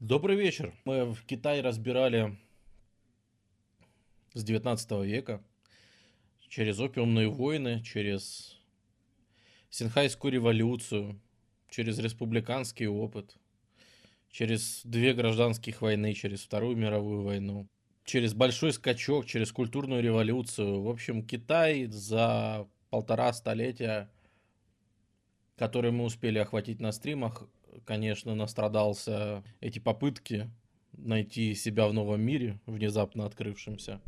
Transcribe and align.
Добрый 0.00 0.36
вечер. 0.36 0.72
Мы 0.84 1.12
в 1.12 1.24
Китае 1.24 1.60
разбирали 1.60 2.38
с 4.32 4.44
19 4.44 5.04
века 5.04 5.42
через 6.48 6.78
опиумные 6.78 7.28
войны, 7.28 7.82
через 7.82 8.56
Синхайскую 9.70 10.32
революцию, 10.32 11.20
через 11.68 11.98
республиканский 11.98 12.86
опыт, 12.86 13.34
через 14.30 14.82
две 14.84 15.14
гражданских 15.14 15.82
войны, 15.82 16.14
через 16.14 16.44
Вторую 16.44 16.76
мировую 16.76 17.24
войну, 17.24 17.66
через 18.04 18.34
большой 18.34 18.72
скачок, 18.72 19.26
через 19.26 19.50
культурную 19.50 20.00
революцию. 20.00 20.80
В 20.80 20.88
общем, 20.90 21.26
Китай 21.26 21.86
за 21.86 22.68
полтора 22.90 23.32
столетия, 23.32 24.08
которые 25.56 25.90
мы 25.90 26.04
успели 26.04 26.38
охватить 26.38 26.78
на 26.78 26.92
стримах, 26.92 27.48
конечно, 27.84 28.34
настрадался 28.34 29.42
эти 29.60 29.78
попытки 29.78 30.50
найти 30.92 31.54
себя 31.54 31.86
в 31.88 31.92
новом 31.92 32.20
мире, 32.20 32.58
внезапно 32.66 33.24
открывшемся. 33.24 34.00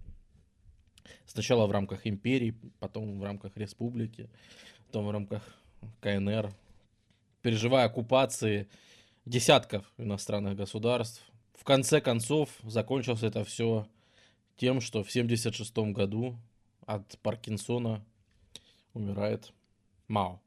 Сначала 1.26 1.66
в 1.66 1.70
рамках 1.70 2.06
империи, 2.06 2.54
потом 2.78 3.18
в 3.18 3.24
рамках 3.24 3.56
республики, 3.56 4.28
потом 4.86 5.06
в 5.06 5.10
рамках 5.10 5.42
КНР, 6.00 6.52
переживая 7.42 7.86
оккупации 7.86 8.68
десятков 9.24 9.90
иностранных 9.98 10.56
государств. 10.56 11.22
В 11.54 11.64
конце 11.64 12.00
концов, 12.00 12.50
закончилось 12.62 13.22
это 13.22 13.44
все 13.44 13.86
тем, 14.56 14.80
что 14.80 15.02
в 15.02 15.08
1976 15.08 15.92
году 15.94 16.36
от 16.86 17.18
Паркинсона 17.20 18.04
умирает 18.94 19.52
Мао. 20.08 20.40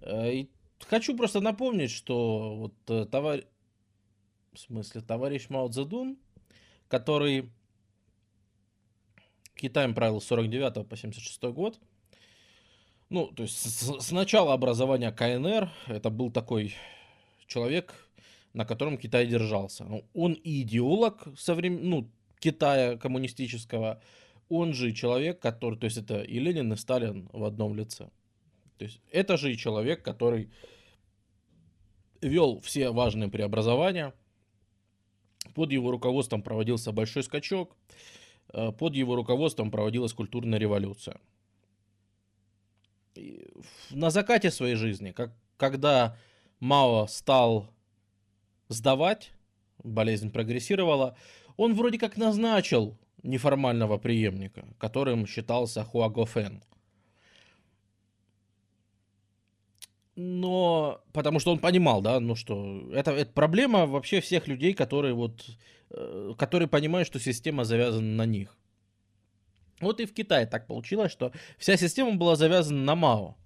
Э, 0.00 0.32
и 0.32 0.50
хочу 0.86 1.16
просто 1.16 1.40
напомнить, 1.40 1.90
что 1.90 2.56
вот 2.56 2.74
э, 2.88 3.06
товарищ, 3.06 3.44
в 4.52 4.58
смысле, 4.58 5.00
товарищ 5.00 5.48
Мао 5.48 5.68
Цзэдун, 5.68 6.18
который 6.88 7.50
Китаем 9.54 9.94
правил 9.94 10.20
с 10.20 10.26
49 10.26 10.88
по 10.88 10.96
76 10.96 11.42
год, 11.44 11.78
ну, 13.10 13.28
то 13.28 13.42
есть 13.42 13.56
с, 13.56 14.06
с 14.06 14.12
начала 14.12 14.52
образования 14.52 15.10
КНР 15.10 15.70
это 15.86 16.10
был 16.10 16.30
такой 16.30 16.74
человек, 17.46 17.94
на 18.52 18.64
котором 18.64 18.98
Китай 18.98 19.26
держался. 19.26 19.84
Ну, 19.84 20.04
он 20.14 20.34
и 20.34 20.62
идеолог 20.62 21.26
соврем... 21.36 21.88
ну, 21.88 22.10
Китая 22.38 22.96
коммунистического, 22.96 24.00
он 24.48 24.72
же 24.72 24.92
человек, 24.92 25.40
который, 25.40 25.78
то 25.78 25.86
есть 25.86 25.96
это 25.96 26.22
и 26.22 26.38
Ленин, 26.38 26.72
и 26.72 26.76
Сталин 26.76 27.28
в 27.32 27.44
одном 27.44 27.74
лице. 27.74 28.10
То 28.78 28.84
есть 28.84 29.00
это 29.10 29.36
же 29.36 29.52
и 29.52 29.56
человек, 29.56 30.02
который 30.02 30.50
вел 32.20 32.60
все 32.60 32.90
важные 32.90 33.28
преобразования. 33.28 34.14
Под 35.54 35.72
его 35.72 35.90
руководством 35.90 36.42
проводился 36.42 36.92
большой 36.92 37.22
скачок. 37.22 37.76
Э, 38.52 38.72
под 38.72 38.94
его 38.94 39.16
руководством 39.16 39.70
проводилась 39.70 40.12
культурная 40.12 40.58
революция. 40.58 41.20
И 43.14 43.48
на 43.90 44.10
закате 44.10 44.50
своей 44.50 44.76
жизни, 44.76 45.10
как, 45.10 45.32
когда 45.56 46.16
Мао 46.60 47.06
стал 47.08 47.68
сдавать, 48.68 49.32
болезнь 49.82 50.30
прогрессировала, 50.30 51.16
он 51.56 51.74
вроде 51.74 51.98
как 51.98 52.16
назначил 52.16 52.96
неформального 53.22 53.98
преемника, 53.98 54.64
которым 54.78 55.26
считался 55.26 55.84
Хуаго 55.84 56.24
Фэн. 56.26 56.62
Но 60.20 61.00
потому 61.12 61.38
что 61.38 61.52
он 61.52 61.60
понимал, 61.60 62.02
да, 62.02 62.18
ну 62.18 62.34
что 62.34 62.90
это, 62.92 63.12
это 63.12 63.32
проблема 63.32 63.86
вообще 63.86 64.20
всех 64.20 64.48
людей, 64.48 64.74
которые 64.74 65.14
вот, 65.14 65.46
э, 65.90 66.34
которые 66.36 66.66
понимают, 66.66 67.06
что 67.06 67.20
система 67.20 67.62
завязана 67.62 68.16
на 68.16 68.26
них. 68.26 68.56
Вот 69.80 70.00
и 70.00 70.06
в 70.06 70.12
Китае 70.12 70.46
так 70.46 70.66
получилось, 70.66 71.12
что 71.12 71.30
вся 71.56 71.76
система 71.76 72.16
была 72.16 72.34
завязана 72.34 72.82
на 72.82 72.96
Мао. 72.96 73.36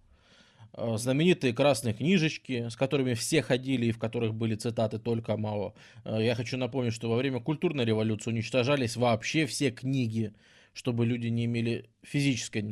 Э, 0.73 0.97
знаменитые 0.97 1.53
красные 1.53 1.93
книжечки, 1.93 2.71
с 2.71 2.75
которыми 2.75 3.13
все 3.13 3.43
ходили 3.43 3.87
и 3.87 3.93
в 3.93 3.99
которых 3.99 4.33
были 4.33 4.55
цитаты 4.55 4.99
только 4.99 5.37
Мао. 5.37 5.75
Э, 6.07 6.25
я 6.25 6.35
хочу 6.35 6.57
напомнить, 6.57 6.95
что 6.95 7.11
во 7.11 7.17
время 7.17 7.41
культурной 7.41 7.85
революции 7.85 8.31
уничтожались 8.31 8.97
вообще 8.97 9.45
все 9.45 9.71
книги, 9.71 10.33
чтобы 10.73 11.05
люди 11.05 11.27
не 11.27 11.45
имели 11.45 11.91
физической 12.03 12.63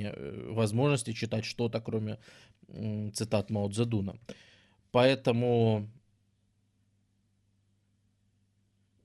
возможности 0.54 1.12
читать 1.12 1.44
что-то, 1.44 1.82
кроме 1.82 2.18
цитат 3.14 3.50
Мао 3.50 3.68
Цзэдуна. 3.68 4.18
Поэтому, 4.92 5.88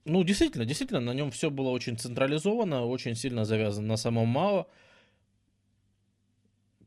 ну, 0.06 0.24
действительно, 0.24 0.66
действительно, 0.66 1.00
на 1.00 1.14
нем 1.14 1.31
все 1.31 1.50
было 1.50 1.70
очень 1.70 1.98
централизовано, 1.98 2.86
очень 2.86 3.16
сильно 3.16 3.46
завязано 3.46 3.88
на 3.88 3.98
самом 3.98 4.28
Мао. 4.28 4.68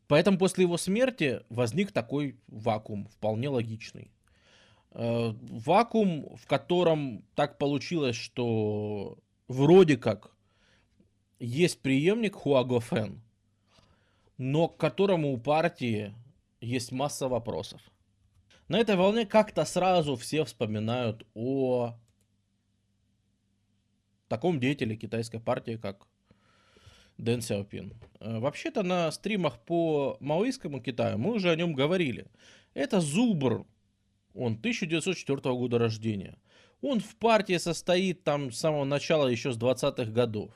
Поэтому 0.09 0.39
после 0.39 0.65
его 0.65 0.79
смерти 0.79 1.43
возник 1.51 1.93
такой 1.93 2.41
вакуум, 2.49 3.09
вполне 3.09 3.49
логичный. 3.49 4.11
Э, 4.93 5.33
вакуум, 5.43 6.35
в 6.37 6.47
котором 6.47 7.25
так 7.35 7.59
получилось, 7.59 8.17
что 8.17 9.19
вроде 9.49 9.97
как 9.97 10.33
есть 11.39 11.83
преемник 11.83 12.35
Хуаго 12.35 12.81
Фэн, 12.81 13.21
но 14.39 14.69
к 14.69 14.79
которому 14.79 15.33
у 15.33 15.39
партии 15.39 16.15
есть 16.61 16.93
масса 16.93 17.29
вопросов. 17.29 17.81
На 18.69 18.79
этой 18.79 18.97
волне 18.97 19.27
как-то 19.27 19.65
сразу 19.65 20.17
все 20.17 20.45
вспоминают 20.45 21.27
о 21.35 21.95
таком 24.29 24.61
деятеле 24.61 24.97
китайской 24.97 25.41
партии, 25.41 25.79
как 25.81 26.07
Дэн 27.17 27.41
Сяопин. 27.41 27.95
Э, 28.21 28.39
вообще-то 28.39 28.83
на 28.83 29.11
стримах 29.11 29.59
по 29.61 30.17
маоистскому 30.21 30.81
Китаю 30.81 31.19
мы 31.19 31.35
уже 31.35 31.51
о 31.51 31.57
нем 31.57 31.73
говорили. 31.73 32.27
Это 32.75 33.01
Зубр, 33.01 33.67
он 34.35 34.53
1904 34.53 35.41
года 35.55 35.79
рождения. 35.79 36.39
Он 36.81 37.01
в 37.01 37.17
партии 37.17 37.57
состоит 37.57 38.23
там 38.23 38.53
с 38.53 38.59
самого 38.59 38.85
начала, 38.85 39.27
еще 39.27 39.53
с 39.53 39.59
20-х 39.59 40.13
годов 40.13 40.53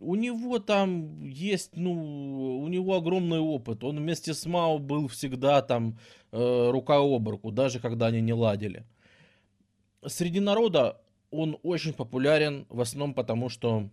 у 0.00 0.14
него 0.14 0.58
там 0.58 1.22
есть, 1.22 1.76
ну, 1.76 2.60
у 2.60 2.68
него 2.68 2.96
огромный 2.96 3.38
опыт. 3.38 3.84
Он 3.84 3.98
вместе 3.98 4.34
с 4.34 4.46
Мао 4.46 4.78
был 4.78 5.08
всегда 5.08 5.62
там 5.62 5.98
э, 6.32 6.70
рука 6.70 6.96
об 6.96 7.28
руку, 7.28 7.50
даже 7.50 7.80
когда 7.80 8.06
они 8.06 8.20
не 8.20 8.32
ладили. 8.32 8.84
Среди 10.04 10.40
народа 10.40 11.00
он 11.30 11.58
очень 11.62 11.92
популярен, 11.92 12.66
в 12.68 12.80
основном 12.80 13.14
потому, 13.14 13.48
что 13.48 13.90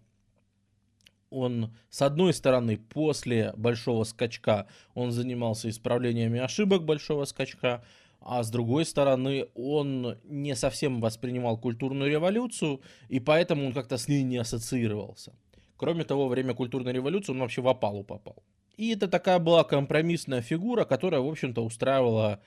он, 1.30 1.76
с 1.90 2.02
одной 2.02 2.34
стороны, 2.34 2.78
после 2.78 3.54
большого 3.58 4.04
скачка, 4.04 4.68
он 4.94 5.12
занимался 5.12 5.70
исправлениями 5.70 6.40
ошибок 6.40 6.86
большого 6.86 7.26
скачка, 7.26 7.84
а 8.22 8.44
с 8.44 8.50
другой 8.52 8.86
стороны, 8.86 9.48
он 9.56 10.18
не 10.24 10.56
совсем 10.56 11.02
воспринимал 11.02 11.58
культурную 11.58 12.10
революцию, 12.10 12.82
и 13.10 13.20
поэтому 13.20 13.66
он 13.66 13.74
как-то 13.74 13.98
с 13.98 14.08
ней 14.08 14.24
не 14.24 14.38
ассоциировался. 14.38 15.34
Кроме 15.78 16.04
того, 16.04 16.24
во 16.24 16.30
время 16.30 16.54
культурной 16.54 16.94
революции 16.94 17.32
он 17.32 17.40
вообще 17.40 17.62
в 17.62 17.68
опалу 17.68 18.04
попал. 18.04 18.44
И 18.78 18.94
это 18.94 19.08
такая 19.08 19.40
была 19.40 19.64
компромиссная 19.64 20.42
фигура, 20.42 20.86
которая, 20.86 21.22
в 21.22 21.28
общем-то, 21.28 21.64
устраивала 21.64 22.42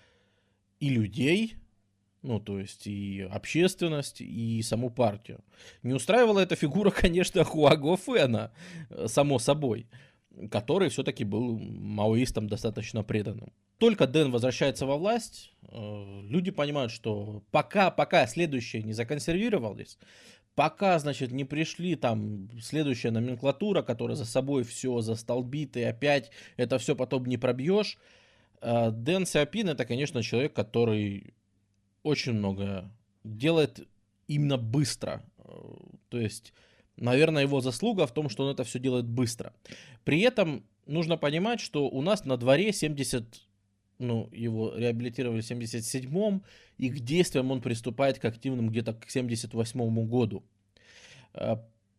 и 0.80 0.88
людей, 0.88 1.56
ну, 2.22 2.40
то 2.40 2.58
есть 2.58 2.86
и 2.86 3.22
общественность, 3.30 4.20
и 4.20 4.60
саму 4.62 4.90
партию. 4.90 5.40
Не 5.82 5.94
устраивала 5.94 6.40
эта 6.40 6.56
фигура, 6.56 6.90
конечно, 7.02 7.44
Хуаго 7.44 7.96
Фэна, 7.96 8.52
само 9.06 9.38
собой, 9.38 9.86
который 10.50 10.88
все-таки 10.88 11.24
был 11.24 11.58
маоистом 11.58 12.48
достаточно 12.48 13.02
преданным. 13.02 13.52
Только 13.78 14.06
Дэн 14.06 14.30
возвращается 14.30 14.86
во 14.86 14.96
власть, 14.96 15.52
э, 15.68 16.22
люди 16.28 16.50
понимают, 16.50 16.90
что 16.90 17.42
пока, 17.50 17.90
пока 17.90 18.26
следующие 18.26 18.82
не 18.82 18.94
законсервировались, 18.94 19.98
пока, 20.56 20.98
значит, 20.98 21.30
не 21.30 21.44
пришли 21.44 21.94
там 21.94 22.48
следующая 22.60 23.12
номенклатура, 23.12 23.82
которая 23.82 24.16
за 24.16 24.24
собой 24.24 24.64
все 24.64 25.00
застолбит, 25.02 25.76
и 25.76 25.82
опять 25.82 26.32
это 26.56 26.78
все 26.78 26.96
потом 26.96 27.26
не 27.26 27.36
пробьешь. 27.36 27.98
Э, 28.60 28.90
Дэн 28.90 29.26
Сиапин 29.26 29.68
это, 29.68 29.84
конечно, 29.84 30.22
человек, 30.22 30.54
который 30.54 31.34
очень 32.02 32.32
много 32.32 32.90
делает 33.22 33.86
именно 34.26 34.56
быстро. 34.56 35.22
То 36.08 36.18
есть, 36.18 36.52
наверное, 36.96 37.42
его 37.42 37.60
заслуга 37.60 38.06
в 38.06 38.14
том, 38.14 38.28
что 38.28 38.44
он 38.44 38.52
это 38.52 38.64
все 38.64 38.78
делает 38.78 39.06
быстро. 39.06 39.52
При 40.04 40.20
этом 40.20 40.64
нужно 40.86 41.16
понимать, 41.16 41.60
что 41.60 41.88
у 41.88 42.00
нас 42.00 42.24
на 42.24 42.36
дворе 42.36 42.72
70 42.72 43.42
ну, 43.98 44.28
его 44.32 44.74
реабилитировали 44.76 45.40
в 45.40 45.50
77-м, 45.50 46.42
и 46.78 46.90
к 46.90 47.00
действиям 47.00 47.50
он 47.50 47.60
приступает 47.60 48.18
к 48.18 48.24
активным 48.24 48.68
где-то 48.68 48.94
к 48.94 49.10
78 49.10 50.06
году. 50.06 50.42
Э, 51.34 51.56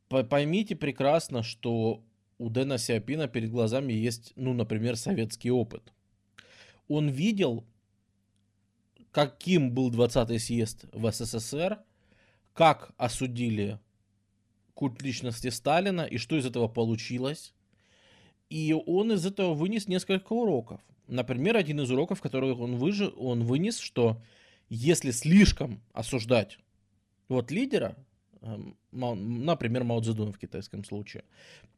поймите 0.07 0.75
прекрасно, 0.75 1.43
что 1.43 2.03
у 2.37 2.49
Дэна 2.49 2.77
Сиапина 2.77 3.27
перед 3.27 3.51
глазами 3.51 3.93
есть, 3.93 4.33
ну, 4.35 4.53
например, 4.53 4.95
советский 4.95 5.51
опыт. 5.51 5.93
Он 6.87 7.09
видел, 7.09 7.65
каким 9.11 9.71
был 9.71 9.91
20-й 9.91 10.39
съезд 10.39 10.85
в 10.93 11.11
СССР, 11.11 11.79
как 12.53 12.93
осудили 12.97 13.79
культ 14.73 15.01
личности 15.01 15.49
Сталина 15.49 16.01
и 16.01 16.17
что 16.17 16.37
из 16.37 16.45
этого 16.45 16.67
получилось. 16.67 17.53
И 18.49 18.73
он 18.73 19.11
из 19.11 19.25
этого 19.25 19.53
вынес 19.53 19.87
несколько 19.87 20.33
уроков. 20.33 20.79
Например, 21.07 21.55
один 21.55 21.81
из 21.81 21.89
уроков, 21.91 22.21
который 22.21 22.53
он, 22.53 22.75
выжи, 22.75 23.11
он 23.17 23.43
вынес, 23.43 23.79
что 23.79 24.21
если 24.69 25.11
слишком 25.11 25.81
осуждать 25.93 26.59
вот 27.29 27.51
лидера, 27.51 27.95
эм, 28.41 28.77
например, 28.91 29.83
Мао 29.83 30.01
Цзэдуна 30.01 30.31
в 30.31 30.37
китайском 30.37 30.83
случае, 30.83 31.23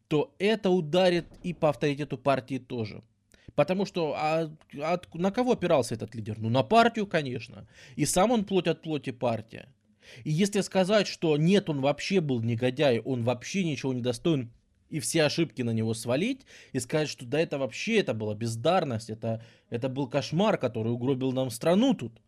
то 0.07 0.33
это 0.39 0.69
ударит 0.71 1.27
и 1.43 1.53
по 1.53 1.69
авторитету 1.69 2.17
партии 2.17 2.57
тоже. 2.57 3.03
Потому 3.55 3.85
что 3.85 4.15
а, 4.15 4.49
а, 4.81 5.01
на 5.13 5.31
кого 5.31 5.51
опирался 5.51 5.95
этот 5.95 6.15
лидер? 6.15 6.39
Ну, 6.39 6.49
на 6.49 6.63
партию, 6.63 7.05
конечно. 7.05 7.67
И 7.95 8.05
сам 8.05 8.31
он 8.31 8.45
плоть 8.45 8.67
от 8.67 8.81
плоти 8.81 9.11
партия. 9.11 9.67
И 10.23 10.31
если 10.31 10.61
сказать, 10.61 11.07
что 11.07 11.37
нет, 11.37 11.69
он 11.69 11.81
вообще 11.81 12.21
был 12.21 12.41
негодяй, 12.41 12.99
он 12.99 13.23
вообще 13.23 13.63
ничего 13.63 13.93
не 13.93 14.01
достоин, 14.01 14.51
и 14.89 14.99
все 14.99 15.23
ошибки 15.23 15.61
на 15.61 15.71
него 15.71 15.93
свалить, 15.93 16.45
и 16.73 16.79
сказать, 16.79 17.09
что 17.09 17.25
да 17.25 17.39
это 17.39 17.57
вообще, 17.57 17.99
это 17.99 18.13
была 18.13 18.35
бездарность, 18.35 19.09
это, 19.09 19.43
это 19.69 19.89
был 19.89 20.07
кошмар, 20.07 20.57
который 20.57 20.91
угробил 20.91 21.31
нам 21.31 21.49
страну 21.49 21.93
тут, 21.93 22.21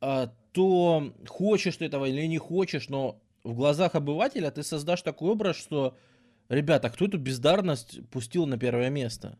а, 0.00 0.32
то 0.52 1.12
хочешь 1.28 1.76
ты 1.76 1.86
этого 1.86 2.06
или 2.06 2.26
не 2.26 2.38
хочешь, 2.38 2.88
но 2.88 3.20
в 3.42 3.54
глазах 3.54 3.94
обывателя 3.94 4.50
ты 4.50 4.62
создашь 4.62 5.02
такой 5.02 5.30
образ, 5.30 5.56
что, 5.56 5.96
ребята, 6.48 6.90
кто 6.90 7.06
эту 7.06 7.18
бездарность 7.18 8.00
пустил 8.10 8.46
на 8.46 8.58
первое 8.58 8.90
место? 8.90 9.38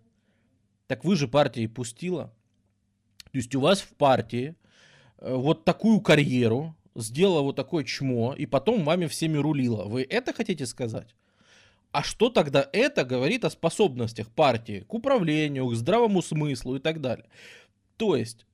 Так 0.87 1.05
вы 1.05 1.17
же 1.17 1.29
партии 1.29 1.67
пустила. 1.67 2.35
То 3.32 3.38
есть 3.38 3.55
у 3.55 3.61
вас 3.61 3.81
в 3.81 3.94
партии 3.94 4.55
э, 5.19 5.35
вот 5.35 5.64
такую 5.64 6.00
карьеру, 6.00 6.76
сделала 6.94 7.40
вот 7.40 7.56
такое 7.56 7.85
чмо, 7.85 8.35
и 8.35 8.47
потом 8.47 8.85
вами 8.85 9.06
всеми 9.06 9.37
рулила. 9.38 9.85
Вы 9.85 10.06
это 10.08 10.32
хотите 10.32 10.67
сказать? 10.67 11.14
А 11.94 12.02
что 12.02 12.29
тогда 12.29 12.69
это 12.73 13.05
говорит 13.05 13.44
о 13.44 13.50
способностях 13.50 14.29
партии 14.29 14.81
к 14.81 14.93
управлению, 14.93 15.69
к 15.69 15.76
здравому 15.76 16.23
смыслу 16.23 16.75
и 16.75 16.81
так 16.81 17.00
далее? 17.00 17.26
То 17.96 18.17
есть, 18.17 18.46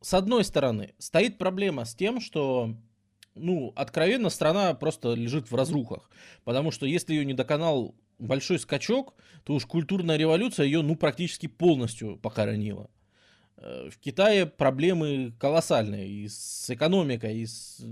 с 0.00 0.14
одной 0.14 0.44
стороны, 0.44 0.94
стоит 0.98 1.36
проблема 1.36 1.86
с 1.86 1.96
тем, 1.96 2.20
что, 2.20 2.76
ну, 3.34 3.72
откровенно, 3.74 4.30
страна 4.30 4.74
просто 4.74 5.14
лежит 5.14 5.50
в 5.50 5.56
разрухах. 5.56 6.08
Потому 6.44 6.70
что 6.70 6.86
если 6.86 7.14
ее 7.14 7.24
не 7.24 7.34
доконал 7.34 7.96
большой 8.20 8.60
скачок, 8.60 9.14
то 9.42 9.54
уж 9.54 9.66
культурная 9.66 10.16
революция 10.16 10.66
ее, 10.66 10.82
ну, 10.82 10.94
практически 10.94 11.48
полностью 11.48 12.16
похоронила. 12.18 12.88
Э, 13.56 13.90
в 13.90 13.98
Китае 13.98 14.46
проблемы 14.46 15.34
колоссальные 15.40 16.08
и 16.08 16.28
с 16.28 16.70
экономикой, 16.70 17.38
и 17.38 17.46
с, 17.46 17.84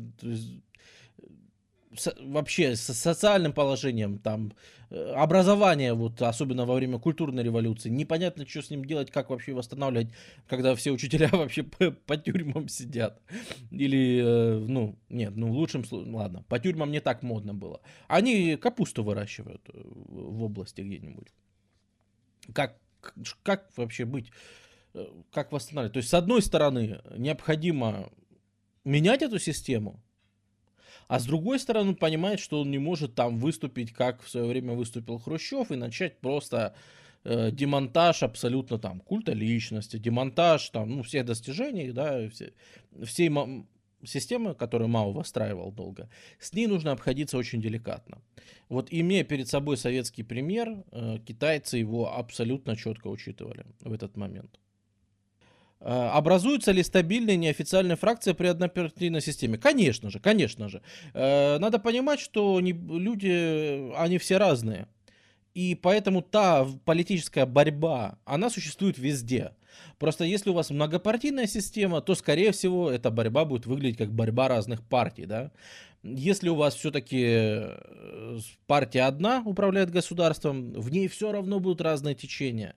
вообще 2.21 2.77
с 2.77 2.83
социальным 2.83 3.53
положением, 3.53 4.19
там, 4.19 4.53
э, 4.91 5.12
образование, 5.12 5.94
вот, 5.94 6.21
особенно 6.23 6.65
во 6.65 6.75
время 6.75 6.99
культурной 6.99 7.43
революции, 7.43 7.91
непонятно, 7.91 8.47
что 8.47 8.62
с 8.62 8.71
ним 8.71 8.85
делать, 8.85 9.11
как 9.11 9.31
вообще 9.31 9.53
восстанавливать, 9.53 10.09
когда 10.49 10.75
все 10.75 10.91
учителя 10.91 11.29
вообще 11.33 11.62
по, 11.62 11.91
по 11.91 12.17
тюрьмам 12.17 12.69
сидят. 12.69 13.21
Или, 13.71 14.23
э, 14.25 14.59
ну, 14.59 14.99
нет, 15.09 15.37
ну, 15.37 15.49
в 15.49 15.53
лучшем 15.53 15.85
случае, 15.85 16.15
ладно, 16.15 16.44
по 16.49 16.59
тюрьмам 16.59 16.91
не 16.91 17.00
так 17.00 17.23
модно 17.23 17.55
было. 17.55 17.81
Они 18.09 18.56
капусту 18.56 19.05
выращивают 19.05 19.62
в 19.73 20.43
области 20.43 20.81
где-нибудь. 20.81 21.29
Как, 22.53 22.79
как 23.43 23.71
вообще 23.77 24.05
быть? 24.05 24.31
Э, 24.94 25.06
как 25.31 25.53
восстанавливать. 25.53 25.94
То 25.94 25.99
есть, 25.99 26.11
с 26.11 26.15
одной 26.15 26.43
стороны, 26.43 27.00
необходимо 27.17 28.11
менять 28.85 29.23
эту 29.23 29.39
систему, 29.39 30.03
а 31.12 31.19
с 31.19 31.26
другой 31.26 31.59
стороны, 31.59 31.94
понимает, 31.94 32.41
что 32.41 32.62
он 32.62 32.70
не 32.70 32.79
может 32.79 33.14
там 33.14 33.38
выступить, 33.38 33.93
как 33.93 34.23
в 34.23 34.31
свое 34.31 34.47
время 34.47 34.73
выступил 34.73 35.19
Хрущев, 35.19 35.70
и 35.70 35.76
начать 35.76 36.19
просто 36.20 36.75
э, 37.25 37.50
демонтаж 37.50 38.23
абсолютно 38.23 38.79
там 38.79 38.99
культа 39.00 39.35
личности, 39.35 39.99
демонтаж 39.99 40.70
там, 40.70 40.88
ну, 40.88 41.03
всех 41.03 41.26
достижений, 41.26 41.93
да, 41.93 42.31
все, 42.31 42.55
всей 43.05 43.31
системы, 44.05 44.55
которую 44.55 44.88
Мао 44.88 45.12
выстраивал 45.12 45.70
долго, 45.70 46.09
с 46.41 46.55
ней 46.55 46.67
нужно 46.67 46.93
обходиться 46.93 47.37
очень 47.37 47.61
деликатно. 47.61 48.23
Вот 48.70 48.88
имея 48.91 49.23
перед 49.23 49.49
собой 49.49 49.76
советский 49.76 50.23
пример, 50.23 50.82
э, 50.93 51.19
китайцы 51.26 51.76
его 51.76 52.17
абсолютно 52.17 52.75
четко 52.75 53.08
учитывали 53.08 53.67
в 53.81 53.93
этот 53.93 54.17
момент. 54.17 54.62
Э, 55.84 56.11
образуются 56.12 56.70
ли 56.70 56.82
стабильные 56.82 57.37
неофициальные 57.37 57.96
фракции 57.96 58.32
при 58.32 58.46
однопартийной 58.46 59.20
системе? 59.20 59.58
Конечно 59.58 60.11
же, 60.11 60.20
конечно 60.20 60.69
же. 60.69 60.81
Э, 61.12 61.58
надо 61.58 61.79
понимать, 61.79 62.20
что 62.20 62.61
люди, 62.61 63.93
они 63.96 64.19
все 64.19 64.38
разные. 64.38 64.87
И 65.55 65.75
поэтому 65.75 66.23
та 66.23 66.67
политическая 66.84 67.46
борьба, 67.46 68.19
она 68.25 68.49
существует 68.49 68.96
везде. 68.96 69.52
Просто 69.99 70.25
если 70.25 70.50
у 70.50 70.55
вас 70.55 70.70
многопартийная 70.70 71.46
система, 71.46 72.00
то, 72.00 72.14
скорее 72.14 72.52
всего, 72.52 72.90
эта 72.90 73.11
борьба 73.11 73.44
будет 73.44 73.67
выглядеть 73.67 73.99
как 73.99 74.12
борьба 74.12 74.49
разных 74.49 74.82
партий. 74.82 75.26
Да? 75.26 75.50
Если 76.02 76.49
у 76.49 76.55
вас 76.55 76.75
все-таки 76.75 77.25
э, 77.25 78.38
партия 78.67 79.02
одна 79.02 79.43
управляет 79.44 79.90
государством, 79.90 80.73
в 80.73 80.90
ней 80.90 81.08
все 81.08 81.32
равно 81.32 81.58
будут 81.58 81.81
разные 81.81 82.14
течения. 82.14 82.75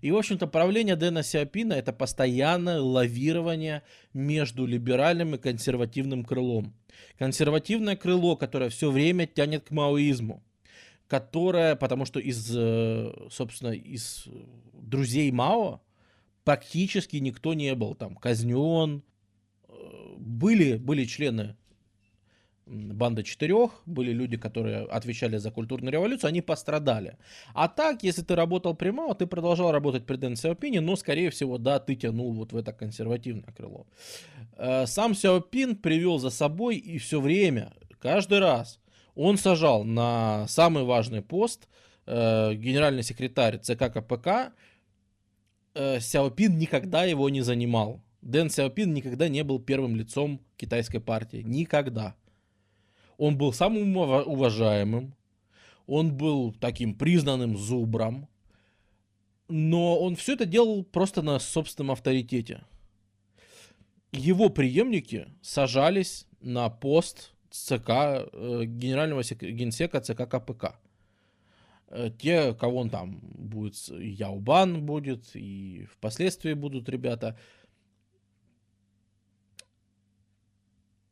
И, 0.00 0.10
в 0.10 0.16
общем-то, 0.16 0.46
правление 0.46 0.96
Дэна 0.96 1.22
Сиапина 1.22 1.74
это 1.74 1.92
постоянное 1.92 2.80
лавирование 2.80 3.82
между 4.12 4.66
либеральным 4.66 5.34
и 5.34 5.38
консервативным 5.38 6.24
крылом. 6.24 6.74
Консервативное 7.18 7.96
крыло, 7.96 8.36
которое 8.36 8.70
все 8.70 8.90
время 8.90 9.26
тянет 9.26 9.64
к 9.64 9.70
маоизму, 9.70 10.42
которое, 11.06 11.76
потому 11.76 12.04
что 12.04 12.20
из, 12.20 12.50
э, 12.54 13.12
собственно, 13.30 13.70
из 13.70 14.26
друзей 14.72 15.30
Мао 15.30 15.80
практически 16.44 17.16
никто 17.16 17.54
не 17.54 17.74
был 17.74 17.94
там 17.94 18.16
казнен, 18.16 19.02
э, 19.68 19.72
были, 20.18 20.76
были 20.76 21.04
члены 21.04 21.56
банда 22.70 23.22
четырех, 23.22 23.70
были 23.86 24.12
люди, 24.12 24.36
которые 24.36 24.84
отвечали 24.84 25.38
за 25.38 25.50
культурную 25.50 25.92
революцию, 25.92 26.28
они 26.28 26.40
пострадали. 26.40 27.16
А 27.54 27.68
так, 27.68 28.02
если 28.02 28.22
ты 28.22 28.34
работал 28.34 28.74
при 28.74 28.90
Мао, 28.90 29.14
ты 29.14 29.26
продолжал 29.26 29.72
работать 29.72 30.06
при 30.06 30.16
Дэн 30.16 30.36
Сяопине, 30.36 30.80
но, 30.80 30.96
скорее 30.96 31.30
всего, 31.30 31.58
да, 31.58 31.78
ты 31.78 31.96
тянул 31.96 32.32
вот 32.32 32.52
в 32.52 32.56
это 32.56 32.72
консервативное 32.72 33.52
крыло. 33.56 33.86
Э, 34.56 34.86
сам 34.86 35.14
Сяопин 35.14 35.76
привел 35.76 36.18
за 36.18 36.30
собой 36.30 36.76
и 36.76 36.98
все 36.98 37.20
время, 37.20 37.72
каждый 38.00 38.38
раз, 38.38 38.80
он 39.14 39.36
сажал 39.36 39.84
на 39.84 40.46
самый 40.48 40.84
важный 40.84 41.22
пост 41.22 41.68
э, 42.06 42.54
генеральный 42.54 43.02
секретарь 43.02 43.58
ЦК 43.58 43.92
КПК, 43.92 44.52
э, 45.74 46.00
Сяопин 46.00 46.58
никогда 46.58 47.04
его 47.04 47.28
не 47.28 47.40
занимал. 47.42 48.00
Дэн 48.22 48.50
Сяопин 48.50 48.92
никогда 48.92 49.28
не 49.28 49.42
был 49.42 49.58
первым 49.58 49.96
лицом 49.96 50.40
китайской 50.56 50.98
партии. 50.98 51.42
Никогда. 51.42 52.14
Он 53.20 53.36
был 53.36 53.52
самым 53.52 53.94
уважаемым, 53.98 55.14
он 55.86 56.16
был 56.16 56.54
таким 56.54 56.94
признанным 56.94 57.54
зубром, 57.54 58.26
но 59.46 60.00
он 60.00 60.16
все 60.16 60.32
это 60.32 60.46
делал 60.46 60.84
просто 60.84 61.20
на 61.20 61.38
собственном 61.38 61.90
авторитете. 61.90 62.62
Его 64.10 64.48
преемники 64.48 65.28
сажались 65.42 66.26
на 66.40 66.70
пост 66.70 67.34
ЦК, 67.50 67.90
э, 67.90 68.62
генерального 68.64 69.22
генсека 69.22 70.00
ЦК 70.00 70.26
КПК. 70.26 70.76
Э, 71.88 72.10
те, 72.18 72.54
кого 72.54 72.78
он 72.78 72.88
там 72.88 73.20
будет, 73.20 73.76
Яубан 73.90 74.86
будет, 74.86 75.36
и 75.36 75.86
впоследствии 75.92 76.54
будут 76.54 76.88
ребята– 76.88 77.38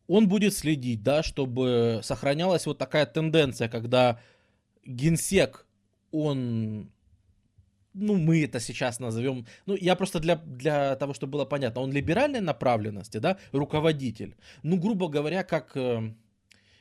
он 0.09 0.27
будет 0.27 0.55
следить, 0.55 1.03
да, 1.03 1.23
чтобы 1.23 2.01
сохранялась 2.03 2.67
вот 2.67 2.79
такая 2.79 3.07
тенденция, 3.07 3.69
когда 3.69 4.19
генсек, 4.85 5.67
он, 6.11 6.91
ну, 7.93 8.17
мы 8.17 8.43
это 8.43 8.59
сейчас 8.59 8.99
назовем, 8.99 9.47
ну, 9.67 9.77
я 9.77 9.95
просто 9.95 10.19
для, 10.19 10.37
для 10.37 10.97
того, 10.97 11.13
чтобы 11.13 11.33
было 11.33 11.45
понятно, 11.45 11.83
он 11.83 11.93
либеральной 11.93 12.41
направленности, 12.41 13.19
да, 13.19 13.39
руководитель. 13.53 14.35
Ну, 14.63 14.79
грубо 14.79 15.09
говоря, 15.09 15.45
как, 15.45 15.77
э, 15.77 16.15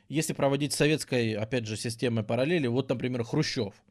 если 0.07 0.31
проводить 0.31 0.71
советской, 0.71 1.33
опять 1.33 1.67
же, 1.67 1.75
системой 1.75 2.23
параллели, 2.23 2.67
вот, 2.67 2.89
например, 2.89 3.23
Хрущев– 3.25 3.73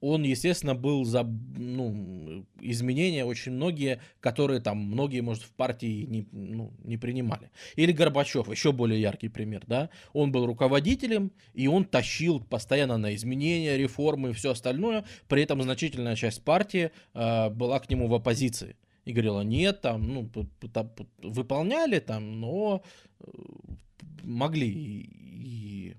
он, 0.00 0.22
естественно, 0.22 0.74
был 0.74 1.04
за 1.04 1.24
ну, 1.24 2.44
изменения 2.60 3.24
очень 3.24 3.52
многие, 3.52 4.00
которые 4.20 4.60
там 4.60 4.78
многие, 4.78 5.20
может, 5.20 5.42
в 5.42 5.52
партии 5.52 6.04
не, 6.06 6.26
ну, 6.32 6.72
не 6.84 6.96
принимали. 6.96 7.50
Или 7.76 7.92
Горбачев, 7.92 8.48
еще 8.48 8.72
более 8.72 9.00
яркий 9.00 9.28
пример, 9.28 9.62
да. 9.66 9.90
Он 10.12 10.30
был 10.30 10.46
руководителем, 10.46 11.32
и 11.54 11.66
он 11.66 11.84
тащил 11.84 12.40
постоянно 12.40 12.98
на 12.98 13.14
изменения, 13.14 13.76
реформы 13.76 14.30
и 14.30 14.32
все 14.32 14.52
остальное. 14.52 15.04
При 15.28 15.42
этом 15.42 15.62
значительная 15.62 16.16
часть 16.16 16.42
партии 16.44 16.90
э, 17.14 17.50
была 17.50 17.80
к 17.80 17.90
нему 17.90 18.08
в 18.08 18.14
оппозиции. 18.14 18.76
И 19.04 19.12
говорила, 19.12 19.40
нет, 19.40 19.80
там, 19.80 20.02
ну, 20.02 20.30
выполняли 21.22 21.98
там, 21.98 22.40
но 22.40 22.82
э, 23.20 23.24
могли 24.22 24.68
и 24.68 25.96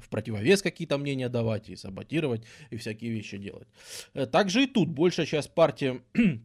в 0.00 0.08
противовес 0.08 0.62
какие-то 0.62 0.98
мнения 0.98 1.28
давать, 1.28 1.68
и 1.68 1.76
саботировать, 1.76 2.44
и 2.70 2.76
всякие 2.76 3.10
вещи 3.10 3.38
делать. 3.38 3.68
Э, 4.14 4.26
также 4.26 4.64
и 4.64 4.66
тут 4.66 4.88
большая 4.88 5.26
часть 5.26 5.52
партии, 5.52 6.02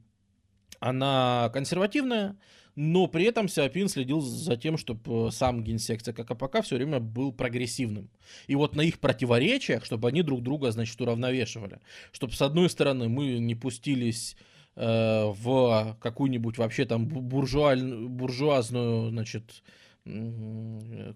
она 0.79 1.49
консервативная, 1.53 2.37
но 2.75 3.07
при 3.07 3.25
этом 3.25 3.47
Сиапин 3.49 3.89
следил 3.89 4.21
за 4.21 4.55
тем, 4.55 4.77
чтобы 4.77 5.31
сам 5.31 5.63
генсек 5.63 6.01
ЦККПК 6.01 6.61
все 6.61 6.77
время 6.77 6.99
был 6.99 7.33
прогрессивным. 7.33 8.09
И 8.47 8.55
вот 8.55 8.75
на 8.75 8.81
их 8.81 8.99
противоречиях, 8.99 9.83
чтобы 9.83 10.07
они 10.07 10.21
друг 10.21 10.41
друга, 10.41 10.71
значит, 10.71 10.99
уравновешивали. 11.01 11.79
Чтобы, 12.11 12.33
с 12.33 12.41
одной 12.41 12.69
стороны, 12.69 13.09
мы 13.09 13.39
не 13.39 13.55
пустились 13.55 14.37
э, 14.75 15.25
в 15.25 15.97
какую-нибудь 15.99 16.57
вообще 16.57 16.85
там 16.85 17.07
буржуаль, 17.07 18.07
буржуазную, 18.07 19.09
значит, 19.09 19.63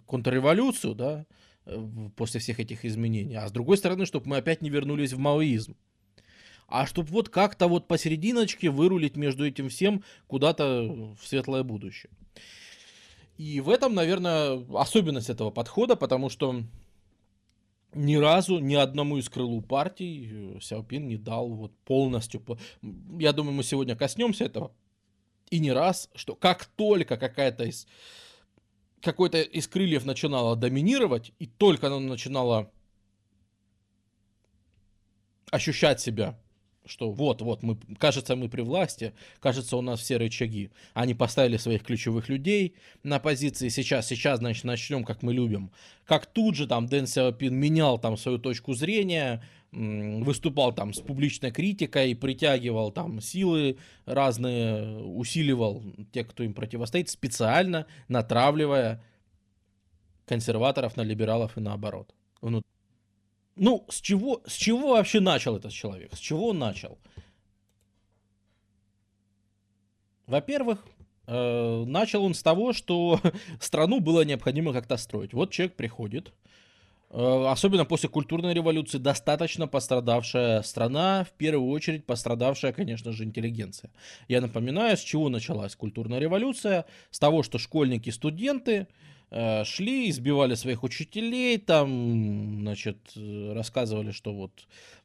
контрреволюцию, 0.06 0.94
да, 0.94 1.25
после 2.15 2.39
всех 2.39 2.60
этих 2.60 2.86
изменений. 2.86 3.36
А 3.36 3.48
с 3.48 3.51
другой 3.51 3.77
стороны, 3.77 4.05
чтобы 4.05 4.27
мы 4.27 4.38
опять 4.38 4.62
не 4.62 4.69
вернулись 4.69 5.13
в 5.13 5.19
маоизм 5.19 5.75
а 6.67 6.86
чтобы 6.86 7.10
вот 7.10 7.29
как-то 7.29 7.67
вот 7.67 7.88
посерединочке 7.88 8.69
вырулить 8.69 9.15
между 9.15 9.45
этим 9.45 9.69
всем 9.69 10.03
куда-то 10.27 11.15
в 11.15 11.25
светлое 11.25 11.63
будущее. 11.63 12.12
И 13.38 13.60
в 13.60 13.69
этом, 13.69 13.93
наверное, 13.93 14.65
особенность 14.75 15.29
этого 15.29 15.51
подхода, 15.51 15.95
потому 15.95 16.29
что 16.29 16.63
ни 17.93 18.15
разу 18.15 18.60
ни 18.60 18.75
одному 18.75 19.17
из 19.17 19.29
крылу 19.29 19.62
партий 19.62 20.29
э, 20.31 20.60
Сяопин 20.62 21.07
не 21.07 21.17
дал 21.17 21.50
вот 21.50 21.77
полностью. 21.86 22.43
Я 23.19 23.34
думаю, 23.34 23.53
мы 23.53 23.63
сегодня 23.63 23.95
коснемся 23.95 24.45
этого. 24.45 24.72
И 25.50 25.60
не 25.60 25.72
раз, 25.72 26.10
что 26.15 26.36
как 26.36 26.65
только 26.65 27.17
какая-то 27.17 27.65
из 27.65 27.88
какой-то 29.02 29.42
из 29.42 29.68
крыльев 29.68 30.06
начинала 30.06 30.56
доминировать, 30.56 31.32
и 31.40 31.48
только 31.48 31.88
она 31.88 32.00
начинала 32.00 32.72
ощущать 35.52 36.02
себя 36.02 36.38
что 36.86 37.12
вот-вот, 37.12 37.64
мы, 37.64 37.78
кажется, 37.98 38.36
мы 38.36 38.50
при 38.50 38.62
власти, 38.62 39.14
кажется, 39.40 39.78
у 39.78 39.82
нас 39.82 40.00
все 40.00 40.18
рычаги. 40.18 40.72
Они 40.94 41.14
поставили 41.14 41.58
своих 41.58 41.84
ключевых 41.84 42.30
людей 42.30 42.75
на 43.04 43.20
позиции 43.20 43.70
сейчас, 43.70 44.08
сейчас, 44.08 44.40
значит, 44.40 44.64
начнем, 44.64 45.04
как 45.04 45.24
мы 45.24 45.34
любим. 45.34 45.72
Как 46.06 46.25
тут 46.25 46.56
же 46.56 46.68
там 46.68 46.88
Дэн 46.88 47.08
Сяопин 47.08 47.56
менял 47.56 48.00
там 48.00 48.18
свою 48.18 48.38
точку 48.38 48.74
зрения, 48.74 49.44
выступал 49.75 50.74
там 50.74 50.94
с 50.94 51.01
публичной 51.01 51.51
критикой, 51.51 52.15
притягивал 52.15 52.91
там 52.91 53.20
силы 53.20 53.77
разные, 54.05 55.00
усиливал 55.03 55.84
тех, 56.12 56.27
кто 56.29 56.44
им 56.44 56.53
противостоит, 56.53 57.10
специально 57.10 57.86
натравливая 58.08 59.03
консерваторов 60.25 60.96
на 60.98 61.01
либералов 61.01 61.58
и 61.58 61.62
наоборот. 61.62 62.13
Ну, 63.55 63.86
с 63.89 64.01
чего, 64.01 64.41
с 64.46 64.53
чего 64.53 64.94
вообще 64.94 65.22
начал 65.22 65.55
этот 65.55 65.72
человек? 65.72 66.13
С 66.13 66.20
чего 66.20 66.50
он 66.50 66.60
начал? 66.60 66.98
Во-первых, 70.27 70.86
э, 71.27 71.84
начал 71.86 72.25
он 72.25 72.34
с 72.34 72.44
того, 72.44 72.74
что 72.74 73.22
страну 73.62 74.01
было 74.01 74.25
необходимо 74.25 74.74
как-то 74.74 74.98
строить. 74.98 75.34
Вот 75.34 75.51
человек 75.51 75.75
приходит, 75.77 76.34
особенно 77.10 77.86
после 77.86 78.10
культурной 78.10 78.54
революции, 78.54 78.98
достаточно 78.98 79.68
пострадавшая 79.68 80.62
страна, 80.64 81.24
в 81.24 81.32
первую 81.32 81.70
очередь 81.70 82.06
пострадавшая, 82.06 82.74
конечно 82.74 83.12
же, 83.12 83.24
интеллигенция. 83.24 83.92
Я 84.28 84.42
напоминаю, 84.42 84.98
с 84.98 85.02
чего 85.02 85.30
началась 85.30 85.76
культурная 85.76 86.20
революция? 86.20 86.86
С 87.12 87.20
того, 87.20 87.44
что 87.44 87.58
школьники, 87.58 88.10
студенты 88.10 88.88
Э, 89.32 89.64
шли, 89.66 90.10
избивали 90.10 90.56
своих 90.56 90.84
учителей, 90.84 91.58
там, 91.58 92.60
значит, 92.62 92.98
рассказывали, 93.16 94.12
что 94.12 94.34
вот, 94.34 94.52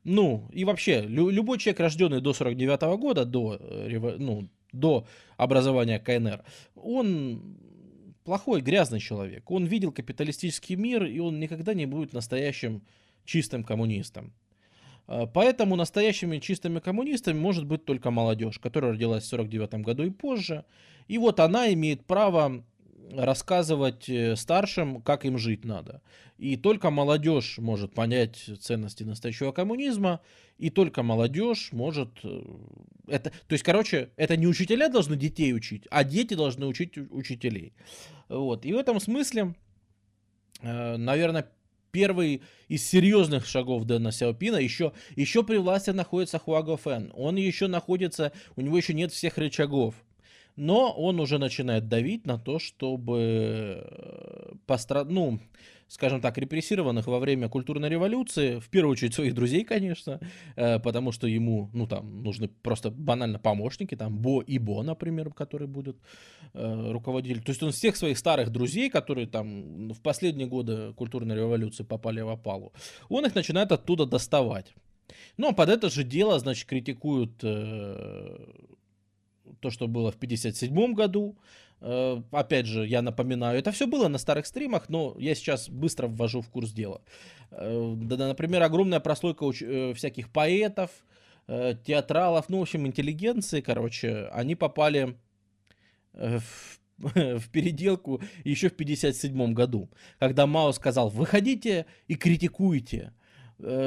ну, 0.05 0.49
и 0.53 0.65
вообще, 0.65 1.01
лю- 1.03 1.31
любой 1.31 1.59
человек, 1.59 1.81
рожденный 1.81 2.21
до 2.21 2.33
49 2.35 2.83
-го 2.83 2.99
года, 2.99 3.25
до, 3.25 3.57
э, 3.59 4.17
ну, 4.19 4.49
до 4.73 5.07
образования 5.37 5.99
КНР, 5.99 6.45
он 6.77 7.57
плохой, 8.31 8.61
грязный 8.61 9.01
человек. 9.01 9.51
Он 9.51 9.65
видел 9.65 9.91
капиталистический 9.91 10.77
мир, 10.77 11.05
и 11.05 11.19
он 11.19 11.41
никогда 11.41 11.75
не 11.75 11.87
будет 11.87 12.13
настоящим 12.13 12.83
чистым 13.25 13.65
коммунистом. 13.65 14.33
Э, 15.09 15.27
поэтому 15.27 15.75
настоящими 15.75 16.39
чистыми 16.39 16.79
коммунистами 16.79 17.37
может 17.37 17.67
быть 17.67 17.85
только 17.85 18.13
молодежь, 18.13 18.61
которая 18.61 18.93
родилась 18.93 19.25
в 19.25 19.27
49 19.27 19.83
году 19.85 20.05
и 20.05 20.11
позже. 20.11 20.65
И 21.09 21.19
вот 21.19 21.41
она 21.41 21.73
имеет 21.73 22.07
право 22.07 22.65
рассказывать 23.15 24.09
э, 24.09 24.37
старшим, 24.37 25.03
как 25.03 25.25
им 25.25 25.39
жить 25.39 25.65
надо. 25.65 26.03
И 26.39 26.57
только 26.57 26.91
молодежь 26.91 27.59
может 27.59 27.95
понять 27.95 28.51
ценности 28.61 29.03
настоящего 29.03 29.53
коммунизма, 29.53 30.21
и 30.59 30.71
только 30.71 31.03
молодежь 31.03 31.71
может... 31.73 32.11
Э, 32.23 32.43
это, 33.09 33.31
то 33.31 33.53
есть, 33.53 33.65
короче, 33.65 34.11
это 34.17 34.37
не 34.37 34.47
учителя 34.47 34.89
должны 34.89 35.17
детей 35.17 35.53
учить, 35.53 35.85
а 35.91 36.05
дети 36.05 36.35
должны 36.35 36.67
учить 36.67 36.97
учителей. 36.97 37.73
Вот. 38.29 38.65
И 38.65 38.73
в 38.73 38.77
этом 38.77 39.01
смысле, 39.01 39.55
э, 40.63 40.97
наверное, 40.97 41.51
первый 41.93 42.43
из 42.69 42.87
серьезных 42.87 43.47
шагов 43.47 43.85
Дэна 43.85 44.13
Сяопина 44.13 44.57
еще, 44.57 44.93
еще 45.17 45.43
при 45.43 45.57
власти 45.57 45.91
находится 45.91 46.39
Хуаго 46.39 46.77
Фэн. 46.77 47.13
Он 47.15 47.37
еще 47.37 47.67
находится, 47.67 48.33
у 48.57 48.61
него 48.61 48.77
еще 48.77 48.95
нет 48.95 49.13
всех 49.13 49.39
рычагов 49.39 49.95
но 50.61 50.93
он 50.93 51.21
уже 51.21 51.39
начинает 51.39 51.89
давить 51.89 52.27
на 52.27 52.39
то, 52.39 52.59
чтобы 52.59 53.83
э, 53.83 54.53
постра... 54.67 55.05
ну, 55.05 55.41
скажем 55.89 56.21
так, 56.21 56.37
репрессированных 56.37 57.07
во 57.07 57.19
время 57.19 57.49
культурной 57.49 57.89
революции, 57.89 58.61
в 58.61 58.69
первую 58.69 58.93
очередь 58.93 59.15
своих 59.15 59.35
друзей, 59.35 59.65
конечно, 59.65 60.21
э, 60.57 60.79
потому 60.79 61.13
что 61.13 61.27
ему, 61.27 61.71
ну, 61.73 61.87
там, 61.87 62.23
нужны 62.23 62.49
просто 62.49 62.91
банально 62.91 63.39
помощники, 63.39 63.97
там, 63.97 64.19
Бо 64.19 64.43
и 64.43 64.59
Бо, 64.59 64.83
например, 64.83 65.33
который 65.33 65.67
будет 65.67 65.97
э, 66.53 66.93
руководитель. 66.93 67.43
То 67.43 67.53
есть 67.53 67.63
он 67.63 67.73
всех 67.73 67.97
своих 67.97 68.19
старых 68.19 68.51
друзей, 68.51 68.91
которые 68.91 69.27
там 69.27 69.89
в 69.93 70.01
последние 70.03 70.47
годы 70.47 70.93
культурной 70.93 71.37
революции 71.37 71.85
попали 71.85 72.21
в 72.21 72.29
опалу, 72.29 72.75
он 73.09 73.25
их 73.25 73.35
начинает 73.35 73.73
оттуда 73.73 74.05
доставать. 74.05 74.75
Ну, 75.39 75.49
а 75.49 75.53
под 75.53 75.71
это 75.71 75.89
же 75.89 76.05
дело, 76.05 76.39
значит, 76.39 76.69
критикуют 76.69 77.43
то, 79.61 79.71
что 79.71 79.89
было 79.89 80.11
в 80.11 80.17
57 80.17 80.95
году. 80.95 81.37
Э, 81.81 82.21
опять 82.31 82.67
же, 82.67 82.87
я 82.87 83.03
напоминаю, 83.03 83.59
это 83.59 83.73
все 83.73 83.87
было 83.87 84.09
на 84.09 84.19
старых 84.19 84.47
стримах, 84.47 84.89
но 84.89 85.17
я 85.19 85.35
сейчас 85.35 85.69
быстро 85.69 86.09
ввожу 86.09 86.41
в 86.41 86.49
курс 86.51 86.73
дела. 86.73 87.01
Э, 87.51 87.95
например, 87.95 88.63
огромная 88.63 89.01
прослойка 89.01 89.51
э, 89.61 89.95
всяких 89.95 90.31
поэтов, 90.31 90.91
театралов, 91.85 92.49
ну, 92.49 92.59
в 92.59 92.63
общем, 92.63 92.87
интеллигенции, 92.87 93.61
короче, 93.61 94.29
они 94.33 94.55
попали 94.55 95.17
в 96.13 96.81
в 97.01 97.49
переделку 97.49 98.21
еще 98.45 98.69
в 98.69 98.77
57 98.77 99.55
году, 99.55 99.91
когда 100.19 100.47
Мао 100.47 100.73
сказал, 100.73 101.09
выходите 101.09 101.87
и 102.09 102.15
критикуйте, 102.15 103.13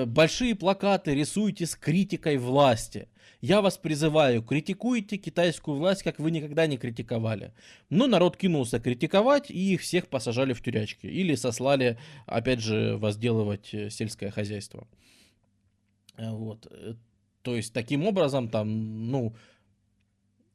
большие 0.06 0.56
плакаты 0.56 1.16
рисуйте 1.16 1.66
с 1.66 1.76
критикой 1.76 2.38
власти. 2.38 3.08
Я 3.44 3.60
вас 3.60 3.78
призываю, 3.78 4.42
критикуйте 4.42 5.18
китайскую 5.18 5.76
власть, 5.76 6.02
как 6.02 6.18
вы 6.18 6.32
никогда 6.32 6.66
не 6.66 6.78
критиковали. 6.78 7.52
Но 7.90 8.08
народ 8.08 8.38
кинулся 8.38 8.80
критиковать, 8.80 9.52
и 9.52 9.74
их 9.74 9.82
всех 9.82 10.08
посажали 10.08 10.54
в 10.54 10.62
тюрячки. 10.62 11.08
Или 11.08 11.36
сослали, 11.36 11.98
опять 12.26 12.62
же, 12.62 12.96
возделывать 12.96 13.74
э, 13.74 13.90
сельское 13.90 14.32
хозяйство. 14.32 14.88
Э, 16.16 16.32
вот. 16.32 16.68
Э, 16.72 16.94
то 17.42 17.54
есть, 17.54 17.74
таким 17.74 18.08
образом, 18.08 18.48
там, 18.48 19.12
ну, 19.12 19.36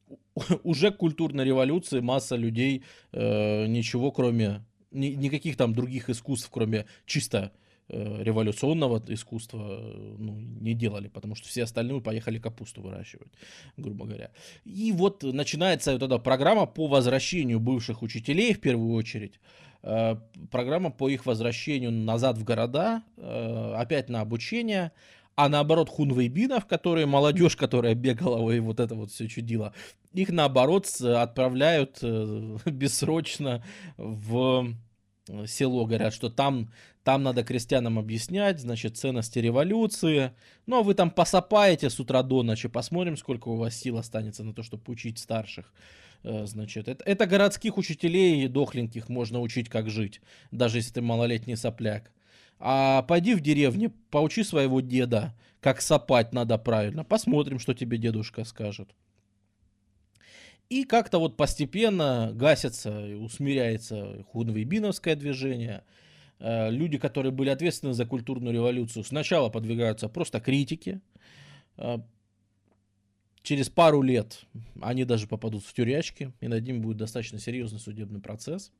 уже 0.62 0.90
к 0.90 0.96
культурной 0.96 1.44
революции 1.44 2.00
масса 2.00 2.36
людей 2.36 2.84
э, 3.12 3.66
ничего 3.66 4.10
кроме, 4.12 4.64
ни, 4.92 5.08
никаких 5.08 5.58
там 5.58 5.74
других 5.74 6.08
искусств, 6.08 6.48
кроме 6.50 6.86
чисто 7.04 7.52
Э, 7.52 7.67
революционного 7.88 9.02
искусства 9.08 9.66
э, 9.80 10.14
ну, 10.18 10.38
не 10.60 10.74
делали, 10.74 11.08
потому 11.08 11.34
что 11.34 11.48
все 11.48 11.64
остальные 11.64 12.00
поехали 12.00 12.38
капусту 12.38 12.82
выращивать, 12.82 13.32
грубо 13.76 14.04
говоря. 14.04 14.30
И 14.64 14.92
вот 14.92 15.22
начинается 15.22 15.92
вот 15.92 16.02
эта 16.02 16.18
программа 16.18 16.66
по 16.66 16.86
возвращению 16.86 17.60
бывших 17.60 18.02
учителей, 18.02 18.52
в 18.52 18.60
первую 18.60 18.92
очередь, 18.92 19.40
э, 19.82 20.16
программа 20.50 20.90
по 20.90 21.08
их 21.08 21.24
возвращению 21.24 21.90
назад 21.90 22.36
в 22.36 22.44
города, 22.44 23.02
опять 23.16 24.10
на 24.10 24.20
обучение, 24.20 24.92
а 25.34 25.48
наоборот 25.48 25.88
хунвейбинов, 25.88 26.66
которые 26.66 27.06
молодежь, 27.06 27.56
которая 27.56 27.94
бегала 27.94 28.50
и 28.50 28.60
вот 28.60 28.80
это 28.80 28.96
вот 28.96 29.12
все 29.12 29.28
чудило, 29.28 29.72
их 30.12 30.28
наоборот 30.30 30.86
отправляют 31.00 32.02
бессрочно 32.66 33.64
в 33.96 34.74
село, 35.46 35.86
говорят, 35.86 36.12
что 36.12 36.28
там 36.28 36.70
там 37.08 37.22
надо 37.22 37.42
крестьянам 37.42 37.98
объяснять, 37.98 38.60
значит, 38.60 38.98
ценности 38.98 39.38
революции. 39.38 40.32
Ну, 40.66 40.80
а 40.80 40.82
вы 40.82 40.92
там 40.92 41.10
посопаете 41.10 41.88
с 41.88 41.98
утра 41.98 42.22
до 42.22 42.42
ночи, 42.42 42.68
посмотрим, 42.68 43.16
сколько 43.16 43.48
у 43.48 43.56
вас 43.56 43.74
сил 43.74 43.96
останется 43.96 44.44
на 44.44 44.52
то, 44.52 44.62
чтобы 44.62 44.82
учить 44.88 45.18
старших. 45.18 45.72
Э, 46.22 46.44
значит, 46.44 46.86
это, 46.86 47.02
это 47.04 47.26
городских 47.26 47.78
учителей 47.78 48.46
дохленьких 48.46 49.08
можно 49.08 49.40
учить, 49.40 49.70
как 49.70 49.88
жить, 49.88 50.20
даже 50.50 50.76
если 50.76 50.92
ты 50.92 51.00
малолетний 51.00 51.56
сопляк. 51.56 52.12
А 52.58 53.00
пойди 53.04 53.34
в 53.34 53.40
деревне, 53.40 53.88
поучи 54.10 54.44
своего 54.44 54.82
деда, 54.82 55.34
как 55.62 55.80
сопать 55.80 56.34
надо 56.34 56.58
правильно. 56.58 57.04
Посмотрим, 57.04 57.58
что 57.58 57.72
тебе 57.72 57.96
дедушка 57.96 58.44
скажет. 58.44 58.90
И 60.68 60.84
как-то 60.84 61.20
вот 61.20 61.38
постепенно 61.38 62.32
гасится, 62.34 63.16
усмиряется 63.16 64.26
хунвейбиновское 64.30 65.16
движение. 65.16 65.84
Э, 66.40 66.70
люди, 66.70 66.98
которые 66.98 67.32
были 67.32 67.50
ответственны 67.50 67.94
за 67.94 68.06
культурную 68.06 68.54
революцию, 68.54 69.04
сначала 69.04 69.48
подвигаются 69.48 70.08
просто 70.08 70.40
критике. 70.40 71.00
Э, 71.76 71.98
через 73.42 73.68
пару 73.68 74.02
лет 74.02 74.44
они 74.80 75.04
даже 75.04 75.26
попадут 75.26 75.64
в 75.64 75.72
тюрячки, 75.72 76.32
и 76.40 76.48
над 76.48 76.64
ними 76.64 76.78
будет 76.78 76.98
достаточно 76.98 77.38
серьезный 77.38 77.80
судебный 77.80 78.20
процесс, 78.20 78.72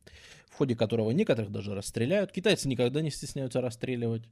в 0.50 0.54
ходе 0.54 0.76
которого 0.76 1.10
некоторых 1.10 1.50
даже 1.50 1.74
расстреляют. 1.74 2.32
Китайцы 2.32 2.68
никогда 2.68 3.00
не 3.00 3.10
стесняются 3.10 3.60
расстреливать. 3.60 4.28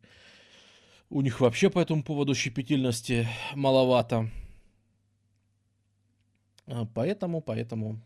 У 1.09 1.21
них 1.21 1.41
вообще 1.41 1.71
по 1.71 1.79
этому 1.79 2.03
поводу 2.03 2.35
щепетильности 2.35 3.29
маловато. 3.55 4.31
А, 6.67 6.85
поэтому, 6.85 7.41
поэтому, 7.41 8.01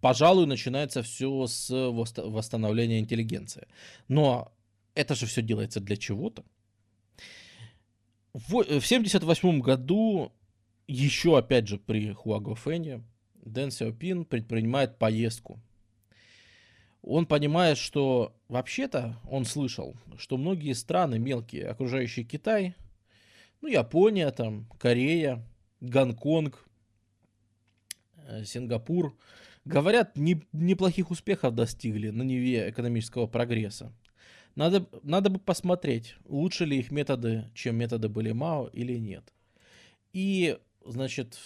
пожалуй, 0.00 0.46
начинается 0.46 1.02
все 1.02 1.46
с 1.46 1.70
восстановления 1.70 2.98
интеллигенции. 2.98 3.66
Но 4.08 4.52
это 4.94 5.14
же 5.14 5.26
все 5.26 5.42
делается 5.42 5.80
для 5.80 5.96
чего-то. 5.96 6.44
В 8.32 8.60
1978 8.60 9.60
году, 9.60 10.32
еще 10.88 11.38
опять 11.38 11.68
же 11.68 11.78
при 11.78 12.12
Хуагофене, 12.12 13.04
Дэн 13.44 13.70
Сяопин 13.70 14.24
предпринимает 14.24 14.98
поездку. 14.98 15.60
Он 17.02 17.26
понимает, 17.26 17.76
что 17.76 18.34
вообще-то 18.48 19.20
он 19.30 19.44
слышал, 19.44 19.94
что 20.16 20.36
многие 20.36 20.72
страны 20.72 21.18
мелкие, 21.18 21.68
окружающие 21.68 22.24
Китай, 22.24 22.74
ну, 23.60 23.68
Япония, 23.68 24.30
там, 24.30 24.66
Корея, 24.78 25.46
Гонконг, 25.80 26.66
Э, 26.66 26.73
Сингапур, 28.44 29.16
говорят, 29.64 30.16
не, 30.16 30.42
неплохих 30.52 31.10
успехов 31.10 31.54
достигли 31.54 32.10
на 32.10 32.22
Неве 32.22 32.70
экономического 32.70 33.26
прогресса. 33.26 33.92
Надо, 34.54 34.86
надо 35.02 35.30
бы 35.30 35.40
посмотреть, 35.40 36.16
лучше 36.26 36.64
ли 36.64 36.78
их 36.78 36.90
методы, 36.90 37.50
чем 37.54 37.76
методы 37.76 38.08
были 38.08 38.30
Мао 38.30 38.68
или 38.68 38.96
нет. 38.98 39.32
И, 40.12 40.58
значит, 40.84 41.38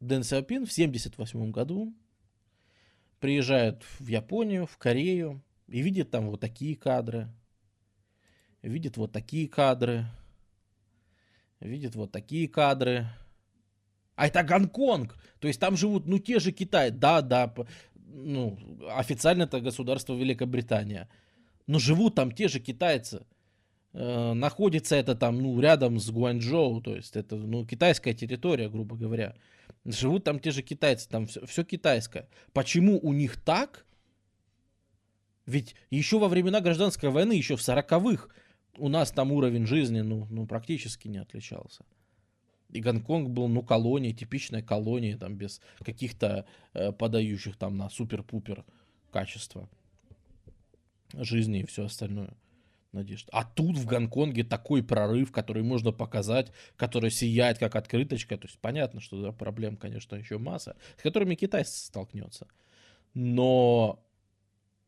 Дэн 0.00 0.24
Сяопин 0.24 0.66
в 0.66 0.72
1978 0.72 1.50
году 1.52 1.94
приезжает 3.20 3.84
в 3.98 4.08
Японию, 4.08 4.66
в 4.66 4.78
Корею 4.78 5.42
и 5.68 5.80
видит 5.80 6.10
там 6.10 6.28
вот 6.28 6.40
такие 6.40 6.74
кадры, 6.74 7.28
видит 8.62 8.96
вот 8.96 9.12
такие 9.12 9.46
кадры, 9.46 10.06
видит 11.60 11.94
вот 11.94 12.10
такие 12.10 12.48
кадры, 12.48 13.06
а 14.20 14.26
это 14.26 14.42
Гонконг. 14.42 15.16
То 15.38 15.48
есть 15.48 15.58
там 15.58 15.78
живут, 15.78 16.06
ну, 16.06 16.18
те 16.18 16.40
же 16.40 16.52
Китай. 16.52 16.90
Да, 16.90 17.22
да, 17.22 17.54
ну, 17.94 18.58
официально 18.94 19.44
это 19.44 19.62
государство 19.62 20.12
Великобритания. 20.12 21.08
Но 21.66 21.78
живут 21.78 22.16
там 22.16 22.30
те 22.30 22.46
же 22.48 22.60
китайцы. 22.60 23.24
Э, 23.94 24.34
находится 24.34 24.94
это 24.94 25.14
там, 25.14 25.40
ну, 25.40 25.58
рядом 25.58 25.98
с 25.98 26.10
Гуанчжоу. 26.10 26.82
То 26.82 26.96
есть 26.96 27.16
это, 27.16 27.36
ну, 27.36 27.64
китайская 27.64 28.12
территория, 28.12 28.68
грубо 28.68 28.94
говоря. 28.94 29.36
Живут 29.86 30.24
там 30.24 30.38
те 30.38 30.50
же 30.50 30.60
китайцы. 30.60 31.08
Там 31.08 31.26
все, 31.26 31.46
все 31.46 31.64
китайское. 31.64 32.28
Почему 32.52 33.00
у 33.00 33.14
них 33.14 33.38
так? 33.42 33.86
Ведь 35.46 35.74
еще 35.88 36.18
во 36.18 36.28
времена 36.28 36.60
гражданской 36.60 37.08
войны, 37.08 37.32
еще 37.32 37.56
в 37.56 37.62
сороковых, 37.62 38.28
у 38.76 38.90
нас 38.90 39.12
там 39.12 39.32
уровень 39.32 39.66
жизни, 39.66 40.02
ну, 40.02 40.26
ну 40.28 40.46
практически 40.46 41.08
не 41.08 41.16
отличался. 41.16 41.86
И 42.72 42.80
Гонконг 42.80 43.30
был, 43.30 43.48
ну, 43.48 43.62
колонией, 43.62 44.14
типичной 44.14 44.62
колонией, 44.62 45.16
там, 45.16 45.36
без 45.36 45.60
каких-то 45.80 46.46
э, 46.74 46.92
подающих 46.92 47.56
там 47.56 47.76
на 47.76 47.90
супер-пупер 47.90 48.64
качества 49.10 49.68
жизни 51.14 51.60
и 51.60 51.66
все 51.66 51.84
остальное. 51.86 52.34
Надежда. 52.92 53.30
А 53.32 53.44
тут 53.44 53.78
в 53.78 53.86
Гонконге 53.86 54.42
такой 54.42 54.82
прорыв, 54.82 55.30
который 55.30 55.62
можно 55.62 55.92
показать, 55.92 56.50
который 56.76 57.12
сияет 57.12 57.56
как 57.56 57.76
открыточка. 57.76 58.36
То 58.36 58.48
есть 58.48 58.58
понятно, 58.58 59.00
что 59.00 59.22
да, 59.22 59.30
проблем, 59.30 59.76
конечно, 59.76 60.16
еще 60.16 60.38
масса, 60.38 60.76
с 60.98 61.02
которыми 61.02 61.36
Китай 61.36 61.64
столкнется. 61.64 62.48
Но 63.14 64.04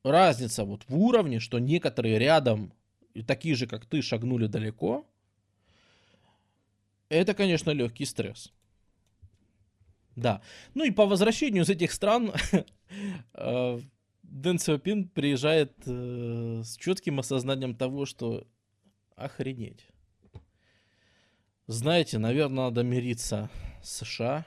разница 0.03 0.65
вот 0.65 0.83
в 0.89 0.99
уровне, 0.99 1.39
что 1.39 1.61
некоторые 1.61 2.19
рядом, 2.19 2.73
такие 3.25 3.55
же, 3.55 3.69
как 3.69 3.87
ты, 3.87 4.03
шагнули 4.03 4.49
далеко, 4.49 5.07
это, 7.15 7.35
конечно, 7.35 7.71
легкий 7.71 8.05
стресс. 8.05 8.53
Да. 10.17 10.43
Ну 10.75 10.85
и 10.85 10.91
по 10.91 11.07
возвращению 11.07 11.65
из 11.65 11.71
этих 11.71 11.93
стран 11.93 12.33
э, 13.35 13.81
Дэн 14.23 14.59
Сяопин 14.59 15.09
приезжает 15.09 15.73
э, 15.87 16.63
с 16.65 16.77
четким 16.77 17.21
осознанием 17.21 17.75
того, 17.75 18.07
что 18.07 18.47
охренеть. 19.17 19.87
Знаете, 21.67 22.19
наверное, 22.19 22.65
надо 22.65 22.83
мириться 22.83 23.49
с 23.83 24.05
США, 24.05 24.45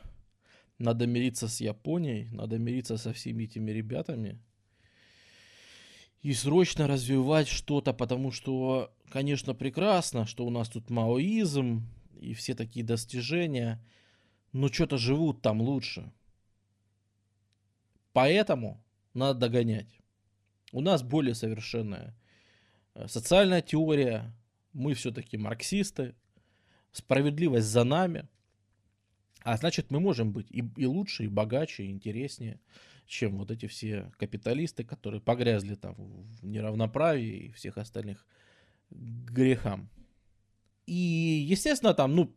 надо 0.77 1.07
мириться 1.07 1.47
с 1.47 1.61
Японией, 1.61 2.29
надо 2.31 2.57
мириться 2.57 2.97
со 2.97 3.13
всеми 3.13 3.45
этими 3.45 3.71
ребятами 3.71 4.39
и 6.25 6.33
срочно 6.33 6.87
развивать 6.87 7.47
что-то, 7.47 7.93
потому 7.93 8.31
что, 8.31 8.91
конечно, 9.09 9.53
прекрасно, 9.53 10.25
что 10.25 10.43
у 10.45 10.49
нас 10.49 10.69
тут 10.69 10.89
маоизм, 10.89 11.87
и 12.19 12.33
все 12.33 12.55
такие 12.55 12.85
достижения, 12.85 13.83
но 14.51 14.69
что-то 14.69 14.97
живут 14.97 15.41
там 15.41 15.61
лучше. 15.61 16.11
Поэтому 18.13 18.81
надо 19.13 19.39
догонять. 19.39 19.99
У 20.71 20.81
нас 20.81 21.03
более 21.03 21.35
совершенная 21.35 22.15
э, 22.93 23.07
социальная 23.07 23.61
теория, 23.61 24.33
мы 24.73 24.93
все-таки 24.93 25.37
марксисты, 25.37 26.15
справедливость 26.91 27.67
за 27.67 27.83
нами, 27.83 28.27
а 29.43 29.57
значит 29.57 29.91
мы 29.91 29.99
можем 29.99 30.31
быть 30.31 30.49
и, 30.49 30.63
и 30.75 30.85
лучше, 30.85 31.25
и 31.25 31.27
богаче, 31.27 31.83
и 31.83 31.91
интереснее, 31.91 32.59
чем 33.05 33.37
вот 33.37 33.51
эти 33.51 33.67
все 33.67 34.11
капиталисты, 34.17 34.83
которые 34.83 35.21
погрязли 35.21 35.75
там 35.75 35.95
в 35.95 36.45
неравноправии 36.45 37.47
и 37.47 37.51
всех 37.51 37.77
остальных 37.77 38.25
грехам. 38.89 39.89
И, 40.85 40.93
естественно, 41.49 41.93
там, 41.93 42.15
ну, 42.15 42.35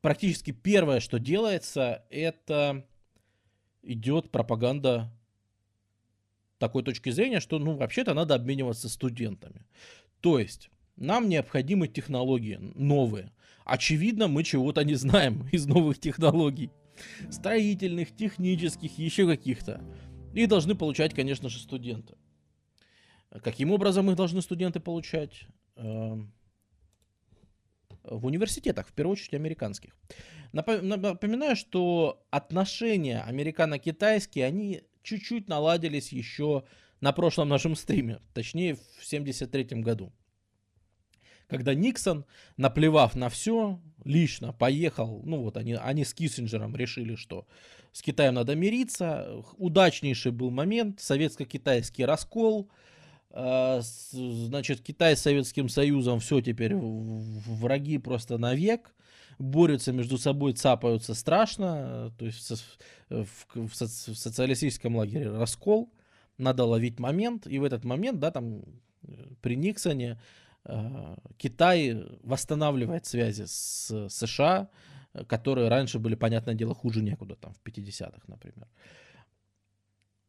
практически 0.00 0.50
первое, 0.50 1.00
что 1.00 1.18
делается, 1.18 2.04
это 2.10 2.86
идет 3.82 4.30
пропаганда 4.30 5.12
такой 6.58 6.82
точки 6.82 7.10
зрения, 7.10 7.40
что, 7.40 7.58
ну, 7.58 7.76
вообще-то 7.76 8.14
надо 8.14 8.34
обмениваться 8.34 8.88
студентами. 8.88 9.64
То 10.20 10.38
есть, 10.38 10.70
нам 10.96 11.28
необходимы 11.28 11.88
технологии 11.88 12.58
новые. 12.74 13.32
Очевидно, 13.64 14.28
мы 14.28 14.44
чего-то 14.44 14.82
не 14.84 14.94
знаем 14.94 15.48
из 15.52 15.66
новых 15.66 15.98
технологий. 15.98 16.70
Строительных, 17.30 18.14
технических, 18.14 18.98
еще 18.98 19.26
каких-то. 19.26 19.82
И 20.34 20.46
должны 20.46 20.74
получать, 20.74 21.14
конечно 21.14 21.48
же, 21.48 21.58
студенты. 21.58 22.14
Каким 23.42 23.72
образом 23.72 24.10
их 24.10 24.16
должны 24.16 24.42
студенты 24.42 24.80
получать? 24.80 25.46
В 28.04 28.26
университетах, 28.26 28.88
в 28.88 28.92
первую 28.92 29.12
очередь 29.12 29.34
американских. 29.34 29.96
Напоминаю, 30.52 31.56
что 31.56 32.24
отношения 32.30 33.22
американо-китайские, 33.22 34.44
они 34.46 34.82
чуть-чуть 35.02 35.48
наладились 35.48 36.12
еще 36.12 36.64
на 37.00 37.12
прошлом 37.12 37.48
нашем 37.48 37.74
стриме, 37.74 38.20
точнее 38.34 38.76
в 38.98 39.04
73 39.04 39.80
году. 39.80 40.12
Когда 41.46 41.74
Никсон, 41.74 42.24
наплевав 42.56 43.14
на 43.14 43.28
все, 43.28 43.80
лично 44.04 44.52
поехал, 44.52 45.22
ну 45.24 45.42
вот 45.42 45.56
они, 45.56 45.74
они 45.74 46.04
с 46.04 46.14
Киссинджером 46.14 46.74
решили, 46.74 47.16
что 47.16 47.46
с 47.92 48.00
Китаем 48.00 48.34
надо 48.34 48.54
мириться. 48.54 49.42
Удачнейший 49.56 50.32
был 50.32 50.50
момент, 50.50 51.00
советско-китайский 51.00 52.04
раскол– 52.04 52.70
значит, 53.34 54.80
Китай 54.80 55.16
с 55.16 55.22
Советским 55.22 55.68
Союзом 55.68 56.20
все 56.20 56.40
теперь 56.40 56.74
враги 56.76 57.98
просто 57.98 58.38
навек, 58.38 58.94
борются 59.38 59.92
между 59.92 60.18
собой, 60.18 60.52
цапаются 60.52 61.14
страшно, 61.14 62.12
то 62.16 62.26
есть 62.26 62.48
в, 63.10 63.24
в, 63.24 63.68
в 63.68 63.74
социалистическом 63.74 64.96
лагере 64.96 65.30
раскол, 65.30 65.92
надо 66.38 66.64
ловить 66.64 67.00
момент, 67.00 67.46
и 67.46 67.58
в 67.58 67.64
этот 67.64 67.84
момент, 67.84 68.20
да, 68.20 68.30
там 68.30 68.62
при 69.40 69.56
Никсоне 69.56 70.20
э, 70.64 71.16
Китай 71.36 72.04
восстанавливает 72.22 73.06
связи 73.06 73.44
с 73.46 74.08
США, 74.08 74.68
которые 75.26 75.68
раньше 75.68 75.98
были, 75.98 76.14
понятное 76.14 76.54
дело, 76.54 76.74
хуже 76.74 77.02
некуда, 77.02 77.36
там 77.36 77.52
в 77.54 77.68
50-х, 77.68 78.22
например. 78.26 78.68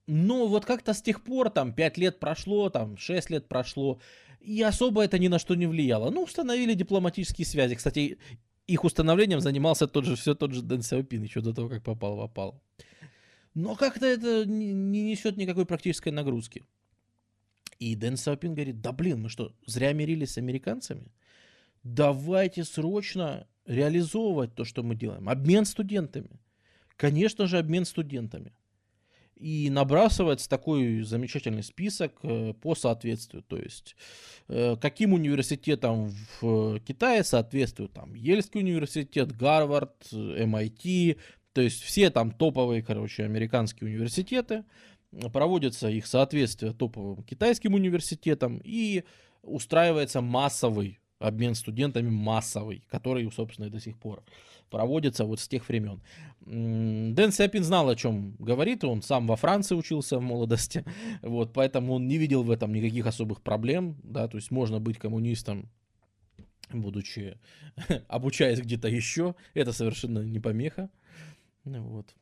Но 0.07 0.47
вот 0.47 0.65
как-то 0.65 0.93
с 0.93 1.01
тех 1.01 1.23
пор, 1.23 1.49
там, 1.49 1.73
5 1.73 1.97
лет 1.97 2.19
прошло, 2.19 2.69
там, 2.69 2.97
6 2.97 3.29
лет 3.31 3.47
прошло, 3.47 3.99
и 4.39 4.61
особо 4.61 5.03
это 5.03 5.17
ни 5.17 5.27
на 5.27 5.39
что 5.39 5.55
не 5.55 5.65
влияло. 5.65 6.11
Ну, 6.11 6.23
установили 6.23 6.75
дипломатические 6.75 7.47
связи. 7.47 7.75
Кстати, 7.75 8.19
их 8.67 8.83
установлением 8.83 9.39
занимался 9.39 9.87
тот 9.87 10.05
же, 10.05 10.15
все 10.15 10.35
тот 10.35 10.53
же 10.53 10.61
Дэн 10.61 10.83
Сяопин, 10.83 11.23
еще 11.23 11.41
до 11.41 11.53
того, 11.53 11.69
как 11.69 11.83
попал 11.83 12.17
в 12.17 12.21
опал. 12.21 12.61
Но 13.55 13.75
как-то 13.75 14.05
это 14.05 14.45
не 14.45 15.01
несет 15.01 15.37
никакой 15.37 15.65
практической 15.65 16.09
нагрузки. 16.09 16.63
И 17.79 17.95
Дэн 17.95 18.17
Сяопин 18.17 18.53
говорит, 18.53 18.81
да 18.81 18.91
блин, 18.91 19.23
мы 19.23 19.29
что, 19.29 19.55
зря 19.65 19.93
мирились 19.93 20.33
с 20.33 20.37
американцами? 20.37 21.11
Давайте 21.83 22.63
срочно 22.63 23.47
реализовывать 23.65 24.53
то, 24.53 24.65
что 24.65 24.83
мы 24.83 24.95
делаем. 24.95 25.29
Обмен 25.29 25.65
студентами. 25.65 26.39
Конечно 26.95 27.47
же, 27.47 27.57
обмен 27.57 27.85
студентами 27.85 28.53
и 29.35 29.69
набрасывается 29.69 30.49
такой 30.49 31.01
замечательный 31.03 31.63
список 31.63 32.13
э, 32.23 32.53
по 32.53 32.75
соответствию. 32.75 33.43
То 33.43 33.57
есть, 33.57 33.95
э, 34.47 34.75
каким 34.79 35.13
университетам 35.13 36.13
в 36.39 36.79
Китае 36.79 37.23
соответствуют 37.23 37.93
там 37.93 38.13
Ельский 38.13 38.61
университет, 38.61 39.35
Гарвард, 39.35 40.11
MIT, 40.11 41.17
то 41.53 41.61
есть 41.61 41.81
все 41.83 42.09
там 42.09 42.31
топовые, 42.31 42.81
короче, 42.81 43.23
американские 43.23 43.89
университеты, 43.89 44.63
проводится 45.31 45.89
их 45.89 46.07
соответствие 46.07 46.73
топовым 46.73 47.23
китайским 47.23 47.73
университетам 47.73 48.61
и 48.63 49.03
устраивается 49.41 50.21
массовый 50.21 50.99
обмен 51.19 51.55
студентами 51.55 52.09
массовый, 52.09 52.83
который, 52.89 53.29
собственно, 53.31 53.67
и 53.67 53.69
до 53.69 53.79
сих 53.79 53.97
пор 53.97 54.23
проводится 54.69 55.25
вот 55.25 55.39
с 55.39 55.47
тех 55.47 55.67
времен. 55.67 56.01
Дэн 56.41 57.31
Сяпин 57.31 57.63
знал, 57.63 57.89
о 57.89 57.95
чем 57.95 58.35
говорит, 58.39 58.83
он 58.83 59.01
сам 59.01 59.27
во 59.27 59.35
Франции 59.35 59.75
учился 59.75 60.17
в 60.17 60.21
молодости, 60.21 60.83
вот, 61.21 61.53
поэтому 61.53 61.93
он 61.93 62.07
не 62.07 62.17
видел 62.17 62.43
в 62.43 62.51
этом 62.51 62.73
никаких 62.73 63.05
особых 63.05 63.41
проблем, 63.41 63.97
да, 64.03 64.27
то 64.27 64.37
есть 64.37 64.51
можно 64.51 64.79
быть 64.79 64.97
коммунистом, 64.97 65.69
будучи, 66.71 67.37
обучаясь 68.07 68.59
где-то 68.59 68.87
еще, 68.87 69.35
это 69.53 69.71
совершенно 69.71 70.19
не 70.19 70.39
помеха, 70.39 70.89
вот. 71.63 72.13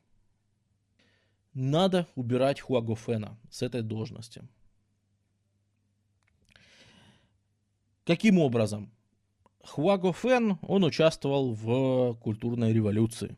Надо 1.54 2.08
убирать 2.16 2.60
Хуагофена 2.60 3.38
с 3.48 3.62
этой 3.62 3.82
должности. 3.82 4.42
Каким 8.04 8.38
образом? 8.38 8.90
Хуаго 9.62 10.12
Фэн, 10.12 10.58
он 10.62 10.84
участвовал 10.84 11.54
в 11.54 12.14
культурной 12.16 12.72
революции. 12.72 13.36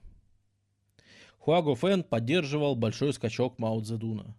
Хуаго 1.38 1.76
Фэн 1.76 2.02
поддерживал 2.02 2.74
большой 2.74 3.12
скачок 3.12 3.60
Мао 3.60 3.80
Цзэдуна. 3.80 4.34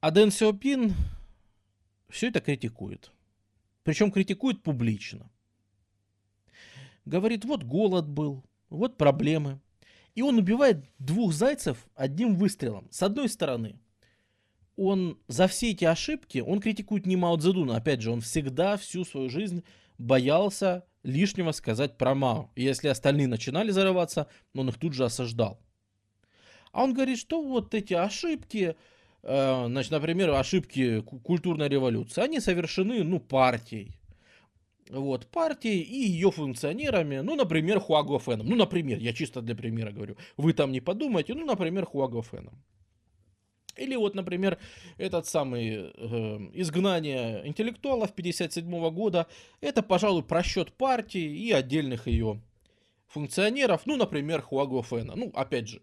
А 0.00 0.10
Дэн 0.10 0.32
Сяопин 0.32 0.94
все 2.08 2.28
это 2.28 2.40
критикует. 2.40 3.12
Причем 3.84 4.10
критикует 4.10 4.62
публично. 4.62 5.30
Говорит, 7.04 7.44
вот 7.44 7.62
голод 7.62 8.08
был, 8.08 8.42
вот 8.70 8.96
проблемы. 8.96 9.60
И 10.14 10.22
он 10.22 10.38
убивает 10.38 10.84
двух 10.98 11.32
зайцев 11.32 11.86
одним 11.94 12.34
выстрелом. 12.34 12.88
С 12.90 13.02
одной 13.02 13.28
стороны, 13.28 13.78
он 14.76 15.18
за 15.28 15.46
все 15.46 15.70
эти 15.70 15.84
ошибки, 15.84 16.38
он 16.38 16.60
критикует 16.60 17.06
не 17.06 17.16
Мао 17.16 17.36
Цзэдуна, 17.36 17.76
опять 17.76 18.00
же, 18.00 18.10
он 18.10 18.20
всегда 18.20 18.76
всю 18.76 19.04
свою 19.04 19.28
жизнь 19.28 19.64
боялся 19.98 20.84
лишнего 21.02 21.52
сказать 21.52 21.96
про 21.96 22.14
Мао. 22.14 22.50
И 22.56 22.62
если 22.62 22.88
остальные 22.88 23.28
начинали 23.28 23.70
зарываться, 23.70 24.28
он 24.54 24.68
их 24.68 24.78
тут 24.78 24.94
же 24.94 25.04
осаждал. 25.04 25.60
А 26.72 26.82
он 26.82 26.94
говорит, 26.94 27.18
что 27.18 27.40
вот 27.40 27.72
эти 27.74 27.94
ошибки, 27.94 28.74
э, 29.22 29.66
значит, 29.66 29.92
например, 29.92 30.30
ошибки 30.30 31.00
культурной 31.02 31.68
революции, 31.68 32.22
они 32.22 32.40
совершены, 32.40 33.04
ну, 33.04 33.20
партией. 33.20 33.96
Вот, 34.90 35.26
партией 35.28 35.80
и 35.80 36.10
ее 36.10 36.30
функционерами, 36.30 37.20
ну, 37.20 37.36
например, 37.36 37.80
Хуаго 37.80 38.18
Фэном. 38.18 38.46
Ну, 38.46 38.56
например, 38.56 38.98
я 38.98 39.12
чисто 39.12 39.40
для 39.40 39.54
примера 39.54 39.92
говорю. 39.92 40.16
Вы 40.36 40.52
там 40.52 40.72
не 40.72 40.80
подумайте, 40.80 41.34
ну, 41.34 41.46
например, 41.46 41.86
Хуаго 41.86 42.22
Фэном. 42.22 42.60
Или 43.76 43.96
вот, 43.96 44.14
например, 44.14 44.58
этот 44.98 45.26
самый 45.26 45.68
э, 45.68 45.90
изгнание 46.52 47.46
интеллектуалов 47.46 48.14
57 48.14 48.90
года, 48.90 49.26
это, 49.60 49.82
пожалуй, 49.82 50.22
просчет 50.22 50.72
партии 50.72 51.24
и 51.24 51.52
отдельных 51.52 52.06
ее 52.06 52.40
функционеров, 53.08 53.82
ну, 53.86 53.96
например, 53.96 54.42
Хуаго 54.42 54.82
Фэна. 54.82 55.14
Ну, 55.16 55.30
опять 55.34 55.68
же, 55.68 55.82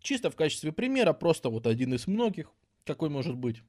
чисто 0.00 0.30
в 0.30 0.36
качестве 0.36 0.72
примера, 0.72 1.12
просто 1.12 1.50
вот 1.50 1.66
один 1.66 1.94
из 1.94 2.06
многих, 2.06 2.50
какой 2.84 3.08
может 3.08 3.36
быть. 3.36 3.62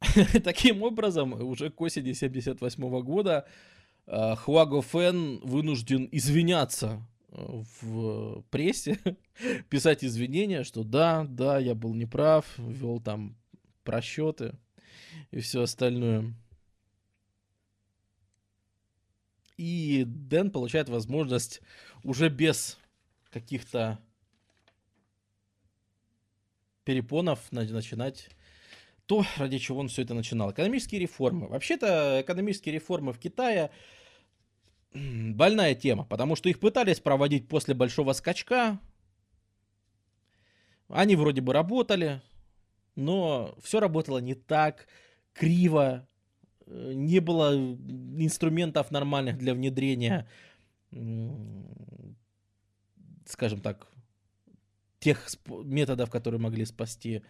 Таким 0.44 0.82
образом, 0.82 1.32
уже 1.32 1.70
к 1.70 1.80
осени 1.80 2.12
78 2.12 3.00
года 3.02 3.46
э, 4.06 4.36
Хуаго 4.36 4.82
Фэн 4.82 5.40
вынужден 5.40 6.08
извиняться 6.12 7.06
в 7.28 8.42
прессе 8.50 8.98
писать 9.68 10.04
извинения, 10.04 10.64
что 10.64 10.84
да, 10.84 11.24
да, 11.28 11.58
я 11.58 11.74
был 11.74 11.94
неправ, 11.94 12.46
вел 12.58 13.00
там 13.00 13.36
просчеты 13.84 14.54
и 15.30 15.40
все 15.40 15.62
остальное. 15.62 16.34
И 19.56 20.04
Дэн 20.06 20.50
получает 20.50 20.88
возможность 20.88 21.60
уже 22.04 22.28
без 22.28 22.78
каких-то 23.30 23.98
перепонов 26.84 27.50
начинать 27.50 28.30
то, 29.06 29.24
ради 29.36 29.58
чего 29.58 29.80
он 29.80 29.88
все 29.88 30.02
это 30.02 30.14
начинал. 30.14 30.52
Экономические 30.52 31.00
реформы. 31.00 31.48
Вообще-то 31.48 32.20
экономические 32.20 32.74
реформы 32.74 33.12
в 33.12 33.18
Китае 33.18 33.70
больная 34.92 35.74
тема, 35.74 36.04
потому 36.04 36.36
что 36.36 36.48
их 36.48 36.60
пытались 36.60 37.00
проводить 37.00 37.48
после 37.48 37.74
большого 37.74 38.12
скачка. 38.12 38.78
Они 40.88 41.16
вроде 41.16 41.40
бы 41.40 41.52
работали, 41.52 42.22
но 42.96 43.54
все 43.62 43.80
работало 43.80 44.18
не 44.18 44.34
так, 44.34 44.86
криво, 45.34 46.08
э, 46.66 46.92
не 46.94 47.20
было 47.20 47.54
инструментов 47.54 48.90
нормальных 48.90 49.38
для 49.38 49.54
внедрения, 49.54 50.26
скажем 53.26 53.60
так, 53.60 53.86
тех 54.98 55.28
методов, 55.46 56.10
которые 56.10 56.40
могли 56.40 56.64
спасти 56.64 57.22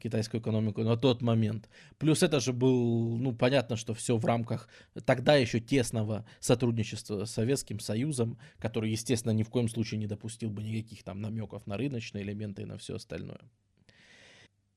китайскую 0.00 0.40
экономику 0.40 0.82
на 0.82 0.96
тот 0.96 1.22
момент. 1.22 1.68
Плюс 1.98 2.22
это 2.22 2.40
же 2.40 2.52
был, 2.52 3.16
ну, 3.18 3.34
понятно, 3.34 3.76
что 3.76 3.94
все 3.94 4.16
в 4.16 4.24
рамках 4.24 4.68
тогда 5.04 5.34
еще 5.36 5.60
тесного 5.60 6.26
сотрудничества 6.40 7.24
с 7.24 7.32
Советским 7.32 7.80
Союзом, 7.80 8.38
который, 8.58 8.90
естественно, 8.90 9.32
ни 9.32 9.42
в 9.42 9.50
коем 9.50 9.68
случае 9.68 9.98
не 9.98 10.06
допустил 10.06 10.50
бы 10.50 10.62
никаких 10.62 11.02
там 11.02 11.20
намеков 11.20 11.66
на 11.66 11.76
рыночные 11.76 12.24
элементы 12.24 12.62
и 12.62 12.66
на 12.66 12.78
все 12.78 12.96
остальное. 12.96 13.40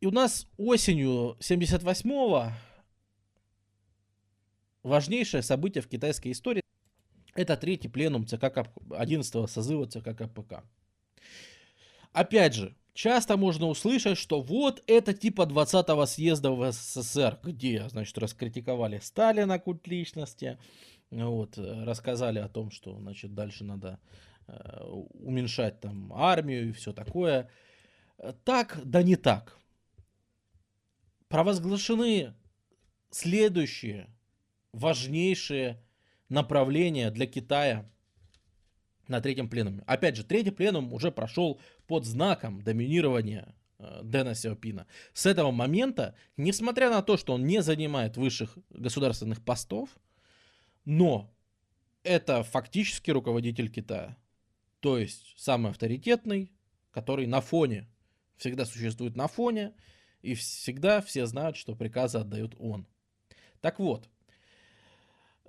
И 0.02 0.06
у 0.06 0.12
нас 0.12 0.48
осенью 0.58 1.36
78-го 1.40 2.52
важнейшее 4.84 5.44
событие 5.44 5.82
в 5.82 5.88
китайской 5.88 6.32
истории 6.32 6.62
это 7.36 7.56
третий 7.58 7.88
пленум 7.88 8.26
ЦК 8.26 8.68
11 8.92 9.50
созыва 9.50 9.86
ЦК 9.86 10.16
КПК. 10.16 10.64
Опять 12.12 12.56
же, 12.56 12.76
часто 12.94 13.38
можно 13.38 13.68
услышать, 13.68 14.18
что 14.18 14.42
вот 14.42 14.84
это 14.88 15.14
типа 15.14 15.44
20-го 15.44 16.06
съезда 16.06 16.52
в 16.52 16.72
СССР, 16.72 17.40
где, 17.44 17.88
значит, 17.90 18.18
раскритиковали 18.18 19.00
Сталина 19.00 19.60
культ 19.60 19.88
личности, 19.88 20.58
вот, 21.12 21.58
рассказали 21.58 22.40
о 22.40 22.50
том, 22.50 22.72
что, 22.72 22.98
значит, 23.00 23.34
дальше 23.34 23.64
надо 23.64 24.00
э, 24.48 24.84
уменьшать 24.84 25.80
там 25.80 26.14
армию 26.14 26.70
и 26.70 26.72
все 26.74 26.94
такое. 26.94 27.50
Так, 28.44 28.80
да 28.84 29.02
не 29.02 29.16
так. 29.16 29.58
Провозглашены 31.30 32.34
следующие 33.12 34.08
важнейшие 34.72 35.82
направления 36.28 37.12
для 37.12 37.26
Китая 37.26 37.90
на 39.10 39.22
третьем 39.22 39.50
пленуме. 39.50 39.84
Опять 39.86 40.16
же, 40.16 40.24
третий 40.24 40.52
пленум 40.52 40.94
уже 40.94 41.12
прошел 41.12 41.60
под 41.88 42.06
знаком 42.06 42.62
доминирования 42.62 43.56
э, 43.80 44.02
Дэна 44.04 44.36
Сяопина. 44.36 44.88
С 45.14 45.26
этого 45.26 45.52
момента, 45.52 46.16
несмотря 46.38 46.90
на 46.90 47.02
то, 47.02 47.18
что 47.18 47.34
он 47.34 47.46
не 47.46 47.62
занимает 47.62 48.18
высших 48.18 48.58
государственных 48.70 49.44
постов, 49.44 49.90
но 50.86 51.34
это 52.04 52.44
фактически 52.44 53.12
руководитель 53.12 53.70
Китая. 53.70 54.18
То 54.80 54.98
есть 54.98 55.34
самый 55.38 55.72
авторитетный, 55.72 56.52
который 56.92 57.28
на 57.28 57.42
фоне, 57.42 57.88
всегда 58.38 58.66
существует 58.66 59.16
на 59.16 59.28
фоне, 59.28 59.74
и 60.22 60.36
всегда 60.36 61.02
все 61.02 61.26
знают, 61.26 61.58
что 61.58 61.76
приказы 61.76 62.20
отдает 62.20 62.56
он. 62.60 62.88
Так 63.62 63.80
вот, 63.80 64.10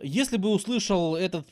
Если 0.02 0.38
бы 0.38 0.50
услышал 0.50 1.14
это 1.14 1.44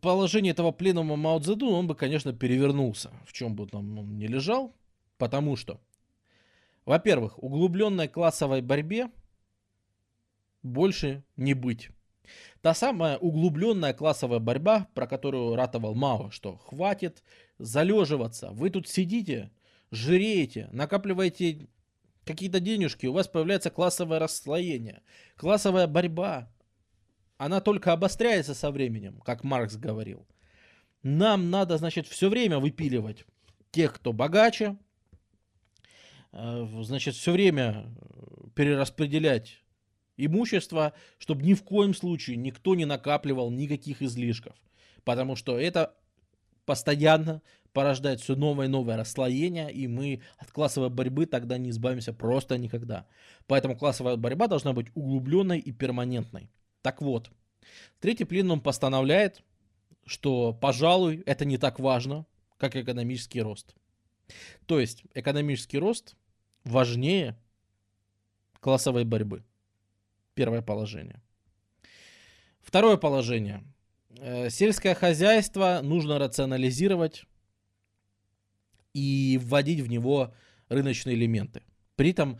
положение 0.00 0.52
этого 0.52 0.72
пленума 0.72 1.16
Мао 1.16 1.38
Цзэдун, 1.38 1.74
он 1.74 1.86
бы, 1.86 1.94
конечно, 1.94 2.32
перевернулся, 2.32 3.10
в 3.26 3.32
чем 3.32 3.54
бы 3.54 3.66
там 3.66 3.98
он 3.98 4.18
не 4.18 4.26
лежал, 4.26 4.74
потому 5.18 5.56
что, 5.56 5.80
во-первых, 6.86 7.42
углубленной 7.42 8.08
классовой 8.08 8.62
борьбе 8.62 9.10
больше 10.62 11.22
не 11.36 11.52
быть. 11.52 11.90
Та 12.62 12.72
самая 12.72 13.18
углубленная 13.18 13.92
классовая 13.92 14.38
борьба, 14.38 14.88
про 14.94 15.06
которую 15.06 15.54
ратовал 15.56 15.94
Мао, 15.94 16.30
что 16.30 16.56
хватит 16.56 17.22
залеживаться, 17.58 18.50
вы 18.52 18.70
тут 18.70 18.88
сидите, 18.88 19.50
жиреете, 19.90 20.70
накапливаете 20.72 21.68
какие-то 22.24 22.60
денежки, 22.60 23.06
у 23.06 23.12
вас 23.12 23.28
появляется 23.28 23.70
классовое 23.70 24.18
расслоение, 24.18 25.02
классовая 25.36 25.86
борьба, 25.86 26.50
она 27.44 27.60
только 27.60 27.92
обостряется 27.92 28.54
со 28.54 28.70
временем, 28.70 29.20
как 29.24 29.42
Маркс 29.42 29.74
говорил. 29.76 30.24
Нам 31.02 31.50
надо, 31.50 31.76
значит, 31.76 32.06
все 32.06 32.28
время 32.28 32.60
выпиливать 32.60 33.24
тех, 33.72 33.94
кто 33.94 34.12
богаче, 34.12 34.76
э, 36.30 36.66
значит, 36.82 37.16
все 37.16 37.32
время 37.32 37.92
перераспределять 38.54 39.60
имущество, 40.16 40.92
чтобы 41.18 41.42
ни 41.42 41.54
в 41.54 41.64
коем 41.64 41.94
случае 41.94 42.36
никто 42.36 42.76
не 42.76 42.84
накапливал 42.84 43.50
никаких 43.50 44.02
излишков. 44.02 44.54
Потому 45.02 45.34
что 45.34 45.58
это 45.58 45.96
постоянно 46.64 47.42
порождает 47.72 48.20
все 48.20 48.36
новое 48.36 48.66
и 48.66 48.68
новое 48.68 48.96
расслоение, 48.96 49.72
и 49.72 49.88
мы 49.88 50.22
от 50.38 50.52
классовой 50.52 50.90
борьбы 50.90 51.26
тогда 51.26 51.58
не 51.58 51.70
избавимся 51.70 52.12
просто 52.12 52.56
никогда. 52.56 53.06
Поэтому 53.48 53.76
классовая 53.76 54.14
борьба 54.14 54.46
должна 54.46 54.72
быть 54.74 54.86
углубленной 54.94 55.58
и 55.58 55.72
перманентной. 55.72 56.48
Так 56.82 57.00
вот, 57.00 57.30
третий 58.00 58.24
пленум 58.24 58.60
постановляет, 58.60 59.42
что, 60.04 60.52
пожалуй, 60.52 61.22
это 61.26 61.44
не 61.44 61.58
так 61.58 61.78
важно, 61.78 62.26
как 62.58 62.76
экономический 62.76 63.40
рост. 63.40 63.74
То 64.66 64.80
есть 64.80 65.04
экономический 65.14 65.78
рост 65.78 66.16
важнее 66.64 67.36
классовой 68.60 69.04
борьбы. 69.04 69.44
Первое 70.34 70.62
положение. 70.62 71.20
Второе 72.60 72.96
положение. 72.96 73.64
Э, 74.18 74.50
сельское 74.50 74.94
хозяйство 74.94 75.80
нужно 75.82 76.18
рационализировать 76.18 77.24
и 78.94 79.38
вводить 79.42 79.80
в 79.80 79.88
него 79.88 80.34
рыночные 80.68 81.16
элементы. 81.16 81.62
При 81.96 82.10
этом 82.10 82.38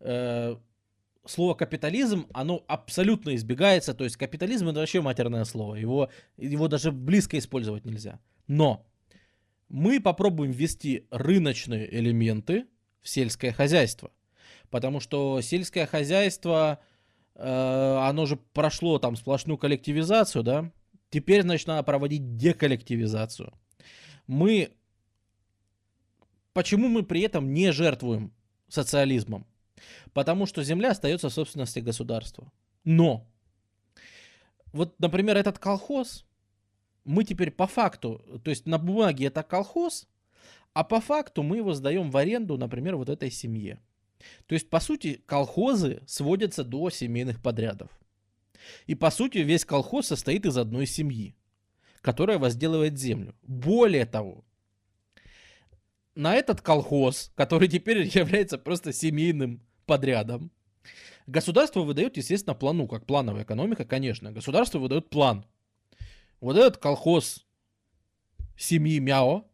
э, 0.00 0.56
слово 1.26 1.54
капитализм, 1.54 2.26
оно 2.32 2.64
абсолютно 2.68 3.34
избегается. 3.34 3.94
То 3.94 4.04
есть 4.04 4.16
капитализм 4.16 4.68
это 4.68 4.80
вообще 4.80 5.00
матерное 5.00 5.44
слово. 5.44 5.76
Его, 5.76 6.10
его 6.36 6.68
даже 6.68 6.92
близко 6.92 7.38
использовать 7.38 7.84
нельзя. 7.84 8.20
Но 8.46 8.86
мы 9.68 10.00
попробуем 10.00 10.52
ввести 10.52 11.06
рыночные 11.10 11.92
элементы 11.94 12.66
в 13.02 13.08
сельское 13.08 13.52
хозяйство. 13.52 14.12
Потому 14.70 15.00
что 15.00 15.40
сельское 15.40 15.86
хозяйство, 15.86 16.80
э, 17.34 17.96
оно 18.02 18.26
же 18.26 18.36
прошло 18.36 18.98
там 18.98 19.16
сплошную 19.16 19.58
коллективизацию, 19.58 20.42
да. 20.42 20.72
Теперь, 21.10 21.42
значит, 21.42 21.66
надо 21.68 21.82
проводить 21.82 22.36
деколлективизацию. 22.36 23.52
Мы... 24.26 24.72
Почему 26.52 26.88
мы 26.88 27.02
при 27.02 27.22
этом 27.22 27.52
не 27.52 27.72
жертвуем 27.72 28.32
социализмом? 28.68 29.46
Потому 30.12 30.46
что 30.46 30.62
земля 30.62 30.90
остается 30.90 31.28
в 31.28 31.32
собственности 31.32 31.80
государства. 31.80 32.52
Но, 32.84 33.26
вот, 34.72 34.98
например, 35.00 35.36
этот 35.36 35.58
колхоз, 35.58 36.24
мы 37.04 37.24
теперь 37.24 37.50
по 37.50 37.66
факту, 37.66 38.24
то 38.42 38.50
есть 38.50 38.66
на 38.66 38.78
бумаге 38.78 39.26
это 39.26 39.42
колхоз, 39.42 40.08
а 40.72 40.84
по 40.84 41.00
факту 41.00 41.42
мы 41.42 41.58
его 41.58 41.74
сдаем 41.74 42.10
в 42.10 42.16
аренду, 42.16 42.58
например, 42.58 42.96
вот 42.96 43.08
этой 43.08 43.30
семье. 43.30 43.80
То 44.46 44.54
есть, 44.54 44.70
по 44.70 44.80
сути, 44.80 45.22
колхозы 45.26 46.02
сводятся 46.06 46.64
до 46.64 46.90
семейных 46.90 47.42
подрядов. 47.42 47.90
И, 48.86 48.94
по 48.94 49.10
сути, 49.10 49.38
весь 49.38 49.64
колхоз 49.64 50.06
состоит 50.06 50.46
из 50.46 50.56
одной 50.56 50.86
семьи, 50.86 51.36
которая 52.00 52.38
возделывает 52.38 52.98
землю. 52.98 53.34
Более 53.42 54.06
того, 54.06 54.44
на 56.14 56.34
этот 56.34 56.60
колхоз, 56.60 57.32
который 57.34 57.68
теперь 57.68 58.02
является 58.16 58.58
просто 58.58 58.92
семейным 58.92 59.60
подрядом. 59.86 60.50
Государство 61.26 61.80
выдает, 61.80 62.16
естественно, 62.16 62.54
плану, 62.54 62.86
как 62.86 63.06
плановая 63.06 63.44
экономика, 63.44 63.84
конечно. 63.84 64.30
Государство 64.30 64.78
выдает 64.78 65.08
план. 65.08 65.46
Вот 66.40 66.56
этот 66.56 66.76
колхоз 66.76 67.46
семьи 68.56 68.98
Мяо 68.98 69.44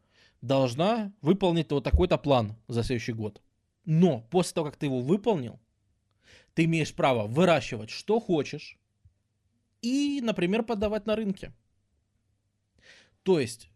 должна 0.40 1.12
выполнить 1.20 1.70
вот 1.70 1.84
такой-то 1.84 2.18
план 2.18 2.56
за 2.66 2.82
следующий 2.82 3.12
год. 3.12 3.40
Но 3.84 4.22
после 4.30 4.54
того, 4.54 4.66
как 4.66 4.76
ты 4.76 4.86
его 4.86 5.00
выполнил, 5.00 5.60
ты 6.54 6.64
имеешь 6.64 6.94
право 6.94 7.26
выращивать 7.26 7.90
что 7.90 8.18
хочешь 8.18 8.78
и, 9.82 10.20
например, 10.22 10.62
подавать 10.62 11.06
на 11.06 11.16
рынке. 11.16 11.52
То 13.22 13.38
есть, 13.38 13.69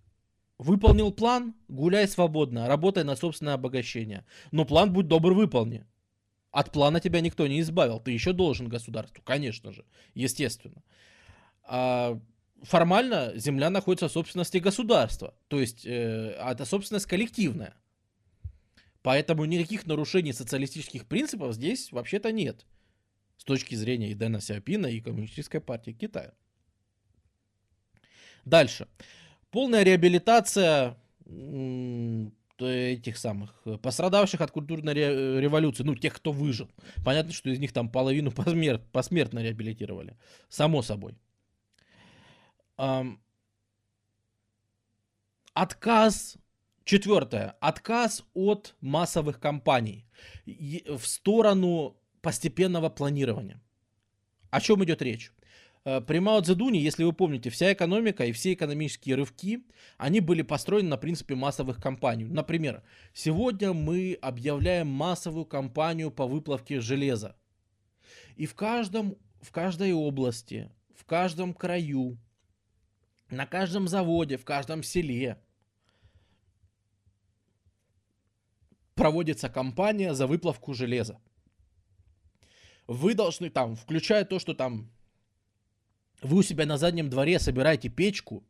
выполнил 0.59 1.13
план, 1.13 1.55
гуляй 1.69 2.09
свободно, 2.09 2.69
работай 2.69 3.05
на 3.05 3.17
собственное 3.17 3.55
обогащение. 3.55 4.25
Но 4.53 4.65
план, 4.65 4.93
будь 4.93 5.09
добр, 5.09 5.33
выполни. 5.33 5.85
От 6.51 6.71
плана 6.73 7.01
тебя 7.01 7.21
никто 7.21 7.47
не 7.47 7.61
избавил. 7.61 7.99
Ты 7.99 8.13
еще 8.13 8.33
должен 8.33 8.69
государству, 8.69 9.23
конечно 9.25 9.73
же, 9.73 9.85
естественно. 10.15 10.83
А 11.65 12.21
формально 12.63 13.33
земля 13.37 13.71
находится 13.71 14.09
в 14.09 14.13
собственности 14.13 14.59
государства. 14.59 15.35
То 15.49 15.61
есть 15.61 15.85
э, 15.85 16.37
это 16.39 16.65
собственность 16.65 17.07
коллективная. 17.07 17.75
Поэтому 19.03 19.45
никаких 19.45 19.87
нарушений 19.87 20.33
социалистических 20.33 21.07
принципов 21.07 21.55
здесь 21.55 21.93
вообще-то 21.93 22.33
нет. 22.33 22.67
С 23.37 23.45
точки 23.45 23.75
зрения 23.75 24.11
и 24.11 24.15
Дэна 24.15 24.41
Сяопина, 24.41 24.87
и 24.87 25.01
Коммунистической 25.01 25.61
партии 25.61 25.91
Китая. 25.91 26.33
Дальше. 28.45 28.87
Полная 29.55 29.85
реабилитация 29.85 30.97
этих 32.59 33.17
самых 33.17 33.63
пострадавших 33.83 34.41
от 34.41 34.51
культурной 34.51 34.95
революции, 34.95 35.85
ну, 35.85 35.95
тех, 35.95 36.13
кто 36.15 36.33
выжил. 36.33 36.69
Понятно, 37.05 37.33
что 37.33 37.51
из 37.51 37.61
них 37.61 37.73
там 37.73 37.89
половину 37.89 38.33
посмерт, 38.33 38.83
посмертно 38.91 39.39
реабилитировали. 39.45 40.17
Само 40.49 40.83
собой. 40.83 41.15
Отказ, 45.53 46.37
четвертое, 46.85 47.55
отказ 47.61 48.25
от 48.35 48.75
массовых 48.81 49.39
кампаний 49.39 50.05
в 50.47 51.07
сторону 51.07 51.97
постепенного 52.23 52.89
планирования. 52.89 53.61
О 54.51 54.61
чем 54.61 54.83
идет 54.83 55.01
речь? 55.01 55.31
Э, 55.85 56.01
при 56.01 56.19
Мао 56.19 56.41
Цзэдуне, 56.41 56.81
если 56.81 57.05
вы 57.05 57.13
помните, 57.13 57.51
вся 57.51 57.73
экономика 57.73 58.25
и 58.25 58.33
все 58.33 58.55
экономические 58.55 59.17
рывки, 59.17 59.65
они 59.99 60.21
были 60.21 60.43
построены 60.43 60.89
на 60.89 60.97
принципе 60.97 61.35
массовых 61.35 61.81
компаний. 61.81 62.25
Например, 62.25 62.83
сегодня 63.13 63.73
мы 63.73 64.19
объявляем 64.21 64.89
массовую 64.89 65.45
кампанию 65.45 66.11
по 66.11 66.27
выплавке 66.27 66.81
железа. 66.81 67.37
И 68.37 68.47
в 68.47 68.55
каждом, 68.55 69.17
в 69.41 69.53
каждой 69.53 69.93
области, 69.93 70.71
в 70.95 71.05
каждом 71.05 71.53
краю, 71.53 72.19
на 73.31 73.47
каждом 73.47 73.89
заводе, 73.89 74.37
в 74.37 74.45
каждом 74.45 74.83
селе 74.83 75.39
проводится 78.95 79.49
кампания 79.49 80.15
за 80.15 80.27
выплавку 80.27 80.73
железа. 80.73 81.21
Вы 82.87 83.15
должны 83.15 83.51
там, 83.51 83.77
включая 83.77 84.25
то, 84.25 84.39
что 84.39 84.55
там 84.55 84.94
вы 86.25 86.39
у 86.39 86.43
себя 86.43 86.67
на 86.67 86.79
заднем 86.79 87.09
дворе 87.09 87.39
собираете 87.39 87.89
печку, 87.89 88.45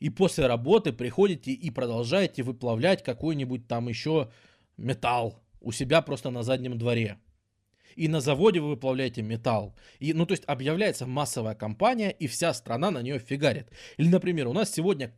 и 0.00 0.08
после 0.08 0.46
работы 0.46 0.92
приходите 0.92 1.52
и 1.52 1.70
продолжаете 1.70 2.42
выплавлять 2.42 3.04
какой-нибудь 3.04 3.68
там 3.68 3.88
еще 3.88 4.30
металл 4.78 5.38
у 5.60 5.72
себя 5.72 6.00
просто 6.00 6.30
на 6.30 6.42
заднем 6.42 6.78
дворе. 6.78 7.18
И 7.96 8.08
на 8.08 8.20
заводе 8.20 8.60
вы 8.60 8.70
выплавляете 8.70 9.20
металл. 9.20 9.76
И, 9.98 10.14
ну, 10.14 10.24
то 10.24 10.32
есть 10.32 10.44
объявляется 10.46 11.06
массовая 11.06 11.54
компания, 11.54 12.10
и 12.10 12.28
вся 12.28 12.54
страна 12.54 12.90
на 12.90 13.02
нее 13.02 13.18
фигарит. 13.18 13.68
Или, 13.98 14.08
например, 14.08 14.46
у 14.48 14.52
нас 14.54 14.72
сегодня, 14.72 15.12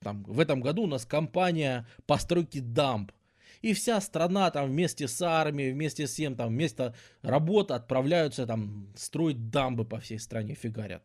там, 0.00 0.24
в 0.24 0.40
этом 0.40 0.60
году 0.60 0.82
у 0.82 0.86
нас 0.86 1.04
компания 1.04 1.86
постройки 2.06 2.58
дамб. 2.58 3.12
И 3.60 3.72
вся 3.72 4.00
страна 4.00 4.50
там 4.50 4.68
вместе 4.68 5.06
с 5.06 5.22
армией, 5.22 5.72
вместе 5.72 6.06
с 6.06 6.10
всем, 6.10 6.34
там, 6.34 6.48
вместо 6.48 6.94
работы 7.22 7.74
отправляются 7.74 8.46
там 8.46 8.88
строить 8.96 9.50
дамбы 9.50 9.84
по 9.84 10.00
всей 10.00 10.18
стране, 10.18 10.54
фигарят 10.54 11.04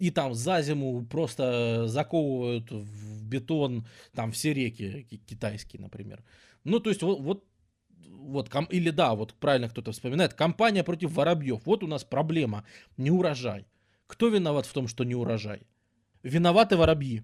и 0.00 0.10
там 0.10 0.34
за 0.34 0.62
зиму 0.62 1.04
просто 1.04 1.86
заковывают 1.86 2.70
в 2.70 3.24
бетон 3.24 3.86
там 4.14 4.32
все 4.32 4.54
реки 4.54 5.06
китайские, 5.26 5.82
например. 5.82 6.24
Ну, 6.64 6.80
то 6.80 6.90
есть 6.90 7.02
вот, 7.02 7.20
вот 7.20 7.44
вот, 8.08 8.48
ком, 8.48 8.64
или 8.64 8.90
да, 8.90 9.14
вот 9.14 9.34
правильно 9.34 9.68
кто-то 9.68 9.92
вспоминает, 9.92 10.34
компания 10.34 10.84
против 10.84 11.12
воробьев. 11.12 11.60
Вот 11.64 11.82
у 11.82 11.86
нас 11.86 12.04
проблема, 12.04 12.64
не 12.96 13.10
урожай. 13.10 13.66
Кто 14.06 14.28
виноват 14.28 14.66
в 14.66 14.72
том, 14.72 14.88
что 14.88 15.04
не 15.04 15.14
урожай? 15.14 15.62
Виноваты 16.22 16.76
воробьи. 16.76 17.22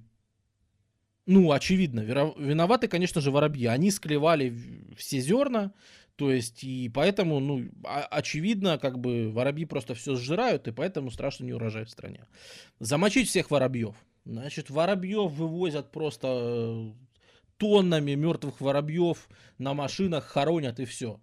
Ну, 1.26 1.50
очевидно, 1.50 2.00
виноваты, 2.00 2.88
конечно 2.88 3.20
же, 3.20 3.30
воробьи. 3.30 3.66
Они 3.66 3.90
склевали 3.90 4.56
все 4.96 5.20
зерна, 5.20 5.72
то 6.16 6.32
есть, 6.32 6.64
и 6.64 6.88
поэтому, 6.88 7.40
ну, 7.40 7.68
очевидно, 7.84 8.78
как 8.78 8.98
бы 8.98 9.30
воробьи 9.30 9.66
просто 9.66 9.94
все 9.94 10.16
сжирают, 10.16 10.66
и 10.66 10.72
поэтому 10.72 11.10
страшно 11.10 11.44
не 11.44 11.52
урожай 11.52 11.84
в 11.84 11.90
стране. 11.90 12.26
Замочить 12.80 13.28
всех 13.28 13.50
воробьев. 13.50 13.94
Значит, 14.24 14.70
воробьев 14.70 15.30
вывозят 15.32 15.92
просто 15.92 16.28
э, 16.28 16.92
тоннами 17.58 18.14
мертвых 18.14 18.62
воробьев 18.62 19.28
на 19.58 19.74
машинах, 19.74 20.24
хоронят 20.24 20.80
и 20.80 20.86
все. 20.86 21.20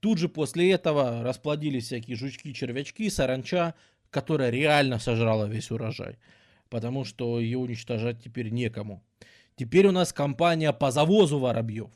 Тут 0.00 0.18
же 0.18 0.30
после 0.30 0.72
этого 0.72 1.22
расплодились 1.22 1.84
всякие 1.84 2.16
жучки, 2.16 2.54
червячки, 2.54 3.10
саранча, 3.10 3.74
которая 4.10 4.48
реально 4.48 4.98
сожрала 4.98 5.46
весь 5.46 5.70
урожай. 5.70 6.18
Потому 6.70 7.04
что 7.04 7.38
ее 7.38 7.58
уничтожать 7.58 8.22
теперь 8.24 8.48
некому. 8.48 9.02
Теперь 9.56 9.86
у 9.86 9.92
нас 9.92 10.12
компания 10.12 10.72
по 10.72 10.90
завозу 10.90 11.38
воробьев. 11.38 11.90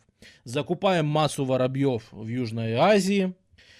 Закупаем 0.44 1.06
массу 1.06 1.44
воробьев 1.44 2.08
в 2.12 2.26
Южной 2.26 2.74
Азии, 2.74 3.34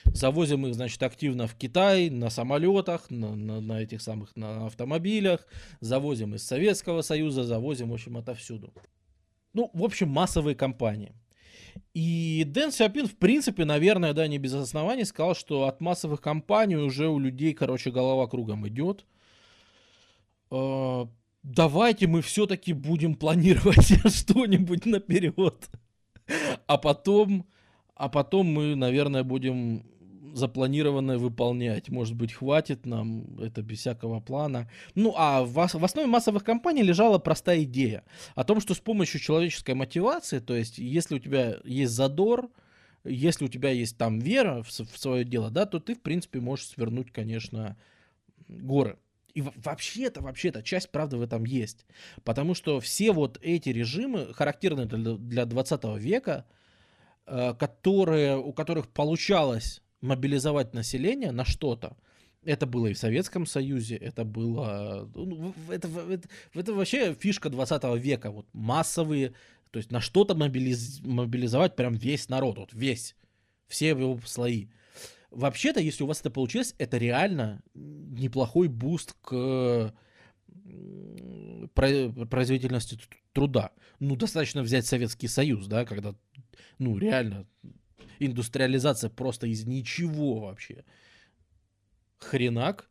завозим 0.04 0.66
их, 0.66 0.74
значит, 0.74 1.02
активно 1.02 1.46
в 1.46 1.54
Китай 1.54 2.10
на 2.10 2.30
самолетах, 2.30 3.10
на, 3.10 3.34
на, 3.34 3.60
на 3.60 3.82
этих 3.82 4.00
самых 4.00 4.34
на 4.36 4.66
автомобилях, 4.66 5.46
завозим 5.80 6.34
из 6.34 6.46
Советского 6.46 7.02
Союза, 7.02 7.44
завозим, 7.44 7.90
в 7.90 7.94
общем, 7.94 8.16
отовсюду. 8.16 8.72
Ну, 9.52 9.70
в 9.74 9.84
общем, 9.84 10.08
массовые 10.08 10.54
компании. 10.54 11.12
И 11.94 12.44
Дэн 12.46 12.72
Сяопин, 12.72 13.06
в 13.06 13.16
принципе, 13.16 13.64
наверное, 13.64 14.12
да, 14.12 14.26
не 14.26 14.38
без 14.38 14.54
оснований, 14.54 15.04
сказал, 15.04 15.34
что 15.34 15.66
от 15.66 15.80
массовых 15.80 16.20
компаний 16.20 16.76
уже 16.76 17.08
у 17.08 17.18
людей, 17.18 17.52
короче, 17.52 17.90
голова 17.90 18.26
кругом 18.26 18.66
идет. 18.68 19.04
А, 20.50 21.08
давайте 21.42 22.06
мы 22.06 22.22
все-таки 22.22 22.72
будем 22.72 23.14
планировать 23.14 23.92
что-нибудь 24.14 24.86
наперед. 24.86 25.68
А 26.66 26.78
потом, 26.78 27.46
а 27.94 28.08
потом 28.08 28.46
мы, 28.46 28.74
наверное, 28.74 29.24
будем 29.24 29.84
запланированное 30.34 31.18
выполнять. 31.18 31.88
Может 31.88 32.14
быть, 32.14 32.32
хватит 32.32 32.86
нам 32.86 33.38
это 33.40 33.62
без 33.62 33.78
всякого 33.78 34.20
плана. 34.20 34.70
Ну, 34.94 35.14
а 35.16 35.42
в, 35.42 35.54
в 35.54 35.84
основе 35.84 36.06
массовых 36.06 36.44
компаний 36.44 36.82
лежала 36.82 37.18
простая 37.18 37.62
идея 37.64 38.04
о 38.34 38.44
том, 38.44 38.60
что 38.60 38.74
с 38.74 38.80
помощью 38.80 39.20
человеческой 39.20 39.74
мотивации, 39.74 40.38
то 40.38 40.54
есть 40.54 40.78
если 40.78 41.16
у 41.16 41.18
тебя 41.18 41.58
есть 41.64 41.92
задор, 41.92 42.50
если 43.04 43.46
у 43.46 43.48
тебя 43.48 43.70
есть 43.70 43.96
там 43.96 44.18
вера 44.18 44.62
в, 44.62 44.68
в 44.68 44.98
свое 44.98 45.24
дело, 45.24 45.50
да, 45.50 45.66
то 45.66 45.80
ты, 45.80 45.94
в 45.94 46.00
принципе, 46.00 46.40
можешь 46.40 46.66
свернуть, 46.66 47.12
конечно, 47.12 47.76
горы. 48.48 48.98
И 49.34 49.42
вообще-то, 49.42 50.20
вообще-то, 50.20 50.62
часть 50.62 50.90
правды 50.90 51.16
в 51.16 51.22
этом 51.22 51.44
есть. 51.44 51.86
Потому 52.24 52.54
что 52.54 52.80
все 52.80 53.12
вот 53.12 53.38
эти 53.42 53.70
режимы, 53.70 54.32
характерные 54.34 54.86
для, 54.86 55.14
для 55.14 55.44
20 55.46 55.84
века, 55.98 56.46
э, 57.26 57.54
которые, 57.54 58.36
у 58.38 58.52
которых 58.52 58.88
получалось 58.88 59.82
мобилизовать 60.00 60.74
население 60.74 61.32
на 61.32 61.44
что-то. 61.44 61.96
Это 62.42 62.66
было 62.66 62.86
и 62.86 62.94
в 62.94 62.98
Советском 62.98 63.44
Союзе, 63.44 63.96
это 63.96 64.24
было... 64.24 65.10
Ну, 65.14 65.54
это, 65.70 65.88
это, 65.88 66.28
это 66.54 66.72
вообще 66.72 67.14
фишка 67.14 67.50
20 67.50 67.84
века, 68.02 68.30
вот 68.30 68.46
массовые, 68.54 69.34
то 69.70 69.78
есть 69.78 69.92
на 69.92 70.00
что-то 70.00 70.34
мобилиз, 70.34 71.00
мобилизовать 71.02 71.76
прям 71.76 71.94
весь 71.94 72.30
народ, 72.30 72.58
вот 72.58 72.72
весь, 72.72 73.14
все 73.68 73.88
его 73.88 74.18
слои. 74.24 74.68
Вообще-то, 75.30 75.80
если 75.80 76.02
у 76.02 76.06
вас 76.06 76.20
это 76.20 76.30
получилось, 76.30 76.74
это 76.78 76.98
реально 76.98 77.62
неплохой 77.74 78.68
boost 78.68 79.14
к 79.20 79.94
производительности 81.74 82.98
труда. 83.32 83.72
Ну, 84.00 84.16
достаточно 84.16 84.62
взять 84.62 84.86
Советский 84.86 85.28
Союз, 85.28 85.66
да, 85.66 85.84
когда, 85.84 86.14
ну, 86.78 86.98
реально 86.98 87.46
индустриализация 88.18 89.10
просто 89.10 89.46
из 89.46 89.66
ничего 89.66 90.40
вообще. 90.40 90.84
Хренак. 92.18 92.88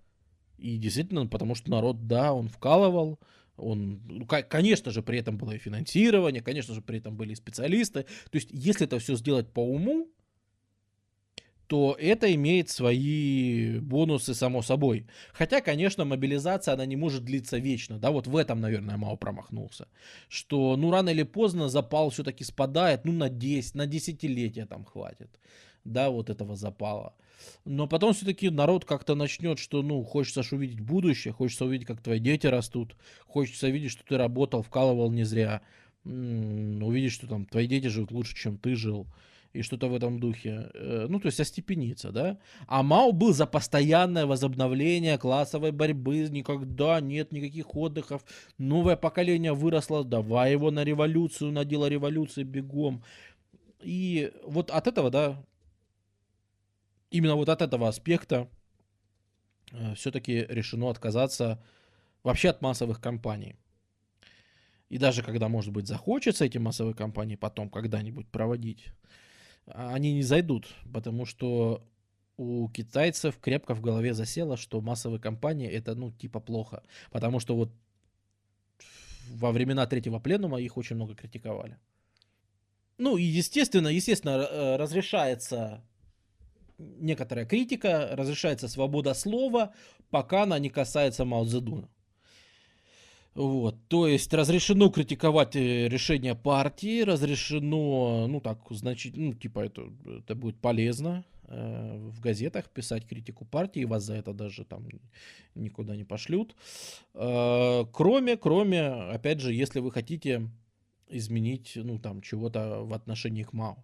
И 0.58 0.78
действительно, 0.78 1.28
потому 1.28 1.56
что 1.56 1.72
народ, 1.72 2.08
да, 2.08 2.34
он 2.34 2.50
вкалывал, 2.50 3.20
он, 3.56 4.02
ну, 4.08 4.26
конечно 4.26 4.92
же, 4.92 5.02
при 5.02 5.20
этом 5.20 5.38
было 5.38 5.52
и 5.52 5.58
финансирование, 5.58 6.42
конечно 6.42 6.74
же, 6.74 6.82
при 6.82 7.00
этом 7.00 7.16
были 7.16 7.34
и 7.34 7.36
специалисты. 7.36 8.04
То 8.04 8.36
есть, 8.36 8.50
если 8.52 8.86
это 8.86 9.00
все 9.00 9.16
сделать 9.16 9.52
по 9.54 9.60
уму, 9.60 10.10
то 11.70 11.96
это 12.00 12.34
имеет 12.34 12.70
свои 12.70 13.78
бонусы, 13.80 14.34
само 14.34 14.64
собой. 14.64 15.06
Хотя, 15.34 15.62
конечно, 15.62 16.04
мобилизация, 16.04 16.74
она 16.74 16.88
не 16.88 16.96
может 16.96 17.24
длиться 17.24 17.60
вечно, 17.60 18.00
да, 18.00 18.10
вот 18.10 18.26
в 18.26 18.36
этом, 18.36 18.60
наверное, 18.60 18.98
Мао 18.98 19.16
промахнулся. 19.18 19.88
Что, 20.30 20.76
ну, 20.76 20.90
рано 20.90 21.10
или 21.10 21.22
поздно 21.22 21.70
запал 21.70 22.10
все-таки 22.10 22.44
спадает, 22.44 23.06
ну, 23.06 23.12
на 23.12 23.30
10, 23.30 23.76
на 23.76 23.86
десятилетия 23.86 24.66
там 24.66 24.84
хватит, 24.84 25.30
да, 25.84 26.10
вот 26.10 26.32
этого 26.32 26.56
запала. 26.56 27.14
Но 27.66 27.86
потом 27.86 28.14
все-таки 28.14 28.50
народ 28.50 28.84
как-то 28.84 29.14
начнет, 29.14 29.60
что, 29.60 29.84
ну, 29.84 30.04
хочется 30.04 30.42
ж 30.42 30.54
увидеть 30.54 30.80
будущее, 30.80 31.36
хочется 31.36 31.66
увидеть, 31.66 31.86
как 31.86 32.02
твои 32.02 32.20
дети 32.20 32.48
растут, 32.48 32.96
хочется 33.28 33.70
видеть, 33.70 33.92
что 33.92 34.04
ты 34.04 34.18
работал, 34.18 34.64
вкалывал 34.64 35.12
не 35.12 35.24
зря, 35.24 35.62
увидеть, 36.04 37.12
что 37.12 37.28
там 37.28 37.46
твои 37.46 37.68
дети 37.68 37.86
живут 37.86 38.10
лучше, 38.10 38.36
чем 38.36 38.58
ты 38.58 38.74
жил 38.74 39.06
и 39.54 39.62
что-то 39.62 39.88
в 39.88 39.96
этом 39.96 40.20
духе. 40.20 40.70
Э, 40.74 41.08
ну, 41.10 41.20
то 41.20 41.28
есть 41.28 41.40
остепениться, 41.40 42.12
да. 42.12 42.38
А 42.68 42.84
Мао 42.84 43.12
был 43.12 43.34
за 43.34 43.46
постоянное 43.48 44.26
возобновление 44.26 45.18
классовой 45.18 45.72
борьбы, 45.72 46.28
никогда 46.30 47.02
нет 47.02 47.32
никаких 47.32 47.76
отдыхов. 47.76 48.24
Новое 48.58 48.96
поколение 48.96 49.54
выросло, 49.54 50.04
давай 50.04 50.52
его 50.52 50.72
на 50.72 50.84
революцию, 50.84 51.52
на 51.52 51.66
дело 51.66 51.88
революции 51.88 52.44
бегом. 52.44 53.04
И 53.82 54.32
вот 54.46 54.70
от 54.72 54.88
этого, 54.88 55.10
да, 55.10 55.44
именно 57.10 57.36
вот 57.36 57.50
от 57.50 57.62
этого 57.62 57.88
аспекта 57.88 58.48
э, 59.72 59.96
все-таки 59.96 60.46
решено 60.50 60.90
отказаться 60.90 61.64
вообще 62.24 62.50
от 62.50 62.62
массовых 62.62 63.02
компаний. 63.02 63.56
И 64.90 64.98
даже 64.98 65.22
когда, 65.24 65.48
может 65.48 65.72
быть, 65.72 65.88
захочется 65.88 66.46
эти 66.46 66.58
массовые 66.58 66.96
компании 66.96 67.36
потом 67.36 67.70
когда-нибудь 67.70 68.28
проводить, 68.28 68.88
они 69.74 70.14
не 70.14 70.24
зайдут, 70.24 70.68
потому 70.94 71.26
что 71.26 71.84
у 72.38 72.70
китайцев 72.70 73.38
крепко 73.40 73.74
в 73.74 73.82
голове 73.82 74.14
засело, 74.14 74.58
что 74.58 74.82
массовые 74.82 75.20
компании 75.20 75.70
это, 75.70 75.96
ну, 75.96 76.12
типа 76.12 76.40
плохо. 76.40 76.84
Потому 77.12 77.40
что 77.40 77.56
вот 77.56 77.72
во 79.30 79.52
времена 79.52 79.86
третьего 79.86 80.20
пленума 80.20 80.60
их 80.60 80.78
очень 80.78 80.96
много 80.96 81.16
критиковали. 81.16 81.78
Ну, 82.98 83.18
и 83.18 83.24
естественно, 83.24 83.88
естественно, 83.88 84.48
э, 84.50 84.76
разрешается 84.78 85.84
некоторая 86.78 87.46
критика, 87.46 88.10
разрешается 88.14 88.68
свобода 88.68 89.14
слова, 89.14 89.74
пока 90.10 90.44
она 90.44 90.60
не 90.60 90.70
касается 90.70 91.26
Мао 91.26 91.46
Цзэдуна. 91.46 91.90
Вот, 93.40 93.78
то 93.88 94.06
есть 94.06 94.34
разрешено 94.34 94.90
критиковать 94.90 95.56
э, 95.56 95.88
решение 95.88 96.36
партии, 96.36 97.04
разрешено, 97.04 98.28
ну 98.28 98.42
так, 98.42 98.60
значит, 98.70 99.16
ну 99.16 99.34
типа 99.34 99.62
это, 99.62 99.84
это 100.06 100.36
будет 100.36 100.58
полезно 100.58 101.24
э, 101.46 102.10
в 102.10 102.20
газетах 102.20 102.70
писать 102.70 103.08
критику 103.08 103.46
партии, 103.46 103.86
вас 103.86 104.04
за 104.04 104.16
это 104.16 104.34
даже 104.34 104.66
там 104.66 104.90
никуда 105.56 105.96
не 105.96 106.04
пошлют. 106.04 106.54
Э, 107.14 107.86
кроме, 107.94 108.36
кроме, 108.36 108.88
опять 108.88 109.40
же, 109.40 109.54
если 109.54 109.80
вы 109.80 109.94
хотите 109.94 110.50
изменить, 111.08 111.72
ну 111.76 111.98
там 111.98 112.22
чего-то 112.22 112.84
в 112.84 112.94
отношении 112.94 113.44
к 113.44 113.54
Мао. 113.54 113.78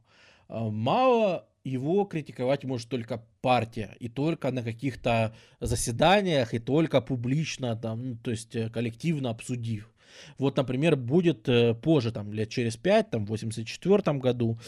Э, 0.49 0.69
Мао 0.69 1.45
его 1.65 2.05
критиковать 2.05 2.63
может 2.63 2.89
только 2.89 3.23
партия, 3.41 3.95
и 3.99 4.07
только 4.07 4.51
на 4.51 4.63
каких-то 4.63 5.35
заседаниях, 5.59 6.53
и 6.53 6.59
только 6.59 7.01
публично, 7.01 7.75
там, 7.75 8.09
ну, 8.09 8.17
то 8.17 8.31
есть 8.31 8.55
э, 8.55 8.69
коллективно 8.69 9.31
обсудив. 9.31 9.91
Вот, 10.37 10.57
например, 10.57 10.95
будет 10.95 11.49
э, 11.49 11.73
позже, 11.73 12.11
там, 12.11 12.31
лет 12.31 12.49
через 12.49 12.77
пять, 12.77 13.09
там, 13.09 13.25
в 13.25 13.29
84 13.29 14.17
году, 14.19 14.59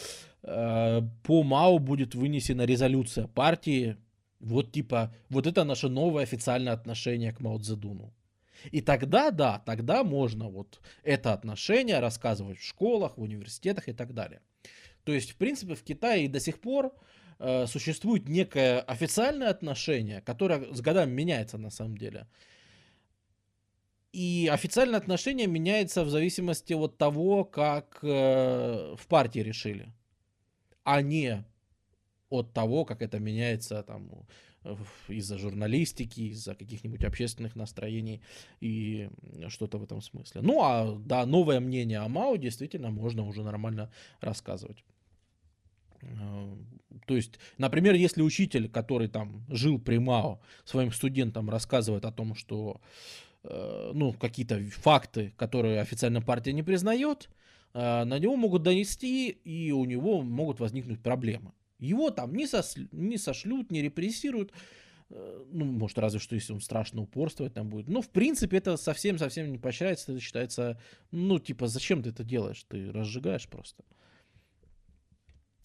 э, 0.42 1.02
по 1.22 1.42
МАУ 1.42 1.78
будет 1.78 2.14
вынесена 2.14 2.62
резолюция 2.66 3.28
партии, 3.28 3.96
вот 4.40 4.72
типа, 4.72 5.14
вот 5.30 5.46
это 5.46 5.64
наше 5.64 5.88
новое 5.88 6.24
официальное 6.24 6.72
отношение 6.72 7.32
к 7.32 7.40
Мао 7.40 7.58
Цзэдуну. 7.58 8.12
И 8.72 8.80
тогда, 8.80 9.30
да, 9.30 9.62
тогда 9.64 10.02
можно 10.04 10.48
вот 10.48 10.80
это 11.04 11.32
отношение 11.32 12.00
рассказывать 12.00 12.58
в 12.58 12.66
школах, 12.66 13.16
в 13.16 13.22
университетах 13.22 13.88
и 13.88 13.92
так 13.92 14.14
далее. 14.14 14.40
То 15.08 15.14
есть, 15.14 15.30
в 15.30 15.36
принципе, 15.36 15.74
в 15.74 15.82
Китае 15.82 16.28
до 16.28 16.38
сих 16.38 16.60
пор 16.60 16.92
э, 17.38 17.66
существует 17.66 18.28
некое 18.28 18.80
официальное 18.80 19.48
отношение, 19.48 20.20
которое 20.20 20.70
с 20.74 20.82
годами 20.82 21.10
меняется 21.10 21.56
на 21.56 21.70
самом 21.70 21.96
деле. 21.96 22.26
И 24.12 24.50
официальное 24.52 24.98
отношение 24.98 25.46
меняется 25.46 26.04
в 26.04 26.10
зависимости 26.10 26.74
от 26.74 26.98
того, 26.98 27.46
как 27.46 28.00
э, 28.02 28.96
в 28.98 29.06
партии 29.06 29.38
решили, 29.38 29.94
а 30.84 31.00
не 31.00 31.42
от 32.28 32.52
того, 32.52 32.84
как 32.84 33.00
это 33.00 33.18
меняется 33.18 33.82
там 33.82 34.26
из-за 35.08 35.38
журналистики, 35.38 36.20
из-за 36.32 36.54
каких-нибудь 36.54 37.02
общественных 37.02 37.56
настроений 37.56 38.20
и 38.60 39.08
что-то 39.48 39.78
в 39.78 39.84
этом 39.84 40.02
смысле. 40.02 40.42
Ну, 40.42 40.60
а 40.62 40.98
да, 40.98 41.24
новое 41.24 41.60
мнение 41.60 42.00
о 42.00 42.08
Мао 42.08 42.36
действительно 42.36 42.90
можно 42.90 43.26
уже 43.26 43.42
нормально 43.42 43.90
рассказывать. 44.20 44.84
Э, 46.02 46.56
то 47.06 47.16
есть, 47.16 47.38
например, 47.58 47.94
если 47.94 48.22
учитель, 48.22 48.68
который 48.68 49.08
там 49.08 49.44
жил 49.48 49.78
при 49.78 49.98
Мао, 49.98 50.40
своим 50.64 50.92
студентам 50.92 51.50
рассказывает 51.50 52.04
о 52.04 52.12
том, 52.12 52.34
что 52.34 52.80
э, 53.44 53.90
ну, 53.94 54.12
какие-то 54.12 54.60
факты, 54.70 55.32
которые 55.36 55.80
официально 55.80 56.20
партия 56.20 56.52
не 56.52 56.62
признает, 56.62 57.28
э, 57.74 58.04
на 58.04 58.18
него 58.18 58.36
могут 58.36 58.62
донести, 58.62 59.28
и 59.30 59.72
у 59.72 59.84
него 59.84 60.22
могут 60.22 60.60
возникнуть 60.60 61.02
проблемы. 61.02 61.52
Его 61.78 62.10
там 62.10 62.34
не, 62.34 62.46
сос, 62.46 62.76
не 62.90 63.18
сошлют, 63.18 63.70
не 63.70 63.82
репрессируют, 63.82 64.52
ну, 65.10 65.64
может, 65.64 65.96
разве 65.96 66.20
что, 66.20 66.34
если 66.34 66.52
он 66.52 66.60
страшно 66.60 67.00
упорствовать 67.00 67.54
там 67.54 67.70
будет. 67.70 67.88
Но, 67.88 68.02
в 68.02 68.10
принципе, 68.10 68.58
это 68.58 68.76
совсем-совсем 68.76 69.50
не 69.50 69.56
поощряется, 69.56 70.12
это 70.12 70.20
считается, 70.20 70.78
ну, 71.12 71.38
типа, 71.38 71.66
зачем 71.66 72.02
ты 72.02 72.10
это 72.10 72.24
делаешь? 72.24 72.62
Ты 72.68 72.92
разжигаешь 72.92 73.48
просто. 73.48 73.84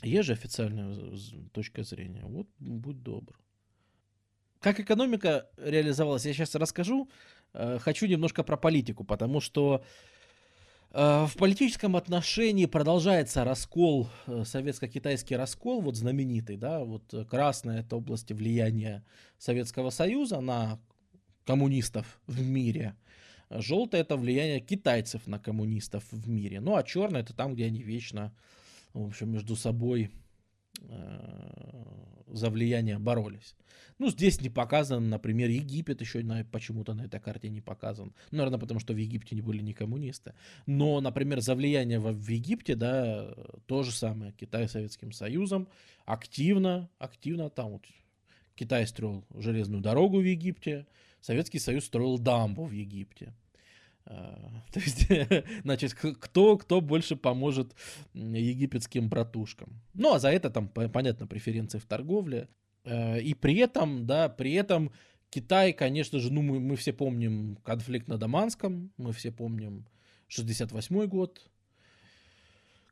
Есть 0.04 0.28
же 0.28 0.34
официальная 0.34 0.96
точка 1.54 1.84
зрения. 1.84 2.24
Вот 2.26 2.48
будь 2.60 3.02
добр. 3.02 3.40
Как 4.60 4.80
экономика 4.80 5.50
реализовалась, 5.58 6.26
я 6.26 6.34
сейчас 6.34 6.56
расскажу. 6.56 7.10
Э, 7.54 7.80
хочу 7.80 8.06
немножко 8.06 8.44
про 8.44 8.58
политику, 8.58 9.04
потому 9.04 9.42
что 9.42 9.84
э, 10.92 11.26
в 11.26 11.38
политическом 11.38 11.96
отношении 11.96 12.66
продолжается 12.66 13.44
раскол, 13.44 14.10
э, 14.28 14.44
советско-китайский 14.46 15.36
раскол, 15.36 15.82
вот 15.82 15.96
знаменитый, 15.96 16.58
да, 16.58 16.80
вот 16.80 17.14
красная 17.30 17.82
это 17.82 17.98
область 17.98 18.32
влияния 18.32 19.04
Советского 19.38 19.90
Союза 19.90 20.40
на 20.40 20.80
коммунистов 21.46 22.22
в 22.26 22.42
мире, 22.42 22.96
желтое 23.50 24.02
это 24.02 24.16
влияние 24.16 24.62
китайцев 24.62 25.28
на 25.28 25.40
коммунистов 25.40 26.06
в 26.12 26.30
мире, 26.30 26.62
ну 26.62 26.76
а 26.76 26.84
черное 26.84 27.22
это 27.22 27.34
там, 27.34 27.54
где 27.54 27.66
они 27.66 27.84
вечно 27.84 28.34
в 28.94 29.08
общем, 29.08 29.32
между 29.32 29.56
собой 29.56 30.12
э, 30.82 31.54
за 32.28 32.50
влияние 32.50 33.00
боролись. 33.00 33.56
Ну, 34.00 34.10
здесь 34.10 34.42
не 34.42 34.50
показан, 34.50 35.10
например, 35.10 35.50
Египет 35.50 36.02
еще 36.02 36.24
на, 36.24 36.44
почему-то 36.46 36.94
на 36.94 37.04
этой 37.04 37.20
карте 37.20 37.50
не 37.50 37.62
показан. 37.62 38.14
Ну, 38.32 38.38
наверное, 38.38 38.60
потому 38.60 38.80
что 38.80 38.94
в 38.94 38.98
Египте 38.98 39.36
не 39.36 39.42
были 39.42 39.62
не 39.62 39.74
коммунисты. 39.74 40.34
Но, 40.66 41.00
например, 41.00 41.42
за 41.42 41.56
влияние 41.56 42.00
в, 42.00 42.12
в 42.12 42.28
Египте, 42.30 42.76
да, 42.76 43.34
то 43.66 43.84
же 43.84 43.92
самое. 43.92 44.34
Китай 44.34 44.68
с 44.68 44.72
Советским 44.72 45.12
Союзом 45.12 45.68
активно, 46.06 46.90
активно 46.98 47.50
там 47.50 47.74
вот 47.74 47.86
Китай 48.56 48.86
строил 48.88 49.26
железную 49.36 49.82
дорогу 49.82 50.20
в 50.20 50.24
Египте, 50.24 50.86
Советский 51.22 51.60
Союз 51.60 51.86
строил 51.86 52.18
дамбу 52.18 52.66
в 52.66 52.72
Египте. 52.72 53.34
А, 54.06 54.64
то 54.72 54.80
есть, 54.80 55.08
значит, 55.64 55.94
кто, 55.94 56.58
кто 56.58 56.82
больше 56.82 57.16
поможет 57.16 57.76
египетским 58.14 59.10
братушкам. 59.10 59.82
Ну, 59.94 60.14
а 60.14 60.20
за 60.20 60.30
это 60.30 60.50
там, 60.50 60.68
понятно, 60.68 61.28
преференции 61.28 61.80
в 61.80 61.86
торговле. 61.86 62.48
Э, 62.84 63.20
и 63.20 63.34
при 63.34 63.58
этом, 63.58 64.06
да, 64.06 64.30
при 64.30 64.54
этом 64.54 64.92
Китай, 65.30 65.74
конечно 65.74 66.20
же, 66.20 66.32
ну, 66.32 66.42
мы, 66.42 66.60
мы 66.60 66.76
все 66.76 66.94
помним 66.94 67.58
конфликт 67.64 68.08
на 68.08 68.18
Даманском, 68.18 68.92
мы 68.98 69.14
все 69.14 69.32
помним 69.32 69.88
68 70.28 71.06
год, 71.06 71.50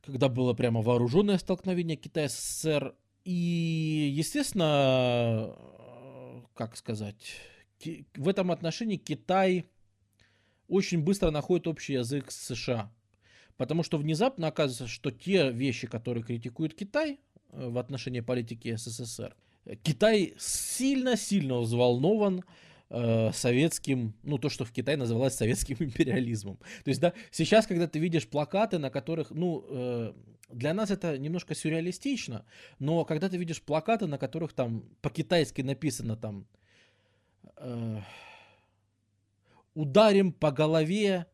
когда 0.01 0.30
было 0.30 0.53
прямо 0.53 0.82
вооруженное 0.82 1.38
столкновение 1.38 1.97
Китая 1.97 2.30
с 2.30 2.34
СССР. 2.34 2.95
И, 3.24 4.12
естественно, 4.16 5.55
как 6.55 6.76
сказать, 6.76 7.36
в 8.16 8.28
этом 8.28 8.51
отношении 8.51 8.97
Китай 8.97 9.66
очень 10.72 11.03
быстро 11.03 11.32
находит 11.32 11.67
общий 11.67 11.93
язык 11.93 12.32
с 12.32 12.47
США. 12.47 12.91
Потому 13.57 13.84
что 13.84 13.97
внезапно 13.97 14.47
оказывается, 14.47 14.88
что 14.88 15.11
те 15.11 15.51
вещи, 15.51 15.86
которые 15.86 16.24
критикует 16.24 16.74
Китай 16.74 17.19
э, 17.51 17.69
в 17.69 17.78
отношении 17.78 18.22
политики 18.22 18.76
СССР, 18.76 19.36
Китай 19.84 20.34
сильно-сильно 20.39 21.59
взволнован 21.59 22.43
э, 22.89 23.32
советским, 23.34 24.15
ну 24.24 24.38
то, 24.38 24.49
что 24.49 24.65
в 24.65 24.72
Китае 24.72 24.97
называлось 24.97 25.36
советским 25.36 25.78
империализмом. 25.80 26.57
То 26.84 26.89
есть, 26.89 27.01
да, 27.01 27.13
сейчас, 27.32 27.67
когда 27.67 27.88
ты 27.88 27.99
видишь 27.99 28.28
плакаты, 28.28 28.80
на 28.80 28.89
которых, 28.89 29.30
ну, 29.32 29.65
э, 29.67 30.13
для 30.49 30.74
нас 30.74 30.89
это 30.89 31.17
немножко 31.17 31.53
сюрреалистично, 31.53 32.45
но 32.80 33.05
когда 33.05 33.30
ты 33.30 33.38
видишь 33.38 33.61
плакаты, 33.61 34.07
на 34.07 34.17
которых 34.17 34.53
там 34.53 34.86
по-китайски 35.01 35.61
написано 35.61 36.15
там... 36.15 36.47
Э, 37.57 37.99
ударим 39.74 40.32
по 40.32 40.51
голове, 40.51 41.26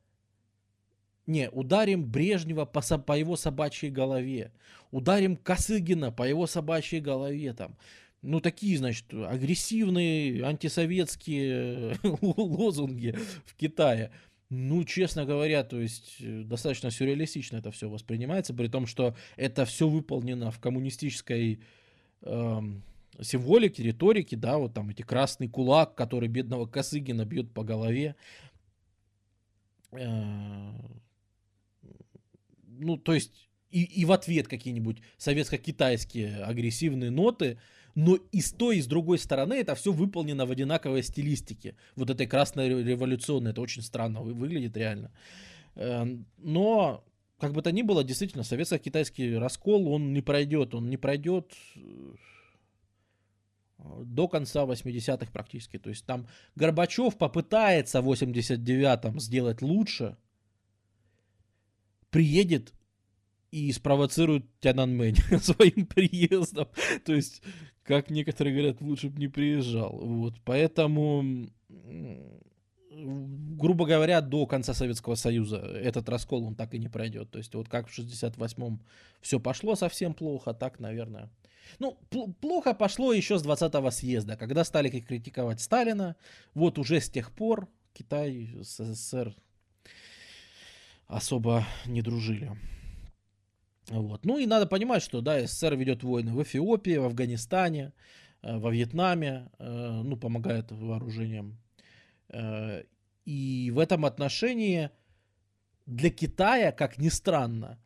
не, 1.26 1.50
ударим 1.50 2.06
Брежнева 2.06 2.66
по, 2.66 2.82
по 2.82 3.18
его 3.18 3.36
собачьей 3.36 3.92
голове, 3.92 4.52
ударим 4.92 5.36
Косыгина 5.36 6.12
по 6.12 6.24
его 6.24 6.48
собачьей 6.48 7.02
голове, 7.02 7.54
там, 7.54 7.78
ну, 8.22 8.40
такие, 8.40 8.78
значит, 8.78 9.06
агрессивные 9.14 10.44
антисоветские 10.44 11.98
лозунги 12.22 13.16
в 13.46 13.56
Китае. 13.56 14.12
Ну, 14.50 14.86
честно 14.86 15.26
говоря, 15.26 15.64
то 15.64 15.80
есть 15.80 16.18
э, 16.22 16.44
достаточно 16.44 16.90
сюрреалистично 16.90 17.58
это 17.58 17.70
все 17.72 17.90
воспринимается, 17.90 18.54
при 18.54 18.70
том, 18.70 18.88
что 18.88 19.16
это 19.36 19.66
все 19.66 19.90
выполнено 19.90 20.52
в 20.52 20.60
коммунистической 20.60 21.60
эм, 22.22 22.82
символики, 23.22 23.82
риторики, 23.82 24.36
да, 24.36 24.58
вот 24.58 24.74
там 24.74 24.90
эти 24.90 25.02
красный 25.02 25.48
кулак, 25.48 25.96
который 25.96 26.30
бедного 26.30 26.66
Косыгина 26.66 27.26
бьет 27.26 27.54
по 27.54 27.64
голове. 27.64 28.16
Э, 29.92 30.72
ну, 32.64 32.98
то 32.98 33.14
есть, 33.14 33.50
и, 33.72 33.84
и 33.84 34.06
в 34.06 34.12
ответ 34.12 34.48
какие-нибудь 34.48 35.02
советско-китайские 35.18 36.44
агрессивные 36.44 37.10
ноты, 37.10 37.60
но 37.96 38.16
и 38.16 38.42
с 38.42 38.52
той, 38.52 38.78
и 38.78 38.82
с 38.82 38.88
другой 38.88 39.18
стороны 39.18 39.56
это 39.56 39.74
все 39.74 39.92
выполнено 39.92 40.46
в 40.46 40.52
одинаковой 40.52 41.02
стилистике. 41.02 41.76
Вот 41.96 42.10
этой 42.10 42.28
красной 42.28 42.70
революционной, 42.84 43.52
это 43.52 43.62
очень 43.62 43.82
странно 43.82 44.22
выглядит 44.22 44.78
реально. 44.78 45.12
Э, 45.76 46.06
но, 46.38 47.04
как 47.40 47.54
бы 47.54 47.62
то 47.64 47.72
ни 47.72 47.82
было, 47.82 48.04
действительно, 48.04 48.44
советско-китайский 48.44 49.36
раскол, 49.38 49.88
он 49.88 50.14
не 50.14 50.22
пройдет, 50.22 50.76
он 50.76 50.90
не 50.90 50.98
пройдет 50.98 51.54
до 53.78 54.28
конца 54.28 54.66
80-х 54.66 55.32
практически. 55.32 55.78
То 55.78 55.90
есть 55.90 56.06
там 56.06 56.28
Горбачев 56.56 57.18
попытается 57.18 58.02
в 58.02 58.12
89-м 58.12 59.20
сделать 59.20 59.62
лучше, 59.62 60.18
приедет 62.10 62.74
и 63.52 63.72
спровоцирует 63.72 64.46
Тяньаньмэнь 64.60 65.16
своим 65.42 65.86
приездом. 65.86 66.68
То 67.06 67.14
есть, 67.14 67.42
как 67.84 68.10
некоторые 68.10 68.56
говорят, 68.56 68.82
лучше 68.82 69.10
бы 69.10 69.20
не 69.20 69.28
приезжал. 69.28 69.98
Вот, 69.98 70.36
поэтому, 70.44 71.50
грубо 72.90 73.86
говоря, 73.86 74.22
до 74.22 74.46
конца 74.48 74.74
Советского 74.74 75.16
Союза 75.16 75.58
этот 75.58 76.10
раскол, 76.10 76.46
он 76.46 76.56
так 76.56 76.74
и 76.74 76.80
не 76.80 76.90
пройдет. 76.90 77.32
То 77.32 77.38
есть, 77.38 77.54
вот 77.56 77.70
как 77.70 77.88
в 77.88 77.98
68-м 77.98 78.82
все 79.22 79.40
пошло 79.40 79.76
совсем 79.76 80.14
плохо, 80.14 80.54
так, 80.54 80.80
наверное, 80.80 81.30
ну, 81.80 81.98
плохо 82.42 82.74
пошло 82.74 83.14
еще 83.14 83.38
с 83.38 83.46
20-го 83.46 83.92
съезда, 83.92 84.36
когда 84.38 84.64
стали 84.64 84.90
критиковать 84.90 85.62
Сталина. 85.62 86.16
Вот 86.54 86.78
уже 86.80 87.00
с 87.00 87.10
тех 87.10 87.32
пор 87.32 87.68
Китай 87.94 88.50
с 88.62 88.84
СССР 88.84 89.36
особо 91.08 91.66
не 91.86 92.02
дружили. 92.02 92.52
Вот. 93.90 94.26
Ну 94.26 94.38
и 94.38 94.46
надо 94.46 94.68
понимать, 94.68 95.02
что 95.02 95.22
да, 95.22 95.46
СССР 95.46 95.76
ведет 95.76 96.04
войны 96.04 96.34
в 96.34 96.44
Эфиопии, 96.44 96.98
в 96.98 97.06
Афганистане, 97.06 97.94
э, 98.42 98.58
во 98.58 98.70
Вьетнаме, 98.70 99.50
э, 99.60 100.02
ну, 100.04 100.18
помогает 100.18 100.72
вооружением. 100.72 101.58
Э, 102.30 102.84
и 103.26 103.72
в 103.74 103.80
этом 103.80 104.06
отношении 104.06 104.90
для 105.86 106.10
Китая, 106.10 106.72
как 106.72 106.98
ни 106.98 107.10
странно, 107.10 107.80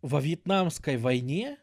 во 0.00 0.20
Вьетнамской 0.20 0.96
войне 0.96 1.58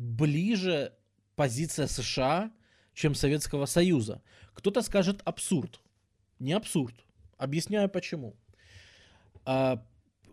ближе 0.00 0.94
позиция 1.36 1.86
США, 1.86 2.50
чем 2.94 3.14
Советского 3.14 3.66
Союза. 3.66 4.22
Кто-то 4.54 4.80
скажет 4.80 5.20
абсурд. 5.24 5.80
Не 6.38 6.54
абсурд. 6.54 6.94
Объясняю 7.36 7.88
почему. 7.90 8.34
А, 9.44 9.84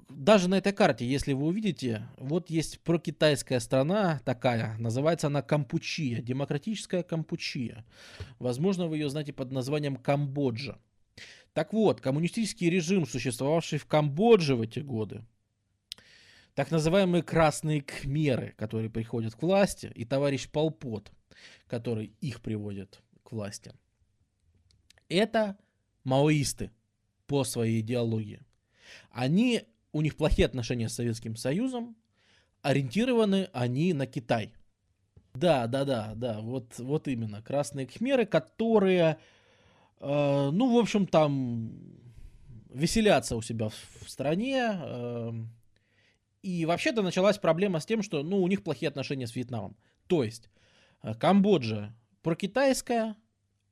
даже 0.10 0.48
на 0.48 0.56
этой 0.56 0.72
карте, 0.72 1.06
если 1.06 1.34
вы 1.34 1.48
увидите, 1.48 2.08
вот 2.18 2.50
есть 2.50 2.80
прокитайская 2.80 3.60
страна 3.60 4.22
такая, 4.24 4.78
называется 4.78 5.28
она 5.28 5.42
Кампучия, 5.42 6.22
демократическая 6.22 7.04
Кампучия. 7.04 7.86
Возможно, 8.40 8.88
вы 8.88 8.98
ее 8.98 9.10
знаете 9.10 9.34
под 9.34 9.52
названием 9.52 9.98
Камбоджа. 9.98 10.80
Так 11.52 11.74
вот, 11.74 12.00
коммунистический 12.00 12.70
режим, 12.70 13.06
существовавший 13.06 13.80
в 13.80 13.86
Камбодже 13.86 14.56
в 14.56 14.62
эти 14.62 14.80
годы, 14.80 15.26
так 16.58 16.72
называемые 16.72 17.22
красные 17.22 17.84
кхмеры, 17.84 18.56
которые 18.58 18.90
приходят 18.90 19.36
к 19.36 19.44
власти, 19.44 19.92
и 19.94 20.06
товарищ 20.06 20.50
Полпот, 20.50 21.12
который 21.68 22.16
их 22.20 22.42
приводит 22.42 23.00
к 23.22 23.32
власти, 23.32 23.74
это 25.08 25.56
маоисты 26.04 26.72
по 27.28 27.44
своей 27.44 27.82
идеологии. 27.82 28.42
Они, 29.12 29.66
у 29.92 30.02
них 30.02 30.18
плохие 30.18 30.48
отношения 30.48 30.90
с 30.90 30.96
Советским 30.96 31.36
Союзом, 31.36 31.96
ориентированы 32.64 33.50
они 33.54 33.94
на 33.94 34.08
Китай. 34.08 34.52
Да, 35.36 35.68
да, 35.68 35.86
да, 35.86 36.14
да, 36.16 36.40
вот, 36.42 36.80
вот 36.80 37.08
именно. 37.08 37.44
Красные 37.44 37.86
кхмеры, 37.86 38.26
которые, 38.26 39.20
э, 40.00 40.50
ну, 40.52 40.76
в 40.76 40.80
общем, 40.80 41.06
там 41.06 41.72
веселятся 42.74 43.36
у 43.36 43.44
себя 43.44 43.70
в, 43.70 43.76
в 44.04 44.10
стране. 44.10 44.72
Э, 44.74 45.34
и 46.48 46.64
вообще-то 46.64 47.02
началась 47.02 47.38
проблема 47.38 47.82
с 47.82 47.86
тем, 47.86 48.02
что, 48.02 48.24
ну, 48.24 48.42
у 48.42 48.48
них 48.48 48.64
плохие 48.64 48.88
отношения 48.88 49.28
с 49.28 49.36
Вьетнамом. 49.36 49.76
То 50.08 50.24
есть, 50.24 50.50
э, 51.04 51.14
Камбоджа 51.14 51.94
прокитайская, 52.22 53.18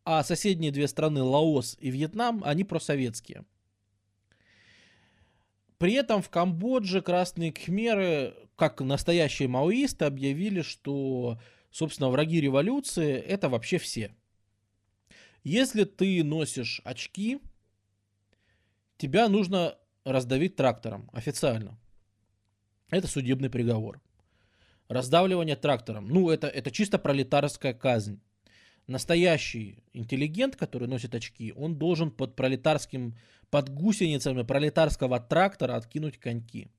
а 0.04 0.22
соседние 0.26 0.74
две 0.74 0.90
страны, 0.90 1.24
Лаос 1.24 1.78
и 1.80 1.90
Вьетнам, 1.90 2.44
они 2.44 2.66
просоветские. 2.66 3.46
При 5.78 5.94
этом 5.94 6.22
в 6.22 6.30
Камбодже 6.30 7.02
красные 7.02 7.54
кхмеры, 7.54 8.36
как 8.58 8.82
настоящие 8.82 9.48
маоисты, 9.48 10.04
объявили, 10.04 10.62
что, 10.62 11.40
собственно, 11.72 12.10
враги 12.10 12.42
революции 12.42 13.14
это 13.16 13.48
вообще 13.48 13.78
все. 13.78 14.14
Если 15.46 15.86
ты 15.86 16.26
носишь 16.26 16.82
очки, 16.84 17.40
тебя 18.98 19.30
нужно 19.30 19.78
раздавить 20.04 20.58
трактором 20.58 21.10
официально. 21.14 21.80
Это 22.90 23.08
судебный 23.08 23.50
приговор. 23.50 24.02
Раздавливание 24.88 25.56
трактором. 25.56 26.08
Ну, 26.08 26.30
это, 26.30 26.48
это 26.48 26.72
чисто 26.72 27.00
пролетарская 27.00 27.74
казнь 27.74 28.20
настоящий 28.88 29.84
интеллигент, 29.94 30.56
который 30.56 30.88
носит 30.88 31.16
очки, 31.16 31.54
он 31.56 31.76
должен 31.76 32.12
под 32.12 32.36
пролетарским, 32.36 33.16
под 33.50 33.70
гусеницами 33.70 34.44
пролетарского 34.44 35.20
трактора 35.20 35.76
откинуть 35.76 36.18
коньки. 36.18 36.70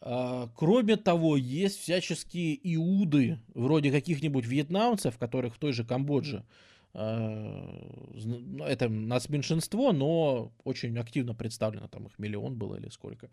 А, 0.00 0.48
кроме 0.56 0.96
того, 0.96 1.36
есть 1.36 1.80
всяческие 1.80 2.58
иуды, 2.74 3.38
вроде 3.54 3.90
каких-нибудь 3.90 4.46
вьетнамцев, 4.46 5.18
которых 5.18 5.54
в 5.54 5.58
той 5.58 5.72
же 5.72 5.84
Камбодже 5.84 6.44
а, 6.94 7.78
ну, 8.24 8.64
это 8.64 8.88
нас 8.88 9.28
меньшинство, 9.28 9.92
но 9.92 10.52
очень 10.64 10.98
активно 10.98 11.34
представлено, 11.34 11.88
там 11.88 12.06
их 12.06 12.18
миллион 12.18 12.56
было 12.56 12.76
или 12.76 12.88
сколько 12.88 13.28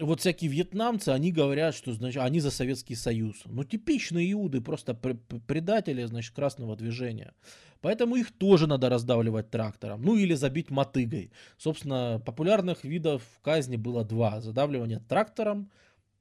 вот 0.00 0.20
всякие 0.20 0.50
вьетнамцы, 0.50 1.08
они 1.08 1.32
говорят, 1.32 1.74
что 1.74 1.92
значит, 1.92 2.22
они 2.22 2.40
за 2.40 2.50
Советский 2.50 2.94
Союз. 2.94 3.42
Ну, 3.46 3.64
типичные 3.64 4.32
иуды, 4.32 4.60
просто 4.60 4.94
предатели, 4.94 6.04
значит, 6.04 6.34
красного 6.34 6.76
движения. 6.76 7.34
Поэтому 7.80 8.16
их 8.16 8.32
тоже 8.32 8.66
надо 8.66 8.88
раздавливать 8.88 9.50
трактором. 9.50 10.02
Ну, 10.02 10.16
или 10.16 10.34
забить 10.34 10.70
мотыгой. 10.70 11.32
Собственно, 11.56 12.22
популярных 12.24 12.84
видов 12.84 13.22
казни 13.42 13.76
было 13.76 14.04
два. 14.04 14.40
Задавливание 14.40 15.00
трактором, 15.00 15.70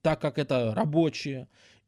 так 0.01 0.21
как 0.21 0.39
это 0.39 0.73
рабочие, 0.73 1.47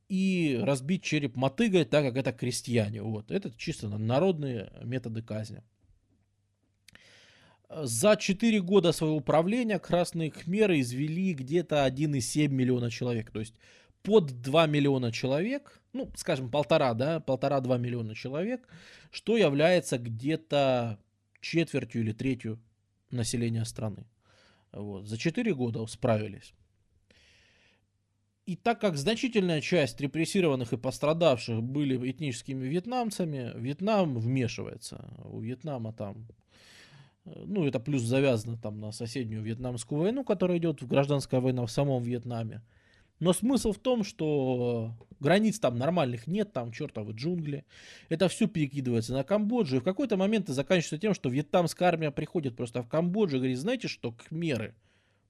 и 0.10 0.60
разбить 0.62 1.04
череп 1.04 1.36
мотыгой, 1.36 1.86
так 1.86 2.04
как 2.04 2.18
это 2.18 2.34
крестьяне. 2.34 3.02
Вот. 3.02 3.32
Это 3.32 3.52
чисто 3.56 3.88
народные 3.89 4.72
методы 4.84 5.22
казни. 5.22 5.64
За 7.70 8.16
4 8.16 8.62
года 8.62 8.92
своего 8.92 9.18
управления 9.18 9.78
красные 9.78 10.32
хмеры 10.32 10.80
извели 10.80 11.34
где-то 11.34 11.86
1,7 11.86 12.48
миллиона 12.48 12.90
человек. 12.90 13.30
То 13.30 13.40
есть 13.40 13.56
под 14.02 14.42
2 14.42 14.66
миллиона 14.66 15.12
человек, 15.12 15.80
ну, 15.94 16.12
скажем, 16.16 16.50
полтора, 16.50 16.96
да, 16.96 17.20
полтора-два 17.20 17.78
миллиона 17.78 18.16
человек, 18.16 18.68
что 19.12 19.38
является 19.38 20.00
где-то 20.00 21.00
четвертью 21.42 22.02
или 22.02 22.12
третью 22.12 22.60
населения 23.12 23.66
страны. 23.66 24.08
Вот. 24.72 25.06
За 25.06 25.18
4 25.18 25.54
года 25.54 25.86
справились. 25.86 26.54
И 28.48 28.56
так 28.56 28.82
как 28.82 28.98
значительная 28.98 29.62
часть 29.62 30.02
репрессированных 30.02 30.74
и 30.74 30.78
пострадавших 30.78 31.62
были 31.62 32.10
этническими 32.10 32.66
вьетнамцами, 32.66 33.52
Вьетнам 33.56 34.18
вмешивается. 34.18 35.08
У 35.24 35.40
Вьетнама 35.40 35.94
там 35.94 36.28
ну, 37.46 37.66
это 37.66 37.80
плюс 37.80 38.02
завязано 38.02 38.58
там 38.58 38.80
на 38.80 38.92
соседнюю 38.92 39.44
вьетнамскую 39.44 40.02
войну, 40.02 40.24
которая 40.24 40.58
идет 40.58 40.82
в 40.82 40.88
гражданская 40.88 41.40
война 41.40 41.66
в 41.66 41.72
самом 41.72 42.04
Вьетнаме. 42.04 42.62
Но 43.20 43.34
смысл 43.34 43.74
в 43.74 43.80
том, 43.80 44.04
что 44.04 44.94
границ 45.20 45.60
там 45.60 45.78
нормальных 45.78 46.26
нет, 46.28 46.54
там 46.54 46.72
чертовы 46.72 47.14
джунгли. 47.14 47.66
Это 48.08 48.30
все 48.30 48.48
перекидывается 48.48 49.14
на 49.14 49.24
Камбоджу. 49.24 49.78
И 49.78 49.80
в 49.80 49.84
какой-то 49.84 50.16
момент 50.16 50.46
это 50.46 50.54
заканчивается 50.54 50.98
тем, 50.98 51.14
что 51.14 51.30
вьетнамская 51.30 51.90
армия 51.90 52.12
приходит 52.12 52.56
просто 52.56 52.82
в 52.82 52.88
Камбоджу 52.88 53.36
и 53.36 53.40
говорит, 53.40 53.60
знаете 53.60 53.90
что, 53.90 54.14
кхмеры, 54.14 54.74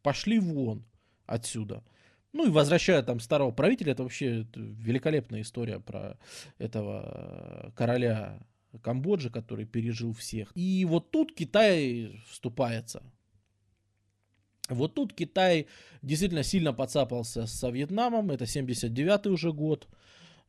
пошли 0.03 0.39
вон 0.39 0.85
отсюда. 1.25 1.83
Ну 2.31 2.45
и 2.45 2.51
возвращая 2.51 3.01
там 3.01 3.19
старого 3.19 3.51
правителя, 3.51 3.93
это 3.93 4.03
вообще 4.03 4.45
великолепная 4.55 5.41
история 5.41 5.79
про 5.79 6.19
этого 6.59 7.73
короля 7.75 8.39
Камбоджи, 8.81 9.29
который 9.29 9.65
пережил 9.65 10.13
всех. 10.13 10.51
И 10.55 10.85
вот 10.85 11.11
тут 11.11 11.33
Китай 11.33 12.21
вступается. 12.29 13.03
Вот 14.69 14.93
тут 14.93 15.13
Китай 15.13 15.67
действительно 16.01 16.43
сильно 16.43 16.73
подцапался 16.73 17.47
со 17.47 17.69
Вьетнамом, 17.69 18.29
это 18.29 18.45
79-й 18.45 19.31
уже 19.31 19.51
год. 19.51 19.87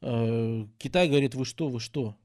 Э, 0.03 0.67
Китай 0.79 1.09
говорит, 1.09 1.35
вы 1.35 1.47
что, 1.47 1.69
вы 1.69 1.81
что? 1.81 2.17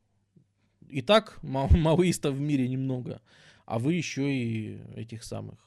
И 0.89 1.01
так 1.01 1.41
ма- 1.41 1.67
маоистов 1.71 2.35
в 2.35 2.39
мире 2.39 2.67
немного, 2.67 3.21
а 3.65 3.79
вы 3.79 3.93
еще 3.93 4.29
и 4.29 4.77
этих 4.95 5.23
самых 5.23 5.65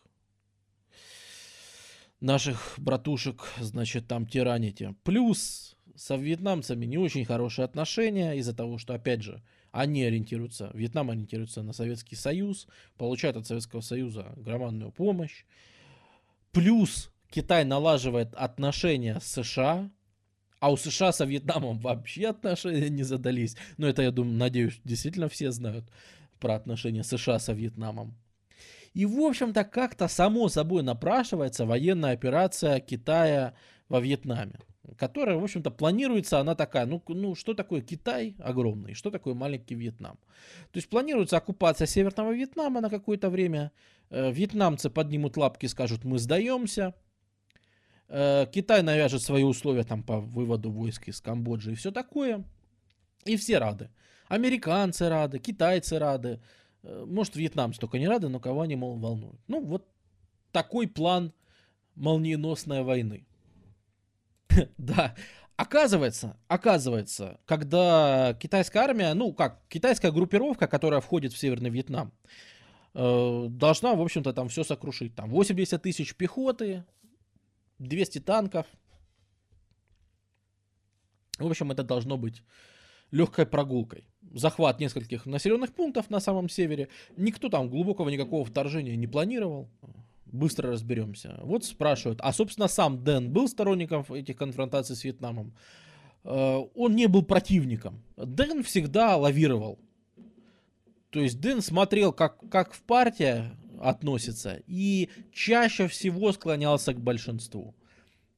наших 2.20 2.74
братушек, 2.78 3.44
значит, 3.60 4.08
там 4.08 4.26
тираните. 4.26 4.94
Плюс 5.04 5.76
со 5.96 6.16
вьетнамцами 6.16 6.86
не 6.86 6.98
очень 6.98 7.24
хорошие 7.24 7.64
отношения 7.64 8.32
из-за 8.34 8.54
того, 8.54 8.78
что, 8.78 8.94
опять 8.94 9.22
же, 9.22 9.42
они 9.72 10.04
ориентируются, 10.04 10.70
Вьетнам 10.74 11.10
ориентируется 11.10 11.62
на 11.62 11.72
Советский 11.72 12.16
Союз, 12.16 12.66
получает 12.96 13.36
от 13.36 13.46
Советского 13.46 13.80
Союза 13.80 14.32
громадную 14.36 14.92
помощь. 14.92 15.44
Плюс 16.52 17.10
Китай 17.30 17.64
налаживает 17.64 18.34
отношения 18.34 19.20
с 19.20 19.26
США, 19.26 19.90
а 20.60 20.72
у 20.72 20.76
США 20.76 21.12
со 21.12 21.24
Вьетнамом 21.24 21.78
вообще 21.78 22.28
отношения 22.28 22.88
не 22.88 23.02
задались. 23.02 23.56
Но 23.76 23.86
это, 23.86 24.02
я 24.02 24.10
думаю, 24.10 24.36
надеюсь, 24.36 24.80
действительно 24.84 25.28
все 25.28 25.52
знают 25.52 25.84
про 26.40 26.54
отношения 26.54 27.04
США 27.04 27.38
со 27.38 27.52
Вьетнамом. 27.52 28.16
И, 28.94 29.06
в 29.06 29.20
общем-то, 29.20 29.64
как-то 29.64 30.08
само 30.08 30.48
собой 30.48 30.82
напрашивается 30.82 31.66
военная 31.66 32.12
операция 32.12 32.80
Китая 32.80 33.54
во 33.88 34.00
Вьетнаме 34.00 34.58
которая, 34.96 35.36
в 35.36 35.44
общем-то, 35.44 35.70
планируется, 35.70 36.38
она 36.40 36.54
такая, 36.54 36.86
ну, 36.86 37.02
ну, 37.08 37.34
что 37.34 37.54
такое 37.54 37.80
Китай 37.80 38.34
огромный, 38.38 38.94
что 38.94 39.10
такое 39.10 39.34
маленький 39.34 39.74
Вьетнам. 39.74 40.18
То 40.72 40.78
есть 40.78 40.88
планируется 40.88 41.36
оккупация 41.36 41.86
Северного 41.86 42.32
Вьетнама 42.32 42.80
на 42.80 42.90
какое-то 42.90 43.30
время, 43.30 43.72
э, 44.10 44.30
вьетнамцы 44.32 44.90
поднимут 44.90 45.36
лапки, 45.36 45.66
скажут, 45.66 46.04
мы 46.04 46.18
сдаемся, 46.18 46.94
э, 48.08 48.46
Китай 48.52 48.82
навяжет 48.82 49.22
свои 49.22 49.42
условия 49.42 49.84
там 49.84 50.02
по 50.02 50.20
выводу 50.20 50.70
войск 50.70 51.08
из 51.08 51.20
Камбоджи 51.20 51.72
и 51.72 51.74
все 51.74 51.90
такое, 51.90 52.44
и 53.24 53.36
все 53.36 53.58
рады. 53.58 53.90
Американцы 54.28 55.08
рады, 55.08 55.38
китайцы 55.38 55.98
рады, 55.98 56.40
э, 56.82 57.04
может, 57.06 57.36
вьетнамцы 57.36 57.80
только 57.80 57.98
не 57.98 58.08
рады, 58.08 58.28
но 58.28 58.40
кого 58.40 58.62
они, 58.62 58.76
мол, 58.76 58.98
волнуют. 58.98 59.40
Ну, 59.48 59.64
вот 59.64 59.86
такой 60.52 60.86
план 60.88 61.32
молниеносной 61.94 62.82
войны. 62.82 63.27
Да. 64.78 65.14
Оказывается, 65.56 66.36
оказывается, 66.46 67.40
когда 67.44 68.36
китайская 68.40 68.78
армия, 68.78 69.12
ну 69.14 69.32
как, 69.32 69.60
китайская 69.68 70.12
группировка, 70.12 70.68
которая 70.68 71.00
входит 71.00 71.32
в 71.32 71.38
Северный 71.38 71.68
Вьетнам, 71.68 72.12
э, 72.94 73.46
должна, 73.48 73.94
в 73.94 74.00
общем-то, 74.00 74.32
там 74.32 74.48
все 74.48 74.62
сокрушить. 74.62 75.16
Там 75.16 75.30
80 75.30 75.82
тысяч 75.82 76.14
пехоты, 76.14 76.84
200 77.80 78.20
танков. 78.20 78.66
В 81.38 81.46
общем, 81.46 81.72
это 81.72 81.82
должно 81.82 82.16
быть 82.16 82.44
легкой 83.10 83.44
прогулкой. 83.44 84.04
Захват 84.34 84.78
нескольких 84.78 85.26
населенных 85.26 85.74
пунктов 85.74 86.08
на 86.08 86.20
самом 86.20 86.48
севере. 86.48 86.88
Никто 87.16 87.48
там 87.48 87.68
глубокого 87.68 88.10
никакого 88.10 88.44
вторжения 88.44 88.94
не 88.94 89.08
планировал 89.08 89.68
быстро 90.32 90.72
разберемся. 90.72 91.38
Вот 91.42 91.64
спрашивают, 91.64 92.20
а 92.22 92.32
собственно 92.32 92.68
сам 92.68 93.02
Дэн 93.02 93.32
был 93.32 93.48
сторонником 93.48 94.04
этих 94.10 94.36
конфронтаций 94.36 94.96
с 94.96 95.04
Вьетнамом? 95.04 95.54
Э, 96.24 96.58
он 96.74 96.94
не 96.94 97.06
был 97.06 97.22
противником. 97.22 98.02
Дэн 98.16 98.62
всегда 98.62 99.16
лавировал. 99.16 99.78
То 101.10 101.20
есть 101.20 101.40
Дэн 101.40 101.62
смотрел, 101.62 102.12
как, 102.12 102.38
как 102.50 102.74
в 102.74 102.82
партия 102.82 103.56
относится, 103.80 104.60
и 104.66 105.08
чаще 105.32 105.88
всего 105.88 106.32
склонялся 106.32 106.92
к 106.92 107.00
большинству. 107.00 107.74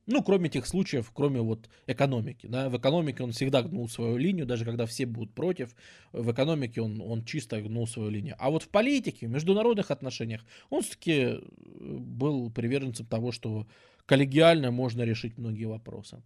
Ну, 0.07 0.23
кроме 0.23 0.49
тех 0.49 0.67
случаев, 0.67 1.11
кроме 1.15 1.41
вот 1.41 1.69
экономики. 1.87 2.47
Да? 2.47 2.69
В 2.69 2.77
экономике 2.79 3.23
он 3.23 3.33
всегда 3.33 3.63
гнул 3.63 3.89
свою 3.89 4.17
линию, 4.17 4.47
даже 4.47 4.65
когда 4.65 4.87
все 4.87 5.07
будут 5.07 5.33
против. 5.35 5.75
В 6.13 6.33
экономике 6.33 6.81
он, 6.81 7.01
он 7.01 7.25
чисто 7.25 7.61
гнул 7.61 7.87
свою 7.87 8.11
линию. 8.11 8.35
А 8.39 8.51
вот 8.51 8.63
в 8.63 8.69
политике, 8.69 9.27
в 9.27 9.31
международных 9.31 9.91
отношениях, 9.91 10.45
он 10.69 10.83
все-таки 10.83 11.13
э, 11.13 11.41
был 11.79 12.51
приверженцем 12.51 13.07
того, 13.07 13.31
что 13.31 13.67
коллегиально 14.07 14.71
можно 14.71 15.03
решить 15.03 15.39
многие 15.39 15.67
вопросы. 15.67 16.23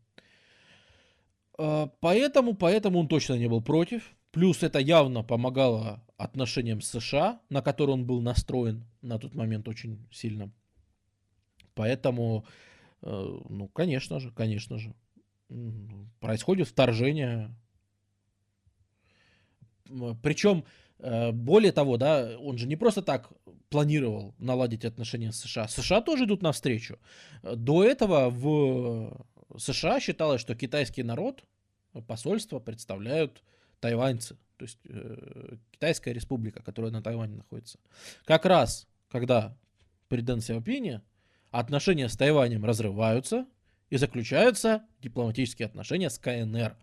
А, 1.58 1.90
поэтому, 2.00 2.54
поэтому 2.54 3.00
он 3.00 3.08
точно 3.08 3.34
не 3.34 3.48
был 3.48 3.60
против. 3.60 4.14
Плюс 4.30 4.62
это 4.62 4.78
явно 4.78 5.22
помогало 5.22 6.02
отношениям 6.16 6.80
с 6.80 6.88
США, 6.88 7.40
на 7.50 7.62
которые 7.62 7.94
он 7.94 8.06
был 8.06 8.20
настроен 8.20 8.84
на 9.02 9.18
тот 9.18 9.34
момент 9.34 9.68
очень 9.68 10.06
сильно. 10.10 10.50
Поэтому 11.74 12.44
ну, 13.04 13.68
конечно 13.68 14.20
же, 14.20 14.30
конечно 14.32 14.78
же. 14.78 14.94
Происходит 16.20 16.68
вторжение. 16.68 17.54
Причем, 20.22 20.64
э, 20.98 21.32
более 21.32 21.72
того, 21.72 21.96
да, 21.96 22.38
он 22.38 22.56
же 22.56 22.66
не 22.66 22.76
просто 22.76 23.02
так 23.02 23.30
планировал 23.68 24.34
наладить 24.38 24.84
отношения 24.84 25.32
с 25.32 25.40
США. 25.40 25.68
США 25.68 26.00
тоже 26.00 26.24
идут 26.24 26.42
навстречу. 26.42 26.98
До 27.42 27.84
этого 27.84 28.30
в 28.30 29.26
США 29.58 30.00
считалось, 30.00 30.40
что 30.40 30.54
китайский 30.54 31.02
народ, 31.02 31.44
посольство 32.06 32.58
представляют 32.58 33.42
тайваньцы. 33.80 34.36
То 34.56 34.64
есть 34.64 34.78
э, 34.88 35.56
Китайская 35.72 36.12
республика, 36.12 36.62
которая 36.62 36.92
на 36.92 37.02
Тайване 37.02 37.36
находится. 37.36 37.78
Как 38.24 38.44
раз, 38.46 38.86
когда 39.08 39.56
при 40.08 40.20
Дэн 40.20 40.40
Сяопине 40.40 41.02
отношения 41.58 42.08
с 42.08 42.16
Тайванем 42.16 42.64
разрываются 42.64 43.46
и 43.88 43.96
заключаются 43.96 44.84
дипломатические 45.00 45.66
отношения 45.66 46.10
с 46.10 46.18
КНР. 46.18 46.76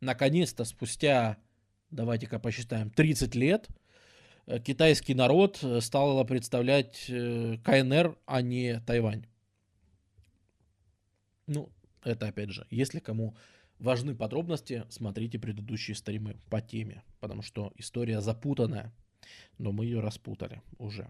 Наконец-то, 0.00 0.64
спустя, 0.64 1.36
давайте-ка 1.90 2.40
посчитаем, 2.40 2.90
30 2.90 3.36
лет, 3.36 3.68
э, 4.46 4.58
китайский 4.58 5.14
народ 5.14 5.60
э, 5.62 5.80
стал 5.80 6.24
представлять 6.24 7.04
э, 7.08 7.58
КНР, 7.62 8.18
а 8.26 8.42
не 8.42 8.80
Тайвань. 8.80 9.24
Ну, 11.46 11.70
это 12.02 12.26
опять 12.26 12.50
же, 12.50 12.66
если 12.70 12.98
кому 12.98 13.36
важны 13.78 14.16
подробности, 14.16 14.84
смотрите 14.88 15.38
предыдущие 15.38 15.94
стримы 15.94 16.36
по 16.50 16.60
теме, 16.60 17.04
потому 17.20 17.42
что 17.42 17.72
история 17.76 18.20
запутанная, 18.20 18.92
но 19.58 19.70
мы 19.70 19.84
ее 19.84 20.00
распутали 20.00 20.60
уже. 20.78 21.08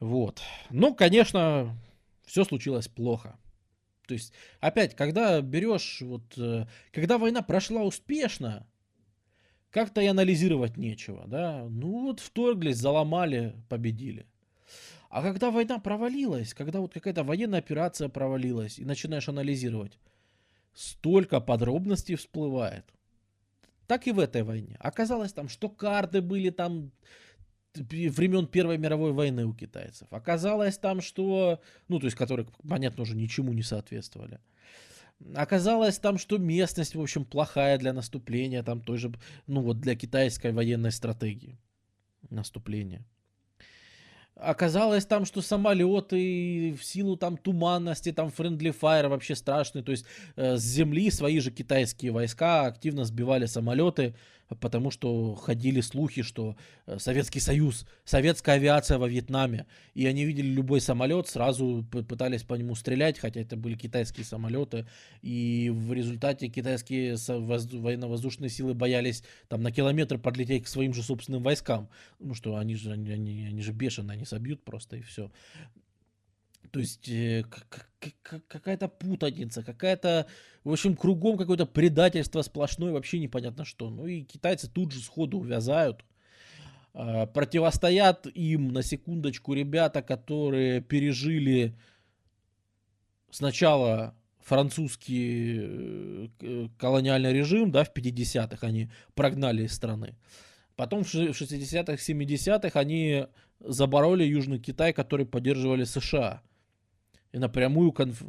Вот. 0.00 0.40
Ну, 0.70 0.94
конечно, 0.94 1.76
все 2.24 2.44
случилось 2.44 2.88
плохо. 2.88 3.38
То 4.06 4.14
есть, 4.14 4.32
опять, 4.60 4.94
когда 4.94 5.40
берешь, 5.40 6.00
вот, 6.02 6.22
э, 6.36 6.66
когда 6.92 7.18
война 7.18 7.42
прошла 7.42 7.82
успешно, 7.82 8.66
как-то 9.70 10.00
и 10.00 10.06
анализировать 10.06 10.76
нечего, 10.76 11.24
да. 11.26 11.66
Ну 11.68 12.04
вот 12.04 12.20
вторглись, 12.20 12.76
заломали, 12.76 13.54
победили. 13.68 14.26
А 15.10 15.22
когда 15.22 15.50
война 15.50 15.78
провалилась, 15.78 16.54
когда 16.54 16.80
вот 16.80 16.92
какая-то 16.92 17.24
военная 17.24 17.58
операция 17.58 18.08
провалилась, 18.08 18.78
и 18.78 18.84
начинаешь 18.84 19.28
анализировать, 19.28 19.98
столько 20.72 21.40
подробностей 21.40 22.14
всплывает. 22.16 22.84
Так 23.86 24.06
и 24.06 24.12
в 24.12 24.18
этой 24.18 24.42
войне. 24.42 24.76
Оказалось 24.80 25.32
там, 25.32 25.48
что 25.48 25.68
карты 25.68 26.20
были 26.20 26.50
там 26.50 26.92
времен 27.78 28.46
Первой 28.46 28.78
мировой 28.78 29.12
войны 29.12 29.46
у 29.46 29.54
китайцев. 29.54 30.08
Оказалось 30.10 30.78
там, 30.78 31.00
что, 31.00 31.60
ну, 31.88 31.98
то 31.98 32.06
есть, 32.06 32.16
которые, 32.16 32.46
понятно, 32.68 33.02
уже 33.02 33.16
ничему 33.16 33.52
не 33.52 33.62
соответствовали. 33.62 34.40
Оказалось 35.34 35.98
там, 35.98 36.18
что 36.18 36.38
местность, 36.38 36.94
в 36.94 37.00
общем, 37.00 37.24
плохая 37.24 37.78
для 37.78 37.92
наступления, 37.92 38.62
там 38.62 38.80
тоже, 38.80 39.12
ну, 39.46 39.62
вот 39.62 39.80
для 39.80 39.94
китайской 39.96 40.52
военной 40.52 40.92
стратегии 40.92 41.58
наступления. 42.30 43.04
Оказалось 44.34 45.06
там, 45.06 45.24
что 45.24 45.40
самолеты 45.40 46.76
в 46.78 46.84
силу 46.84 47.16
там 47.16 47.38
туманности, 47.38 48.12
там 48.12 48.28
friendly 48.28 48.76
fire 48.78 49.08
вообще 49.08 49.34
страшные. 49.34 49.82
То 49.82 49.92
есть 49.92 50.04
э, 50.36 50.58
с 50.58 50.62
земли 50.62 51.10
свои 51.10 51.40
же 51.40 51.50
китайские 51.50 52.12
войска 52.12 52.66
активно 52.66 53.06
сбивали 53.06 53.46
самолеты, 53.46 54.14
потому 54.54 54.90
что 54.90 55.34
ходили 55.34 55.80
слухи, 55.80 56.22
что 56.22 56.56
э, 56.86 56.98
Советский 56.98 57.40
Союз, 57.40 57.86
советская 58.04 58.56
авиация 58.56 58.98
во 58.98 59.08
Вьетнаме, 59.08 59.66
и 59.94 60.06
они 60.06 60.24
видели 60.24 60.46
любой 60.46 60.80
самолет, 60.80 61.28
сразу 61.28 61.84
пытались 61.90 62.42
по 62.42 62.54
нему 62.54 62.74
стрелять, 62.74 63.18
хотя 63.18 63.40
это 63.40 63.56
были 63.56 63.74
китайские 63.74 64.24
самолеты, 64.24 64.86
и 65.22 65.70
в 65.74 65.92
результате 65.92 66.48
китайские 66.48 67.16
военно-воздушные 67.16 68.48
силы 68.48 68.74
боялись 68.74 69.24
там 69.48 69.62
на 69.62 69.72
километр 69.72 70.18
подлететь 70.18 70.64
к 70.64 70.68
своим 70.68 70.94
же 70.94 71.02
собственным 71.02 71.42
войскам, 71.42 71.88
ну 72.18 72.34
что 72.34 72.56
они 72.56 72.76
же, 72.76 72.92
они, 72.92 73.10
они, 73.10 73.62
же 73.62 73.72
бешеные, 73.72 74.14
они 74.14 74.24
собьют 74.24 74.62
просто 74.62 74.96
и 74.96 75.02
все. 75.02 75.30
То 76.70 76.80
есть 76.80 77.08
э, 77.08 77.44
какая-то 78.22 78.88
путаница, 78.88 79.62
какая-то, 79.62 80.26
в 80.64 80.72
общем, 80.72 80.96
кругом 80.96 81.36
какое-то 81.36 81.66
предательство 81.66 82.42
сплошное, 82.42 82.92
вообще 82.92 83.18
непонятно 83.18 83.64
что. 83.64 83.90
Ну 83.90 84.06
и 84.06 84.22
китайцы 84.22 84.68
тут 84.68 84.92
же 84.92 85.00
сходу 85.00 85.38
увязают. 85.38 86.04
Э, 86.94 87.26
противостоят 87.26 88.26
им, 88.34 88.72
на 88.72 88.82
секундочку, 88.82 89.54
ребята, 89.54 90.02
которые 90.02 90.80
пережили 90.80 91.76
сначала 93.30 94.14
французский 94.40 96.28
э, 96.40 96.68
колониальный 96.78 97.32
режим, 97.32 97.70
да, 97.70 97.84
в 97.84 97.92
50-х 97.92 98.66
они 98.66 98.90
прогнали 99.14 99.64
из 99.64 99.74
страны. 99.74 100.14
Потом 100.76 101.04
в 101.04 101.12
60-х, 101.12 101.94
70-х 101.94 102.78
они 102.78 103.26
забороли 103.60 104.24
Южный 104.24 104.58
Китай, 104.58 104.92
который 104.92 105.26
поддерживали 105.26 105.84
США 105.84 106.42
и 107.36 107.38
напрямую 107.38 107.92
конф... 107.92 108.22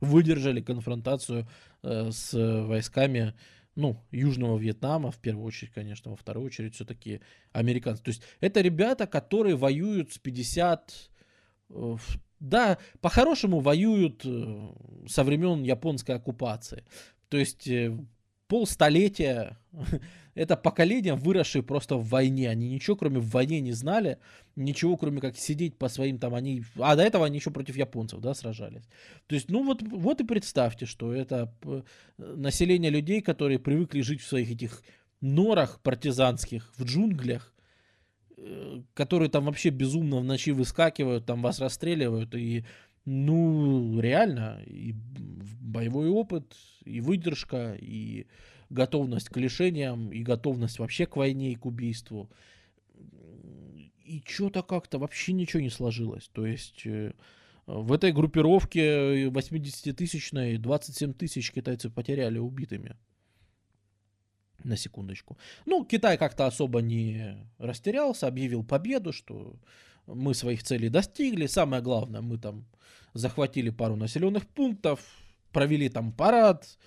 выдержали 0.00 0.60
конфронтацию 0.60 1.46
э, 1.84 2.10
с 2.10 2.32
войсками 2.66 3.32
ну, 3.76 3.96
Южного 4.10 4.58
Вьетнама, 4.58 5.12
в 5.12 5.18
первую 5.18 5.46
очередь, 5.46 5.72
конечно, 5.72 6.10
во 6.10 6.16
вторую 6.16 6.46
очередь 6.46 6.74
все-таки 6.74 7.20
американцы. 7.52 8.02
То 8.02 8.08
есть 8.08 8.22
это 8.40 8.60
ребята, 8.60 9.06
которые 9.06 9.54
воюют 9.54 10.12
с 10.12 10.18
50... 10.18 11.10
Э, 11.70 11.96
да, 12.40 12.78
по-хорошему 13.00 13.60
воюют 13.60 14.22
э, 14.24 14.72
со 15.06 15.22
времен 15.22 15.62
японской 15.62 16.16
оккупации. 16.16 16.82
То 17.28 17.36
есть 17.36 17.68
э, 17.68 17.96
полстолетия 18.48 19.58
это 20.34 20.56
поколение, 20.56 21.14
выросшее 21.14 21.62
просто 21.62 21.96
в 21.96 22.08
войне. 22.08 22.48
Они 22.48 22.68
ничего, 22.68 22.96
кроме 22.96 23.18
в 23.18 23.30
войне, 23.30 23.60
не 23.60 23.72
знали. 23.72 24.18
Ничего, 24.56 24.96
кроме 24.96 25.20
как 25.20 25.36
сидеть 25.36 25.76
по 25.76 25.88
своим 25.88 26.18
там, 26.18 26.34
они... 26.34 26.62
А 26.78 26.96
до 26.96 27.02
этого 27.02 27.26
они 27.26 27.38
еще 27.38 27.50
против 27.50 27.76
японцев, 27.76 28.20
да, 28.20 28.34
сражались. 28.34 28.84
То 29.26 29.34
есть, 29.34 29.50
ну 29.50 29.64
вот, 29.64 29.82
вот 29.82 30.20
и 30.20 30.24
представьте, 30.24 30.86
что 30.86 31.12
это 31.12 31.52
население 32.18 32.90
людей, 32.90 33.20
которые 33.22 33.58
привыкли 33.58 34.02
жить 34.02 34.20
в 34.20 34.26
своих 34.26 34.50
этих 34.50 34.82
норах 35.20 35.80
партизанских, 35.80 36.72
в 36.76 36.84
джунглях, 36.84 37.52
э, 38.36 38.82
которые 38.94 39.30
там 39.30 39.44
вообще 39.44 39.70
безумно 39.70 40.18
в 40.18 40.24
ночи 40.24 40.50
выскакивают, 40.50 41.26
там 41.26 41.42
вас 41.42 41.58
расстреливают, 41.58 42.34
и 42.34 42.64
ну, 43.04 44.00
реально, 44.00 44.62
и 44.66 44.94
боевой 45.60 46.08
опыт, 46.08 46.54
и 46.84 47.00
выдержка, 47.00 47.76
и 47.78 48.26
готовность 48.70 49.28
к 49.28 49.36
лишениям, 49.36 50.12
и 50.12 50.22
готовность 50.22 50.78
вообще 50.78 51.06
к 51.06 51.16
войне 51.16 51.52
и 51.52 51.56
к 51.56 51.66
убийству. 51.66 52.30
И 54.04 54.22
что-то 54.26 54.62
как-то 54.62 54.98
вообще 54.98 55.32
ничего 55.32 55.60
не 55.60 55.70
сложилось. 55.70 56.28
То 56.32 56.46
есть 56.46 56.82
э, 56.84 57.12
в 57.66 57.92
этой 57.92 58.12
группировке 58.12 59.28
80-тысячной 59.28 60.58
27 60.58 61.12
тысяч 61.14 61.52
китайцев 61.52 61.92
потеряли 61.92 62.38
убитыми. 62.38 62.96
На 64.62 64.76
секундочку. 64.76 65.38
Ну, 65.64 65.84
Китай 65.86 66.18
как-то 66.18 66.46
особо 66.46 66.82
не 66.82 67.46
растерялся, 67.58 68.26
объявил 68.26 68.62
победу, 68.62 69.10
что 69.12 69.56
мы 70.06 70.34
своих 70.34 70.62
целей 70.62 70.90
достигли. 70.90 71.46
Самое 71.46 71.82
главное, 71.82 72.20
мы 72.20 72.36
там 72.36 72.66
захватили 73.14 73.70
пару 73.70 73.96
населенных 73.96 74.46
пунктов, 74.46 75.00
провели 75.50 75.88
там 75.88 76.12
парад 76.12 76.78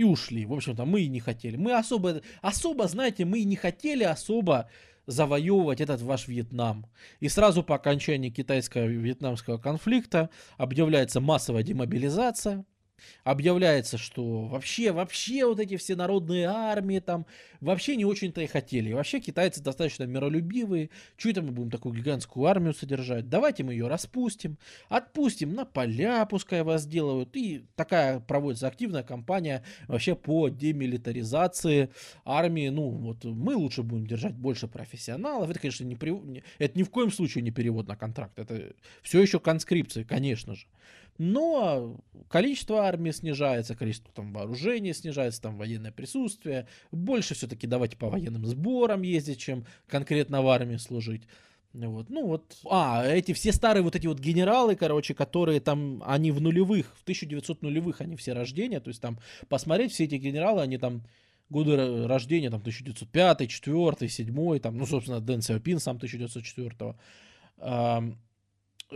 и 0.00 0.04
ушли. 0.04 0.46
В 0.46 0.54
общем-то, 0.54 0.86
мы 0.86 1.02
и 1.02 1.08
не 1.08 1.20
хотели. 1.20 1.56
Мы 1.56 1.74
особо, 1.74 2.22
особо, 2.40 2.88
знаете, 2.88 3.26
мы 3.26 3.40
и 3.40 3.44
не 3.44 3.56
хотели 3.56 4.02
особо 4.02 4.70
завоевывать 5.06 5.82
этот 5.82 6.00
ваш 6.00 6.26
Вьетнам. 6.26 6.86
И 7.20 7.28
сразу 7.28 7.62
по 7.62 7.74
окончании 7.74 8.30
китайско-вьетнамского 8.30 9.58
конфликта 9.58 10.30
объявляется 10.56 11.20
массовая 11.20 11.62
демобилизация. 11.62 12.64
Объявляется, 13.24 13.98
что 13.98 14.46
вообще, 14.46 14.92
вообще 14.92 15.46
вот 15.46 15.60
эти 15.60 15.76
все 15.76 15.96
народные 15.96 16.46
армии 16.46 16.98
там 16.98 17.26
вообще 17.60 17.96
не 17.96 18.04
очень-то 18.04 18.40
и 18.40 18.46
хотели. 18.46 18.90
И 18.90 18.94
вообще 18.94 19.20
китайцы 19.20 19.62
достаточно 19.62 20.04
миролюбивые. 20.04 20.90
Что 21.16 21.30
это 21.30 21.42
мы 21.42 21.52
будем 21.52 21.70
такую 21.70 21.94
гигантскую 21.94 22.46
армию 22.46 22.74
содержать? 22.74 23.28
Давайте 23.28 23.64
мы 23.64 23.72
ее 23.72 23.88
распустим, 23.88 24.58
отпустим 24.88 25.54
на 25.54 25.64
поля, 25.64 26.24
пускай 26.26 26.62
вас 26.62 26.86
делают. 26.86 27.36
И 27.36 27.64
такая 27.76 28.20
проводится 28.20 28.68
активная 28.68 29.02
кампания 29.02 29.62
вообще 29.88 30.14
по 30.14 30.48
демилитаризации 30.48 31.90
армии. 32.24 32.68
Ну, 32.68 32.90
вот 32.90 33.24
мы 33.24 33.54
лучше 33.54 33.82
будем 33.82 34.06
держать 34.06 34.34
больше 34.34 34.68
профессионалов. 34.68 35.50
Это, 35.50 35.60
конечно, 35.60 35.84
не, 35.84 35.96
при... 35.96 36.42
это 36.58 36.78
ни 36.78 36.82
в 36.82 36.90
коем 36.90 37.10
случае 37.10 37.42
не 37.42 37.50
перевод 37.50 37.88
на 37.88 37.96
контракт. 37.96 38.38
Это 38.38 38.72
все 39.02 39.20
еще 39.20 39.40
конскрипции, 39.40 40.04
конечно 40.04 40.54
же 40.54 40.66
но 41.20 42.00
количество 42.28 42.86
армии 42.86 43.10
снижается, 43.10 43.76
количество 43.76 44.10
там 44.14 44.32
вооружения 44.32 44.94
снижается, 44.94 45.42
там 45.42 45.58
военное 45.58 45.92
присутствие, 45.92 46.66
больше 46.92 47.34
все-таки 47.34 47.66
давайте 47.66 47.98
по 47.98 48.08
военным 48.08 48.46
сборам 48.46 49.02
ездить, 49.02 49.38
чем 49.38 49.66
конкретно 49.86 50.40
в 50.40 50.48
армии 50.48 50.78
служить. 50.78 51.24
Вот, 51.74 52.08
ну 52.08 52.26
вот, 52.26 52.56
а, 52.70 53.04
эти 53.06 53.34
все 53.34 53.52
старые 53.52 53.82
вот 53.82 53.96
эти 53.96 54.06
вот 54.06 54.18
генералы, 54.18 54.76
короче, 54.76 55.12
которые 55.12 55.60
там, 55.60 56.02
они 56.06 56.32
в 56.32 56.40
нулевых, 56.40 56.86
в 56.96 57.02
1900 57.02 57.60
нулевых 57.60 58.00
они 58.00 58.16
все 58.16 58.32
рождения, 58.32 58.80
то 58.80 58.88
есть 58.88 59.02
там 59.02 59.18
посмотреть 59.50 59.92
все 59.92 60.04
эти 60.04 60.14
генералы, 60.14 60.62
они 60.62 60.78
там 60.78 61.02
годы 61.50 62.06
рождения, 62.06 62.48
там 62.48 62.60
1905, 62.60 63.46
4, 63.46 64.08
7, 64.08 64.58
там, 64.58 64.78
ну, 64.78 64.86
собственно, 64.86 65.20
Дэн 65.20 65.42
Сяопин 65.42 65.80
сам 65.80 65.96
1904 65.96 66.94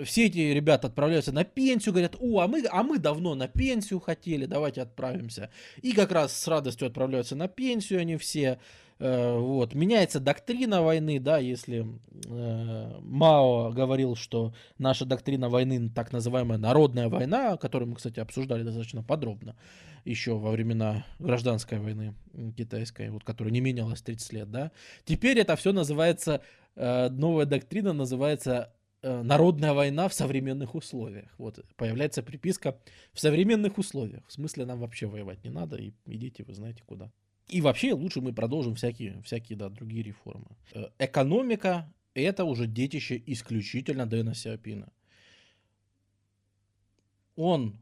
все 0.02 0.26
эти 0.26 0.38
ребята 0.38 0.88
отправляются 0.88 1.32
на 1.32 1.44
пенсию, 1.44 1.92
говорят, 1.92 2.16
о, 2.18 2.40
а 2.40 2.48
мы, 2.48 2.64
а 2.70 2.82
мы 2.82 2.98
давно 2.98 3.34
на 3.34 3.48
пенсию 3.48 4.00
хотели, 4.00 4.46
давайте 4.46 4.82
отправимся. 4.82 5.50
И 5.82 5.92
как 5.92 6.12
раз 6.12 6.36
с 6.36 6.48
радостью 6.48 6.88
отправляются 6.88 7.36
на 7.36 7.48
пенсию 7.48 8.00
они 8.00 8.16
все. 8.16 8.58
Э, 8.98 9.38
вот. 9.38 9.74
Меняется 9.74 10.20
доктрина 10.20 10.82
войны, 10.82 11.18
да, 11.20 11.38
если 11.38 11.86
э, 12.26 12.98
Мао 13.00 13.70
говорил, 13.70 14.16
что 14.16 14.54
наша 14.78 15.04
доктрина 15.04 15.48
войны, 15.48 15.90
так 15.90 16.12
называемая 16.12 16.58
народная 16.58 17.08
война, 17.08 17.56
которую 17.56 17.90
мы, 17.90 17.96
кстати, 17.96 18.20
обсуждали 18.20 18.62
достаточно 18.62 19.02
подробно 19.02 19.56
еще 20.04 20.36
во 20.36 20.50
времена 20.50 21.06
гражданской 21.18 21.78
войны 21.78 22.14
китайской, 22.56 23.10
вот, 23.10 23.24
которая 23.24 23.52
не 23.52 23.60
менялась 23.60 24.02
30 24.02 24.32
лет, 24.34 24.50
да, 24.50 24.70
теперь 25.04 25.38
это 25.38 25.56
все 25.56 25.72
называется, 25.72 26.42
э, 26.76 27.08
новая 27.08 27.46
доктрина 27.46 27.92
называется 27.92 28.72
народная 29.04 29.72
война 29.74 30.08
в 30.08 30.14
современных 30.14 30.74
условиях. 30.74 31.32
Вот 31.38 31.64
появляется 31.76 32.22
приписка 32.22 32.78
в 33.12 33.20
современных 33.20 33.78
условиях. 33.78 34.26
В 34.26 34.32
смысле 34.32 34.64
нам 34.64 34.80
вообще 34.80 35.06
воевать 35.06 35.44
не 35.44 35.50
надо, 35.50 35.76
и 35.76 35.92
идите 36.06 36.42
вы 36.44 36.54
знаете 36.54 36.82
куда. 36.84 37.12
И 37.48 37.60
вообще 37.60 37.92
лучше 37.92 38.20
мы 38.20 38.32
продолжим 38.32 38.74
всякие, 38.74 39.20
всякие 39.22 39.58
да, 39.58 39.68
другие 39.68 40.02
реформы. 40.02 40.56
Э, 40.72 40.86
экономика– 40.98 41.92
это 42.14 42.44
уже 42.44 42.66
детище 42.66 43.22
исключительно 43.26 44.06
Дэна 44.06 44.34
Сиапина. 44.34 44.90
Он, 47.36 47.78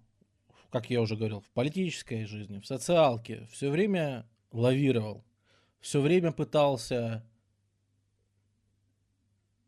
как 0.71 0.91
я 0.91 1.01
уже 1.01 1.17
говорил, 1.17 1.41
в 1.41 1.51
политической 1.51 2.25
жизни, 2.25 2.59
в 2.59 2.67
социалке 2.67 3.47
все 3.53 3.71
время 3.71 4.27
лавировал, 4.51 5.25
все 5.81 6.01
время 6.01 6.33
пытался 6.33 7.25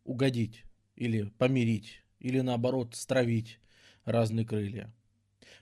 угодить 0.05 0.65
или 0.97 1.25
помирить, 1.39 2.03
или 2.19 2.41
наоборот 2.41 2.95
стравить 2.95 3.59
разные 4.05 4.47
крылья. 4.47 4.93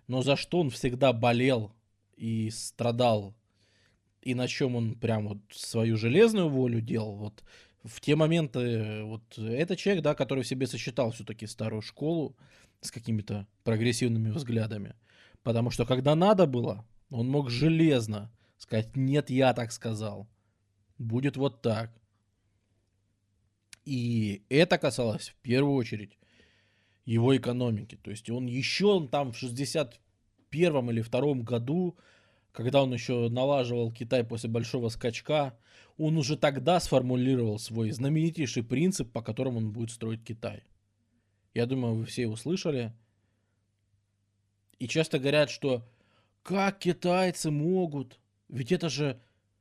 Но 0.08 0.22
за 0.22 0.36
что 0.36 0.60
он 0.60 0.70
всегда 0.70 1.12
болел 1.12 1.72
и 2.16 2.50
страдал, 2.50 3.34
и 4.20 4.34
на 4.34 4.48
чем 4.48 4.76
он 4.76 4.94
прям 4.94 5.28
вот 5.28 5.38
свою 5.50 5.96
железную 5.96 6.48
волю 6.48 6.80
делал, 6.80 7.16
вот 7.16 7.42
в 7.84 8.00
те 8.00 8.14
моменты, 8.14 9.02
вот 9.02 9.38
это 9.38 9.76
человек, 9.76 10.04
да, 10.04 10.14
который 10.14 10.44
в 10.44 10.46
себе 10.46 10.66
сочетал 10.66 11.10
все-таки 11.10 11.46
старую 11.46 11.82
школу 11.82 12.36
с 12.80 12.90
какими-то 12.90 13.46
прогрессивными 13.64 14.30
взглядами. 14.30 14.94
Потому 15.42 15.70
что 15.70 15.84
когда 15.84 16.14
надо 16.14 16.46
было, 16.46 16.86
он 17.10 17.28
мог 17.28 17.50
железно 17.50 18.30
сказать, 18.58 18.94
нет, 18.96 19.30
я 19.30 19.52
так 19.54 19.72
сказал. 19.72 20.28
Будет 20.98 21.36
вот 21.36 21.62
так. 21.62 21.92
И 23.84 24.42
это 24.48 24.78
касалось 24.78 25.30
в 25.30 25.34
первую 25.36 25.74
очередь 25.74 26.18
его 27.04 27.36
экономики. 27.36 27.98
То 28.02 28.10
есть 28.10 28.30
он 28.30 28.46
еще 28.46 29.06
там 29.08 29.32
в 29.32 29.36
61 29.36 30.90
или 30.90 31.00
втором 31.00 31.42
году, 31.42 31.96
когда 32.52 32.82
он 32.82 32.92
еще 32.92 33.28
налаживал 33.28 33.90
Китай 33.90 34.24
после 34.24 34.48
большого 34.48 34.88
скачка, 34.88 35.58
он 35.98 36.16
уже 36.16 36.36
тогда 36.36 36.80
сформулировал 36.80 37.58
свой 37.58 37.90
знаменитейший 37.90 38.62
принцип, 38.62 39.10
по 39.10 39.22
которому 39.22 39.58
он 39.58 39.72
будет 39.72 39.90
строить 39.90 40.24
Китай. 40.24 40.62
Я 41.54 41.66
думаю, 41.66 41.94
вы 41.94 42.04
все 42.04 42.22
его 42.22 42.36
слышали. 42.36 42.92
И 44.78 44.88
часто 44.88 45.18
говорят, 45.18 45.50
что 45.50 45.86
как 46.42 46.78
китайцы 46.78 47.50
могут, 47.50 48.18
ведь 48.48 48.72
это 48.72 48.88
же, 48.88 49.20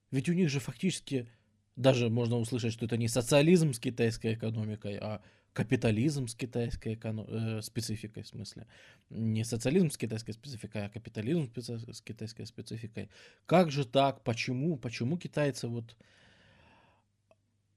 ведь 0.10 0.30
у 0.30 0.34
них 0.34 0.50
же 0.50 0.60
фактически 0.60 1.30
даже 1.76 2.10
можно 2.10 2.38
услышать, 2.38 2.74
что 2.74 2.86
это 2.86 2.98
не 2.98 3.08
социализм 3.08 3.74
с 3.74 3.80
китайской 3.80 4.34
экономикой, 4.34 4.98
а 4.98 5.22
капитализм 5.54 6.28
с 6.28 6.36
китайской 6.36 6.96
эконом... 6.96 7.26
э, 7.28 7.62
спецификой, 7.62 8.24
в 8.24 8.28
смысле. 8.28 8.68
Не 9.10 9.44
социализм 9.44 9.90
с 9.90 9.98
китайской 9.98 10.32
спецификой, 10.32 10.86
а 10.86 10.90
капитализм 10.90 11.52
с 11.56 12.02
китайской 12.02 12.46
спецификой. 12.46 13.10
Как 13.46 13.72
же 13.72 13.86
так? 13.86 14.24
Почему? 14.24 14.78
Почему 14.78 15.18
китайцы 15.18 15.68
вот... 15.68 15.96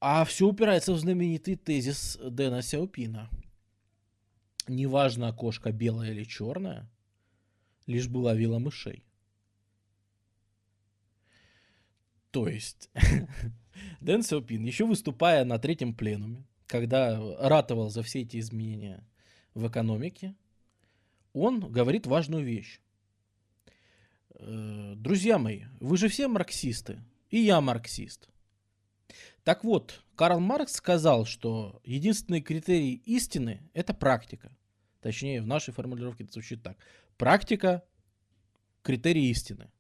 А 0.00 0.24
все 0.24 0.46
упирается 0.46 0.92
в 0.92 0.98
знаменитый 0.98 1.56
тезис 1.56 2.18
Дэна 2.22 2.62
Сяопина. 2.62 3.30
Неважно, 4.68 5.32
кошка 5.32 5.72
белая 5.72 6.10
или 6.10 6.24
черная, 6.24 6.90
лишь 7.86 8.08
бы 8.08 8.18
ловила 8.18 8.58
мышей. 8.58 9.02
То 12.34 12.48
есть 12.48 12.90
Дэн 14.00 14.24
Сяопин, 14.24 14.64
еще 14.64 14.84
выступая 14.86 15.44
на 15.44 15.60
третьем 15.60 15.94
пленуме, 15.94 16.44
когда 16.66 17.16
ратовал 17.38 17.90
за 17.90 18.02
все 18.02 18.22
эти 18.22 18.40
изменения 18.40 19.06
в 19.54 19.68
экономике, 19.68 20.34
он 21.32 21.60
говорит 21.60 22.08
важную 22.08 22.44
вещь. 22.44 22.80
«Э, 24.30 24.94
друзья 24.96 25.38
мои, 25.38 25.66
вы 25.78 25.96
же 25.96 26.08
все 26.08 26.26
марксисты, 26.26 26.98
и 27.30 27.38
я 27.38 27.60
марксист. 27.60 28.28
Так 29.44 29.62
вот, 29.62 30.02
Карл 30.16 30.40
Маркс 30.40 30.72
сказал, 30.72 31.26
что 31.26 31.80
единственный 31.84 32.40
критерий 32.40 32.94
истины– 33.06 33.62
это 33.74 33.94
практика. 33.94 34.50
Точнее, 35.02 35.40
в 35.40 35.46
нашей 35.46 35.72
формулировке 35.72 36.24
это 36.24 36.32
звучит 36.32 36.64
так. 36.64 36.76
Практика– 37.16 37.84
критерий 38.82 39.30
истины. 39.30 39.70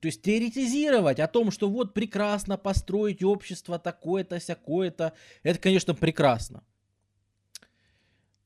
То 0.00 0.06
есть 0.06 0.22
теоретизировать 0.22 1.20
о 1.20 1.26
том, 1.26 1.50
что 1.50 1.68
вот 1.68 1.94
прекрасно 1.94 2.58
построить 2.58 3.22
общество 3.22 3.78
такое-то, 3.78 4.38
всякое-то, 4.38 5.14
это, 5.42 5.58
конечно, 5.58 5.94
прекрасно. 5.94 6.62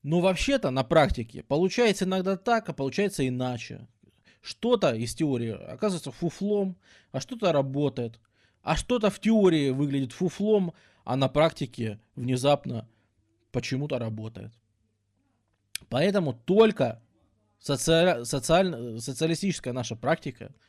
Но 0.01 0.21
вообще-то 0.21 0.71
на 0.71 0.83
практике 0.83 1.43
получается 1.43 2.05
иногда 2.05 2.37
так, 2.37 2.69
а 2.69 2.73
получается 2.73 3.27
иначе. 3.27 3.87
Что-то 4.41 4.93
из 4.95 5.13
теории 5.13 5.51
оказывается 5.51 6.11
фуфлом, 6.11 6.77
а 7.11 7.19
что-то 7.19 7.51
работает. 7.51 8.19
А 8.61 8.77
что-то 8.77 9.09
в 9.09 9.19
теории 9.19 9.71
выглядит 9.71 10.13
фуфлом, 10.13 10.73
а 11.03 11.17
на 11.17 11.27
практике 11.27 11.99
внезапно 12.15 12.87
почему-то 13.51 13.99
работает. 13.99 14.53
Поэтому 15.89 16.33
только 16.33 17.01
соци... 17.59 18.23
социаль... 18.23 18.99
социалистическая 19.01 19.73
наша 19.73 19.97
практика– 19.97 20.55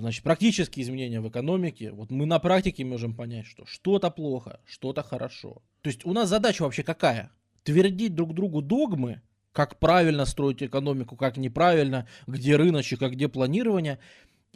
значит, 0.00 0.22
практические 0.22 0.84
изменения 0.84 1.20
в 1.20 1.28
экономике, 1.28 1.92
вот 1.92 2.10
мы 2.10 2.26
на 2.26 2.38
практике 2.38 2.84
можем 2.84 3.14
понять, 3.14 3.46
что 3.46 3.64
что-то 3.66 4.10
плохо, 4.10 4.60
что-то 4.66 5.02
хорошо. 5.02 5.62
То 5.82 5.88
есть 5.88 6.04
у 6.04 6.12
нас 6.12 6.28
задача 6.28 6.62
вообще 6.62 6.82
какая? 6.82 7.30
Твердить 7.62 8.14
друг 8.14 8.34
другу 8.34 8.62
догмы, 8.62 9.22
как 9.52 9.78
правильно 9.78 10.24
строить 10.24 10.62
экономику, 10.62 11.16
как 11.16 11.36
неправильно, 11.36 12.08
где 12.26 12.56
рыночек, 12.56 13.02
а 13.02 13.08
где 13.08 13.28
планирование. 13.28 13.98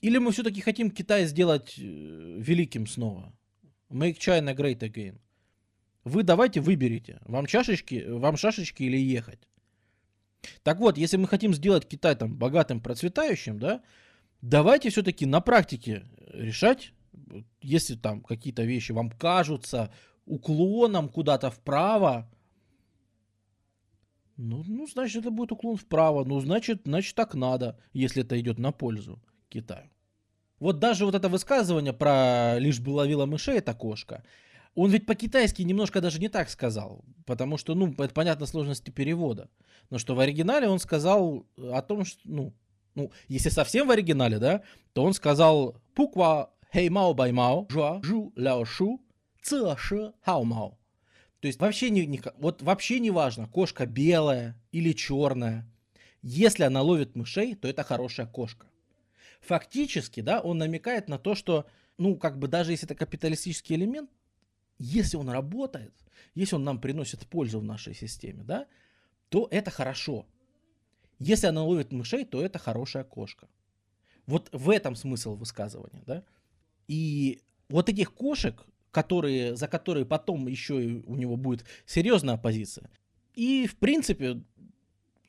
Или 0.01 0.19
мы 0.19 0.33
все-таки 0.33 0.61
хотим 0.61 0.91
Китай 0.91 1.27
сделать 1.27 1.75
э, 1.79 1.83
великим 1.83 2.87
снова? 2.87 3.33
Make 3.91 4.19
China 4.19 4.55
great 4.55 4.81
again. 4.81 5.19
Вы 6.05 6.23
давайте 6.23 6.61
выберите, 6.61 7.19
вам 7.25 7.47
чашечки, 7.47 8.05
вам 8.09 8.37
шашечки 8.37 8.85
или 8.85 8.97
ехать. 8.97 9.41
Так 10.63 10.79
вот, 10.79 10.99
если 10.99 11.17
мы 11.17 11.27
хотим 11.27 11.53
сделать 11.55 11.87
Китай 11.89 12.15
там 12.15 12.37
богатым, 12.37 12.81
процветающим, 12.81 13.59
да, 13.59 13.83
давайте 14.41 14.91
все-таки 14.91 15.27
на 15.27 15.41
практике 15.41 16.07
решать, 16.33 16.93
если 17.61 17.95
там 17.97 18.23
какие-то 18.23 18.63
вещи 18.63 18.93
вам 18.93 19.11
кажутся 19.11 19.93
уклоном 20.27 21.09
куда-то 21.09 21.51
вправо, 21.51 22.31
Ну, 24.37 24.63
ну, 24.67 24.87
значит, 24.87 25.23
это 25.23 25.31
будет 25.31 25.53
уклон 25.53 25.77
вправо. 25.77 26.25
Ну, 26.25 26.41
значит, 26.41 26.83
значит, 26.85 27.15
так 27.15 27.35
надо, 27.35 27.79
если 27.95 28.23
это 28.23 28.39
идет 28.39 28.59
на 28.59 28.73
пользу 28.73 29.19
Китаю. 29.49 29.89
Вот 30.61 30.79
даже 30.79 31.05
вот 31.05 31.15
это 31.15 31.29
высказывание 31.29 31.93
про 31.93 32.59
лишь 32.59 32.81
бы 32.81 32.91
ловила 32.91 33.27
мышей 33.27 33.59
эта 33.59 33.75
кошка, 33.75 34.25
он 34.75 34.91
ведь 34.91 35.07
по-китайски 35.07 35.63
немножко 35.63 36.01
даже 36.01 36.19
не 36.21 36.29
так 36.29 36.51
сказал, 36.51 37.03
потому 37.25 37.57
что, 37.57 37.75
ну, 37.75 37.93
это 37.93 38.13
понятно 38.13 38.47
сложности 38.47 38.91
перевода. 38.91 39.49
Но 39.91 39.99
что 39.99 40.15
в 40.15 40.21
оригинале 40.21 40.69
он 40.69 40.79
сказал 40.79 41.47
о 41.57 41.81
том, 41.83 42.05
что, 42.05 42.21
ну, 42.25 42.55
ну, 42.97 43.13
если 43.29 43.49
совсем 43.51 43.87
в 43.87 43.93
оригинале, 43.93 44.39
да, 44.39 44.63
то 44.93 45.05
он 45.05 45.15
сказал 45.15 45.81
«Пуква 45.95 46.51
хей 46.73 46.89
мао 46.89 47.15
бай 47.15 47.31
мао, 47.31 47.67
жуа 47.71 48.01
жу 48.03 48.33
ляо 48.37 48.65
шу, 48.65 49.01
ца 49.41 49.77
ши 49.77 50.13
хао 50.23 50.45
мао». 50.45 50.79
То 51.41 51.47
есть 51.47 51.61
вообще 51.61 51.91
не, 51.91 52.07
не, 52.07 52.21
вот 52.39 52.63
вообще 52.63 52.99
не 52.99 53.11
важно, 53.11 53.47
кошка 53.47 53.87
белая 53.87 54.61
или 54.73 54.93
черная. 54.93 55.71
Если 56.23 56.65
она 56.65 56.83
ловит 56.83 57.15
мышей, 57.15 57.55
то 57.55 57.69
это 57.69 57.85
хорошая 57.85 58.27
кошка 58.27 58.67
фактически, 59.47 60.21
да, 60.21 60.41
он 60.41 60.59
намекает 60.59 61.09
на 61.09 61.19
то, 61.19 61.35
что, 61.35 61.67
ну, 61.99 62.17
как 62.17 62.39
бы 62.39 62.49
даже 62.49 62.73
если 62.73 62.87
это 62.87 62.95
капиталистический 62.95 63.77
элемент, 63.77 64.11
если 64.79 65.17
он 65.17 65.31
работает, 65.31 65.95
если 66.35 66.57
он 66.57 66.65
нам 66.65 66.81
приносит 66.81 67.27
пользу 67.27 67.61
в 67.61 67.65
нашей 67.65 67.95
системе, 67.95 68.43
да, 68.43 68.67
то 69.29 69.49
это 69.51 69.71
хорошо. 69.71 70.27
Если 71.19 71.47
она 71.47 71.63
ловит 71.63 71.93
мышей, 71.93 72.25
то 72.25 72.43
это 72.43 72.59
хорошая 72.59 73.05
кошка. 73.05 73.49
Вот 74.27 74.49
в 74.53 74.71
этом 74.71 74.97
смысл 74.97 75.35
высказывания, 75.35 76.03
да. 76.07 76.25
И 76.89 77.41
вот 77.69 77.89
этих 77.89 78.13
кошек, 78.13 78.65
которые, 78.91 79.57
за 79.57 79.69
которые 79.69 80.05
потом 80.05 80.47
еще 80.47 80.75
у 80.75 81.15
него 81.17 81.37
будет 81.37 81.65
серьезная 81.85 82.35
оппозиция. 82.35 82.91
И, 83.35 83.67
в 83.67 83.77
принципе, 83.77 84.41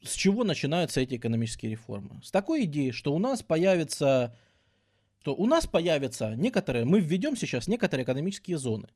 с 0.04 0.14
чего 0.14 0.44
начинаются 0.44 1.02
эти 1.02 1.16
экономические 1.16 1.72
реформы? 1.72 2.22
С 2.24 2.32
такой 2.32 2.66
идеи, 2.66 2.92
что 2.92 3.14
у 3.14 3.20
нас 3.20 3.44
появится, 3.44 4.36
что 5.22 5.36
у 5.36 5.46
нас 5.46 5.68
появятся 5.68 6.36
некоторые, 6.36 6.86
мы 6.86 7.00
введем 7.00 7.36
сейчас 7.36 7.68
некоторые 7.68 8.04
экономические 8.04 8.58
зоны. 8.58 8.88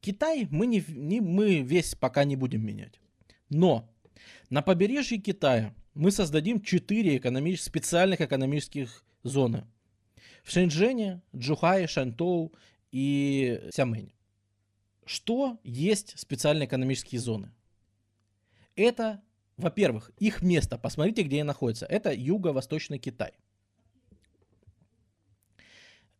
Китай 0.00 0.46
мы, 0.50 0.66
не, 0.66 0.84
не, 0.88 1.20
мы 1.20 1.60
весь 1.60 1.94
пока 1.94 2.24
не 2.24 2.36
будем 2.36 2.64
менять. 2.64 3.00
Но 3.48 3.88
на 4.50 4.62
побережье 4.62 5.18
Китая 5.18 5.74
мы 5.98 6.10
создадим 6.10 6.60
4 6.60 7.16
экономических, 7.16 7.66
специальных 7.66 8.20
экономических 8.20 9.04
зоны. 9.24 9.66
В 10.44 10.50
Шэньчжэне, 10.50 11.20
Джухае, 11.34 11.86
Шантоу 11.88 12.52
и 12.92 13.68
Сямэнь. 13.72 14.12
Что 15.04 15.58
есть 15.64 16.18
специальные 16.18 16.66
экономические 16.66 17.20
зоны? 17.20 17.50
Это 18.76 19.20
во-первых, 19.56 20.12
их 20.18 20.40
место, 20.40 20.78
посмотрите, 20.78 21.24
где 21.24 21.38
они 21.38 21.42
находятся. 21.42 21.84
Это 21.86 22.14
юго-восточный 22.14 23.00
Китай. 23.00 23.32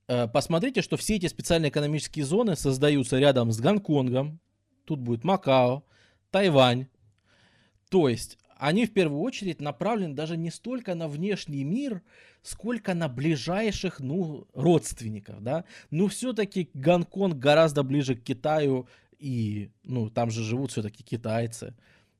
Э, 0.08 0.26
посмотрите, 0.26 0.82
что 0.82 0.96
все 0.96 1.16
эти 1.16 1.28
специальные 1.28 1.70
экономические 1.70 2.24
зоны 2.24 2.56
создаются 2.56 3.16
рядом 3.16 3.52
с 3.52 3.60
Гонконгом. 3.60 4.40
Тут 4.84 4.98
будет 4.98 5.22
Макао, 5.22 5.84
Тайвань. 6.32 6.88
То 7.90 8.08
есть 8.08 8.38
они 8.58 8.86
в 8.86 8.92
первую 8.92 9.20
очередь 9.20 9.60
направлены 9.60 10.14
даже 10.14 10.36
не 10.36 10.50
столько 10.50 10.94
на 10.94 11.08
внешний 11.08 11.64
мир, 11.64 12.02
сколько 12.42 12.94
на 12.94 13.08
ближайших, 13.08 14.00
ну, 14.00 14.46
родственников, 14.54 15.42
да. 15.42 15.64
Ну, 15.90 16.08
все-таки 16.08 16.70
Гонконг 16.74 17.36
гораздо 17.36 17.82
ближе 17.82 18.14
к 18.14 18.22
Китаю, 18.22 18.88
и, 19.18 19.70
ну, 19.82 20.10
там 20.10 20.30
же 20.30 20.42
живут 20.42 20.70
все-таки 20.70 21.02
китайцы. 21.02 21.74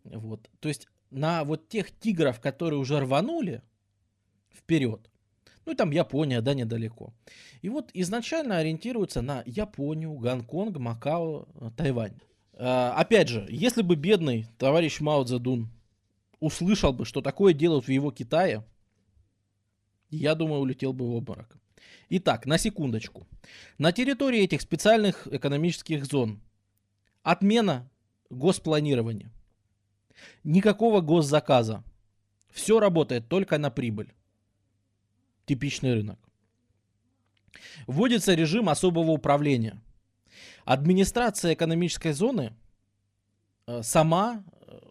Вот. 0.04 0.48
То 0.60 0.68
есть 0.68 0.88
на 1.10 1.44
вот 1.44 1.68
тех 1.68 1.90
тигров, 1.98 2.40
которые 2.40 2.80
уже 2.80 2.98
рванули 3.00 3.62
вперед, 4.52 5.10
ну 5.64 5.74
там 5.74 5.90
Япония, 5.90 6.40
да, 6.40 6.54
недалеко. 6.54 7.12
И 7.62 7.68
вот 7.68 7.90
изначально 7.94 8.58
ориентируются 8.58 9.22
на 9.22 9.42
Японию, 9.46 10.14
Гонконг, 10.14 10.78
Макао, 10.78 11.46
Тайвань. 11.76 12.18
А, 12.54 12.94
опять 12.96 13.28
же, 13.28 13.46
если 13.50 13.82
бы 13.82 13.94
бедный 13.94 14.46
товарищ 14.58 15.00
Мао 15.00 15.24
Цзэдун 15.24 15.68
услышал 16.40 16.92
бы, 16.92 17.04
что 17.04 17.20
такое 17.20 17.52
делают 17.52 17.86
в 17.86 17.90
его 17.90 18.10
Китае, 18.10 18.64
я 20.10 20.34
думаю, 20.34 20.60
улетел 20.60 20.92
бы 20.92 21.06
в 21.06 21.14
обморок. 21.14 21.56
Итак, 22.08 22.46
на 22.46 22.58
секундочку. 22.58 23.26
На 23.76 23.92
территории 23.92 24.42
этих 24.42 24.62
специальных 24.62 25.26
экономических 25.26 26.06
зон 26.06 26.40
отмена 27.22 27.90
госпланирования. 28.30 29.30
Никакого 30.44 31.00
госзаказа. 31.00 31.84
Все 32.50 32.80
работает 32.80 33.28
только 33.28 33.58
на 33.58 33.70
прибыль. 33.70 34.12
Типичный 35.44 35.94
рынок. 35.94 36.18
Вводится 37.86 38.34
режим 38.34 38.68
особого 38.68 39.10
управления. 39.10 39.80
Администрация 40.64 41.54
экономической 41.54 42.12
зоны 42.12 42.54
э, 43.66 43.82
сама 43.82 44.44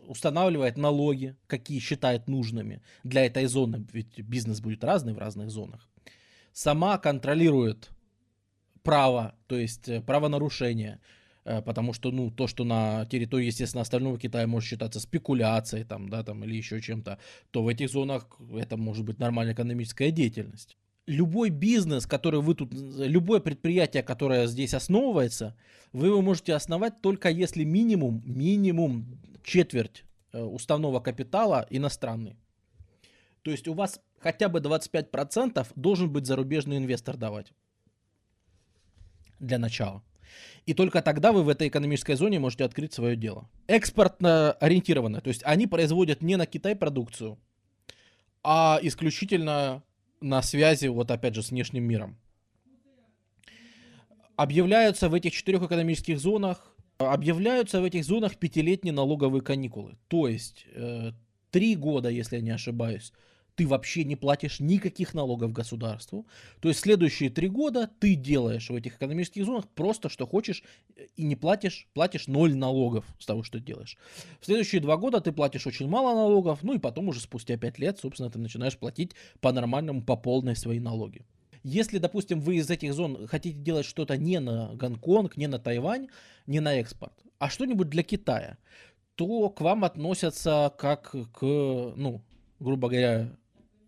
устанавливает 0.07 0.78
налоги, 0.78 1.36
какие 1.47 1.80
считает 1.80 2.28
нужными 2.28 2.82
для 3.03 3.25
этой 3.25 3.45
зоны, 3.45 3.86
ведь 3.93 4.19
бизнес 4.19 4.59
будет 4.61 4.84
разный 4.84 5.13
в 5.13 5.17
разных 5.17 5.49
зонах. 5.51 5.89
Сама 6.53 6.97
контролирует 6.97 7.89
право, 8.84 9.36
то 9.47 9.55
есть 9.57 9.89
э, 9.89 10.01
правонарушения, 10.01 10.99
Э, 11.47 11.61
потому 11.61 11.93
что, 11.93 12.11
ну, 12.11 12.30
то, 12.30 12.45
что 12.47 12.65
на 12.65 13.05
территории, 13.05 13.45
естественно, 13.45 13.82
остального 13.82 14.19
Китая 14.19 14.47
может 14.47 14.69
считаться 14.69 14.99
спекуляцией, 14.99 15.86
там, 15.86 16.09
да, 16.09 16.21
там, 16.21 16.43
или 16.43 16.55
еще 16.55 16.82
чем-то, 16.82 17.19
то 17.51 17.63
в 17.63 17.69
этих 17.69 17.89
зонах 17.89 18.28
это 18.53 18.75
может 18.75 19.05
быть 19.05 19.17
нормальная 19.19 19.53
экономическая 19.53 20.11
деятельность. 20.11 20.75
Любой 21.05 21.49
бизнес, 21.49 22.05
который 22.05 22.41
вы 22.41 22.53
тут, 22.53 22.73
любое 22.73 23.39
предприятие, 23.39 24.03
которое 24.03 24.45
здесь 24.47 24.73
основывается, 24.73 25.55
вы 25.93 26.07
его 26.07 26.21
можете 26.21 26.53
основать 26.53 26.99
только 27.01 27.30
если 27.30 27.63
минимум, 27.63 28.21
минимум 28.25 29.17
четверть 29.48 30.04
э, 30.34 30.41
уставного 30.41 31.00
капитала 31.00 31.66
иностранный. 31.70 32.38
То 33.41 33.52
есть 33.52 33.68
у 33.68 33.74
вас 33.74 34.02
хотя 34.20 34.50
бы 34.50 34.60
25% 34.60 35.68
должен 35.76 36.12
быть 36.12 36.26
зарубежный 36.26 36.78
инвестор 36.78 37.16
давать. 37.16 37.54
Для 39.39 39.58
начала. 39.58 40.04
И 40.66 40.74
только 40.74 41.02
тогда 41.02 41.32
вы 41.32 41.43
в 41.43 41.50
этой 41.50 41.70
экономической 41.70 42.16
зоне 42.16 42.39
можете 42.39 42.66
открыть 42.66 42.93
свое 42.93 43.16
дело. 43.16 43.50
Экспортно 43.68 44.52
ориентированно. 44.52 45.22
То 45.22 45.30
есть 45.30 45.41
они 45.45 45.66
производят 45.66 46.22
не 46.22 46.36
на 46.36 46.45
Китай 46.45 46.76
продукцию, 46.76 47.39
а 48.43 48.80
исключительно 48.82 49.84
на 50.20 50.41
связи, 50.41 50.88
вот 50.88 51.10
опять 51.10 51.36
же, 51.36 51.41
с 51.41 51.52
внешним 51.52 51.84
миром. 51.84 52.18
Объявляются 54.36 55.08
в 55.08 55.14
этих 55.14 55.32
четырех 55.32 55.64
экономических 55.64 56.20
зонах, 56.20 56.76
объявляются 56.98 57.82
в 57.82 57.84
этих 57.84 58.04
зонах 58.04 58.38
пятилетние 58.38 58.93
налоговые 58.93 59.41
каникулы. 59.41 59.98
То 60.08 60.28
есть 60.28 60.66
э, 60.74 61.12
три 61.52 61.76
года, 61.76 62.10
если 62.10 62.38
я 62.38 62.41
не 62.41 62.52
ошибаюсь, 62.52 63.14
ты 63.58 63.68
вообще 63.68 64.04
не 64.04 64.16
платишь 64.16 64.60
никаких 64.60 65.16
налогов 65.16 65.52
государству. 65.52 66.28
То 66.60 66.70
есть 66.70 66.80
следующие 66.80 67.32
три 67.32 67.50
года 67.50 67.89
ты 68.00 68.14
делаешь 68.14 68.70
в 68.70 68.76
этих 68.76 68.98
экономических 68.98 69.45
зонах 69.45 69.68
просто 69.70 70.10
что 70.10 70.28
хочешь 70.28 70.64
и 71.16 71.24
не 71.24 71.36
платишь, 71.36 71.88
платишь 71.93 72.28
ноль 72.28 72.56
налогов 72.56 73.06
с 73.18 73.26
того, 73.26 73.41
что 73.41 73.60
делаешь. 73.60 73.98
В 74.39 74.45
следующие 74.45 74.80
два 74.80 74.95
года 74.95 75.22
ты 75.22 75.32
платишь 75.32 75.66
очень 75.66 75.88
мало 75.88 76.14
налогов, 76.14 76.60
ну 76.62 76.76
и 76.76 76.80
потом 76.80 77.08
уже 77.10 77.20
спустя 77.20 77.58
пять 77.58 77.80
лет, 77.80 78.00
собственно, 78.00 78.30
ты 78.30 78.38
начинаешь 78.38 78.78
платить 78.78 79.14
по-нормальному, 79.41 80.04
по 80.04 80.16
полной 80.16 80.56
свои 80.56 80.80
налоги. 80.80 81.26
Если, 81.68 81.97
допустим, 81.97 82.39
вы 82.39 82.55
из 82.55 82.70
этих 82.70 82.93
зон 82.93 83.28
хотите 83.28 83.59
делать 83.59 83.86
что-то 83.86 84.15
не 84.15 84.39
на 84.39 84.74
Гонконг, 84.76 85.36
не 85.36 85.47
на 85.47 85.59
Тайвань, 85.59 86.07
не 86.45 86.61
на 86.61 86.76
экспорт, 86.76 87.11
а 87.39 87.49
что-нибудь 87.49 87.89
для 87.89 88.03
Китая, 88.03 88.57
то 89.15 89.49
к 89.49 89.59
вам 89.59 89.84
относятся 89.84 90.74
как 90.78 91.11
к, 91.11 91.41
ну, 91.41 92.22
грубо 92.61 92.88
говоря, 92.88 93.36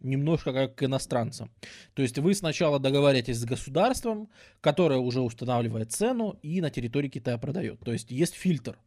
немножко 0.01 0.51
как 0.51 0.75
к 0.75 0.83
иностранцам. 0.83 1.51
То 1.93 2.01
есть 2.01 2.17
вы 2.17 2.35
сначала 2.35 2.79
договариваетесь 2.79 3.37
с 3.37 3.45
государством, 3.45 4.27
которое 4.59 4.99
уже 4.99 5.21
устанавливает 5.21 5.93
цену 5.93 6.37
и 6.41 6.59
на 6.59 6.69
территории 6.69 7.07
Китая 7.07 7.37
продает. 7.37 7.79
То 7.79 7.93
есть 7.93 8.11
есть 8.11 8.33
фильтр. 8.33 8.77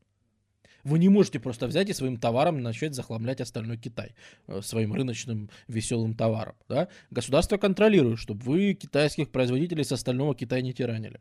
Вы 0.85 0.99
не 0.99 1.09
можете 1.09 1.39
просто 1.39 1.67
взять 1.67 1.89
и 1.91 1.93
своим 1.93 2.17
товаром 2.17 2.61
начать 2.61 2.95
захламлять 2.95 3.41
остальной 3.41 3.79
Китай 3.79 4.15
э, 4.49 4.61
своим 4.63 4.93
рыночным 4.93 5.49
веселым 5.69 6.15
товаром. 6.15 6.57
Да? 6.69 6.89
Государство 7.11 7.57
контролирует, 7.57 8.19
чтобы 8.19 8.43
вы 8.43 8.75
китайских 8.75 9.31
производителей 9.31 9.85
с 9.85 9.93
остального 9.93 10.35
Китая 10.35 10.61
не 10.61 10.73
тиранили. 10.73 11.21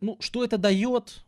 Ну, 0.00 0.16
что 0.20 0.44
это 0.44 0.58
дает? 0.58 1.24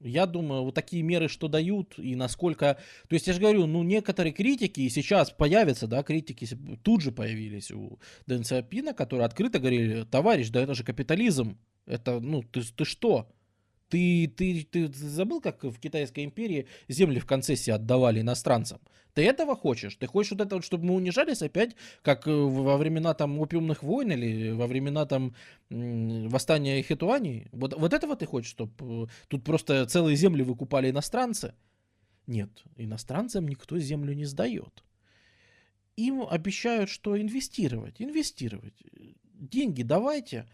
Я 0.00 0.26
думаю, 0.26 0.64
вот 0.64 0.74
такие 0.74 1.02
меры, 1.02 1.28
что 1.28 1.48
дают 1.48 1.98
и 1.98 2.16
насколько... 2.16 2.78
То 3.08 3.14
есть 3.14 3.26
я 3.26 3.34
же 3.34 3.40
говорю, 3.40 3.66
ну 3.66 3.82
некоторые 3.82 4.32
критики, 4.32 4.80
и 4.80 4.88
сейчас 4.88 5.30
появятся, 5.30 5.86
да, 5.86 6.02
критики 6.02 6.48
тут 6.82 7.02
же 7.02 7.12
появились 7.12 7.70
у 7.70 7.98
Дэн 8.26 8.44
Сиапина, 8.44 8.94
которые 8.94 9.26
открыто 9.26 9.58
говорили, 9.58 10.04
товарищ, 10.04 10.48
да 10.48 10.62
это 10.62 10.74
же 10.74 10.84
капитализм, 10.84 11.58
это, 11.84 12.18
ну, 12.18 12.42
ты, 12.42 12.62
ты 12.62 12.84
что? 12.86 13.30
Ты, 13.90 14.32
ты, 14.36 14.62
ты 14.62 14.86
забыл, 14.92 15.40
как 15.40 15.64
в 15.64 15.78
Китайской 15.80 16.24
империи 16.24 16.66
земли 16.88 17.18
в 17.18 17.26
концессии 17.26 17.72
отдавали 17.72 18.20
иностранцам? 18.20 18.78
Ты 19.14 19.22
этого 19.22 19.56
хочешь? 19.56 19.96
Ты 19.96 20.06
хочешь 20.06 20.30
вот 20.30 20.40
это 20.40 20.54
вот, 20.54 20.64
чтобы 20.64 20.86
мы 20.86 20.94
унижались 20.94 21.42
опять, 21.42 21.74
как 22.02 22.28
э, 22.28 22.30
во 22.30 22.76
времена 22.76 23.14
там 23.14 23.40
опиумных 23.40 23.82
войн 23.82 24.12
или 24.12 24.52
во 24.52 24.68
времена 24.68 25.06
там 25.06 25.34
восстания 25.68 26.80
Хитуани? 26.82 27.48
Вот, 27.50 27.74
вот 27.74 27.92
этого 27.92 28.14
ты 28.14 28.26
хочешь, 28.26 28.50
чтобы 28.50 28.72
э, 28.78 29.06
тут 29.26 29.42
просто 29.42 29.84
целые 29.86 30.16
земли 30.16 30.44
выкупали 30.44 30.90
иностранцы? 30.90 31.54
Нет, 32.28 32.50
иностранцам 32.76 33.48
никто 33.48 33.76
землю 33.78 34.14
не 34.14 34.24
сдает. 34.24 34.84
Им 35.96 36.24
обещают, 36.30 36.88
что 36.88 37.20
инвестировать, 37.20 38.00
инвестировать. 38.00 38.74
Деньги 39.34 39.82
давайте, 39.82 40.46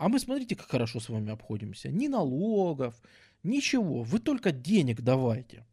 а 0.00 0.08
мы 0.08 0.18
смотрите, 0.18 0.56
как 0.56 0.70
хорошо 0.70 0.98
с 0.98 1.10
вами 1.10 1.30
обходимся. 1.30 1.90
Ни 1.90 2.08
налогов, 2.08 2.98
ничего. 3.42 4.02
Вы 4.02 4.18
только 4.18 4.50
денег 4.50 5.02
давайте. 5.02 5.66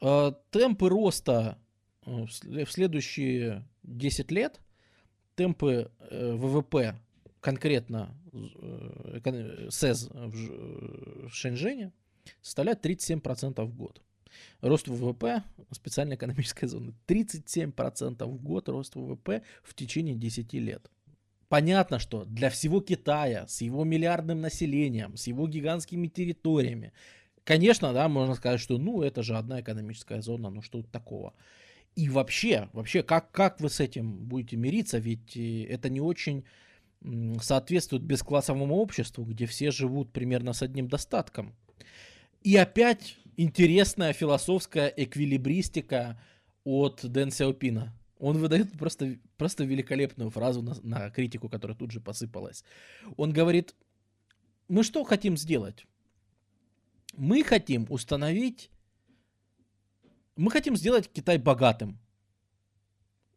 А, 0.00 0.30
темпы 0.52 0.88
роста 0.88 1.58
э, 2.06 2.24
в 2.24 2.70
следующие 2.70 3.68
10 3.82 4.30
лет, 4.30 4.60
темпы 5.34 5.90
э, 5.98 6.34
ВВП 6.34 6.94
конкретно 7.40 8.16
э, 8.32 9.68
СЭЗ 9.70 10.10
в 10.12 11.30
Шэньчжэне 11.30 11.92
составляют 12.42 12.86
37% 12.86 13.60
в 13.64 13.76
год. 13.76 14.02
Рост 14.60 14.86
ВВП, 14.86 15.42
специальная 15.72 16.16
экономическая 16.16 16.68
зона, 16.68 16.94
37% 17.08 18.24
в 18.24 18.40
год 18.40 18.68
рост 18.68 18.94
ВВП 18.94 19.42
в 19.64 19.74
течение 19.74 20.14
10 20.14 20.52
лет. 20.54 20.92
Понятно, 21.54 22.00
что 22.00 22.24
для 22.24 22.50
всего 22.50 22.80
Китая 22.80 23.46
с 23.46 23.60
его 23.60 23.84
миллиардным 23.84 24.40
населением, 24.40 25.16
с 25.16 25.28
его 25.28 25.46
гигантскими 25.46 26.08
территориями, 26.08 26.92
конечно, 27.44 27.92
да, 27.92 28.08
можно 28.08 28.34
сказать, 28.34 28.58
что 28.58 28.76
ну 28.76 29.02
это 29.02 29.22
же 29.22 29.36
одна 29.36 29.60
экономическая 29.60 30.20
зона, 30.20 30.50
ну 30.50 30.62
что 30.62 30.82
тут 30.82 30.90
такого. 30.90 31.32
И 31.94 32.08
вообще, 32.08 32.70
вообще, 32.72 33.04
как, 33.04 33.30
как 33.30 33.60
вы 33.60 33.70
с 33.70 33.78
этим 33.78 34.24
будете 34.24 34.56
мириться, 34.56 34.98
ведь 34.98 35.36
э, 35.36 35.66
это 35.66 35.90
не 35.90 36.00
очень 36.00 36.44
соответствует 37.40 38.02
бесклассовому 38.02 38.74
обществу, 38.74 39.24
где 39.24 39.46
все 39.46 39.70
живут 39.70 40.12
примерно 40.12 40.54
с 40.54 40.62
одним 40.62 40.88
достатком. 40.88 41.54
И 42.42 42.56
опять 42.56 43.16
интересная 43.36 44.12
философская 44.12 44.88
эквилибристика 44.88 46.20
от 46.64 46.98
Дэн 47.04 47.30
Сяопина. 47.30 47.96
Он 48.24 48.38
выдает 48.38 48.72
просто, 48.78 49.18
просто 49.36 49.64
великолепную 49.64 50.30
фразу 50.30 50.62
на, 50.62 50.74
на 50.82 51.10
критику, 51.10 51.50
которая 51.50 51.76
тут 51.76 51.90
же 51.90 52.00
посыпалась. 52.00 52.64
Он 53.18 53.34
говорит, 53.34 53.74
мы 54.66 54.82
что 54.82 55.04
хотим 55.04 55.36
сделать? 55.36 55.86
Мы 57.18 57.44
хотим 57.44 57.86
установить, 57.90 58.70
мы 60.36 60.50
хотим 60.50 60.74
сделать 60.74 61.10
Китай 61.12 61.36
богатым. 61.36 61.98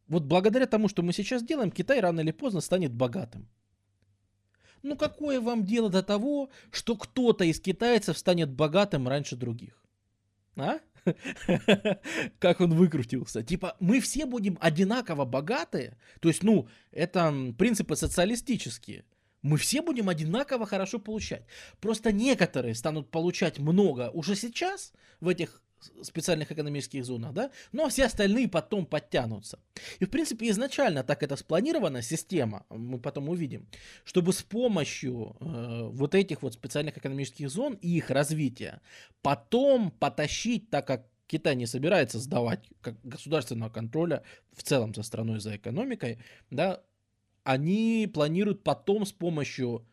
Вот 0.08 0.24
благодаря 0.24 0.68
тому, 0.68 0.88
что 0.88 1.04
мы 1.04 1.12
сейчас 1.12 1.44
делаем, 1.44 1.70
Китай 1.70 2.00
рано 2.00 2.22
или 2.22 2.32
поздно 2.32 2.62
станет 2.62 2.94
богатым. 2.94 3.50
Ну 4.84 4.96
какое 4.96 5.42
вам 5.42 5.66
дело 5.66 5.90
до 5.90 6.02
того, 6.02 6.50
что 6.72 6.96
кто-то 6.96 7.44
из 7.44 7.60
китайцев 7.60 8.18
станет 8.18 8.52
богатым 8.52 9.10
раньше 9.10 9.36
других? 9.36 9.84
А? 10.56 10.80
как 12.40 12.62
он 12.62 12.74
выкрутился. 12.74 13.44
Типа, 13.44 13.76
мы 13.80 14.00
все 14.00 14.26
будем 14.26 14.58
одинаково 14.60 15.26
богатые. 15.26 15.98
То 16.20 16.30
есть, 16.30 16.44
ну, 16.44 16.68
это 16.92 17.54
принципы 17.58 17.96
социалистические. 17.96 19.06
Мы 19.42 19.58
все 19.58 19.82
будем 19.82 20.10
одинаково 20.10 20.66
хорошо 20.66 21.00
получать. 21.00 21.44
Просто 21.80 22.12
некоторые 22.12 22.76
станут 22.76 23.12
получать 23.12 23.60
много 23.60 24.10
уже 24.10 24.36
сейчас 24.36 24.94
в 25.20 25.28
этих 25.28 25.62
специальных 26.02 26.52
экономических 26.52 27.06
зонах, 27.06 27.34
да, 27.34 27.52
но 27.72 27.90
все 27.90 28.06
остальные 28.06 28.48
потом 28.48 28.86
подтянутся. 28.86 29.60
И, 30.00 30.06
в 30.06 30.10
принципе, 30.10 30.50
изначально 30.50 31.04
так 31.04 31.24
это 31.24 31.36
спланирована 31.36 32.02
система, 32.02 32.66
мы 32.70 33.00
потом 33.00 33.30
увидим, 33.30 33.68
чтобы 34.04 34.34
с 34.34 34.42
помощью 34.42 35.36
э, 35.40 35.90
вот 35.92 36.16
этих 36.16 36.42
вот 36.42 36.54
специальных 36.54 36.98
экономических 36.98 37.50
зон 37.50 37.78
и 37.82 37.98
их 37.98 38.10
развития 38.10 38.82
потом 39.22 39.92
потащить, 39.92 40.70
так 40.70 40.88
как 40.88 41.08
Китай 41.28 41.56
не 41.56 41.66
собирается 41.66 42.20
сдавать 42.20 42.70
как 42.82 42.96
государственного 43.04 43.70
контроля 43.70 44.24
в 44.54 44.64
целом 44.64 44.94
за 44.94 45.04
страной, 45.04 45.40
за 45.40 45.58
экономикой, 45.58 46.20
да, 46.50 46.82
они 47.44 48.10
планируют 48.12 48.64
потом 48.64 49.06
с 49.06 49.12
помощью 49.12 49.86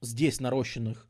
здесь 0.00 0.40
нарощенных 0.40 1.07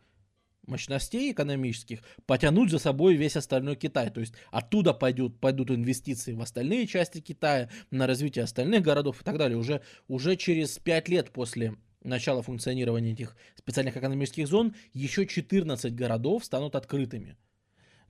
мощностей 0.69 1.33
экономических 1.33 2.01
потянуть 2.27 2.71
за 2.71 2.79
собой 2.79 3.17
весь 3.17 3.37
остальной 3.37 3.77
Китай. 3.77 4.11
То 4.11 4.21
есть 4.21 4.35
оттуда 4.51 4.95
пойдут, 4.95 5.41
пойдут 5.41 5.71
инвестиции 5.71 6.35
в 6.35 6.43
остальные 6.43 6.87
части 6.87 7.21
Китая, 7.21 7.69
на 7.91 8.07
развитие 8.07 8.45
остальных 8.45 8.83
городов 8.83 9.21
и 9.21 9.25
так 9.25 9.39
далее. 9.39 9.59
Уже, 9.59 9.83
уже 10.07 10.37
через 10.37 10.79
5 10.79 11.09
лет 11.09 11.31
после 11.31 11.75
начала 12.03 12.43
функционирования 12.43 13.13
этих 13.13 13.37
специальных 13.57 13.97
экономических 13.97 14.47
зон 14.47 14.75
еще 14.93 15.27
14 15.27 15.95
городов 15.95 16.45
станут 16.45 16.77
открытыми. 16.77 17.37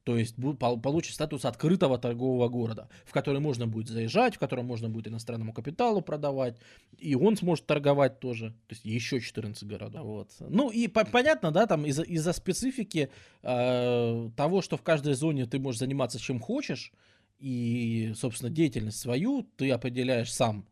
То 0.09 0.17
есть 0.17 0.37
получит 0.37 1.13
статус 1.13 1.45
открытого 1.45 1.99
торгового 1.99 2.49
города, 2.49 2.89
в 3.05 3.13
который 3.13 3.41
можно 3.41 3.67
будет 3.67 3.89
заезжать, 3.89 4.37
в 4.37 4.39
котором 4.39 4.65
можно 4.65 4.89
будет 4.89 5.09
иностранному 5.09 5.53
капиталу 5.53 6.01
продавать, 6.01 6.57
и 6.97 7.15
он 7.15 7.37
сможет 7.37 7.67
торговать 7.67 8.19
тоже. 8.19 8.55
То 8.69 8.75
есть 8.75 8.87
еще 8.87 9.21
14 9.21 9.69
городов. 9.69 10.07
Вот. 10.07 10.31
Ну 10.41 10.71
и 10.71 10.89
по- 10.89 11.05
понятно, 11.05 11.51
да, 11.51 11.67
там 11.67 11.85
из-за, 11.85 12.05
из 12.05 12.27
специфики 12.35 13.11
э, 13.43 14.31
того, 14.35 14.63
что 14.63 14.79
в 14.79 14.83
каждой 14.83 15.13
зоне 15.13 15.45
ты 15.45 15.59
можешь 15.59 15.81
заниматься 15.81 16.19
чем 16.19 16.41
хочешь, 16.41 16.91
и, 17.39 18.15
собственно, 18.17 18.51
деятельность 18.51 19.01
свою 19.01 19.47
ты 19.59 19.71
определяешь 19.71 20.33
сам, 20.33 20.65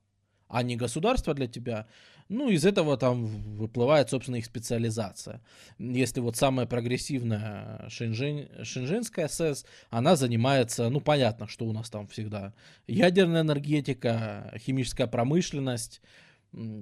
а 0.48 0.62
не 0.62 0.76
государство 0.76 1.34
для 1.34 1.46
тебя. 1.46 1.86
Ну, 2.28 2.48
из 2.48 2.64
этого 2.64 2.96
там 2.96 3.26
выплывает, 3.56 4.10
собственно, 4.10 4.36
их 4.36 4.46
специализация. 4.46 5.40
Если 5.78 6.20
вот 6.20 6.36
самая 6.36 6.66
прогрессивная 6.66 7.88
шенжен, 7.88 8.48
шенженская 8.64 9.28
СЭС, 9.28 9.64
она 9.90 10.16
занимается, 10.16 10.88
ну, 10.88 11.00
понятно, 11.00 11.46
что 11.46 11.66
у 11.66 11.72
нас 11.72 11.88
там 11.88 12.08
всегда 12.08 12.52
ядерная 12.88 13.42
энергетика, 13.42 14.52
химическая 14.58 15.06
промышленность, 15.06 16.00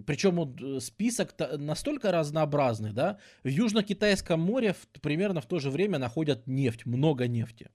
причем 0.06 0.36
вот 0.36 0.60
э, 0.62 0.80
список 0.80 1.34
настолько 1.58 2.12
разнообразный, 2.12 2.92
да, 2.92 3.18
в 3.42 3.48
Южно-Китайском 3.48 4.40
море 4.40 4.74
примерно 5.02 5.40
в 5.40 5.46
то 5.46 5.58
же 5.58 5.70
время 5.70 5.98
находят 5.98 6.46
нефть, 6.46 6.86
много 6.86 7.26
нефти. 7.26 7.68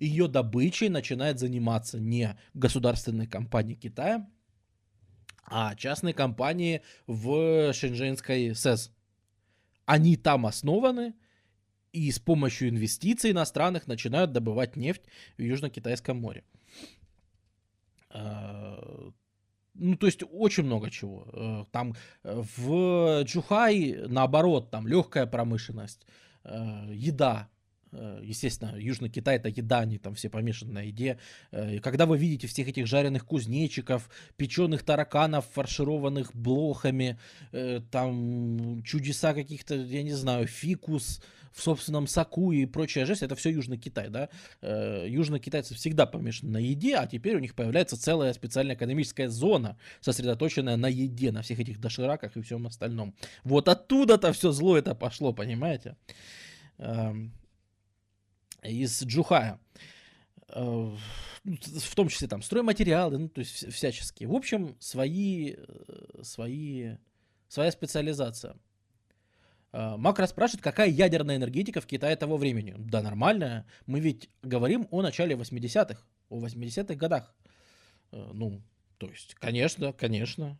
Ее 0.00 0.26
добычей 0.26 0.88
начинает 0.88 1.38
заниматься 1.38 2.00
не 2.00 2.36
государственные 2.54 3.28
компании 3.28 3.74
Китая, 3.74 4.26
а 5.46 5.74
частные 5.74 6.14
компании 6.14 6.82
в 7.06 7.72
Шэньчжэньской 7.72 8.54
СЭС. 8.54 8.92
Они 9.84 10.16
там 10.16 10.46
основаны, 10.46 11.14
и 11.92 12.10
с 12.10 12.18
помощью 12.18 12.68
инвестиций 12.68 13.30
иностранных 13.30 13.86
начинают 13.86 14.32
добывать 14.32 14.76
нефть 14.76 15.02
в 15.38 15.42
Южно-Китайском 15.42 16.20
море. 16.20 16.44
А, 18.10 19.12
ну, 19.74 19.96
то 19.96 20.06
есть 20.06 20.22
очень 20.30 20.64
много 20.64 20.90
чего. 20.90 21.26
Э, 21.32 21.64
там 21.70 21.94
э, 22.22 22.42
в 22.56 23.22
Джухай, 23.22 23.96
наоборот, 24.08 24.70
там 24.70 24.86
легкая 24.86 25.26
промышленность, 25.26 26.06
э, 26.44 26.90
еда, 26.92 27.48
естественно, 28.22 28.74
Южный 28.76 29.08
Китай 29.08 29.36
это 29.36 29.48
еда, 29.48 29.80
они 29.80 29.98
там 29.98 30.14
все 30.14 30.28
помешаны 30.28 30.72
на 30.72 30.82
еде. 30.82 31.18
Э, 31.52 31.76
и 31.76 31.78
когда 31.78 32.06
вы 32.06 32.18
видите 32.18 32.46
всех 32.46 32.68
этих 32.68 32.86
жареных 32.86 33.24
кузнечиков, 33.24 34.10
печеных 34.36 34.82
тараканов, 34.82 35.46
фаршированных 35.52 36.34
блохами, 36.34 37.18
э, 37.52 37.80
там 37.90 38.82
чудеса 38.82 39.34
каких-то, 39.34 39.74
я 39.74 40.02
не 40.02 40.12
знаю, 40.12 40.46
фикус 40.46 41.22
в 41.52 41.62
собственном 41.62 42.06
соку 42.06 42.52
и 42.52 42.66
прочая 42.66 43.06
жесть, 43.06 43.22
это 43.22 43.34
все 43.34 43.50
Южный 43.50 43.78
Китай, 43.78 44.10
да. 44.10 44.28
Южные 45.06 45.40
китайцы 45.40 45.74
всегда 45.74 46.04
помешаны 46.04 46.52
на 46.52 46.58
еде, 46.58 46.96
а 46.96 47.06
теперь 47.06 47.34
у 47.34 47.38
них 47.38 47.54
появляется 47.54 47.98
целая 47.98 48.34
специальная 48.34 48.76
экономическая 48.76 49.30
зона, 49.30 49.78
сосредоточенная 50.02 50.76
на 50.76 50.88
еде, 50.88 51.32
на 51.32 51.40
всех 51.40 51.58
этих 51.58 51.80
дошираках 51.80 52.36
и 52.36 52.42
всем 52.42 52.66
остальном. 52.66 53.14
Вот 53.42 53.70
оттуда-то 53.70 54.34
все 54.34 54.52
зло 54.52 54.76
это 54.76 54.94
пошло, 54.94 55.32
понимаете? 55.32 55.96
Из 58.68 59.02
Джухая. 59.02 59.60
Э, 60.48 60.94
в 61.44 61.94
том 61.94 62.08
числе 62.08 62.28
там 62.28 62.42
стройматериалы, 62.42 63.18
ну, 63.18 63.28
то 63.28 63.40
есть 63.40 63.72
всяческие. 63.72 64.28
В 64.28 64.34
общем, 64.34 64.76
свои, 64.80 65.54
э, 65.56 66.22
свои, 66.22 66.96
своя 67.48 67.70
специализация. 67.70 68.56
Э, 69.72 69.96
Макро 69.96 70.26
спрашивает, 70.26 70.62
какая 70.62 70.88
ядерная 70.88 71.36
энергетика 71.36 71.80
в 71.80 71.86
Китае 71.86 72.16
того 72.16 72.36
времени? 72.36 72.74
Да, 72.78 73.02
нормальная. 73.02 73.66
Мы 73.86 74.00
ведь 74.00 74.30
говорим 74.42 74.88
о 74.90 75.02
начале 75.02 75.34
80-х, 75.34 76.02
о 76.28 76.40
80-х 76.40 76.94
годах. 76.94 77.34
Ну, 78.12 78.62
то 78.98 79.08
есть, 79.08 79.34
конечно, 79.34 79.92
конечно, 79.92 80.58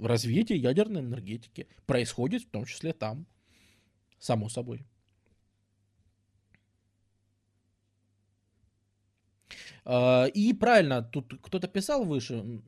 развитие 0.00 0.58
ядерной 0.58 1.00
энергетики 1.00 1.68
происходит 1.86 2.42
в 2.42 2.50
том 2.50 2.64
числе 2.64 2.92
там, 2.92 3.26
само 4.18 4.48
собой. 4.48 4.84
И 9.86 10.52
правильно, 10.58 11.02
тут 11.02 11.34
кто-то 11.40 11.68
писал 11.68 12.04
выше, 12.04 12.62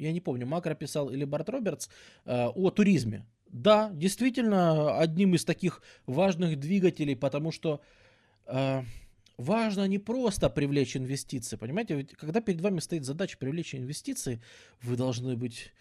я 0.00 0.12
не 0.12 0.20
помню, 0.20 0.46
Макро 0.46 0.74
писал 0.74 1.10
или 1.10 1.24
Барт 1.24 1.48
Робертс, 1.48 1.88
э, 2.24 2.46
о 2.46 2.70
туризме. 2.70 3.26
Да, 3.48 3.90
действительно, 3.92 4.98
одним 4.98 5.34
из 5.34 5.44
таких 5.44 5.82
важных 6.06 6.58
двигателей, 6.58 7.16
потому 7.16 7.52
что 7.52 7.80
э, 8.46 8.82
важно 9.36 9.88
не 9.88 9.98
просто 9.98 10.48
привлечь 10.48 10.96
инвестиции, 10.96 11.56
понимаете, 11.56 11.96
ведь 11.96 12.12
когда 12.12 12.40
перед 12.40 12.60
вами 12.60 12.80
стоит 12.80 13.04
задача 13.04 13.38
привлечь 13.38 13.74
инвестиции, 13.74 14.40
вы 14.82 14.96
должны 14.96 15.36
быть 15.36 15.72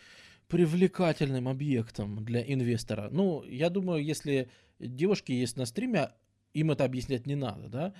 привлекательным 0.48 1.48
объектом 1.48 2.26
для 2.26 2.42
инвестора. 2.42 3.10
Ну, 3.12 3.44
я 3.44 3.70
думаю, 3.70 4.04
если 4.04 4.50
девушки 4.80 5.32
есть 5.32 5.58
на 5.58 5.66
стриме, 5.66 6.10
им 6.54 6.72
это 6.72 6.86
объяснять 6.86 7.28
не 7.28 7.36
надо, 7.36 7.70
да, 7.70 7.94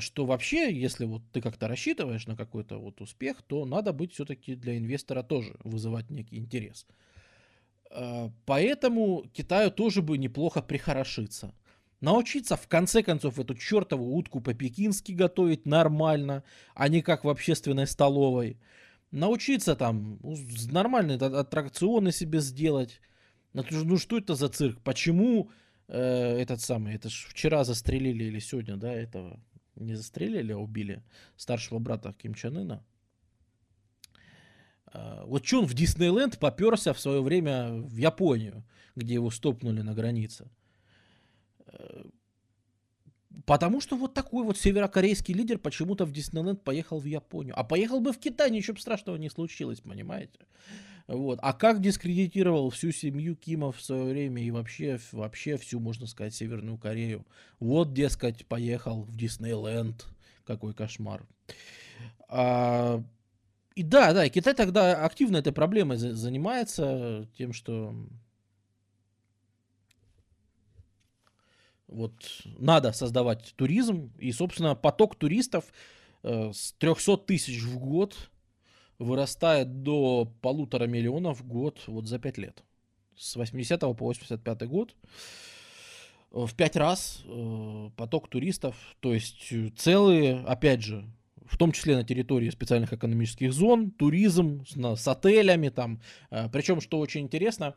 что 0.00 0.26
вообще, 0.26 0.72
если 0.72 1.04
вот 1.04 1.22
ты 1.32 1.40
как-то 1.40 1.68
рассчитываешь 1.68 2.26
на 2.26 2.36
какой-то 2.36 2.78
вот 2.78 3.00
успех, 3.00 3.42
то 3.42 3.64
надо 3.64 3.92
быть 3.92 4.12
все-таки 4.12 4.54
для 4.54 4.78
инвестора 4.78 5.22
тоже 5.22 5.56
вызывать 5.64 6.10
некий 6.10 6.36
интерес. 6.36 6.86
А, 7.90 8.30
поэтому 8.46 9.24
Китаю 9.32 9.70
тоже 9.70 10.02
бы 10.02 10.18
неплохо 10.18 10.62
прихорошиться. 10.62 11.54
Научиться 12.00 12.56
в 12.56 12.66
конце 12.66 13.02
концов 13.02 13.38
эту 13.38 13.54
чертову 13.54 14.16
утку 14.16 14.40
по-пекински 14.40 15.12
готовить 15.12 15.66
нормально, 15.66 16.42
а 16.74 16.88
не 16.88 17.00
как 17.00 17.24
в 17.24 17.28
общественной 17.28 17.86
столовой– 17.86 18.58
научиться 19.12 19.76
там 19.76 20.18
нормальные 20.70 21.18
аттракционы 21.18 22.10
себе 22.10 22.40
сделать. 22.40 23.00
Ну, 23.52 23.64
ну 23.70 23.98
что 23.98 24.18
это 24.18 24.34
за 24.34 24.48
цирк? 24.48 24.80
Почему 24.82 25.50
э, 25.86 26.00
этот 26.38 26.60
самый, 26.60 26.94
это 26.94 27.08
ж 27.10 27.26
вчера 27.28 27.62
застрелили 27.64 28.24
или 28.24 28.40
сегодня, 28.40 28.76
да, 28.76 28.92
этого, 28.92 29.38
не 29.82 29.94
застрелили, 29.94 30.52
а 30.52 30.58
убили 30.58 31.02
старшего 31.36 31.78
брата 31.78 32.14
Ким 32.18 32.34
Чен 32.34 32.56
Ына. 32.58 32.84
Э, 34.92 35.24
вот 35.24 35.46
что 35.46 35.60
он 35.60 35.66
в 35.66 35.74
Диснейленд 35.74 36.38
поперся 36.38 36.92
в 36.92 37.00
свое 37.00 37.22
время 37.22 37.72
в 37.72 37.96
Японию, 37.96 38.64
где 38.96 39.14
его 39.14 39.30
стопнули 39.30 39.82
на 39.82 39.94
границе. 39.94 40.50
Э, 41.66 42.04
Потому 43.46 43.80
что 43.80 43.96
вот 43.96 44.14
такой 44.14 44.44
вот 44.44 44.58
северокорейский 44.58 45.34
лидер 45.34 45.58
почему-то 45.58 46.04
в 46.04 46.12
Диснейленд 46.12 46.62
поехал 46.62 47.00
в 47.00 47.06
Японию. 47.06 47.58
А 47.58 47.64
поехал 47.64 48.00
бы 48.00 48.12
в 48.12 48.18
Китай, 48.18 48.50
ничего 48.50 48.74
бы 48.74 48.80
страшного 48.80 49.16
не 49.16 49.30
случилось, 49.30 49.80
понимаете? 49.80 50.38
Вот. 51.06 51.38
А 51.42 51.52
как 51.52 51.80
дискредитировал 51.80 52.70
всю 52.70 52.92
семью 52.92 53.36
Кима 53.36 53.72
в 53.72 53.80
свое 53.80 54.04
время 54.04 54.42
и 54.42 54.50
вообще, 54.50 54.98
вообще 55.12 55.56
всю, 55.56 55.80
можно 55.80 56.06
сказать, 56.06 56.34
Северную 56.34 56.78
Корею. 56.78 57.26
Вот, 57.60 57.92
дескать, 57.92 58.46
поехал 58.46 59.02
в 59.02 59.16
Диснейленд. 59.16 60.06
Какой 60.44 60.74
кошмар. 60.74 61.26
А, 62.28 63.02
и 63.74 63.82
да, 63.82 64.12
да, 64.12 64.28
Китай 64.28 64.54
тогда 64.54 65.04
активно 65.04 65.36
этой 65.36 65.52
проблемой 65.52 65.96
занимается, 65.96 67.28
тем, 67.36 67.52
что 67.52 67.94
Вот 71.92 72.14
надо 72.58 72.92
создавать 72.92 73.54
туризм, 73.56 74.12
и, 74.18 74.32
собственно, 74.32 74.74
поток 74.74 75.14
туристов 75.14 75.66
э, 76.22 76.50
с 76.52 76.72
300 76.78 77.18
тысяч 77.18 77.62
в 77.62 77.78
год 77.78 78.30
вырастает 78.98 79.82
до 79.82 80.32
полутора 80.40 80.86
миллионов 80.86 81.40
в 81.40 81.46
год 81.46 81.82
вот 81.86 82.06
за 82.06 82.18
5 82.18 82.38
лет. 82.38 82.62
С 83.16 83.36
80 83.36 83.80
по 83.80 83.92
85 83.92 84.68
год 84.68 84.94
в 86.32 86.54
5 86.54 86.76
раз 86.76 87.22
э, 87.26 87.90
поток 87.96 88.28
туристов, 88.28 88.74
то 89.00 89.12
есть 89.12 89.52
целые, 89.76 90.40
опять 90.46 90.82
же, 90.82 91.04
в 91.44 91.58
том 91.58 91.72
числе 91.72 91.96
на 91.96 92.04
территории 92.04 92.48
специальных 92.48 92.94
экономических 92.94 93.52
зон, 93.52 93.90
туризм 93.90 94.64
с, 94.66 94.96
с 94.96 95.08
отелями 95.08 95.68
там. 95.68 96.00
Э, 96.30 96.48
Причем, 96.50 96.80
что 96.80 96.98
очень 96.98 97.20
интересно, 97.22 97.74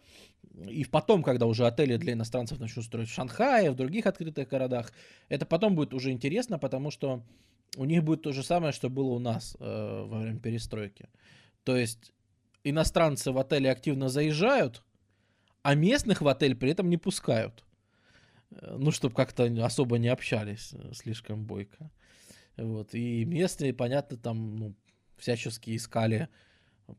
и 0.69 0.85
потом, 0.85 1.21
когда 1.21 1.45
уже 1.47 1.67
отели 1.67 1.97
для 1.97 2.13
иностранцев 2.13 2.59
начнут 2.59 2.85
строить 2.85 3.09
в 3.09 3.13
Шанхае, 3.13 3.71
в 3.71 3.75
других 3.75 4.05
открытых 4.05 4.47
городах, 4.47 4.93
это 5.27 5.45
потом 5.45 5.75
будет 5.75 5.93
уже 5.93 6.11
интересно, 6.11 6.57
потому 6.57 6.91
что 6.91 7.21
у 7.75 7.85
них 7.85 8.03
будет 8.03 8.21
то 8.21 8.31
же 8.31 8.43
самое, 8.43 8.73
что 8.73 8.89
было 8.89 9.09
у 9.09 9.19
нас 9.19 9.55
э, 9.59 10.05
во 10.07 10.19
время 10.19 10.39
перестройки. 10.39 11.09
То 11.63 11.75
есть 11.75 12.13
иностранцы 12.63 13.31
в 13.31 13.37
отели 13.37 13.67
активно 13.67 14.09
заезжают, 14.09 14.83
а 15.61 15.75
местных 15.75 16.21
в 16.21 16.27
отель 16.27 16.55
при 16.55 16.71
этом 16.71 16.89
не 16.89 16.97
пускают. 16.97 17.63
Э, 18.51 18.75
ну, 18.77 18.91
чтобы 18.91 19.15
как-то 19.15 19.45
особо 19.63 19.97
не 19.97 20.07
общались 20.09 20.73
э, 20.73 20.93
слишком 20.93 21.45
бойко. 21.45 21.91
Вот. 22.57 22.93
И 22.93 23.25
местные, 23.25 23.73
понятно, 23.73 24.17
там 24.17 24.55
ну, 24.55 24.75
всячески 25.17 25.75
искали 25.75 26.29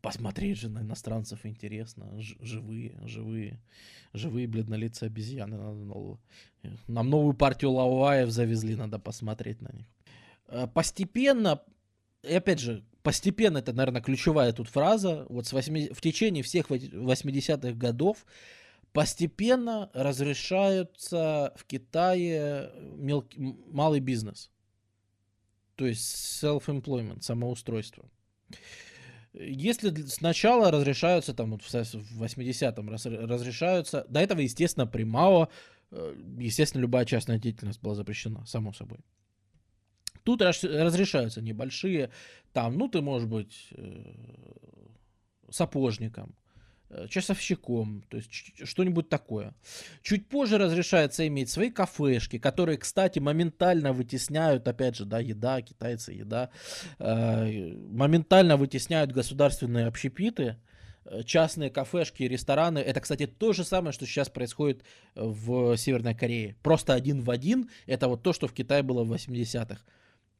посмотреть 0.03 0.59
же 0.59 0.69
на 0.69 0.81
иностранцев 0.81 1.47
интересно. 1.47 2.21
Ж- 2.21 2.37
живые, 2.41 2.99
живые, 3.05 3.61
живые 4.13 4.49
бледнолицые 4.49 5.09
обезьяны. 5.09 5.57
Надо, 5.57 6.19
нам 6.89 7.11
новую 7.11 7.35
партию 7.35 7.71
лаваев 7.71 8.31
завезли, 8.31 8.75
надо 8.75 8.99
посмотреть 8.99 9.63
на 9.63 9.71
них. 9.73 9.87
Э, 10.49 10.67
постепенно, 10.67 11.63
и 12.23 12.35
опять 12.35 12.61
же, 12.61 12.85
постепенно, 13.03 13.59
это, 13.59 13.73
наверное, 13.73 14.03
ключевая 14.03 14.53
тут 14.53 14.69
фраза, 14.69 15.27
вот 15.29 15.47
с 15.47 15.53
8, 15.53 15.95
в 15.95 16.01
течение 16.01 16.43
всех 16.43 16.71
80-х 16.71 17.73
годов 17.73 18.27
постепенно 18.93 19.91
разрешаются 19.93 21.53
в 21.57 21.65
Китае 21.65 22.71
мелкий, 22.97 23.39
малый 23.41 24.01
бизнес 24.01 24.51
то 25.77 25.87
есть 25.87 26.43
self-employment, 26.43 27.23
самоустройство. 27.23 28.05
Если 29.35 29.91
сначала 30.07 30.71
разрешаются, 30.71 31.35
там 31.35 31.53
вот 31.53 31.63
в 31.63 31.75
80-м 31.75 32.89
разрешаются, 32.91 34.07
до 34.09 34.21
этого, 34.21 34.41
естественно, 34.41 34.87
при 34.87 35.05
МАО, 35.05 35.51
э, 35.91 36.17
естественно, 36.39 36.81
любая 36.81 37.05
частная 37.05 37.39
деятельность 37.39 37.83
была 37.83 37.95
запрещена, 37.95 38.47
само 38.47 38.73
собой. 38.73 38.99
Тут 40.27 40.43
разрешаются 40.43 41.41
небольшие, 41.41 42.11
там, 42.53 42.77
ну, 42.77 42.89
ты 42.89 43.01
можешь 43.01 43.29
быть 43.29 43.69
э, 43.73 44.13
сапожником, 45.51 46.35
Э, 46.89 47.09
часовщиком, 47.09 48.05
то 48.09 48.17
есть 48.17 48.31
что-нибудь 48.65 49.09
такое. 49.09 49.55
Чуть 50.03 50.29
позже 50.29 50.57
разрешается 50.57 51.27
иметь 51.27 51.51
свои 51.51 51.71
кафешки, 51.71 52.39
которые, 52.39 52.79
кстати, 52.79 53.19
моментально 53.19 53.93
вытесняют, 53.93 54.69
опять 54.69 54.95
же, 54.95 55.05
да, 55.05 55.19
еда, 55.19 55.61
китайцы, 55.63 56.13
еда, 56.13 56.51
э, 57.01 57.73
моментально 57.89 58.57
вытесняют 58.57 59.11
государственные 59.11 59.87
общепиты, 59.87 60.59
частные 61.25 61.71
кафешки, 61.71 62.23
рестораны. 62.23 62.79
Это, 62.79 63.01
кстати, 63.01 63.27
то 63.27 63.53
же 63.53 63.65
самое, 63.65 63.93
что 63.93 64.07
сейчас 64.07 64.29
происходит 64.29 64.85
в 65.17 65.77
Северной 65.77 66.15
Корее. 66.15 66.57
Просто 66.63 66.95
один 66.95 67.21
в 67.21 67.31
один. 67.31 67.69
Это 67.87 68.07
вот 68.07 68.23
то, 68.23 68.33
что 68.33 68.47
в 68.47 68.53
Китае 68.53 68.83
было 68.83 69.03
в 69.03 69.13
80-х. 69.13 69.81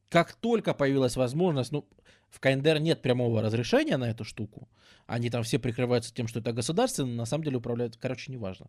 Как 0.09 0.33
только 0.33 0.73
появилась 0.73 1.15
возможность, 1.17 1.71
ну, 1.71 1.85
в 2.29 2.39
КНДР 2.39 2.79
нет 2.79 3.01
прямого 3.01 3.41
разрешения 3.41 3.97
на 3.97 4.09
эту 4.09 4.23
штуку. 4.23 4.69
Они 5.05 5.29
там 5.29 5.43
все 5.43 5.59
прикрываются 5.59 6.13
тем, 6.13 6.27
что 6.27 6.39
это 6.39 6.53
государственно, 6.53 7.13
на 7.13 7.25
самом 7.25 7.43
деле 7.43 7.57
управляют, 7.57 7.97
короче, 7.97 8.31
неважно. 8.31 8.67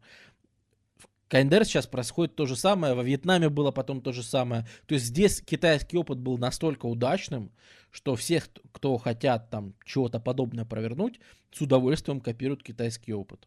В 0.97 1.07
КНДР 1.29 1.65
сейчас 1.65 1.87
происходит 1.87 2.37
то 2.37 2.47
же 2.47 2.57
самое, 2.57 2.95
во 2.95 3.03
Вьетнаме 3.03 3.49
было 3.51 3.71
потом 3.71 4.01
то 4.01 4.13
же 4.13 4.23
самое. 4.23 4.67
То 4.87 4.95
есть 4.95 5.07
здесь 5.07 5.43
китайский 5.43 5.99
опыт 5.99 6.19
был 6.19 6.39
настолько 6.39 6.87
удачным, 6.87 7.53
что 7.91 8.17
всех, 8.17 8.49
кто 8.73 8.97
хотят 8.97 9.51
там 9.51 9.75
чего-то 9.85 10.21
подобное 10.21 10.65
провернуть, 10.65 11.21
с 11.53 11.61
удовольствием 11.61 12.21
копируют 12.21 12.63
китайский 12.63 13.13
опыт. 13.13 13.47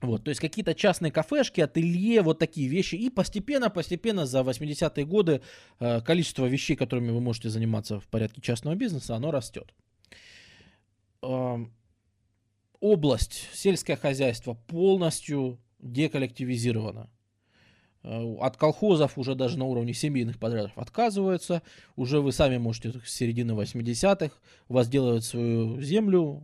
Вот, 0.00 0.24
то 0.24 0.30
есть 0.30 0.40
какие-то 0.40 0.74
частные 0.74 1.12
кафешки, 1.12 1.60
ателье, 1.60 2.22
вот 2.22 2.38
такие 2.38 2.68
вещи. 2.68 2.94
И 2.94 3.10
постепенно-постепенно 3.10 4.24
за 4.24 4.40
80-е 4.40 5.04
годы 5.04 5.42
э, 5.78 6.00
количество 6.00 6.46
вещей, 6.46 6.74
которыми 6.74 7.10
вы 7.10 7.20
можете 7.20 7.50
заниматься 7.50 8.00
в 8.00 8.06
порядке 8.06 8.40
частного 8.40 8.74
бизнеса, 8.76 9.14
оно 9.14 9.30
растет. 9.30 9.74
Область 12.80 13.48
сельское 13.52 13.96
хозяйство 13.96 14.54
полностью 14.54 15.58
деколлективизирована. 15.80 17.10
Э, 18.02 18.36
от 18.40 18.56
колхозов 18.56 19.18
уже 19.18 19.34
даже 19.34 19.58
на 19.58 19.66
уровне 19.66 19.92
семейных 19.92 20.38
подрядов 20.38 20.72
отказываются. 20.76 21.62
Уже 21.96 22.20
вы 22.20 22.32
сами 22.32 22.56
можете 22.56 22.92
с 23.04 23.12
середины 23.12 23.52
80-х 23.52 24.34
возделывать 24.68 25.24
свою 25.24 25.80
землю, 25.82 26.42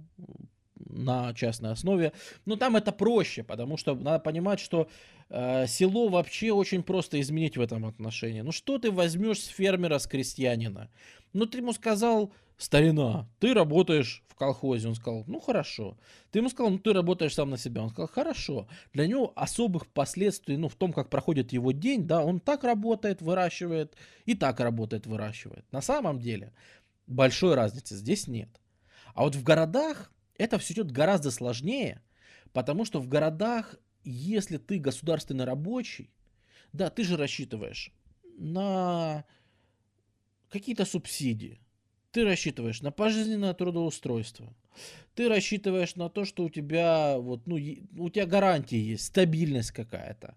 на 0.79 1.35
частной 1.35 1.73
основе. 1.73 2.13
Но 2.45 2.57
там 2.57 2.77
это 2.77 2.93
проще, 2.93 3.43
потому 3.43 3.77
что 3.77 3.95
надо 3.95 4.19
понимать, 4.19 4.61
что 4.61 4.89
э, 5.29 5.67
село 5.67 6.09
вообще 6.09 6.53
очень 6.53 6.83
просто 6.83 7.21
изменить 7.21 7.57
в 7.57 7.61
этом 7.61 7.87
отношении. 7.87 8.41
Ну 8.41 8.53
что 8.53 8.79
ты 8.79 8.91
возьмешь 8.91 9.43
с 9.43 9.47
фермера, 9.47 9.99
с 9.99 10.07
крестьянина? 10.07 10.91
Ну 11.33 11.47
ты 11.47 11.59
ему 11.59 11.73
сказал, 11.73 12.33
старина, 12.57 13.29
ты 13.39 13.55
работаешь 13.55 14.23
в 14.29 14.35
колхозе. 14.35 14.89
Он 14.89 14.95
сказал, 14.95 15.25
ну 15.27 15.41
хорошо. 15.41 15.97
Ты 16.31 16.41
ему 16.41 16.49
сказал, 16.49 16.71
ну 16.71 16.79
ты 16.79 16.93
работаешь 16.93 17.35
сам 17.35 17.51
на 17.51 17.59
себя. 17.59 17.83
Он 17.83 17.91
сказал, 17.91 18.09
хорошо. 18.09 18.69
Для 18.93 19.07
него 19.07 19.33
особых 19.37 19.87
последствий, 19.87 20.57
ну 20.57 20.69
в 20.69 20.75
том, 20.75 20.93
как 20.93 21.11
проходит 21.11 21.53
его 21.53 21.73
день, 21.73 22.07
да, 22.07 22.25
он 22.25 22.41
так 22.41 22.65
работает, 22.65 23.23
выращивает, 23.23 23.97
и 24.25 24.35
так 24.35 24.61
работает, 24.61 25.07
выращивает. 25.07 25.65
На 25.73 25.81
самом 25.81 26.21
деле, 26.21 26.53
Большой 27.07 27.55
разницы 27.55 27.95
здесь 27.95 28.27
нет. 28.27 28.49
А 29.15 29.23
вот 29.23 29.37
в 29.37 29.43
городах 29.43 30.13
это 30.39 30.59
все 30.59 30.75
идет 30.75 30.91
гораздо 30.91 31.31
сложнее, 31.31 32.03
потому 32.53 32.85
что 32.85 33.01
в 33.01 33.09
городах, 33.09 33.77
если 34.05 34.57
ты 34.57 34.79
государственный 34.79 35.45
рабочий, 35.45 36.11
да, 36.73 36.91
ты 36.91 37.05
же 37.05 37.17
рассчитываешь 37.17 37.93
на 38.39 39.25
какие-то 40.49 40.85
субсидии, 40.85 41.61
ты 42.13 42.25
рассчитываешь 42.25 42.83
на 42.83 42.91
пожизненное 42.91 43.55
трудоустройство, 43.55 44.55
ты 45.15 45.29
рассчитываешь 45.29 45.97
на 45.97 46.09
то, 46.09 46.25
что 46.25 46.45
у 46.45 46.51
тебя 46.51 47.17
вот, 47.19 47.47
ну, 47.47 47.57
у 47.57 48.11
тебя 48.11 48.27
гарантии 48.27 48.77
есть, 48.77 49.07
стабильность 49.07 49.73
какая-то. 49.73 50.37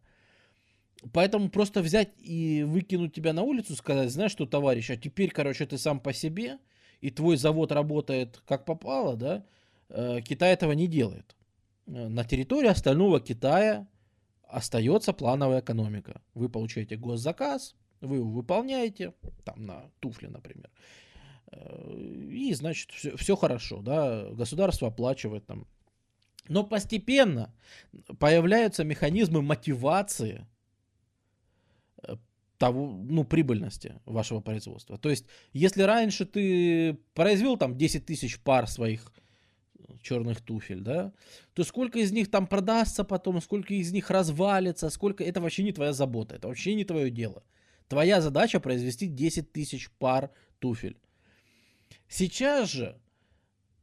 Поэтому 1.13 1.49
просто 1.49 1.81
взять 1.81 2.11
и 2.17 2.63
выкинуть 2.63 3.13
тебя 3.13 3.31
на 3.31 3.43
улицу, 3.43 3.75
сказать, 3.75 4.11
знаешь 4.11 4.31
что, 4.31 4.45
товарищ, 4.45 4.89
а 4.89 4.97
теперь, 4.97 5.31
короче, 5.31 5.65
ты 5.65 5.77
сам 5.77 5.99
по 5.99 6.11
себе, 6.11 6.59
и 6.99 7.09
твой 7.09 7.37
завод 7.37 7.71
работает 7.71 8.41
как 8.45 8.65
попало, 8.65 9.15
да, 9.15 9.45
Китай 9.89 10.53
этого 10.53 10.73
не 10.73 10.87
делает. 10.87 11.35
Э, 11.89 12.07
на 12.07 12.23
территории 12.23 12.69
остального 12.69 13.19
Китая 13.19 13.87
остается 14.47 15.13
плановая 15.13 15.61
экономика. 15.61 16.21
Вы 16.33 16.49
получаете 16.49 16.97
госзаказ, 16.97 17.75
вы 18.01 18.17
его 18.17 18.29
выполняете, 18.29 19.13
там 19.43 19.65
на 19.65 19.91
туфли, 19.99 20.27
например, 20.27 20.69
э, 21.51 22.27
и, 22.31 22.53
значит, 22.53 22.91
все, 22.91 23.15
все 23.17 23.35
хорошо, 23.35 23.81
да, 23.81 24.29
государство 24.31 24.87
оплачивает 24.87 25.45
там. 25.45 25.67
Но 26.47 26.63
постепенно 26.63 27.53
появляются 28.17 28.83
механизмы 28.83 29.41
мотивации 29.41 30.47
того, 32.57 32.87
ну, 32.87 33.23
прибыльности 33.23 34.01
вашего 34.05 34.41
производства. 34.41 34.97
То 34.97 35.09
есть, 35.09 35.25
если 35.53 35.83
раньше 35.83 36.25
ты 36.25 36.97
произвел 37.13 37.55
там 37.55 37.77
10 37.77 38.05
тысяч 38.05 38.39
пар 38.39 38.67
своих 38.67 39.13
черных 40.01 40.41
туфель, 40.41 40.81
да, 40.81 41.13
то 41.53 41.63
сколько 41.63 41.99
из 41.99 42.11
них 42.11 42.29
там 42.29 42.47
продастся 42.47 43.03
потом, 43.03 43.41
сколько 43.41 43.73
из 43.73 43.91
них 43.91 44.09
развалится, 44.09 44.89
сколько, 44.89 45.23
это 45.23 45.41
вообще 45.41 45.63
не 45.63 45.71
твоя 45.71 45.93
забота, 45.93 46.35
это 46.35 46.47
вообще 46.47 46.75
не 46.75 46.85
твое 46.85 47.09
дело. 47.09 47.43
Твоя 47.87 48.21
задача 48.21 48.59
произвести 48.59 49.07
10 49.07 49.51
тысяч 49.51 49.89
пар 49.91 50.31
туфель. 50.59 50.97
Сейчас 52.07 52.69
же 52.69 52.99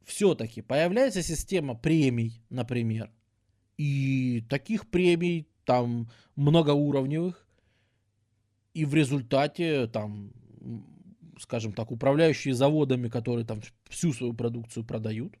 все-таки 0.05 0.61
появляется 0.61 1.21
система 1.21 1.75
премий, 1.75 2.41
например, 2.49 3.11
и 3.77 4.45
таких 4.49 4.89
премий 4.89 5.47
там 5.65 6.09
многоуровневых, 6.35 7.45
и 8.73 8.85
в 8.85 8.93
результате 8.93 9.87
там, 9.87 10.31
скажем 11.39 11.73
так, 11.73 11.91
управляющие 11.91 12.53
заводами, 12.53 13.09
которые 13.09 13.45
там 13.45 13.61
всю 13.89 14.13
свою 14.13 14.33
продукцию 14.33 14.85
продают, 14.85 15.35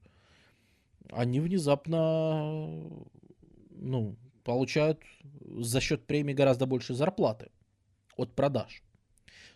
они 1.11 1.39
внезапно, 1.39 2.81
ну, 3.71 4.15
получают 4.43 5.01
за 5.41 5.81
счет 5.81 6.05
премии 6.05 6.33
гораздо 6.33 6.65
больше 6.65 6.93
зарплаты 6.93 7.49
от 8.15 8.33
продаж. 8.33 8.83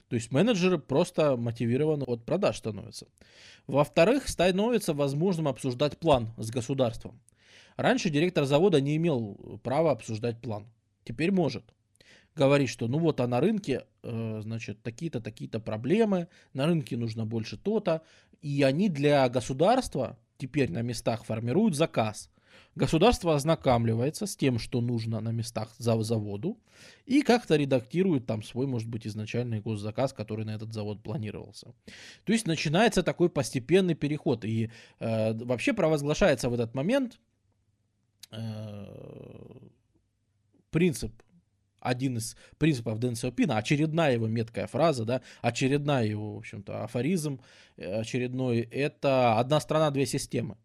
То 0.07 0.15
есть 0.15 0.31
менеджеры 0.31 0.77
просто 0.77 1.37
мотивированы 1.37 2.03
от 2.03 2.25
продаж 2.25 2.57
становятся. 2.57 3.07
Во-вторых, 3.67 4.27
становится 4.27 4.93
возможным 4.93 5.47
обсуждать 5.47 5.97
план 5.97 6.33
с 6.37 6.49
государством. 6.51 7.21
Раньше 7.77 8.09
директор 8.09 8.43
завода 8.43 8.81
не 8.81 8.97
имел 8.97 9.59
права 9.63 9.91
обсуждать 9.91 10.41
план. 10.41 10.67
Теперь 11.05 11.31
может 11.31 11.63
говорит, 12.35 12.69
что 12.69 12.87
ну 12.87 12.99
вот, 12.99 13.19
а 13.19 13.27
на 13.27 13.39
рынке, 13.39 13.85
э, 14.03 14.39
значит, 14.43 14.81
такие-то, 14.83 15.21
такие-то 15.21 15.59
проблемы, 15.59 16.27
на 16.53 16.65
рынке 16.65 16.97
нужно 16.97 17.25
больше 17.25 17.57
то-то, 17.57 18.01
и 18.41 18.63
они 18.63 18.89
для 18.89 19.27
государства 19.29 20.17
теперь 20.41 20.71
на 20.71 20.81
местах 20.81 21.23
формируют 21.23 21.75
заказ. 21.75 22.29
Государство 22.75 23.35
ознакомливается 23.35 24.25
с 24.25 24.35
тем, 24.35 24.57
что 24.59 24.81
нужно 24.81 25.21
на 25.21 25.31
местах 25.31 25.75
за 25.77 26.01
заводу, 26.03 26.57
и 27.05 27.21
как-то 27.21 27.57
редактирует 27.57 28.25
там 28.25 28.43
свой, 28.43 28.65
может 28.65 28.87
быть, 28.87 29.05
изначальный 29.05 29.59
госзаказ, 29.59 30.13
который 30.13 30.45
на 30.45 30.55
этот 30.55 30.73
завод 30.73 31.03
планировался. 31.03 31.73
То 32.23 32.33
есть 32.33 32.47
начинается 32.47 33.03
такой 33.03 33.29
постепенный 33.29 33.95
переход, 33.95 34.45
и 34.45 34.71
э, 34.99 35.33
вообще 35.33 35.73
провозглашается 35.73 36.49
в 36.49 36.53
этот 36.53 36.73
момент 36.73 37.19
э, 38.31 38.85
принцип 40.69 41.11
один 41.81 42.17
из 42.17 42.37
принципов 42.57 42.99
Дэн 42.99 43.15
Сяопина, 43.15 43.57
очередная 43.57 44.13
его 44.13 44.27
меткая 44.27 44.67
фраза, 44.67 45.03
да, 45.03 45.21
очередная 45.41 46.05
его, 46.05 46.35
в 46.35 46.37
общем-то, 46.37 46.83
афоризм 46.83 47.41
э, 47.75 47.99
очередной, 47.99 48.59
это 48.59 49.37
«одна 49.37 49.59
страна, 49.59 49.91
две 49.91 50.05
системы», 50.05 50.57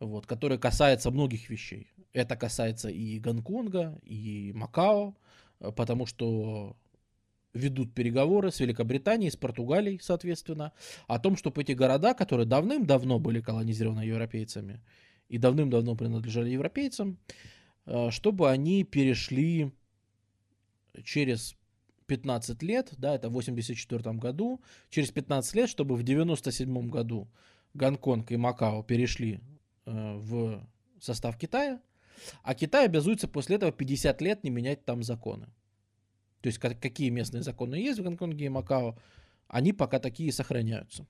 вот, 0.00 0.26
который 0.26 0.58
касается 0.58 1.10
многих 1.10 1.48
вещей. 1.48 1.88
Это 2.12 2.36
касается 2.36 2.90
и 2.90 3.18
Гонконга, 3.18 3.98
и 4.02 4.52
Макао, 4.54 5.16
э, 5.60 5.72
потому 5.72 6.04
что 6.04 6.76
ведут 7.54 7.94
переговоры 7.94 8.50
с 8.50 8.60
Великобританией, 8.60 9.30
с 9.30 9.36
Португалией, 9.36 10.00
соответственно, 10.02 10.72
о 11.06 11.18
том, 11.18 11.36
чтобы 11.36 11.62
эти 11.62 11.72
города, 11.72 12.14
которые 12.14 12.46
давным-давно 12.46 13.18
были 13.18 13.40
колонизированы 13.40 14.00
европейцами 14.00 14.80
и 15.28 15.38
давным-давно 15.38 15.94
принадлежали 15.94 16.50
европейцам, 16.50 17.18
чтобы 18.10 18.50
они 18.50 18.84
перешли 18.84 19.72
через 21.04 21.56
15 22.06 22.62
лет, 22.62 22.92
да, 22.98 23.14
это 23.14 23.28
в 23.28 23.32
84 23.32 24.12
году, 24.18 24.60
через 24.90 25.10
15 25.10 25.54
лет, 25.54 25.68
чтобы 25.68 25.96
в 25.96 26.02
97 26.02 26.88
году 26.90 27.28
Гонконг 27.74 28.30
и 28.32 28.36
Макао 28.36 28.82
перешли 28.82 29.40
э, 29.86 30.16
в 30.16 30.62
состав 31.00 31.38
Китая, 31.38 31.80
а 32.42 32.54
Китай 32.54 32.84
обязуется 32.84 33.28
после 33.28 33.56
этого 33.56 33.72
50 33.72 34.20
лет 34.20 34.44
не 34.44 34.50
менять 34.50 34.84
там 34.84 35.02
законы. 35.02 35.46
То 36.42 36.48
есть 36.48 36.58
какие 36.58 37.08
местные 37.08 37.42
законы 37.42 37.76
есть 37.76 37.98
в 37.98 38.02
Гонконге 38.02 38.46
и 38.46 38.50
Макао, 38.50 38.98
они 39.48 39.72
пока 39.72 39.98
такие 39.98 40.32
сохраняются. 40.32 41.06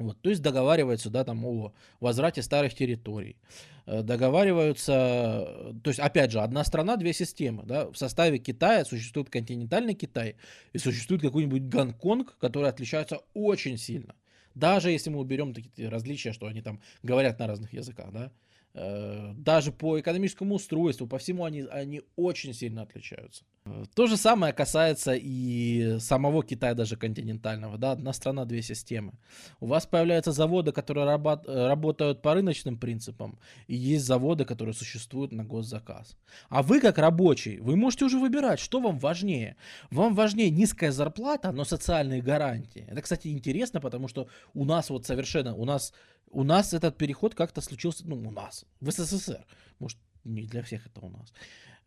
Вот, 0.00 0.18
то 0.22 0.30
есть 0.30 0.40
договариваются, 0.40 1.10
да, 1.10 1.24
там 1.24 1.44
о 1.44 1.74
возврате 2.00 2.40
старых 2.40 2.74
территорий. 2.74 3.36
Э, 3.84 4.02
договариваются, 4.02 5.74
то 5.84 5.90
есть, 5.90 6.00
опять 6.00 6.32
же, 6.32 6.40
одна 6.40 6.64
страна, 6.64 6.96
две 6.96 7.12
системы, 7.12 7.64
да. 7.64 7.90
В 7.90 7.96
составе 7.96 8.38
Китая 8.38 8.86
существует 8.86 9.28
континентальный 9.28 9.94
Китай 9.94 10.36
и 10.72 10.78
существует 10.78 11.20
какой-нибудь 11.20 11.64
Гонконг, 11.64 12.38
который 12.38 12.70
отличается 12.70 13.20
очень 13.34 13.76
сильно. 13.76 14.14
Даже 14.54 14.90
если 14.90 15.10
мы 15.10 15.20
уберем 15.20 15.52
такие 15.52 15.90
различия, 15.90 16.32
что 16.32 16.46
они 16.46 16.62
там 16.62 16.80
говорят 17.02 17.38
на 17.38 17.46
разных 17.46 17.74
языках, 17.74 18.10
да. 18.10 18.32
Э, 18.72 19.32
даже 19.36 19.72
по 19.72 19.98
экономическому 19.98 20.54
устройству, 20.54 21.08
по 21.08 21.18
всему 21.18 21.44
они, 21.44 21.62
они 21.62 22.02
очень 22.16 22.54
сильно 22.54 22.82
отличаются. 22.82 23.42
Э, 23.64 23.84
то 23.94 24.06
же 24.06 24.16
самое 24.16 24.52
касается 24.52 25.12
и 25.14 25.98
самого 25.98 26.44
Китая, 26.44 26.74
даже 26.74 26.96
континентального. 26.96 27.78
Да? 27.78 27.92
Одна 27.92 28.12
страна, 28.12 28.44
две 28.44 28.62
системы. 28.62 29.12
У 29.58 29.66
вас 29.66 29.86
появляются 29.86 30.30
заводы, 30.30 30.70
которые 30.70 31.04
работ, 31.04 31.48
э, 31.48 31.66
работают 31.66 32.22
по 32.22 32.32
рыночным 32.32 32.78
принципам, 32.78 33.40
и 33.66 33.74
есть 33.74 34.04
заводы, 34.04 34.44
которые 34.44 34.74
существуют 34.74 35.32
на 35.32 35.44
госзаказ. 35.44 36.16
А 36.48 36.62
вы, 36.62 36.80
как 36.80 36.98
рабочий, 36.98 37.58
вы 37.58 37.74
можете 37.74 38.04
уже 38.04 38.18
выбирать, 38.20 38.60
что 38.60 38.80
вам 38.80 38.98
важнее. 38.98 39.56
Вам 39.90 40.14
важнее 40.14 40.50
низкая 40.50 40.92
зарплата, 40.92 41.50
но 41.50 41.64
социальные 41.64 42.22
гарантии. 42.22 42.84
Это, 42.88 43.02
кстати, 43.02 43.28
интересно, 43.28 43.80
потому 43.80 44.06
что 44.06 44.28
у 44.54 44.64
нас 44.64 44.90
вот 44.90 45.06
совершенно, 45.06 45.56
у 45.56 45.64
нас 45.64 45.92
у 46.30 46.44
нас 46.44 46.72
этот 46.72 46.96
переход 46.96 47.34
как-то 47.34 47.60
случился, 47.60 48.06
ну, 48.06 48.16
у 48.16 48.30
нас, 48.30 48.64
в 48.80 48.90
СССР. 48.90 49.44
Может, 49.78 49.98
не 50.24 50.46
для 50.46 50.62
всех 50.62 50.86
это 50.86 51.00
у 51.04 51.10
нас. 51.10 51.32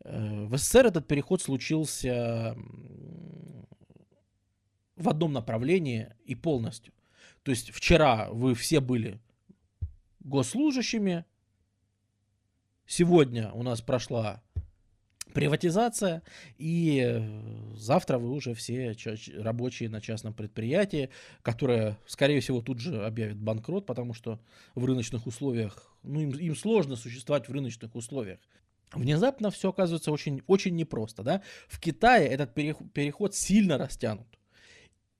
Э, 0.04 0.44
в 0.46 0.56
СССР 0.56 0.86
этот 0.86 1.06
переход 1.06 1.42
случился 1.42 2.56
в 4.96 5.08
одном 5.08 5.32
направлении 5.32 6.14
и 6.24 6.34
полностью. 6.34 6.92
То 7.42 7.50
есть 7.50 7.70
вчера 7.70 8.30
вы 8.30 8.54
все 8.54 8.80
были 8.80 9.20
госслужащими, 10.20 11.24
сегодня 12.86 13.50
у 13.52 13.62
нас 13.62 13.80
прошла 13.80 14.42
приватизация, 15.34 16.22
и 16.56 17.02
э, 17.04 17.76
завтра 17.76 18.18
вы 18.18 18.30
уже 18.30 18.54
все 18.54 18.96
рабочие 19.36 19.90
на 19.90 20.00
частном 20.00 20.32
предприятии, 20.32 21.10
которое, 21.42 21.98
скорее 22.06 22.40
всего, 22.40 22.62
тут 22.62 22.78
же 22.78 23.04
объявит 23.04 23.36
банкрот, 23.36 23.84
потому 23.84 24.14
что 24.14 24.40
в 24.74 24.84
рыночных 24.84 25.26
условиях, 25.26 25.92
ну, 26.04 26.20
им, 26.20 26.30
им 26.30 26.56
сложно 26.56 26.96
существовать 26.96 27.48
в 27.48 27.52
рыночных 27.52 27.94
условиях. 27.96 28.38
Внезапно 28.92 29.50
все 29.50 29.70
оказывается 29.70 30.12
очень, 30.12 30.40
очень 30.46 30.76
непросто, 30.76 31.24
да. 31.24 31.42
В 31.66 31.80
Китае 31.80 32.28
этот 32.28 32.54
переход 32.54 33.34
сильно 33.34 33.76
растянут. 33.76 34.28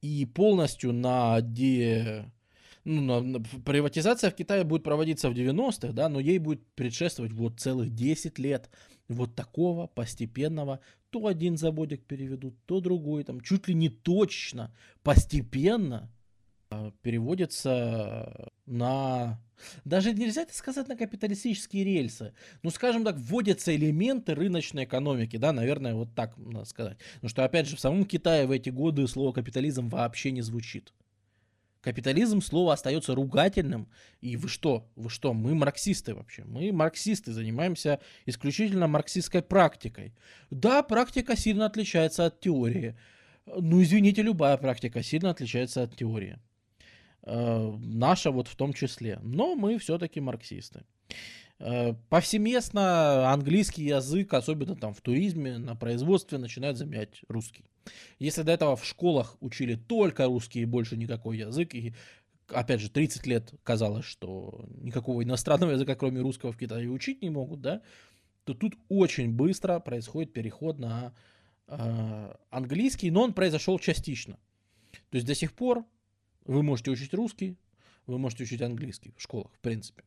И 0.01 0.27
полностью 0.27 0.93
на 0.93 1.41
де 1.41 2.31
ну, 2.85 3.21
на, 3.21 3.41
приватизация 3.65 4.31
в 4.31 4.35
Китае 4.35 4.65
будет 4.65 4.85
проводиться 4.85 5.29
в 5.31 5.33
90-х, 5.33 5.93
да, 5.93 6.09
но 6.09 6.21
ей 6.21 6.39
будет 6.39 6.65
предшествовать 6.75 7.33
вот 7.33 7.59
целых 7.59 7.95
10 7.95 8.39
лет 8.39 8.71
вот 9.09 9.35
такого 9.35 9.87
постепенного, 9.87 10.81
то 11.11 11.27
один 11.27 11.57
заводик 11.57 12.05
переведут, 12.05 12.55
то 12.67 12.81
другой, 12.81 13.25
там 13.25 13.41
чуть 13.41 13.69
ли 13.69 13.75
не 13.75 13.89
точно, 13.89 14.75
постепенно 15.03 16.11
а, 16.71 16.93
переводится 17.03 18.49
на... 18.67 19.41
Даже 19.85 20.13
нельзя 20.13 20.43
это 20.43 20.55
сказать 20.55 20.89
на 20.89 20.97
капиталистические 20.97 21.85
рельсы. 21.85 22.35
Ну, 22.63 22.71
скажем 22.71 23.05
так, 23.05 23.17
вводятся 23.17 23.75
элементы 23.75 24.35
рыночной 24.35 24.85
экономики, 24.85 25.37
да, 25.37 25.53
наверное, 25.53 25.95
вот 25.95 26.15
так 26.15 26.37
надо 26.37 26.65
сказать. 26.65 26.99
Потому 27.15 27.29
что, 27.29 27.45
опять 27.45 27.69
же, 27.69 27.77
в 27.77 27.81
самом 27.81 28.05
Китае 28.05 28.47
в 28.47 28.51
эти 28.51 28.71
годы 28.71 29.07
слово 29.07 29.33
капитализм 29.33 29.89
вообще 29.89 30.33
не 30.33 30.43
звучит. 30.43 30.93
Капитализм 31.85 32.41
слово 32.41 32.73
остается 32.73 33.15
ругательным. 33.15 33.91
И 34.23 34.39
вы 34.39 34.49
что? 34.49 34.89
Вы 34.97 35.11
что? 35.11 35.35
Мы 35.35 35.55
марксисты 35.55 36.15
вообще. 36.15 36.43
Мы 36.47 36.73
марксисты, 36.73 37.31
занимаемся 37.31 38.01
исключительно 38.25 38.89
марксистской 38.89 39.43
практикой. 39.43 40.15
Да, 40.51 40.83
практика 40.83 41.37
сильно 41.37 41.67
отличается 41.67 42.25
от 42.25 42.41
теории. 42.41 42.97
Ну, 43.45 43.83
извините, 43.83 44.23
любая 44.23 44.57
практика 44.57 45.03
сильно 45.03 45.29
отличается 45.29 45.83
от 45.83 45.95
теории. 45.95 46.39
Э, 47.23 47.77
наша 47.79 48.31
вот 48.31 48.49
в 48.49 48.57
том 48.57 48.73
числе. 48.73 49.19
Но 49.23 49.55
мы 49.55 49.77
все-таки 49.77 50.21
марксисты. 50.21 50.85
Э, 51.59 51.93
повсеместно 52.09 53.31
английский 53.31 53.85
язык, 53.85 54.33
особенно 54.33 54.75
там 54.75 54.95
в 54.95 55.03
туризме, 55.03 55.59
на 55.59 55.77
производстве, 55.77 56.39
начинает 56.39 56.79
заменять 56.79 57.21
русский. 57.29 57.67
Если 58.19 58.43
до 58.43 58.53
этого 58.53 58.77
в 58.77 58.85
школах 58.85 59.37
учили 59.41 59.75
только 59.75 60.27
русский 60.27 60.61
и 60.61 60.65
больше 60.65 60.97
никакой 60.97 61.39
язык, 61.39 61.75
и 61.75 61.95
опять 62.49 62.81
же 62.81 62.91
30 62.91 63.27
лет 63.27 63.55
казалось, 63.63 64.05
что 64.05 64.65
никакого 64.81 65.23
иностранного 65.23 65.73
языка, 65.73 65.95
кроме 65.95 66.21
русского, 66.21 66.53
в 66.53 66.59
Китае 66.59 66.89
учить 66.89 67.23
не 67.23 67.31
могут, 67.31 67.61
да, 67.61 67.83
то 68.45 68.55
тут 68.55 68.75
очень 68.89 69.33
быстро 69.33 69.81
происходит 69.81 70.33
переход 70.33 70.79
на 70.79 71.15
э, 71.67 72.35
английский, 72.51 73.11
но 73.11 73.23
он 73.23 73.33
произошел 73.33 73.79
частично. 73.79 74.39
То 75.11 75.17
есть 75.17 75.27
до 75.27 75.35
сих 75.35 75.55
пор 75.55 75.85
вы 76.45 76.63
можете 76.63 76.91
учить 76.91 77.15
русский, 77.15 77.59
вы 78.07 78.19
можете 78.19 78.45
учить 78.45 78.63
английский 78.63 79.15
в 79.17 79.23
школах, 79.23 79.53
в 79.55 79.61
принципе. 79.61 80.05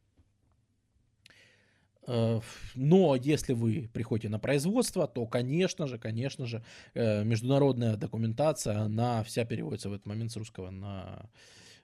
Э, 2.07 2.39
но 2.75 3.15
если 3.15 3.53
вы 3.53 3.89
приходите 3.93 4.29
на 4.29 4.39
производство, 4.39 5.07
то, 5.07 5.25
конечно 5.27 5.87
же, 5.87 5.99
конечно 5.99 6.45
же, 6.45 6.63
э, 6.93 7.23
международная 7.23 7.97
документация, 7.97 8.79
она 8.79 9.23
вся 9.23 9.45
переводится 9.45 9.89
в 9.89 9.93
этот 9.93 10.05
момент 10.05 10.31
с 10.31 10.37
русского 10.37 10.71
на 10.71 11.29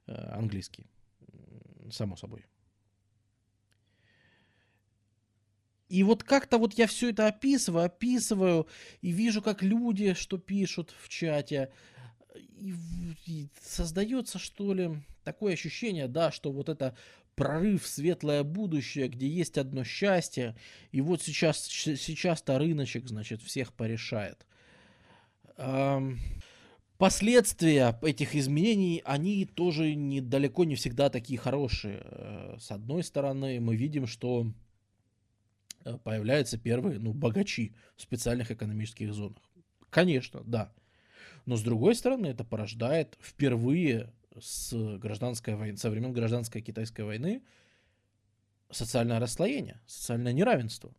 э, 0.08 0.14
английский. 0.14 0.86
Само 1.92 2.16
собой. 2.16 2.46
И 5.90 6.02
вот 6.04 6.24
как-то 6.24 6.58
вот 6.58 6.74
я 6.74 6.88
все 6.88 7.10
это 7.10 7.28
описываю, 7.28 7.86
описываю, 7.86 8.68
и 9.02 9.12
вижу, 9.12 9.42
как 9.42 9.62
люди 9.62 10.14
что 10.14 10.38
пишут 10.38 10.96
в 11.00 11.10
чате. 11.10 11.72
И, 12.58 12.74
и 13.28 13.50
создается, 13.62 14.40
что 14.40 14.74
ли, 14.74 15.04
такое 15.24 15.54
ощущение, 15.54 16.08
да, 16.08 16.32
что 16.32 16.52
вот 16.52 16.70
это 16.70 16.96
прорыв 17.36 17.84
в 17.84 17.88
светлое 17.88 18.44
будущее, 18.44 19.08
где 19.08 19.28
есть 19.28 19.58
одно 19.58 19.84
счастье, 19.84 20.56
и 20.92 21.02
вот 21.02 21.22
сейчас, 21.22 21.64
сейчас-то 21.66 22.58
рыночек, 22.58 23.08
значит, 23.08 23.42
всех 23.42 23.74
порешает. 23.74 24.46
Последствия 26.98 28.00
этих 28.02 28.34
изменений, 28.34 29.02
они 29.04 29.46
тоже 29.46 29.94
не, 29.94 30.22
далеко 30.22 30.64
не 30.64 30.76
всегда 30.76 31.10
такие 31.10 31.38
хорошие. 31.38 32.02
Э, 32.06 32.56
с 32.60 32.72
одной 32.72 33.04
стороны, 33.04 33.60
мы 33.60 33.76
видим, 33.76 34.08
что 34.08 34.54
э, 35.84 35.98
появляются 35.98 36.58
первые, 36.58 37.00
ну, 37.00 37.12
богачи 37.12 37.76
в 37.98 38.04
специальных 38.04 38.52
экономических 38.52 39.14
зонах. 39.14 39.44
Конечно, 39.90 40.44
да. 40.46 40.72
Но 41.46 41.58
с 41.58 41.62
другой 41.62 41.96
стороны, 41.96 42.28
это 42.28 42.46
порождает 42.46 43.18
впервые 43.20 44.14
с 44.40 44.98
гражданской 44.98 45.56
войны, 45.56 45.78
со 45.78 45.90
времен 45.90 46.14
гражданской 46.14 46.62
китайской 46.62 47.02
войны 47.02 47.44
социальное 48.72 49.20
расслоение, 49.20 49.80
социальное 49.86 50.34
неравенство. 50.34 50.94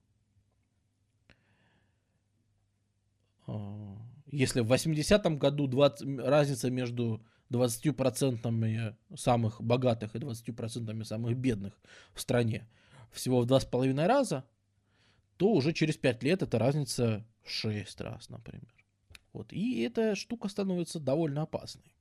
А, 3.47 3.97
если 4.31 4.61
в 4.61 4.73
80-м 4.73 5.39
году 5.39 5.67
20, 5.67 6.19
разница 6.19 6.71
между 6.71 7.25
20% 7.51 8.97
самых 9.17 9.63
богатых 9.63 10.15
и 10.17 10.19
20% 10.19 11.05
самых 11.05 11.37
бедных 11.37 11.79
в 12.15 12.21
стране 12.21 12.69
всего 13.13 13.41
в 13.41 13.47
2,5 13.47 14.07
раза, 14.07 14.45
то 15.37 15.53
уже 15.53 15.73
через 15.73 15.97
5 15.97 16.23
лет 16.23 16.43
эта 16.43 16.59
разница 16.59 17.25
6 17.45 18.01
раз, 18.01 18.29
например. 18.29 18.75
Вот. 19.33 19.53
И 19.53 19.83
эта 19.83 20.15
штука 20.15 20.49
становится 20.49 21.01
довольно 21.01 21.43
опасной. 21.43 21.94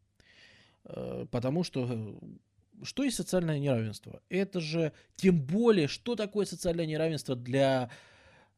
Э, 0.85 1.25
потому 1.31 1.63
что 1.63 1.87
э, 1.89 2.83
что 2.83 3.03
есть 3.03 3.17
социальное 3.17 3.59
неравенство? 3.59 4.21
Это 4.29 4.59
же 4.59 4.91
тем 5.15 5.39
более, 5.41 5.87
что 5.87 6.15
такое 6.15 6.45
социальное 6.45 6.85
неравенство 6.85 7.35
для 7.35 7.89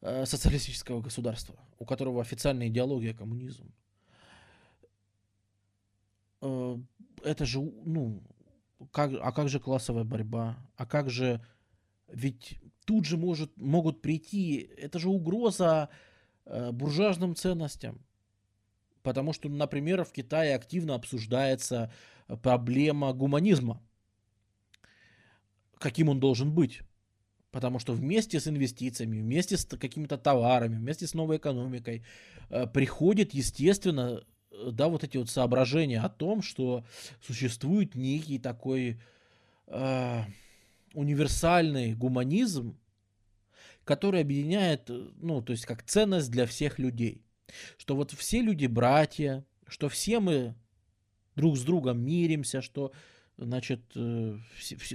э, 0.00 0.26
социалистического 0.26 1.00
государства, 1.00 1.56
у 1.78 1.84
которого 1.84 2.20
официальная 2.20 2.68
идеология 2.68 3.14
коммунизм. 3.14 3.72
Это 7.24 7.46
же, 7.46 7.60
ну, 7.60 8.22
как, 8.92 9.10
а 9.20 9.32
как 9.32 9.48
же 9.48 9.58
классовая 9.58 10.04
борьба? 10.04 10.56
А 10.76 10.86
как 10.86 11.10
же, 11.10 11.40
ведь 12.08 12.60
тут 12.84 13.06
же 13.06 13.16
может, 13.16 13.56
могут 13.56 14.02
прийти, 14.02 14.58
это 14.76 14.98
же 14.98 15.08
угроза 15.08 15.88
буржуазным 16.44 17.34
ценностям. 17.34 18.05
Потому 19.06 19.32
что, 19.32 19.48
например, 19.48 20.02
в 20.02 20.10
Китае 20.10 20.56
активно 20.56 20.96
обсуждается 20.96 21.92
проблема 22.42 23.12
гуманизма. 23.12 23.80
Каким 25.78 26.08
он 26.08 26.18
должен 26.18 26.52
быть? 26.52 26.80
Потому 27.52 27.78
что 27.78 27.92
вместе 27.92 28.40
с 28.40 28.48
инвестициями, 28.48 29.20
вместе 29.20 29.58
с 29.58 29.64
какими-то 29.64 30.18
товарами, 30.18 30.74
вместе 30.74 31.06
с 31.06 31.14
новой 31.14 31.36
экономикой 31.36 32.04
э, 32.50 32.66
приходит, 32.66 33.32
естественно, 33.32 34.24
э, 34.50 34.70
да, 34.72 34.88
вот 34.88 35.04
эти 35.04 35.18
вот 35.18 35.30
соображения 35.30 36.00
о 36.00 36.08
том, 36.08 36.42
что 36.42 36.84
существует 37.24 37.94
некий 37.94 38.40
такой 38.40 39.00
э, 39.68 40.22
универсальный 40.94 41.94
гуманизм, 41.94 42.76
который 43.84 44.22
объединяет, 44.22 44.90
э, 44.90 45.10
ну, 45.22 45.42
то 45.42 45.52
есть 45.52 45.64
как 45.64 45.84
ценность 45.84 46.32
для 46.32 46.44
всех 46.46 46.80
людей. 46.80 47.22
Что 47.78 47.96
вот 47.96 48.12
все 48.12 48.40
люди 48.40 48.66
братья, 48.66 49.44
что 49.66 49.88
все 49.88 50.20
мы 50.20 50.54
друг 51.34 51.56
с 51.56 51.62
другом 51.62 52.00
миримся, 52.00 52.62
что 52.62 52.92
значит, 53.36 53.80
э, 53.94 54.38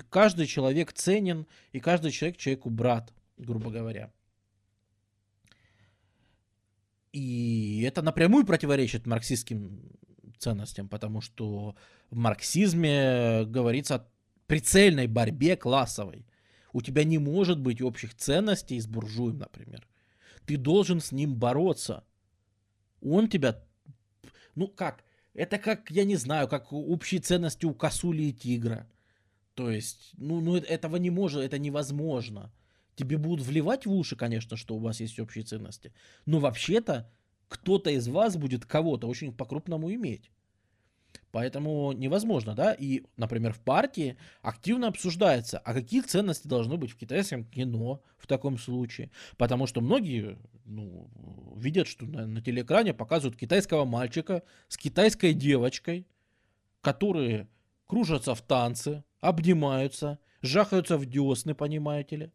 каждый 0.10 0.48
человек 0.48 0.94
ценен, 0.94 1.48
и 1.72 1.80
каждый 1.80 2.12
человек 2.12 2.38
человеку 2.38 2.70
брат, 2.70 3.14
грубо 3.38 3.70
говоря. 3.70 4.12
И 7.12 7.84
это 7.86 8.02
напрямую 8.02 8.46
противоречит 8.46 9.06
марксистским 9.06 9.92
ценностям, 10.38 10.88
потому 10.88 11.22
что 11.22 11.76
в 12.10 12.16
марксизме 12.16 13.46
говорится 13.46 13.96
о 13.96 14.08
прицельной 14.48 15.08
борьбе 15.08 15.56
классовой. 15.56 16.26
У 16.74 16.82
тебя 16.82 17.04
не 17.04 17.18
может 17.18 17.60
быть 17.60 17.82
общих 17.82 18.16
ценностей 18.16 18.80
с 18.80 18.88
буржуем, 18.88 19.40
например. 19.40 19.86
Ты 20.46 20.58
должен 20.58 21.02
с 21.02 21.12
ним 21.12 21.36
бороться. 21.36 22.06
Он 23.02 23.28
тебя... 23.28 23.64
Ну 24.56 24.68
как? 24.68 25.04
Это 25.34 25.58
как, 25.58 25.92
я 25.92 26.04
не 26.04 26.16
знаю, 26.16 26.48
как 26.48 26.74
общие 26.74 27.22
ценности 27.22 27.66
у 27.66 27.74
косули 27.74 28.24
и 28.24 28.34
тигра. 28.34 28.90
То 29.54 29.70
есть, 29.70 30.12
ну, 30.18 30.42
ну 30.42 30.58
этого 30.58 30.98
не 30.98 31.10
может, 31.10 31.42
это 31.42 31.58
невозможно. 31.58 32.52
Тебе 32.96 33.18
будут 33.18 33.46
вливать 33.46 33.86
в 33.86 33.92
уши, 33.92 34.16
конечно, 34.16 34.58
что 34.58 34.76
у 34.76 34.80
вас 34.80 35.00
есть 35.00 35.20
общие 35.20 35.44
ценности. 35.44 35.94
Но 36.26 36.40
вообще-то 36.40 37.12
кто-то 37.48 37.90
из 37.90 38.08
вас 38.08 38.38
будет 38.38 38.66
кого-то 38.66 39.08
очень 39.08 39.34
по-крупному 39.34 39.94
иметь. 39.94 40.32
Поэтому 41.32 41.94
невозможно, 41.94 42.56
да, 42.56 42.74
и, 42.74 43.04
например, 43.16 43.54
в 43.54 43.60
партии 43.60 44.18
активно 44.42 44.88
обсуждается, 44.88 45.60
а 45.60 45.74
какие 45.74 46.02
ценности 46.02 46.48
должны 46.48 46.76
быть 46.76 46.92
в 46.92 46.98
китайском 46.98 47.46
кино 47.46 48.04
в 48.18 48.28
таком 48.28 48.58
случае. 48.58 49.12
Потому 49.38 49.66
что 49.66 49.80
многие 49.80 50.38
ну, 50.66 51.10
видят, 51.56 51.88
что 51.88 52.06
на, 52.06 52.28
на 52.28 52.42
телеэкране 52.42 52.94
показывают 52.94 53.40
китайского 53.40 53.86
мальчика 53.86 54.44
с 54.68 54.78
китайской 54.78 55.34
девочкой, 55.34 56.06
которые 56.82 57.48
кружатся 57.88 58.36
в 58.36 58.42
танце, 58.42 59.04
обнимаются, 59.22 60.20
жахаются 60.42 60.98
в 60.98 61.06
десны, 61.06 61.56
понимаете 61.56 62.16
ли. 62.18 62.32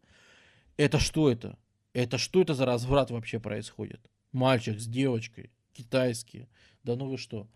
Это 0.75 0.99
что 0.99 1.29
это? 1.29 1.57
Это 1.93 2.17
что 2.17 2.41
это 2.41 2.55
за 2.55 2.65
разврат 2.65 3.11
вообще 3.11 3.39
происходит? 3.39 4.09
Мальчик 4.31 4.79
с 4.79 4.87
девочкой, 4.87 5.51
китайские. 5.73 6.47
Да 6.83 6.95
ну 6.95 7.07
вы 7.09 7.17
что? 7.17 7.47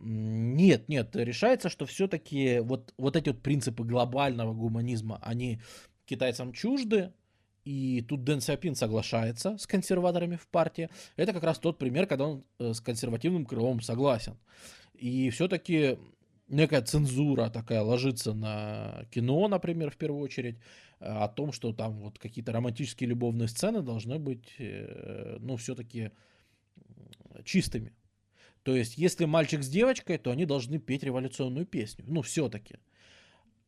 Нет, 0.00 0.88
нет, 0.88 1.14
решается, 1.16 1.68
что 1.68 1.86
все-таки 1.86 2.60
вот, 2.60 2.94
вот 2.98 3.16
эти 3.16 3.30
вот 3.30 3.42
принципы 3.42 3.84
глобального 3.84 4.54
гуманизма, 4.54 5.18
они 5.22 5.60
китайцам 6.06 6.52
чужды, 6.52 7.12
и 7.64 8.00
тут 8.02 8.24
Дэн 8.24 8.40
Сяопин 8.40 8.74
соглашается 8.74 9.58
с 9.58 9.66
консерваторами 9.66 10.36
в 10.36 10.46
партии. 10.46 10.88
Это 11.16 11.32
как 11.32 11.42
раз 11.42 11.58
тот 11.58 11.78
пример, 11.78 12.06
когда 12.06 12.26
он 12.26 12.44
э, 12.58 12.72
с 12.72 12.80
консервативным 12.80 13.44
крылом 13.44 13.82
согласен. 13.82 14.38
И 14.94 15.28
все-таки 15.30 15.98
некая 16.48 16.80
цензура 16.80 17.50
такая 17.50 17.82
ложится 17.82 18.32
на 18.32 19.04
кино, 19.10 19.48
например, 19.48 19.90
в 19.90 19.96
первую 19.96 20.22
очередь, 20.22 20.56
о 20.98 21.28
том, 21.28 21.52
что 21.52 21.72
там 21.72 21.98
вот 21.98 22.18
какие-то 22.18 22.52
романтические 22.52 23.10
любовные 23.10 23.48
сцены 23.48 23.82
должны 23.82 24.18
быть, 24.18 24.54
э, 24.58 25.36
ну, 25.40 25.56
все-таки 25.56 26.10
чистыми. 27.44 27.92
То 28.68 28.76
есть, 28.76 28.98
если 28.98 29.24
мальчик 29.24 29.62
с 29.62 29.68
девочкой, 29.70 30.18
то 30.18 30.30
они 30.30 30.44
должны 30.44 30.78
петь 30.78 31.02
революционную 31.02 31.64
песню. 31.64 32.04
Ну, 32.06 32.20
все-таки. 32.20 32.76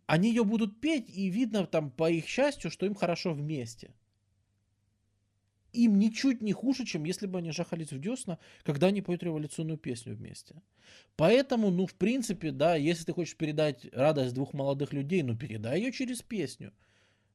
Они 0.04 0.28
ее 0.28 0.44
будут 0.44 0.78
петь, 0.82 1.08
и 1.08 1.30
видно 1.30 1.66
там 1.66 1.90
по 1.90 2.10
их 2.10 2.28
счастью, 2.28 2.70
что 2.70 2.84
им 2.84 2.94
хорошо 2.94 3.32
вместе. 3.32 3.94
Им 5.72 5.98
ничуть 5.98 6.42
не 6.42 6.52
хуже, 6.52 6.84
чем 6.84 7.04
если 7.04 7.26
бы 7.26 7.38
они 7.38 7.50
жахались 7.50 7.92
в 7.92 7.98
десна, 7.98 8.38
когда 8.62 8.88
они 8.88 9.00
поют 9.00 9.22
революционную 9.22 9.78
песню 9.78 10.14
вместе. 10.14 10.56
Поэтому, 11.16 11.70
ну, 11.70 11.86
в 11.86 11.94
принципе, 11.94 12.50
да, 12.52 12.76
если 12.76 13.04
ты 13.04 13.14
хочешь 13.14 13.38
передать 13.38 13.86
радость 13.94 14.34
двух 14.34 14.52
молодых 14.52 14.92
людей, 14.92 15.22
ну, 15.22 15.34
передай 15.34 15.80
ее 15.80 15.92
через 15.92 16.20
песню. 16.20 16.74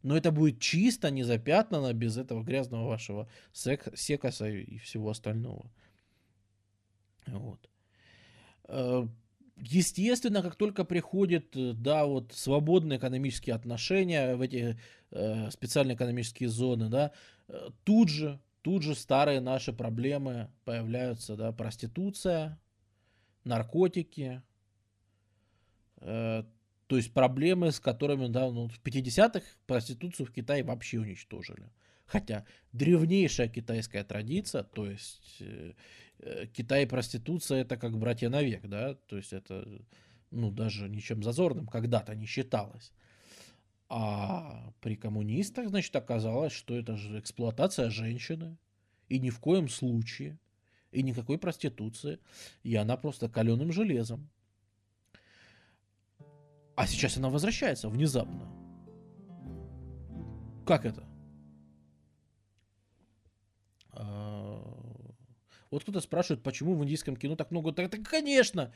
Но 0.03 0.15
это 0.15 0.31
будет 0.31 0.59
чисто, 0.59 1.09
не 1.09 1.23
запятнано, 1.23 1.93
без 1.93 2.15
этого 2.15 2.43
грязного 2.43 2.87
вашего 2.87 3.27
сек- 3.53 3.97
секаса 3.97 4.47
и 4.49 4.77
всего 4.77 5.09
остального. 5.09 5.71
Вот. 7.27 7.69
Э, 8.67 9.07
естественно, 9.57 10.41
как 10.41 10.55
только 10.55 10.83
приходит, 10.85 11.55
э, 11.55 11.73
да, 11.73 12.05
вот 12.05 12.33
свободные 12.33 12.97
экономические 12.97 13.55
отношения 13.55 14.35
в 14.35 14.41
эти 14.41 14.79
э, 15.11 15.51
специальные 15.51 15.95
экономические 15.95 16.49
зоны, 16.49 16.89
да, 16.89 17.11
э, 17.47 17.69
тут 17.83 18.09
же, 18.09 18.39
тут 18.61 18.83
же 18.83 18.95
старые 18.95 19.39
наши 19.39 19.73
проблемы 19.73 20.49
появляются, 20.65 21.35
да, 21.35 21.51
проституция, 21.51 22.59
наркотики, 23.43 24.41
э, 25.97 26.43
то 26.87 26.97
есть 26.97 27.13
проблемы, 27.13 27.71
с 27.71 27.79
которыми, 27.79 28.27
да, 28.27 28.51
ну, 28.51 28.67
в 28.67 28.79
50-х 28.79 29.45
проституцию 29.65 30.27
в 30.27 30.31
Китае 30.31 30.63
вообще 30.63 30.99
уничтожили. 30.99 31.71
Хотя 32.05 32.45
древнейшая 32.71 33.47
китайская 33.47 34.03
традиция, 34.03 34.63
то 34.63 34.85
есть 34.85 35.37
э, 35.39 35.73
Китай 36.53 36.83
и 36.83 36.87
проституция 36.87 37.61
это 37.61 37.77
как 37.77 37.97
братья 37.97 38.29
навек, 38.29 38.67
да, 38.67 38.95
то 38.95 39.17
есть 39.17 39.33
это, 39.33 39.67
ну, 40.31 40.51
даже 40.51 40.89
ничем 40.89 41.23
зазорным 41.23 41.67
когда-то 41.67 42.15
не 42.15 42.25
считалось. 42.25 42.91
А 43.87 44.73
при 44.81 44.95
коммунистах, 44.95 45.69
значит, 45.69 45.95
оказалось, 45.95 46.53
что 46.53 46.75
это 46.75 46.97
же 46.97 47.19
эксплуатация 47.19 47.89
женщины. 47.89 48.57
И 49.07 49.19
ни 49.19 49.29
в 49.29 49.39
коем 49.39 49.69
случае, 49.69 50.39
и 50.91 51.03
никакой 51.03 51.37
проституции. 51.37 52.19
И 52.63 52.75
она 52.75 52.97
просто 52.97 53.29
каленым 53.29 53.71
железом. 53.71 54.29
А 56.75 56.87
сейчас 56.87 57.17
она 57.17 57.29
возвращается 57.29 57.87
внезапно. 57.87 58.51
Как 60.65 60.85
это? 60.85 61.07
Вот 65.75 65.83
кто-то 65.83 65.99
спрашивает, 65.99 66.41
почему 66.41 66.73
в 66.75 66.83
индийском 66.85 67.17
кино 67.17 67.35
так 67.35 67.51
много... 67.51 67.73
Так, 67.73 67.91
так 67.91 68.01
конечно! 68.03 68.73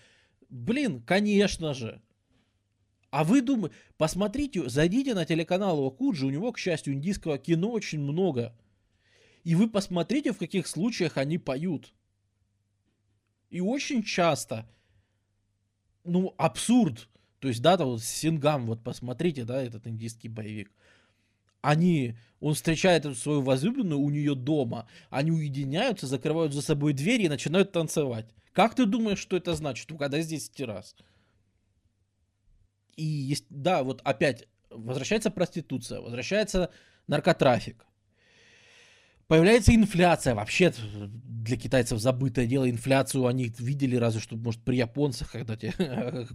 Блин, 0.50 1.02
конечно 1.02 1.74
же! 1.74 2.02
А 3.10 3.24
вы 3.24 3.42
думаете, 3.42 3.74
посмотрите, 3.98 4.68
зайдите 4.68 5.14
на 5.16 5.26
телеканал 5.26 5.80
Окуджи, 5.82 6.26
у 6.26 6.30
него, 6.30 6.52
к 6.52 6.60
счастью, 6.60 6.94
индийского 6.94 7.38
кино 7.38 7.72
очень 7.72 8.02
много. 8.02 8.54
И 9.46 9.56
вы 9.56 9.70
посмотрите, 9.70 10.34
в 10.34 10.38
каких 10.38 10.68
случаях 10.68 11.16
они 11.16 11.38
поют. 11.38 11.94
И 13.50 13.62
очень 13.62 14.04
часто, 14.04 14.70
ну, 16.04 16.36
абсурд. 16.38 17.08
То 17.40 17.48
есть, 17.48 17.62
да, 17.62 17.78
там 17.78 17.88
вот 17.88 18.04
Сингам, 18.04 18.66
вот 18.66 18.84
посмотрите, 18.84 19.46
да, 19.46 19.64
этот 19.64 19.88
индийский 19.88 20.28
боевик 20.28 20.70
они, 21.62 22.16
он 22.40 22.54
встречает 22.54 23.18
свою 23.18 23.42
возлюбленную 23.42 24.00
у 24.00 24.10
нее 24.10 24.36
дома, 24.36 24.88
они 25.10 25.32
уединяются, 25.32 26.08
закрывают 26.08 26.54
за 26.54 26.62
собой 26.62 26.94
двери 26.94 27.24
и 27.24 27.30
начинают 27.30 27.72
танцевать. 27.72 28.26
Как 28.54 28.76
ты 28.76 28.86
думаешь, 28.86 29.20
что 29.20 29.38
это 29.38 29.56
значит? 29.56 29.92
Угадай 29.92 30.22
здесь 30.22 30.50
террас. 30.50 30.96
И 32.96 33.04
есть, 33.04 33.46
да, 33.50 33.84
вот 33.84 34.02
опять 34.04 34.48
возвращается 34.70 35.32
проституция, 35.32 36.02
возвращается 36.02 36.70
наркотрафик, 37.08 37.86
Появляется 39.30 39.76
инфляция. 39.76 40.34
Вообще 40.34 40.74
для 41.46 41.56
китайцев 41.56 42.00
забытое 42.00 42.48
дело. 42.48 42.68
Инфляцию 42.68 43.28
они 43.28 43.54
видели 43.60 43.96
разве 43.96 44.20
что, 44.20 44.36
может, 44.36 44.64
при 44.64 44.78
японцах, 44.78 45.32
когда 45.32 45.56
те 45.56 45.72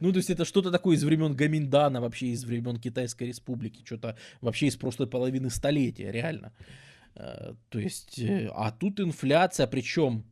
Ну, 0.00 0.12
то 0.12 0.18
есть 0.18 0.28
это 0.28 0.44
что-то 0.44 0.70
такое 0.70 0.96
из 0.96 1.04
времен 1.04 1.34
Гаминдана, 1.34 2.02
вообще 2.02 2.26
из 2.26 2.44
времен 2.44 2.76
Китайской 2.76 3.28
Республики. 3.28 3.82
Что-то 3.82 4.18
вообще 4.42 4.66
из 4.66 4.76
прошлой 4.76 5.06
половины 5.06 5.48
столетия, 5.48 6.12
реально. 6.12 6.52
Э, 7.16 7.54
то 7.70 7.78
есть, 7.78 8.18
э, 8.18 8.50
а 8.54 8.70
тут 8.72 9.00
инфляция, 9.00 9.66
причем, 9.66 10.24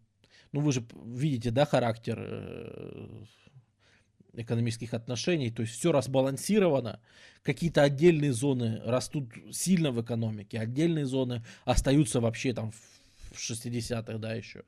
ну 0.53 0.61
вы 0.61 0.73
же 0.73 0.85
видите, 1.07 1.51
да, 1.51 1.65
характер 1.65 2.19
э, 2.21 3.25
экономических 4.35 4.95
отношений, 4.95 5.51
то 5.51 5.63
есть 5.63 5.75
все 5.75 5.93
разбалансировано, 5.93 7.01
какие-то 7.43 7.83
отдельные 7.83 8.33
зоны 8.33 8.81
растут 8.85 9.33
сильно 9.53 9.91
в 9.91 10.01
экономике, 10.01 10.59
отдельные 10.59 11.07
зоны 11.07 11.45
остаются 11.65 12.21
вообще 12.21 12.55
там 12.55 12.73
в 12.73 12.93
60-х, 13.37 14.19
да, 14.19 14.35
еще. 14.35 14.65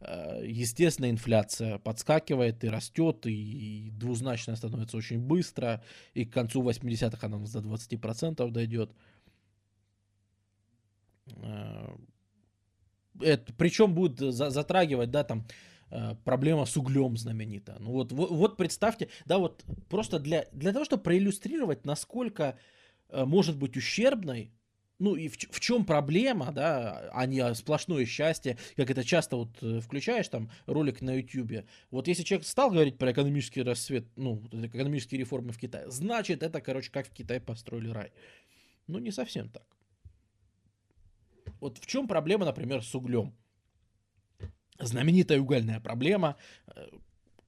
Э, 0.00 0.42
естественно, 0.44 1.10
инфляция 1.10 1.78
подскакивает 1.78 2.64
и 2.64 2.68
растет, 2.68 3.26
и 3.26 3.90
двузначная 3.92 4.56
становится 4.56 4.96
очень 4.96 5.20
быстро, 5.20 5.82
и 6.14 6.24
к 6.24 6.32
концу 6.32 6.62
80-х 6.62 7.26
она 7.26 7.38
до 7.38 7.58
20% 7.58 8.50
дойдет. 8.50 8.90
Э, 11.36 11.96
это, 13.20 13.52
причем 13.54 13.94
будет 13.94 14.18
затрагивать, 14.34 15.10
да, 15.10 15.24
там, 15.24 15.46
проблема 16.24 16.64
с 16.64 16.76
углем 16.76 17.16
знаменита. 17.16 17.76
Ну 17.78 17.92
вот, 17.92 18.12
вот, 18.12 18.30
вот 18.30 18.56
представьте, 18.56 19.08
да, 19.24 19.38
вот 19.38 19.64
просто 19.88 20.18
для, 20.18 20.46
для 20.52 20.72
того, 20.72 20.84
чтобы 20.84 21.02
проиллюстрировать, 21.02 21.84
насколько 21.84 22.58
э, 23.08 23.24
может 23.24 23.56
быть 23.56 23.76
ущербной, 23.76 24.50
ну 24.98 25.14
и 25.14 25.28
в, 25.28 25.36
в 25.36 25.60
чем 25.60 25.84
проблема, 25.84 26.52
да, 26.52 27.10
а 27.12 27.26
не 27.26 27.54
сплошное 27.54 28.04
счастье, 28.06 28.58
как 28.76 28.90
это 28.90 29.04
часто 29.04 29.36
вот 29.36 29.62
э, 29.62 29.80
включаешь 29.80 30.28
там 30.28 30.50
ролик 30.66 31.00
на 31.02 31.14
YouTube. 31.14 31.66
Вот 31.90 32.08
если 32.08 32.22
человек 32.22 32.46
стал 32.46 32.70
говорить 32.70 32.98
про 32.98 33.12
экономический 33.12 33.62
рассвет, 33.62 34.06
ну, 34.16 34.42
экономические 34.52 35.20
реформы 35.20 35.52
в 35.52 35.58
Китае, 35.58 35.90
значит 35.90 36.42
это, 36.42 36.60
короче, 36.60 36.90
как 36.90 37.06
в 37.06 37.12
Китае 37.12 37.40
построили 37.40 37.88
рай. 37.88 38.12
Ну, 38.86 38.98
не 38.98 39.10
совсем 39.10 39.48
так. 39.48 39.64
Вот 41.60 41.78
в 41.78 41.86
чем 41.86 42.08
проблема, 42.08 42.44
например, 42.44 42.82
с 42.82 42.94
углем? 42.94 43.34
Знаменитая 44.78 45.40
угольная 45.40 45.80
проблема, 45.80 46.36
э, 46.66 46.86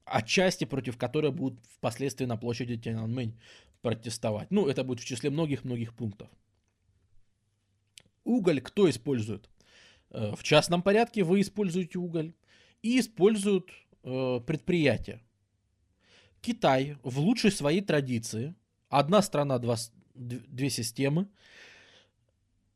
отчасти 0.05 0.65
против 0.65 0.97
которой 0.97 1.31
будут 1.31 1.59
впоследствии 1.65 2.25
на 2.25 2.37
площади 2.37 2.77
Тяньаньмэнь 2.77 3.39
протестовать. 3.81 4.51
Ну, 4.51 4.67
это 4.67 4.83
будет 4.83 4.99
в 4.99 5.05
числе 5.05 5.29
многих-многих 5.29 5.93
пунктов. 5.93 6.29
Уголь 8.23 8.61
кто 8.61 8.89
использует? 8.89 9.49
Э, 10.11 10.33
в 10.35 10.43
частном 10.43 10.81
порядке 10.81 11.23
вы 11.23 11.41
используете 11.41 11.99
уголь 11.99 12.33
и 12.81 12.99
используют 12.99 13.69
э, 14.03 14.39
предприятия. 14.45 15.21
Китай 16.41 16.97
в 17.03 17.19
лучшей 17.19 17.51
своей 17.51 17.81
традиции, 17.81 18.55
одна 18.87 19.21
страна, 19.21 19.59
два, 19.59 19.75
две 20.15 20.69
системы, 20.69 21.27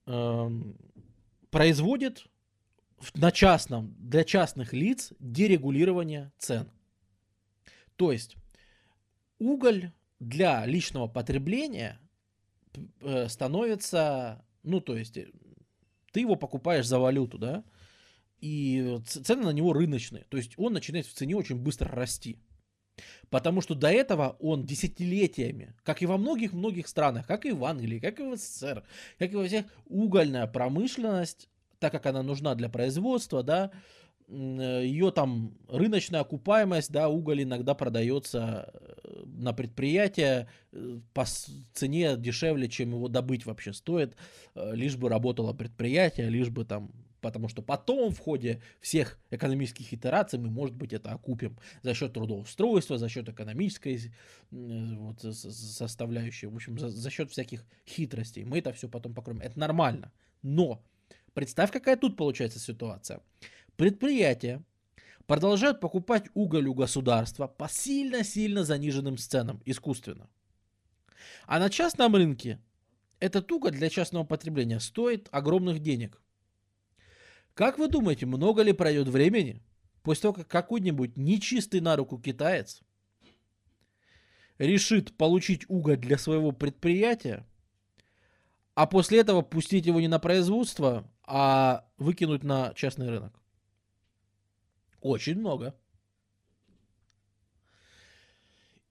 эм, 0.06 0.76
производит 1.50 2.26
на 3.16 3.32
частном, 3.32 3.96
для 4.00 4.24
частных 4.24 4.74
лиц 4.74 5.14
дерегулирование 5.20 6.32
цен. 6.38 6.70
То 7.96 8.12
есть 8.12 8.36
уголь 9.40 9.92
для 10.20 10.66
личного 10.66 11.08
потребления 11.08 12.00
э, 13.02 13.28
становится, 13.28 14.46
ну 14.64 14.80
то 14.80 14.96
есть 14.96 15.18
э, 15.18 15.32
ты 16.12 16.22
его 16.22 16.36
покупаешь 16.36 16.88
за 16.88 17.00
валюту, 17.00 17.38
да, 17.38 17.64
и 18.40 19.00
цены 19.06 19.44
на 19.44 19.52
него 19.52 19.74
рыночные. 19.74 20.26
То 20.30 20.38
есть 20.38 20.54
он 20.58 20.74
начинает 20.74 21.06
в 21.06 21.14
цене 21.14 21.36
очень 21.36 21.58
быстро 21.58 21.90
расти. 21.90 22.38
Потому 23.30 23.62
что 23.62 23.74
до 23.74 23.90
этого 23.90 24.38
он 24.40 24.66
десятилетиями, 24.66 25.74
как 25.84 26.02
и 26.02 26.06
во 26.06 26.18
многих-многих 26.18 26.88
странах, 26.88 27.26
как 27.26 27.46
и 27.46 27.52
в 27.52 27.66
Англии, 27.66 28.00
как 28.00 28.20
и 28.20 28.24
в 28.24 28.36
СССР, 28.36 28.84
как 29.18 29.32
и 29.32 29.36
во 29.36 29.48
всех, 29.48 29.66
угольная 29.86 30.46
промышленность 30.46 31.50
так 31.84 31.92
как 31.92 32.06
она 32.06 32.24
нужна 32.24 32.56
для 32.56 32.70
производства, 32.70 33.44
да, 33.44 33.70
ее 34.30 35.12
там 35.12 35.58
рыночная 35.68 36.22
окупаемость, 36.22 36.90
да, 36.94 37.10
уголь 37.10 37.44
иногда 37.44 37.74
продается 37.74 38.72
э, 38.74 39.24
на 39.26 39.52
предприятие 39.52 40.48
э, 40.72 41.00
по 41.14 41.26
цене 41.74 42.16
дешевле, 42.16 42.70
чем 42.70 42.92
его 42.92 43.10
добыть 43.10 43.46
вообще 43.46 43.74
стоит, 43.74 44.16
э, 44.56 44.74
лишь 44.74 44.96
бы 44.96 45.10
работало 45.10 45.52
предприятие, 45.52 46.30
лишь 46.30 46.50
бы 46.50 46.64
там 46.64 46.90
потому 47.20 47.50
что 47.50 47.62
потом 47.62 48.12
в 48.12 48.20
ходе 48.20 48.62
всех 48.80 49.20
экономических 49.30 49.94
итераций 49.94 50.40
мы, 50.40 50.50
может 50.50 50.76
быть, 50.76 50.94
это 50.94 51.12
окупим 51.12 51.58
за 51.82 51.94
счет 51.94 52.14
трудоустройства, 52.14 52.98
за 52.98 53.10
счет 53.10 53.28
экономической 53.28 54.14
вот, 54.52 55.20
составляющей, 55.22 56.48
в 56.48 56.56
общем, 56.56 56.80
за, 56.80 56.90
за 56.90 57.10
счет 57.10 57.30
всяких 57.30 57.66
хитростей. 57.86 58.46
Мы 58.46 58.60
это 58.60 58.72
все 58.72 58.88
потом 58.88 59.14
покроем. 59.14 59.42
Это 59.42 59.58
нормально. 59.58 60.12
Но 60.42 60.84
представь, 61.34 61.72
какая 61.72 61.96
тут 61.96 62.18
получается 62.18 62.60
ситуация. 62.60 63.22
Предприятия 63.76 64.64
продолжают 65.26 65.80
покупать 65.80 66.26
уголь 66.34 66.68
у 66.68 66.74
государства 66.74 67.48
по 67.48 67.68
сильно-сильно 67.68 68.64
заниженным 68.64 69.18
ценам, 69.18 69.62
искусственно. 69.66 70.30
А 71.46 71.60
на 71.60 71.70
частном 71.70 72.16
рынке 72.16 72.60
этот 73.20 73.52
уголь 73.52 73.72
для 73.72 73.90
частного 73.90 74.26
потребления 74.26 74.80
стоит 74.80 75.30
огромных 75.32 75.80
денег. 75.80 76.22
Как 77.54 77.78
вы 77.78 77.88
думаете, 77.88 78.26
много 78.26 78.64
ли 78.64 78.74
пройдет 78.74 79.08
времени, 79.08 79.62
после 80.02 80.24
того, 80.24 80.34
как 80.34 80.48
какой-нибудь 80.48 81.16
нечистый 81.18 81.80
на 81.80 81.96
руку 81.96 82.20
китаец 82.20 82.82
решит 84.58 85.16
получить 85.18 85.70
уголь 85.70 85.98
для 85.98 86.18
своего 86.18 86.52
предприятия, 86.52 87.48
а 88.76 88.88
после 88.88 89.20
этого 89.20 89.42
пустить 89.42 89.86
его 89.86 90.02
не 90.02 90.08
на 90.08 90.20
производство, 90.20 91.10
а 91.26 91.86
выкинуть 91.98 92.44
на 92.44 92.74
частный 92.74 93.10
рынок? 93.10 93.40
Очень 95.02 95.40
много. 95.40 95.76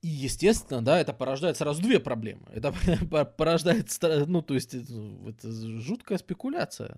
И, 0.03 0.09
естественно, 0.09 0.83
да, 0.83 1.01
это 1.01 1.13
порождает 1.13 1.57
сразу 1.57 1.81
две 1.81 2.01
проблемы. 2.01 2.47
Это 2.53 2.73
порождает, 3.37 3.89
ну, 4.27 4.43
то 4.43 4.55
есть, 4.55 4.75
это 4.75 5.53
жуткая 5.81 6.19
спекуляция. 6.19 6.97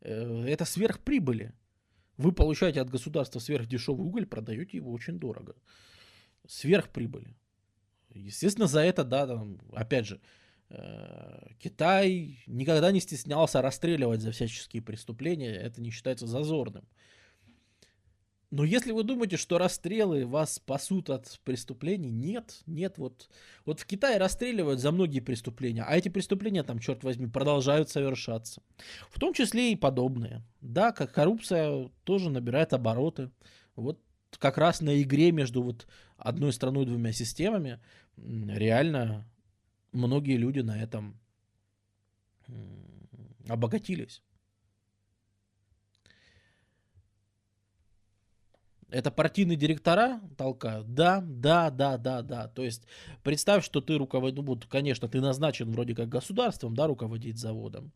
Э, 0.00 0.44
это 0.46 0.64
сверхприбыли. 0.64 1.52
Вы 2.16 2.32
получаете 2.32 2.80
от 2.80 2.90
государства 2.90 3.40
сверхдешевый 3.40 4.06
уголь, 4.06 4.26
продаете 4.26 4.78
его 4.78 4.90
очень 4.92 5.18
дорого. 5.18 5.54
Сверхприбыли. 6.46 7.36
Естественно, 8.08 8.66
за 8.66 8.80
это, 8.80 9.04
да, 9.04 9.26
там, 9.26 9.58
опять 9.72 10.06
же, 10.06 10.16
э, 10.16 10.18
Китай 11.58 12.42
никогда 12.46 12.92
не 12.92 13.00
стеснялся 13.00 13.60
расстреливать 13.60 14.20
за 14.20 14.30
всяческие 14.30 14.82
преступления, 14.82 15.52
это 15.52 15.82
не 15.82 15.90
считается 15.90 16.26
зазорным. 16.26 16.86
Но 18.52 18.64
если 18.64 18.90
вы 18.90 19.04
думаете, 19.04 19.36
что 19.36 19.58
расстрелы 19.58 20.26
вас 20.26 20.54
спасут 20.54 21.08
от 21.08 21.40
преступлений, 21.44 22.10
нет, 22.10 22.62
нет, 22.66 22.98
вот, 22.98 23.28
вот 23.64 23.78
в 23.78 23.86
Китае 23.86 24.18
расстреливают 24.18 24.80
за 24.80 24.90
многие 24.90 25.20
преступления, 25.20 25.84
а 25.84 25.96
эти 25.96 26.08
преступления 26.08 26.64
там, 26.64 26.80
черт 26.80 27.04
возьми, 27.04 27.28
продолжают 27.28 27.90
совершаться. 27.90 28.60
В 29.08 29.20
том 29.20 29.34
числе 29.34 29.72
и 29.72 29.76
подобные. 29.76 30.42
Да, 30.60 30.90
как 30.90 31.12
коррупция 31.12 31.90
тоже 32.02 32.28
набирает 32.28 32.72
обороты. 32.72 33.30
Вот 33.76 34.00
как 34.38 34.58
раз 34.58 34.80
на 34.80 35.00
игре 35.00 35.30
между 35.30 35.62
вот 35.62 35.86
одной 36.16 36.52
страной 36.52 36.82
и 36.82 36.86
двумя 36.86 37.12
системами 37.12 37.78
реально 38.16 39.29
многие 39.92 40.36
люди 40.36 40.60
на 40.60 40.82
этом 40.82 41.18
обогатились. 43.48 44.22
Это 48.90 49.12
партийные 49.12 49.56
директора 49.56 50.20
толкают? 50.36 50.94
Да, 50.94 51.20
да, 51.22 51.70
да, 51.70 51.96
да, 51.96 52.22
да. 52.22 52.48
То 52.48 52.62
есть 52.62 52.86
представь, 53.22 53.64
что 53.64 53.80
ты 53.80 53.96
руководитель, 53.96 54.42
ну, 54.42 54.46
вот, 54.46 54.66
конечно, 54.66 55.08
ты 55.08 55.20
назначен 55.20 55.70
вроде 55.70 55.94
как 55.94 56.08
государством, 56.08 56.74
да, 56.74 56.88
руководить 56.88 57.38
заводом. 57.38 57.92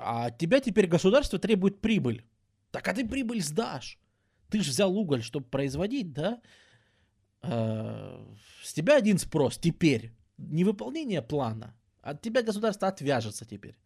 А 0.00 0.30
тебя 0.30 0.60
теперь 0.60 0.88
государство 0.88 1.38
требует 1.38 1.80
прибыль. 1.80 2.24
Так 2.70 2.88
а 2.88 2.94
ты 2.94 3.06
прибыль 3.06 3.40
сдашь. 3.40 3.98
Ты 4.50 4.62
же 4.62 4.70
взял 4.70 4.96
уголь, 4.96 5.22
чтобы 5.22 5.46
производить, 5.46 6.12
да? 6.12 6.40
А, 7.50 8.26
с 8.62 8.72
тебя 8.72 8.96
один 8.96 9.18
спрос 9.18 9.58
теперь. 9.58 10.12
Не 10.36 10.64
выполнение 10.64 11.22
плана. 11.22 11.74
От 12.02 12.22
тебя 12.22 12.42
государство 12.42 12.88
отвяжется 12.88 13.44
теперь 13.44 13.76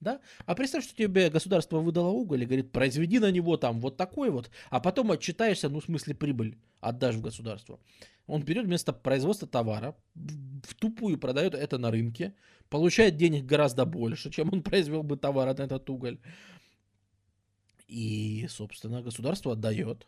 да? 0.00 0.20
А 0.46 0.54
представь, 0.54 0.84
что 0.84 0.96
тебе 0.96 1.30
государство 1.30 1.78
выдало 1.80 2.08
уголь 2.08 2.42
и 2.42 2.46
говорит, 2.46 2.72
произведи 2.72 3.18
на 3.18 3.30
него 3.30 3.56
там 3.56 3.80
вот 3.80 3.96
такой 3.96 4.30
вот, 4.30 4.50
а 4.70 4.80
потом 4.80 5.10
отчитаешься, 5.10 5.68
ну, 5.68 5.80
в 5.80 5.84
смысле 5.84 6.14
прибыль 6.14 6.58
отдашь 6.80 7.16
в 7.16 7.20
государство. 7.20 7.80
Он 8.26 8.42
берет 8.42 8.66
вместо 8.66 8.92
производства 8.92 9.48
товара, 9.48 9.96
в 10.14 10.74
тупую 10.74 11.18
продает 11.18 11.54
это 11.54 11.78
на 11.78 11.90
рынке, 11.90 12.34
получает 12.68 13.16
денег 13.16 13.46
гораздо 13.46 13.84
больше, 13.84 14.30
чем 14.30 14.52
он 14.52 14.62
произвел 14.70 15.02
бы 15.02 15.16
товар 15.16 15.56
на 15.56 15.62
этот 15.62 15.88
уголь. 15.90 16.18
И, 17.88 18.46
собственно, 18.50 19.02
государство 19.02 19.52
отдает, 19.52 20.06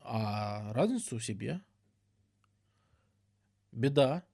а 0.00 0.72
разницу 0.72 1.18
себе. 1.18 1.60
Беда 3.72 4.24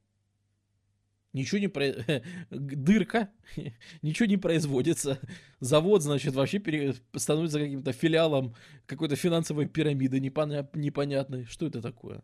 ничего 1.36 1.58
не 1.58 1.68
про... 1.68 1.92
дырка, 2.50 3.30
ничего 4.02 4.26
не 4.26 4.36
производится. 4.38 5.20
Завод, 5.60 6.02
значит, 6.02 6.34
вообще 6.34 6.58
пере... 6.58 6.94
становится 7.14 7.58
каким-то 7.60 7.92
филиалом 7.92 8.54
какой-то 8.86 9.16
финансовой 9.16 9.66
пирамиды 9.66 10.18
непоня... 10.18 10.68
непонятной. 10.74 11.44
Что 11.44 11.66
это 11.66 11.82
такое? 11.82 12.22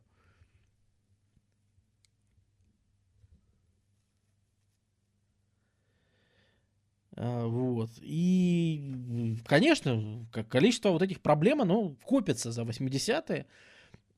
А, 7.16 7.47
вот. 7.47 7.90
И, 8.01 9.36
конечно, 9.47 10.26
количество 10.48 10.90
вот 10.90 11.02
этих 11.02 11.20
проблем, 11.20 11.60
оно 11.60 11.94
копится 12.05 12.51
за 12.51 12.62
80-е. 12.62 13.47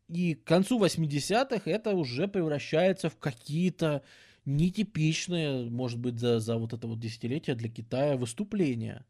И 0.08 0.34
к 0.34 0.44
концу 0.44 0.78
80-х 0.78 1.70
это 1.70 1.94
уже 1.94 2.28
превращается 2.28 3.08
в 3.08 3.16
какие-то 3.18 4.02
нетипичное, 4.44 5.64
может 5.70 5.98
быть, 5.98 6.18
за, 6.18 6.40
за 6.40 6.56
вот 6.56 6.72
это 6.74 6.86
вот 6.86 7.00
десятилетие 7.00 7.56
для 7.56 7.70
Китая 7.70 8.16
выступление. 8.16 9.04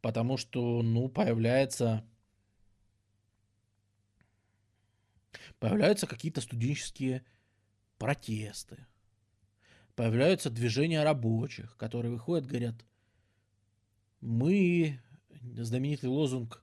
Потому 0.00 0.36
что, 0.36 0.82
ну, 0.82 1.08
появляется... 1.08 2.04
Появляются 5.60 6.06
какие-то 6.06 6.40
студенческие 6.40 7.24
протесты. 7.98 8.86
Появляются 9.94 10.50
движения 10.50 11.02
рабочих, 11.02 11.76
которые 11.76 12.12
выходят, 12.12 12.46
говорят, 12.46 12.74
мы, 14.20 15.00
знаменитый 15.54 16.10
лозунг, 16.10 16.62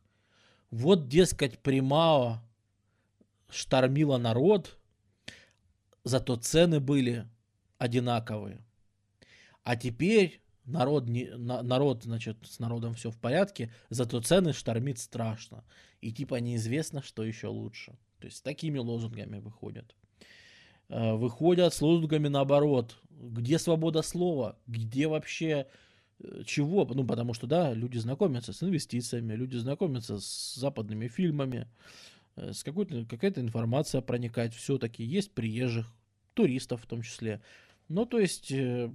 вот, 0.69 1.07
дескать, 1.07 1.57
Примао 1.59 2.43
штормила 3.53 4.17
народ, 4.17 4.77
зато 6.03 6.35
цены 6.35 6.79
были 6.79 7.27
одинаковые. 7.77 8.63
А 9.63 9.75
теперь 9.75 10.41
народ, 10.65 11.07
не, 11.07 11.25
на, 11.37 11.61
народ, 11.63 12.03
значит, 12.03 12.37
с 12.43 12.59
народом 12.59 12.93
все 12.93 13.11
в 13.11 13.17
порядке, 13.17 13.73
зато 13.89 14.21
цены 14.21 14.53
штормит 14.53 14.99
страшно. 14.99 15.63
И 16.01 16.11
типа 16.11 16.35
неизвестно, 16.35 17.01
что 17.01 17.23
еще 17.23 17.47
лучше. 17.47 17.97
То 18.19 18.27
есть 18.27 18.43
такими 18.43 18.77
лозунгами 18.77 19.39
выходят. 19.39 19.95
Э, 20.89 21.13
выходят 21.13 21.73
с 21.73 21.81
лозунгами 21.81 22.27
наоборот. 22.27 22.97
Где 23.09 23.59
свобода 23.59 24.01
слова? 24.01 24.57
Где 24.67 25.07
вообще 25.07 25.67
э, 26.19 26.43
чего? 26.45 26.85
Ну, 26.85 27.05
потому 27.05 27.33
что, 27.33 27.47
да, 27.47 27.73
люди 27.73 27.97
знакомятся 27.97 28.53
с 28.53 28.63
инвестициями, 28.63 29.33
люди 29.33 29.57
знакомятся 29.57 30.19
с 30.19 30.55
западными 30.55 31.07
фильмами, 31.07 31.67
с 32.35 32.63
какой-то, 32.63 33.05
какая-то 33.05 33.41
информация 33.41 34.01
проникает. 34.01 34.53
Все-таки 34.53 35.03
есть 35.03 35.31
приезжих, 35.33 35.87
туристов 36.33 36.83
в 36.83 36.87
том 36.87 37.01
числе. 37.01 37.41
Ну, 37.89 38.05
то 38.05 38.19
есть, 38.19 38.51
э, 38.51 38.91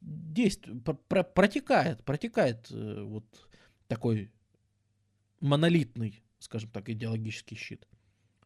действует, 0.00 0.84
про, 1.08 1.22
протекает, 1.22 2.02
протекает 2.04 2.66
э, 2.70 3.02
вот 3.02 3.24
такой 3.88 4.32
монолитный, 5.40 6.22
скажем 6.38 6.70
так, 6.70 6.88
идеологический 6.88 7.56
щит. 7.56 7.86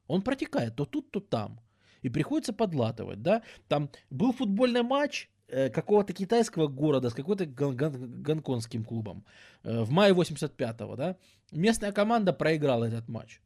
Он 0.06 0.22
протекает 0.22 0.76
то 0.76 0.84
тут, 0.84 1.10
то 1.10 1.20
там. 1.20 1.60
И 2.02 2.08
приходится 2.08 2.52
подлатывать, 2.52 3.22
да. 3.22 3.42
Там 3.68 3.90
был 4.10 4.32
футбольный 4.32 4.82
матч 4.82 5.28
э, 5.48 5.70
какого-то 5.70 6.12
китайского 6.12 6.68
города 6.68 7.10
с 7.10 7.14
какой-то 7.14 7.46
гон- 7.46 7.76
гон- 7.76 8.22
гонконгским 8.22 8.84
клубом 8.84 9.24
э, 9.62 9.82
в 9.82 9.90
мае 9.90 10.12
85-го, 10.14 10.96
да. 10.96 11.16
Местная 11.52 11.92
команда 11.92 12.32
проиграла 12.32 12.84
этот 12.84 13.08
матч. 13.08 13.40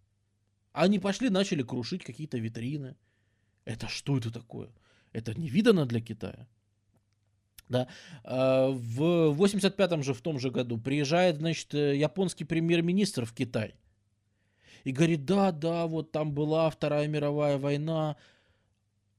Они 0.73 0.99
пошли, 0.99 1.31
начали 1.31 1.63
крушить 1.63 2.05
какие-то 2.05 2.39
витрины. 2.39 2.97
Это 3.65 3.89
что 3.89 4.19
это 4.19 4.31
такое? 4.31 4.71
Это 5.13 5.35
не 5.35 5.49
видано 5.49 5.87
для 5.87 6.01
Китая. 6.01 6.47
Да. 7.69 7.87
А, 8.25 8.69
в 8.69 9.33
85-м 9.41 10.03
же, 10.03 10.13
в 10.13 10.21
том 10.21 10.39
же 10.39 10.51
году, 10.51 10.79
приезжает, 10.79 11.37
значит, 11.37 11.73
э, 11.75 11.97
японский 11.97 12.45
премьер-министр 12.45 13.25
в 13.25 13.33
Китай. 13.33 13.75
И 14.85 14.93
говорит, 14.93 15.25
да, 15.25 15.53
да, 15.53 15.87
вот 15.87 16.11
там 16.11 16.33
была 16.33 16.69
Вторая 16.71 17.07
мировая 17.07 17.59
война, 17.59 18.17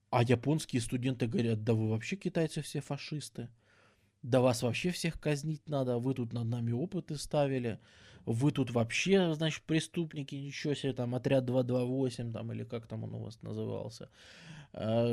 А 0.10 0.23
японские 0.23 0.82
студенты 0.82 1.28
говорят, 1.28 1.64
да 1.64 1.73
вы 1.73 1.90
вообще 1.90 2.18
китайцы 2.18 2.61
все 2.61 2.82
фашисты. 2.82 3.48
Да 4.23 4.41
вас 4.41 4.61
вообще 4.61 4.91
всех 4.91 5.19
казнить 5.19 5.68
надо, 5.68 5.98
вы 5.98 6.14
тут 6.14 6.34
над 6.34 6.45
нами 6.45 6.72
опыты 6.72 7.18
ставили, 7.18 7.80
вы 8.26 8.52
тут 8.52 8.72
вообще, 8.72 9.34
значит, 9.34 9.64
преступники, 9.64 10.35
ничего 10.35 10.76
себе, 10.76 10.93
там, 10.93 11.15
отряд 11.15 11.45
228, 11.45 12.31
там, 12.31 12.52
или 12.52 12.64
как 12.64 12.88
там 12.88 13.03
он 13.03 13.15
у 13.15 13.23
вас 13.23 13.41
назывался. 13.41 14.10
А, 14.73 15.06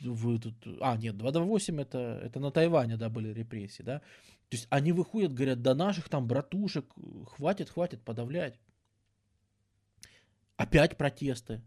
вы 0.00 0.38
тут... 0.38 0.54
А, 0.80 0.96
нет, 0.96 1.16
228 1.16 1.80
это, 1.80 2.20
это 2.22 2.38
на 2.38 2.50
Тайване, 2.50 2.96
да, 2.96 3.08
были 3.08 3.32
репрессии, 3.32 3.82
да. 3.82 3.98
То 4.48 4.56
есть 4.56 4.66
они 4.70 4.92
выходят, 4.92 5.32
говорят, 5.32 5.62
до 5.62 5.74
наших 5.74 6.08
там 6.08 6.26
братушек, 6.26 6.86
хватит, 7.26 7.70
хватит 7.70 8.02
подавлять. 8.02 8.60
Опять 10.56 10.96
протесты. 10.96 11.62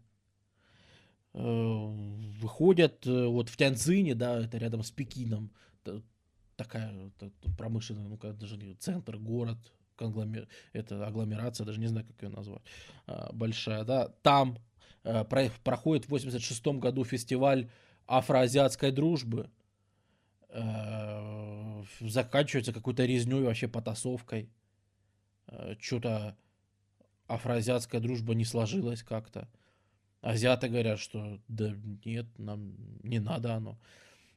Э, 1.32 1.40
выходят 1.42 3.06
э, 3.06 3.26
вот 3.26 3.48
в 3.48 3.56
Тяньцзине, 3.56 4.14
да, 4.14 4.44
это 4.44 4.58
рядом 4.58 4.82
с 4.82 4.90
Пекином, 4.90 5.50
такая 6.56 7.10
промышленная, 7.56 8.08
ну 8.08 8.16
как 8.16 8.38
даже 8.38 8.58
центр, 8.74 9.18
город, 9.18 9.58
конгломер... 9.96 10.48
это 10.72 11.06
агломерация, 11.06 11.64
даже 11.64 11.80
не 11.80 11.86
знаю, 11.86 12.06
как 12.06 12.22
ее 12.22 12.28
назвать, 12.28 12.62
а, 13.06 13.32
большая, 13.32 13.84
да, 13.84 14.08
там 14.22 14.58
э, 15.04 15.24
проходит 15.24 16.06
в 16.06 16.10
86 16.10 16.66
году 16.78 17.04
фестиваль 17.04 17.68
афроазиатской 18.06 18.90
дружбы, 18.90 19.50
э, 20.48 21.84
заканчивается 22.00 22.72
какой-то 22.72 23.04
резней, 23.04 23.42
вообще 23.42 23.68
потасовкой, 23.68 24.50
э, 25.46 25.74
что-то 25.80 26.36
афроазиатская 27.26 28.00
дружба 28.00 28.34
не 28.34 28.44
сложилась 28.44 29.02
как-то, 29.02 29.48
азиаты 30.20 30.68
говорят, 30.68 30.98
что 30.98 31.38
да 31.48 31.74
нет, 32.04 32.26
нам 32.38 32.74
не 33.02 33.18
надо 33.18 33.54
оно, 33.54 33.78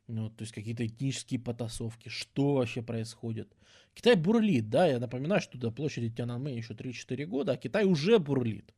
ну, 0.08 0.30
то 0.30 0.44
есть 0.44 0.54
какие-то 0.54 0.86
этнические 0.86 1.40
потасовки. 1.40 2.10
Что 2.10 2.56
вообще 2.56 2.82
происходит? 2.82 3.50
Китай 3.94 4.16
бурлит, 4.16 4.70
да, 4.70 4.88
я 4.88 5.00
напоминаю, 5.00 5.42
что 5.42 5.58
до 5.58 5.72
площади 5.72 6.10
Тяньаньмэнь 6.10 6.58
еще 6.58 6.74
3-4 6.74 7.26
года, 7.26 7.54
а 7.54 7.58
Китай 7.58 7.86
уже 7.86 8.20
бурлит. 8.20 8.74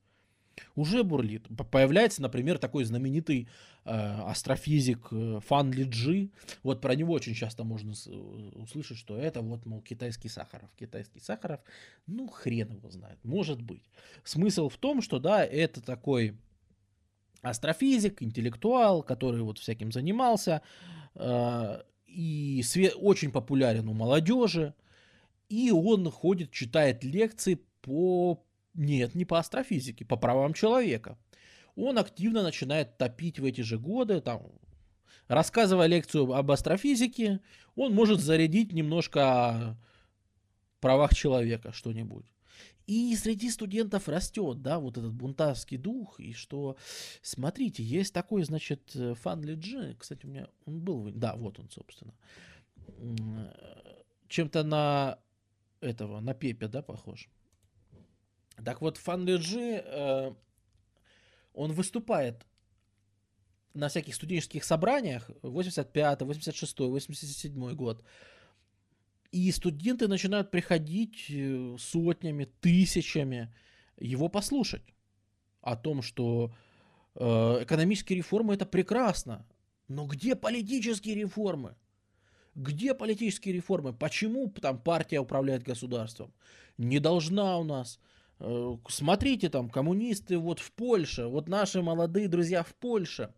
Уже 0.76 1.04
бурлит. 1.04 1.48
Появляется, 1.72 2.22
например, 2.22 2.58
такой 2.58 2.84
знаменитый 2.84 3.48
э, 3.86 3.92
астрофизик 3.92 5.08
э, 5.12 5.40
Фан 5.46 5.72
Лиджи. 5.72 6.32
Вот 6.64 6.82
про 6.82 6.96
него 6.96 7.14
очень 7.14 7.34
часто 7.34 7.64
можно 7.64 7.94
услышать, 8.56 8.98
что 8.98 9.18
это 9.18 9.42
вот, 9.42 9.66
мол, 9.66 9.82
китайский 9.82 10.30
Сахаров. 10.30 10.70
Китайский 10.78 11.20
Сахаров, 11.20 11.62
ну, 12.08 12.28
хрен 12.28 12.72
его 12.72 12.90
знает, 12.90 13.20
может 13.24 13.62
быть. 13.62 13.84
Смысл 14.24 14.70
в 14.70 14.78
том, 14.78 15.02
что, 15.02 15.20
да, 15.20 15.46
это 15.46 15.82
такой 15.82 16.38
астрофизик, 17.42 18.22
интеллектуал, 18.22 19.04
который 19.04 19.42
вот 19.42 19.60
всяким 19.60 19.92
занимался, 19.92 20.62
и 21.16 22.64
очень 22.96 23.32
популярен 23.32 23.88
у 23.88 23.94
молодежи, 23.94 24.74
и 25.48 25.72
он 25.72 26.10
ходит, 26.12 26.52
читает 26.52 27.04
лекции 27.04 27.60
по... 27.82 28.44
Нет, 28.74 29.16
не 29.16 29.26
по 29.26 29.40
астрофизике, 29.40 30.06
по 30.06 30.16
правам 30.16 30.54
человека. 30.54 31.18
Он 31.76 31.98
активно 31.98 32.44
начинает 32.44 32.98
топить 32.98 33.40
в 33.40 33.46
эти 33.46 33.62
же 33.62 33.80
годы, 33.80 34.22
там, 34.22 34.44
рассказывая 35.28 35.88
лекцию 35.88 36.34
об 36.34 36.52
астрофизике, 36.52 37.40
он 37.76 37.94
может 37.94 38.20
зарядить 38.20 38.74
немножко 38.74 39.22
о 39.22 39.78
правах 40.82 41.16
человека 41.16 41.72
что-нибудь. 41.72 42.26
И 42.90 43.16
среди 43.16 43.52
студентов 43.52 44.10
растет, 44.10 44.64
да, 44.64 44.80
вот 44.80 44.98
этот 44.98 45.14
бунтарский 45.14 45.78
дух, 45.78 46.20
и 46.20 46.34
что, 46.34 46.76
смотрите, 47.22 47.84
есть 47.84 48.12
такой, 48.16 48.42
значит, 48.42 48.98
Фан 49.22 49.44
Лиджи, 49.44 49.96
кстати, 50.00 50.26
у 50.26 50.30
меня 50.30 50.48
он 50.66 50.82
был, 50.82 51.12
да, 51.12 51.36
вот 51.36 51.60
он, 51.60 51.70
собственно, 51.70 52.16
чем-то 54.28 54.64
на 54.64 55.20
этого, 55.82 56.20
на 56.20 56.34
Пепе, 56.34 56.68
да, 56.68 56.82
похож. 56.82 57.30
Так 58.66 58.82
вот, 58.82 58.98
Фан 58.98 59.24
Лиджи, 59.24 59.84
э, 59.86 60.34
он 61.54 61.74
выступает 61.74 62.48
на 63.76 63.90
всяких 63.90 64.16
студенческих 64.16 64.64
собраниях 64.64 65.30
85 65.44 66.24
86 66.24 66.80
87 66.80 67.76
год, 67.76 68.04
и 69.32 69.52
студенты 69.52 70.08
начинают 70.08 70.52
приходить 70.52 71.26
э, 71.30 71.76
сотнями, 71.80 72.46
тысячами 72.46 73.54
его 74.00 74.30
послушать 74.30 74.94
о 75.62 75.76
том, 75.76 76.02
что 76.02 76.54
э, 77.16 77.24
экономические 77.64 78.18
реформы 78.18 78.54
это 78.54 78.66
прекрасно, 78.66 79.46
но 79.88 80.06
где 80.06 80.36
политические 80.36 81.16
реформы? 81.16 81.76
Где 82.56 82.94
политические 82.94 83.54
реформы? 83.54 83.94
Почему 83.94 84.50
там 84.50 84.80
партия 84.82 85.20
управляет 85.20 85.64
государством? 85.64 86.34
Не 86.78 87.00
должна 87.00 87.58
у 87.58 87.64
нас. 87.64 88.00
Э, 88.40 88.78
смотрите, 88.88 89.50
там 89.50 89.70
коммунисты 89.70 90.38
вот 90.38 90.60
в 90.60 90.72
Польше, 90.72 91.26
вот 91.28 91.50
наши 91.50 91.82
молодые 91.82 92.28
друзья 92.28 92.64
в 92.64 92.74
Польше. 92.76 93.34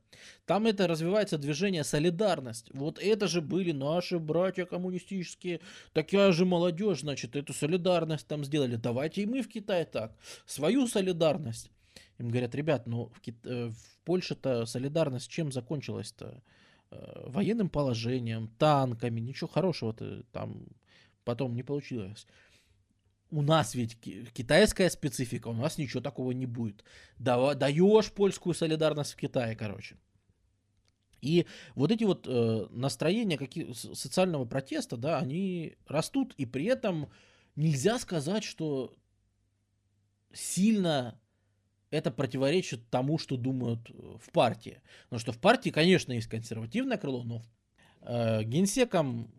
Там 0.45 0.67
это 0.67 0.87
развивается 0.87 1.37
движение 1.37 1.83
солидарность. 1.83 2.69
Вот 2.73 2.99
это 2.99 3.27
же 3.27 3.41
были 3.41 3.71
наши 3.71 4.19
братья 4.19 4.65
коммунистические, 4.65 5.61
такая 5.93 6.31
же 6.31 6.45
молодежь, 6.45 7.01
значит, 7.01 7.35
эту 7.35 7.53
солидарность 7.53 8.27
там 8.27 8.43
сделали. 8.45 8.75
Давайте 8.75 9.23
и 9.23 9.25
мы 9.25 9.41
в 9.41 9.49
Китае 9.49 9.85
так, 9.85 10.15
свою 10.45 10.87
солидарность. 10.87 11.71
Им 12.19 12.29
говорят, 12.29 12.53
ребят, 12.53 12.85
ну 12.85 13.11
в, 13.15 13.21
Кит... 13.21 13.35
Э, 13.45 13.69
в 13.69 14.03
Польше-то 14.05 14.65
солидарность 14.65 15.29
чем 15.29 15.51
закончилась-то? 15.51 16.43
Э, 16.91 17.23
военным 17.27 17.69
положением, 17.69 18.49
танками, 18.59 19.19
ничего 19.19 19.47
хорошего-то 19.47 20.23
там 20.31 20.67
потом 21.23 21.55
не 21.55 21.63
получилось 21.63 22.27
у 23.31 23.41
нас 23.41 23.75
ведь 23.75 23.97
китайская 24.33 24.89
специфика, 24.89 25.47
у 25.47 25.53
нас 25.53 25.77
ничего 25.77 26.01
такого 26.01 26.31
не 26.31 26.45
будет. 26.45 26.83
Даешь 27.17 28.11
польскую 28.11 28.53
солидарность 28.53 29.13
в 29.13 29.15
Китае, 29.15 29.55
короче. 29.55 29.95
И 31.21 31.45
вот 31.75 31.91
эти 31.91 32.03
вот 32.03 32.27
э, 32.27 32.67
настроения 32.71 33.37
какие, 33.37 33.73
социального 33.73 34.45
протеста, 34.45 34.97
да, 34.97 35.19
они 35.19 35.75
растут, 35.87 36.33
и 36.37 36.45
при 36.45 36.65
этом 36.65 37.09
нельзя 37.55 37.99
сказать, 37.99 38.43
что 38.43 38.95
сильно 40.33 41.19
это 41.91 42.09
противоречит 42.09 42.89
тому, 42.89 43.19
что 43.19 43.37
думают 43.37 43.89
э, 43.89 43.93
в 44.19 44.31
партии. 44.31 44.81
Потому 45.03 45.19
что 45.19 45.31
в 45.31 45.39
партии, 45.39 45.69
конечно, 45.69 46.11
есть 46.11 46.27
консервативное 46.27 46.97
крыло, 46.97 47.23
но 47.23 47.43
э, 48.01 48.43
генсеком 48.43 49.31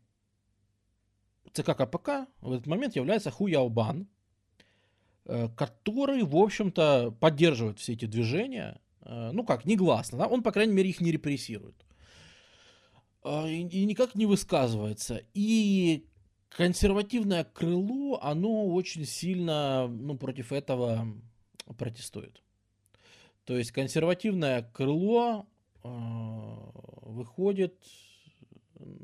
ЦК 1.53 1.77
КПК 1.77 2.27
в 2.41 2.53
этот 2.53 2.67
момент 2.67 2.97
является 2.97 3.31
Ху 3.31 3.47
Яобан, 3.47 4.09
э, 5.25 5.49
который, 5.57 6.23
в 6.23 6.37
общем-то, 6.37 7.11
поддерживает 7.21 7.79
все 7.79 7.93
эти 7.93 8.07
движения, 8.07 8.81
э, 9.03 9.31
ну 9.33 9.45
как, 9.45 9.65
негласно, 9.65 10.19
да? 10.19 10.27
он, 10.27 10.43
по 10.43 10.53
крайней 10.53 10.73
мере, 10.73 10.91
их 10.91 11.01
не 11.01 11.13
репрессирует. 11.13 11.85
Э, 13.25 13.49
и 13.51 13.85
никак 13.85 14.15
не 14.15 14.27
высказывается. 14.27 15.23
И 15.35 16.07
консервативное 16.49 17.45
крыло, 17.45 18.19
оно 18.23 18.67
очень 18.69 19.05
сильно 19.05 19.89
ну, 19.89 20.17
против 20.17 20.53
этого 20.53 21.07
протестует. 21.77 22.43
То 23.45 23.57
есть 23.59 23.73
консервативное 23.73 24.63
крыло 24.63 25.47
выходит 25.83 27.75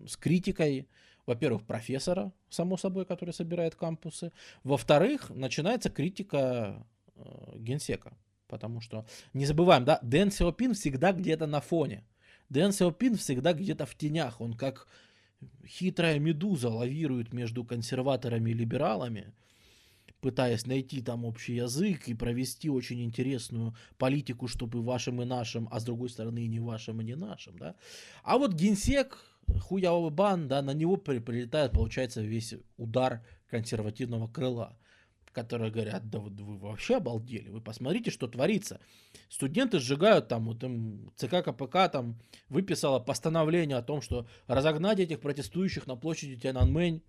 с 0.07 0.17
критикой 0.17 0.89
во-первых, 1.29 1.65
профессора, 1.65 2.33
само 2.49 2.79
собой, 2.79 3.05
который 3.05 3.35
собирает 3.35 3.75
кампусы. 3.75 4.33
Во-вторых, 4.65 5.29
начинается 5.29 5.91
критика 5.91 6.87
э, 7.17 7.59
генсека. 7.59 8.17
Потому 8.47 8.81
что, 8.81 9.05
не 9.35 9.45
забываем, 9.45 9.85
да, 9.85 9.99
Дэн 10.01 10.31
Сяопин 10.31 10.73
всегда 10.73 11.13
где-то 11.13 11.47
на 11.47 11.61
фоне. 11.61 12.03
Дэн 12.49 12.73
Сяопин 12.73 13.17
всегда 13.17 13.53
где-то 13.53 13.85
в 13.85 13.95
тенях. 13.95 14.41
Он 14.41 14.55
как 14.55 14.89
хитрая 15.67 16.19
медуза 16.19 16.71
лавирует 16.71 17.35
между 17.35 17.63
консерваторами 17.63 18.51
и 18.51 18.55
либералами, 18.55 19.35
пытаясь 20.23 20.65
найти 20.65 21.03
там 21.03 21.27
общий 21.27 21.57
язык 21.57 22.09
и 22.09 22.15
провести 22.15 22.71
очень 22.71 23.05
интересную 23.05 23.77
политику, 23.99 24.49
чтобы 24.49 24.83
вашим 24.83 25.21
и 25.21 25.27
нашим, 25.27 25.69
а 25.71 25.79
с 25.79 25.85
другой 25.85 26.09
стороны 26.09 26.45
и 26.45 26.49
не 26.49 26.59
вашим 26.59 27.03
и 27.03 27.05
не 27.05 27.17
нашим, 27.17 27.59
да. 27.59 27.75
А 28.23 28.39
вот 28.39 28.55
генсек 28.55 29.19
Хуяо 29.61 30.11
Бан, 30.11 30.49
да, 30.49 30.63
на 30.63 30.73
него 30.73 30.97
прилетает, 30.97 31.73
получается, 31.73 32.21
весь 32.23 32.55
удар 32.77 33.25
консервативного 33.49 34.29
крыла, 34.29 34.77
которые 35.33 35.71
говорят, 35.71 36.11
да 36.11 36.19
вы, 36.19 36.31
вы 36.31 36.59
вообще 36.59 36.97
обалдели, 36.97 37.49
вы 37.49 37.61
посмотрите, 37.61 38.11
что 38.11 38.27
творится. 38.27 38.81
Студенты 39.29 39.79
сжигают 39.79 40.29
там, 40.29 40.47
вот 40.47 40.63
им 40.65 41.13
ЦК 41.17 41.45
КПК 41.45 41.89
там 41.89 42.19
выписала 42.49 42.99
постановление 42.99 43.77
о 43.77 43.83
том, 43.83 44.03
что 44.03 44.27
разогнать 44.47 45.01
этих 45.01 45.21
протестующих 45.21 45.87
на 45.87 45.97
площади 45.97 46.37
Тяньаньмэнь. 46.37 47.03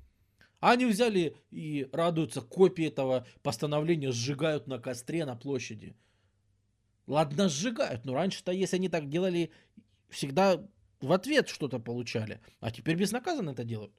А 0.61 0.71
они 0.71 0.85
взяли 0.85 1.37
и 1.51 1.87
радуются, 1.93 2.41
копии 2.41 2.85
этого 2.85 3.25
постановления 3.43 4.11
сжигают 4.11 4.67
на 4.67 4.77
костре 4.77 5.25
на 5.25 5.35
площади. 5.35 5.95
Ладно, 7.07 7.47
сжигают, 7.49 8.05
но 8.05 8.13
раньше-то, 8.13 8.51
если 8.51 8.75
они 8.75 8.89
так 8.89 9.09
делали, 9.09 9.51
всегда 10.09 10.61
в 11.01 11.11
ответ 11.11 11.49
что-то 11.49 11.80
получали, 11.80 12.39
а 12.59 12.71
теперь 12.71 12.95
безнаказанно 12.95 13.51
это 13.51 13.63
делают. 13.63 13.93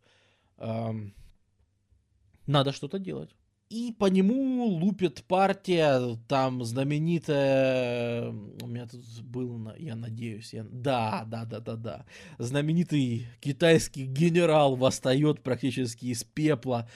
Надо 2.47 2.73
что-то 2.73 2.99
делать. 2.99 3.31
И 3.69 3.95
по 3.97 4.07
нему 4.07 4.65
лупит 4.65 5.23
партия, 5.29 6.19
там 6.27 6.65
знаменитая, 6.65 8.31
у 8.31 8.67
меня 8.67 8.89
тут 8.89 9.05
был, 9.23 9.73
я 9.79 9.95
надеюсь, 9.95 10.53
я, 10.53 10.65
да, 10.65 11.25
да, 11.25 11.45
да, 11.45 11.61
да, 11.61 11.77
да, 11.77 12.07
знаменитый 12.39 13.29
китайский 13.39 14.07
генерал 14.07 14.75
восстает 14.75 15.45
практически 15.45 16.07
из 16.07 16.25
пепла, 16.25 16.89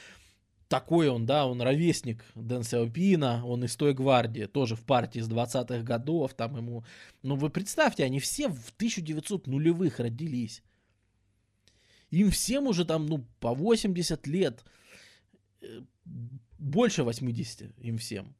такой 0.74 1.08
он, 1.08 1.24
да, 1.24 1.46
он 1.46 1.62
ровесник 1.62 2.24
Дэн 2.34 2.64
Сяопина, 2.64 3.46
он 3.46 3.64
из 3.64 3.76
той 3.76 3.94
гвардии, 3.94 4.46
тоже 4.46 4.74
в 4.74 4.84
партии 4.84 5.20
с 5.20 5.28
20-х 5.28 5.82
годов, 5.82 6.34
там 6.34 6.56
ему, 6.56 6.84
ну 7.22 7.36
вы 7.36 7.48
представьте, 7.48 8.02
они 8.02 8.18
все 8.18 8.48
в 8.48 8.70
1900 8.70 9.46
нулевых 9.46 10.00
родились, 10.00 10.64
им 12.10 12.32
всем 12.32 12.66
уже 12.66 12.84
там, 12.84 13.06
ну, 13.06 13.24
по 13.38 13.54
80 13.54 14.26
лет, 14.26 14.64
э, 15.60 15.82
больше 16.58 17.04
80 17.04 17.78
им 17.78 17.98
всем. 17.98 18.34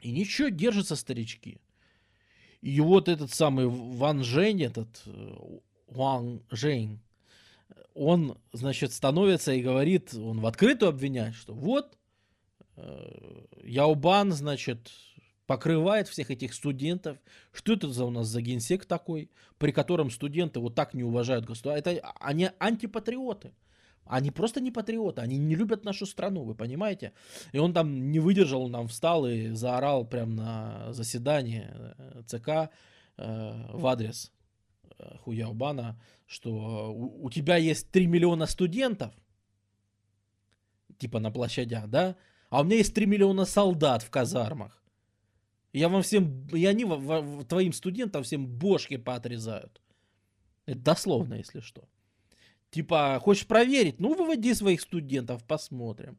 И 0.00 0.10
ничего, 0.10 0.48
держатся 0.48 0.96
старички. 0.96 1.60
И 2.62 2.80
вот 2.80 3.08
этот 3.08 3.30
самый 3.30 3.66
Ван 3.66 4.24
Жень, 4.24 4.62
этот 4.62 5.02
э, 5.04 5.34
Ван 5.86 6.42
Жень, 6.50 7.00
он, 7.94 8.38
значит, 8.52 8.92
становится 8.92 9.52
и 9.52 9.62
говорит, 9.62 10.14
он 10.14 10.40
в 10.40 10.46
открытую 10.46 10.90
обвиняет, 10.90 11.34
что 11.34 11.52
вот 11.52 11.96
э, 12.76 13.44
Яубан, 13.62 14.32
значит, 14.32 14.90
покрывает 15.46 16.08
всех 16.08 16.30
этих 16.30 16.54
студентов. 16.54 17.18
Что 17.52 17.72
это 17.72 17.90
за 17.90 18.04
у 18.04 18.10
нас 18.10 18.28
за 18.28 18.40
генсек 18.40 18.84
такой, 18.84 19.30
при 19.58 19.72
котором 19.72 20.10
студенты 20.10 20.60
вот 20.60 20.74
так 20.74 20.94
не 20.94 21.02
уважают 21.02 21.44
государство? 21.44 21.90
Это 21.90 22.12
они 22.20 22.50
антипатриоты. 22.58 23.52
Они 24.04 24.30
просто 24.30 24.60
не 24.60 24.70
патриоты, 24.70 25.20
они 25.20 25.38
не 25.38 25.54
любят 25.54 25.84
нашу 25.84 26.04
страну, 26.06 26.42
вы 26.42 26.54
понимаете? 26.54 27.12
И 27.52 27.58
он 27.58 27.72
там 27.72 28.10
не 28.10 28.18
выдержал, 28.18 28.62
он 28.62 28.72
там 28.72 28.88
встал 28.88 29.26
и 29.26 29.48
заорал 29.50 30.04
прямо 30.04 30.32
на 30.32 30.92
заседании 30.92 31.68
э, 31.68 32.22
ЦК 32.26 32.48
э, 32.48 33.66
в 33.72 33.86
адрес 33.86 34.32
Хуяубана, 35.22 36.00
что 36.26 36.92
у, 36.92 37.26
у 37.26 37.30
тебя 37.30 37.56
есть 37.56 37.90
3 37.90 38.06
миллиона 38.06 38.46
студентов, 38.46 39.12
типа 40.98 41.20
на 41.20 41.30
площадях, 41.30 41.88
да? 41.88 42.16
А 42.50 42.60
у 42.60 42.64
меня 42.64 42.76
есть 42.76 42.94
3 42.94 43.06
миллиона 43.06 43.44
солдат 43.44 44.02
в 44.02 44.10
казармах. 44.10 44.82
Я 45.72 45.88
вам 45.88 46.02
всем, 46.02 46.46
и 46.48 46.64
они 46.66 46.84
в, 46.84 46.96
в, 46.96 47.44
твоим 47.44 47.72
студентам 47.72 48.22
всем 48.22 48.46
бошки 48.46 48.96
поотрезают. 48.96 49.80
Это 50.66 50.80
дословно, 50.80 51.34
если 51.34 51.60
что. 51.60 51.88
Типа, 52.70 53.18
хочешь 53.22 53.46
проверить? 53.46 54.00
Ну, 54.00 54.14
выводи 54.14 54.54
своих 54.54 54.80
студентов, 54.80 55.44
посмотрим. 55.44 56.18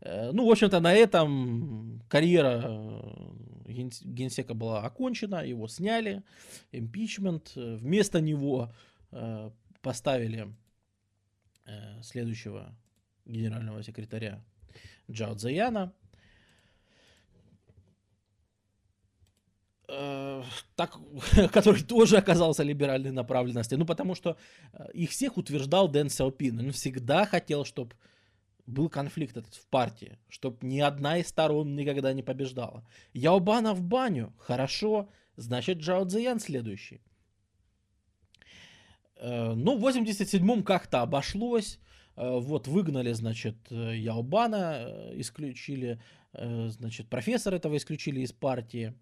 Э, 0.00 0.30
ну, 0.32 0.46
в 0.46 0.50
общем-то, 0.50 0.80
на 0.80 0.94
этом 0.94 2.02
карьера 2.08 2.62
э, 2.64 3.82
генсека 4.04 4.54
была 4.54 4.82
окончена, 4.84 5.44
его 5.44 5.68
сняли, 5.68 6.22
импичмент. 6.72 7.52
Вместо 7.54 8.20
него 8.20 8.72
э, 9.12 9.50
поставили 9.80 10.54
следующего 12.00 12.76
генерального 13.24 13.82
секретаря 13.82 14.40
Джао 15.10 15.34
Цзэяна. 15.34 15.92
Э, 19.88 20.42
так, 20.74 20.98
который 21.52 21.82
тоже 21.82 22.16
оказался 22.16 22.62
либеральной 22.62 23.12
направленности. 23.12 23.74
Ну, 23.74 23.86
потому 23.86 24.14
что 24.14 24.36
э, 24.72 24.86
их 24.94 25.10
всех 25.10 25.36
утверждал 25.36 25.88
Дэн 25.88 26.08
Сяопин. 26.08 26.58
Он 26.58 26.72
всегда 26.72 27.24
хотел, 27.24 27.64
чтобы 27.64 27.94
был 28.66 28.88
конфликт 28.88 29.36
этот 29.36 29.54
в 29.54 29.66
партии, 29.68 30.18
чтобы 30.28 30.66
ни 30.66 30.80
одна 30.80 31.18
из 31.18 31.28
сторон 31.28 31.74
никогда 31.76 32.12
не 32.12 32.22
побеждала. 32.22 32.86
Яобана 33.12 33.74
в 33.74 33.82
баню. 33.82 34.32
Хорошо, 34.38 35.08
значит 35.36 35.78
Джао 35.78 36.04
Цзэян 36.04 36.40
следующий. 36.40 37.00
Э, 39.16 39.54
ну, 39.54 39.78
в 39.78 39.86
87-м 39.86 40.62
как-то 40.62 41.02
обошлось. 41.02 41.78
Вот, 42.16 42.66
выгнали, 42.66 43.12
значит, 43.12 43.56
Яобана, 43.70 45.10
исключили, 45.16 46.00
значит, 46.32 47.10
профессор 47.10 47.52
этого 47.52 47.76
исключили 47.76 48.20
из 48.20 48.32
партии. 48.32 48.94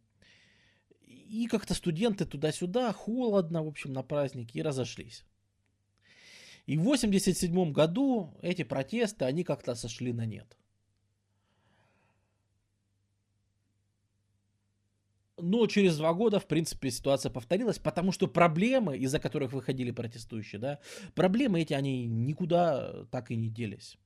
И 1.06 1.46
как-то 1.46 1.74
студенты 1.74 2.24
туда-сюда, 2.24 2.92
холодно, 2.92 3.62
в 3.62 3.68
общем, 3.68 3.92
на 3.92 4.02
празднике, 4.02 4.58
и 4.58 4.62
разошлись. 4.62 5.24
И 6.66 6.78
в 6.78 6.82
87 6.82 7.72
году 7.72 8.34
эти 8.42 8.64
протесты, 8.64 9.24
они 9.24 9.44
как-то 9.44 9.74
сошли 9.74 10.12
на 10.12 10.26
нет. 10.26 10.56
Но 15.36 15.66
через 15.66 15.98
два 15.98 16.14
года, 16.14 16.38
в 16.38 16.46
принципе, 16.46 16.90
ситуация 16.90 17.30
повторилась, 17.30 17.78
потому 17.78 18.12
что 18.12 18.28
проблемы, 18.28 18.96
из-за 18.96 19.18
которых 19.18 19.52
выходили 19.52 19.90
протестующие, 19.90 20.60
да, 20.60 20.78
проблемы 21.14 21.60
эти, 21.60 21.74
они 21.74 22.06
никуда 22.06 23.04
так 23.10 23.30
и 23.30 23.36
не 23.36 23.50
делись. 23.50 23.98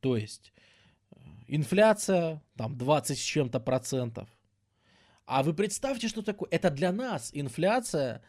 То 0.00 0.16
есть, 0.16 0.52
э, 1.12 1.18
инфляция, 1.46 2.42
там, 2.56 2.76
20 2.76 3.18
с 3.18 3.22
чем-то 3.22 3.60
процентов, 3.60 4.28
а 5.24 5.42
вы 5.42 5.54
представьте, 5.54 6.08
что 6.08 6.22
такое. 6.22 6.48
Это 6.50 6.70
для 6.70 6.92
нас 6.92 7.30
инфляция 7.32 8.22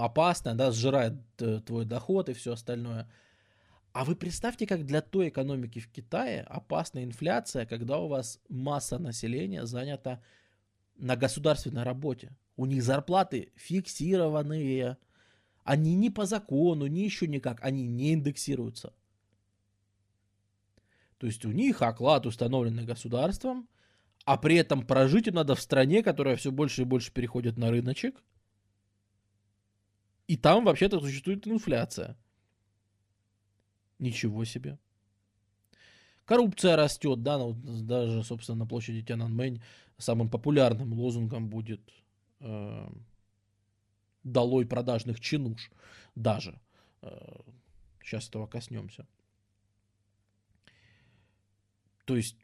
опасная, 0.00 0.54
да, 0.54 0.70
сжирает 0.70 1.14
э, 1.40 1.60
твой 1.60 1.84
доход 1.84 2.28
и 2.28 2.32
все 2.34 2.52
остальное. 2.52 3.10
А 3.92 4.04
вы 4.04 4.16
представьте, 4.16 4.66
как 4.66 4.86
для 4.86 5.02
той 5.02 5.28
экономики 5.28 5.80
в 5.80 5.88
Китае 5.88 6.42
опасна 6.42 7.04
инфляция, 7.04 7.66
когда 7.66 7.98
у 7.98 8.08
вас 8.08 8.40
масса 8.48 8.98
населения 8.98 9.66
занята 9.66 10.22
на 10.96 11.16
государственной 11.16 11.82
работе. 11.82 12.36
У 12.56 12.66
них 12.66 12.82
зарплаты 12.82 13.52
фиксированные. 13.56 14.96
Они 15.64 15.94
ни 15.94 16.08
по 16.08 16.24
закону, 16.24 16.86
ни 16.86 17.00
еще 17.00 17.26
никак, 17.26 17.62
они 17.62 17.86
не 17.86 18.14
индексируются. 18.14 18.92
То 21.18 21.26
есть 21.26 21.44
у 21.44 21.52
них 21.52 21.82
оклад 21.82 22.26
установленный 22.26 22.84
государством– 22.84 23.68
а 24.24 24.36
при 24.36 24.56
этом 24.56 24.86
прожить 24.86 25.26
им 25.26 25.34
надо 25.34 25.54
в 25.54 25.60
стране, 25.60 26.02
которая 26.02 26.36
все 26.36 26.50
больше 26.50 26.82
и 26.82 26.86
больше 26.86 27.12
переходит 27.12 27.58
на 27.58 27.70
рыночек. 27.70 28.22
И 30.28 30.36
там 30.36 30.64
вообще-то 30.64 31.00
существует 31.00 31.46
инфляция. 31.46 32.16
Ничего 33.98 34.44
себе. 34.44 34.78
Коррупция 36.24 36.76
растет, 36.76 37.22
да, 37.22 37.38
ну, 37.38 37.52
даже, 37.52 38.22
собственно, 38.22 38.58
на 38.58 38.66
площади 38.66 39.02
Тяньаньмэнь 39.02 39.62
самым 39.98 40.30
популярным 40.30 40.92
лозунгом 40.92 41.48
будет 41.48 41.80
э, 42.40 42.88
«Долой 44.22 44.66
продажных 44.66 45.20
чинуш» 45.20 45.70
даже. 46.14 46.60
Э, 47.02 47.40
сейчас 48.02 48.28
этого 48.28 48.46
коснемся. 48.46 49.06
То 52.04 52.16
есть 52.16 52.36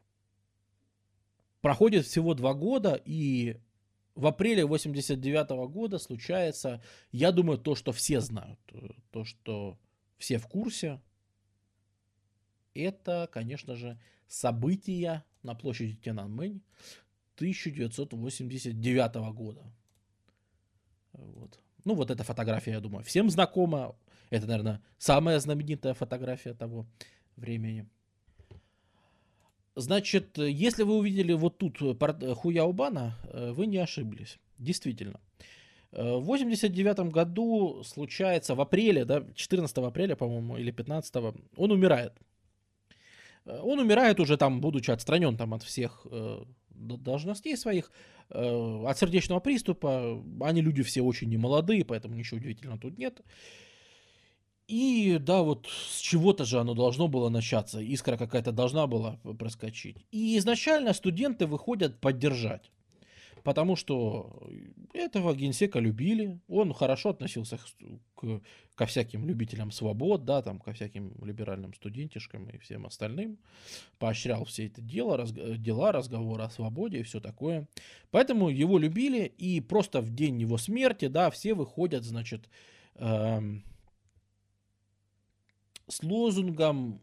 Проходит 1.60 2.06
всего 2.06 2.34
два 2.34 2.54
года, 2.54 3.00
и 3.04 3.56
в 4.14 4.26
апреле 4.26 4.64
89 4.64 5.50
-го 5.50 5.68
года 5.68 5.98
случается, 5.98 6.82
я 7.12 7.32
думаю, 7.32 7.58
то, 7.58 7.74
что 7.74 7.92
все 7.92 8.20
знают, 8.20 8.60
э, 8.72 8.90
то, 9.10 9.24
что 9.24 9.78
все 10.18 10.38
в 10.38 10.46
курсе, 10.46 11.00
это, 12.74 13.28
конечно 13.32 13.76
же, 13.76 13.98
события 14.26 15.24
на 15.42 15.54
площади 15.54 15.96
Тяньаньмэнь 15.96 16.60
1989 17.36 19.32
года. 19.32 19.62
Вот. 21.12 21.60
Ну, 21.84 21.94
вот 21.94 22.10
эта 22.10 22.24
фотография, 22.24 22.72
я 22.72 22.80
думаю, 22.80 23.04
всем 23.04 23.30
знакома. 23.30 23.96
Это, 24.30 24.46
наверное, 24.46 24.82
самая 24.98 25.38
знаменитая 25.40 25.94
фотография 25.94 26.54
того 26.54 26.86
времени. 27.36 27.88
Значит, 29.78 30.38
если 30.38 30.82
вы 30.82 30.96
увидели 30.96 31.32
вот 31.32 31.58
тут 31.58 31.80
э, 31.80 31.94
э, 32.00 32.34
Хуяубана, 32.34 33.16
э, 33.32 33.52
вы 33.52 33.66
не 33.66 33.78
ошиблись. 33.78 34.38
Действительно. 34.58 35.20
В 35.92 36.20
89 36.20 37.12
году 37.12 37.82
случается 37.84 38.54
в 38.54 38.60
апреле, 38.60 39.04
да, 39.04 39.24
14 39.34 39.78
апреля, 39.78 40.16
по-моему, 40.16 40.58
или 40.58 40.70
15, 40.70 41.14
он 41.56 41.70
умирает. 41.70 42.12
Он 43.46 43.78
умирает 43.78 44.20
уже 44.20 44.36
там, 44.36 44.60
будучи 44.60 44.90
отстранен 44.90 45.36
там 45.36 45.54
от 45.54 45.62
всех 45.62 46.06
э, 46.10 46.42
должностей 46.70 47.56
своих, 47.56 47.92
э, 48.30 48.84
от 48.84 48.98
сердечного 48.98 49.40
приступа. 49.40 50.22
Они 50.40 50.60
люди 50.60 50.82
все 50.82 51.02
очень 51.02 51.30
немолодые, 51.30 51.84
поэтому 51.84 52.16
ничего 52.16 52.38
удивительного 52.38 52.80
тут 52.80 52.98
нет. 52.98 53.22
И 54.68 55.18
да, 55.18 55.42
вот 55.42 55.66
с 55.66 55.98
чего-то 56.00 56.44
же 56.44 56.60
оно 56.60 56.74
должно 56.74 57.08
было 57.08 57.30
начаться, 57.30 57.80
искра 57.80 58.16
какая-то 58.18 58.52
должна 58.52 58.86
была 58.86 59.18
проскочить. 59.38 59.96
И 60.12 60.36
изначально 60.38 60.92
студенты 60.92 61.46
выходят 61.46 62.00
поддержать. 62.00 62.70
потому 63.48 63.76
что 63.76 64.42
этого 64.92 65.34
генсека 65.34 65.78
любили, 65.78 66.38
он 66.48 66.74
хорошо 66.74 67.10
относился 67.10 67.58
к, 68.14 68.42
ко 68.74 68.86
всяким 68.86 69.26
любителям 69.26 69.70
свобод, 69.70 70.24
да, 70.26 70.42
там, 70.42 70.58
ко 70.58 70.72
всяким 70.72 71.14
либеральным 71.24 71.72
студентишкам 71.74 72.48
и 72.50 72.58
всем 72.58 72.84
остальным, 72.84 73.38
поощрял 73.98 74.44
все 74.44 74.66
это 74.66 74.82
дело, 74.82 75.16
раз, 75.16 75.32
дела, 75.32 75.92
разговоры 75.92 76.44
о 76.44 76.50
свободе 76.50 76.98
и 77.00 77.02
все 77.02 77.20
такое. 77.20 77.66
Поэтому 78.10 78.50
его 78.50 78.78
любили, 78.78 79.24
и 79.24 79.60
просто 79.60 80.00
в 80.02 80.14
день 80.14 80.40
его 80.40 80.58
смерти, 80.58 81.08
да, 81.08 81.30
все 81.30 81.54
выходят, 81.54 82.04
значит, 82.04 82.48
эм, 82.96 83.64
с 85.88 86.02
лозунгом 86.02 87.00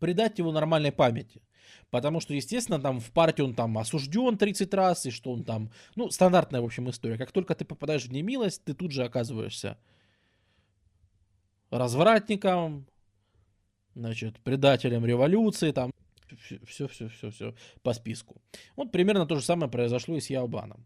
придать 0.00 0.38
его 0.38 0.52
нормальной 0.52 0.92
памяти. 0.92 1.42
Потому 1.90 2.20
что, 2.20 2.34
естественно, 2.34 2.80
там 2.80 3.00
в 3.00 3.10
партии 3.10 3.42
он 3.42 3.54
там 3.54 3.76
осужден 3.78 4.38
30 4.38 4.74
раз, 4.74 5.06
и 5.06 5.10
что 5.10 5.32
он 5.32 5.44
там... 5.44 5.70
Ну, 5.96 6.10
стандартная, 6.10 6.60
в 6.60 6.64
общем, 6.64 6.88
история. 6.88 7.18
Как 7.18 7.32
только 7.32 7.54
ты 7.54 7.64
попадаешь 7.64 8.04
в 8.04 8.12
немилость, 8.12 8.64
ты 8.64 8.74
тут 8.74 8.92
же 8.92 9.04
оказываешься 9.04 9.78
развратником, 11.70 12.86
значит, 13.94 14.40
предателем 14.40 15.06
революции, 15.06 15.72
там, 15.72 15.92
все, 16.66 16.86
все, 16.88 17.08
все, 17.08 17.30
все 17.30 17.54
по 17.82 17.92
списку. 17.92 18.40
Вот 18.76 18.92
примерно 18.92 19.26
то 19.26 19.36
же 19.36 19.42
самое 19.42 19.70
произошло 19.70 20.16
и 20.16 20.20
с 20.20 20.30
Яубаном. 20.30 20.84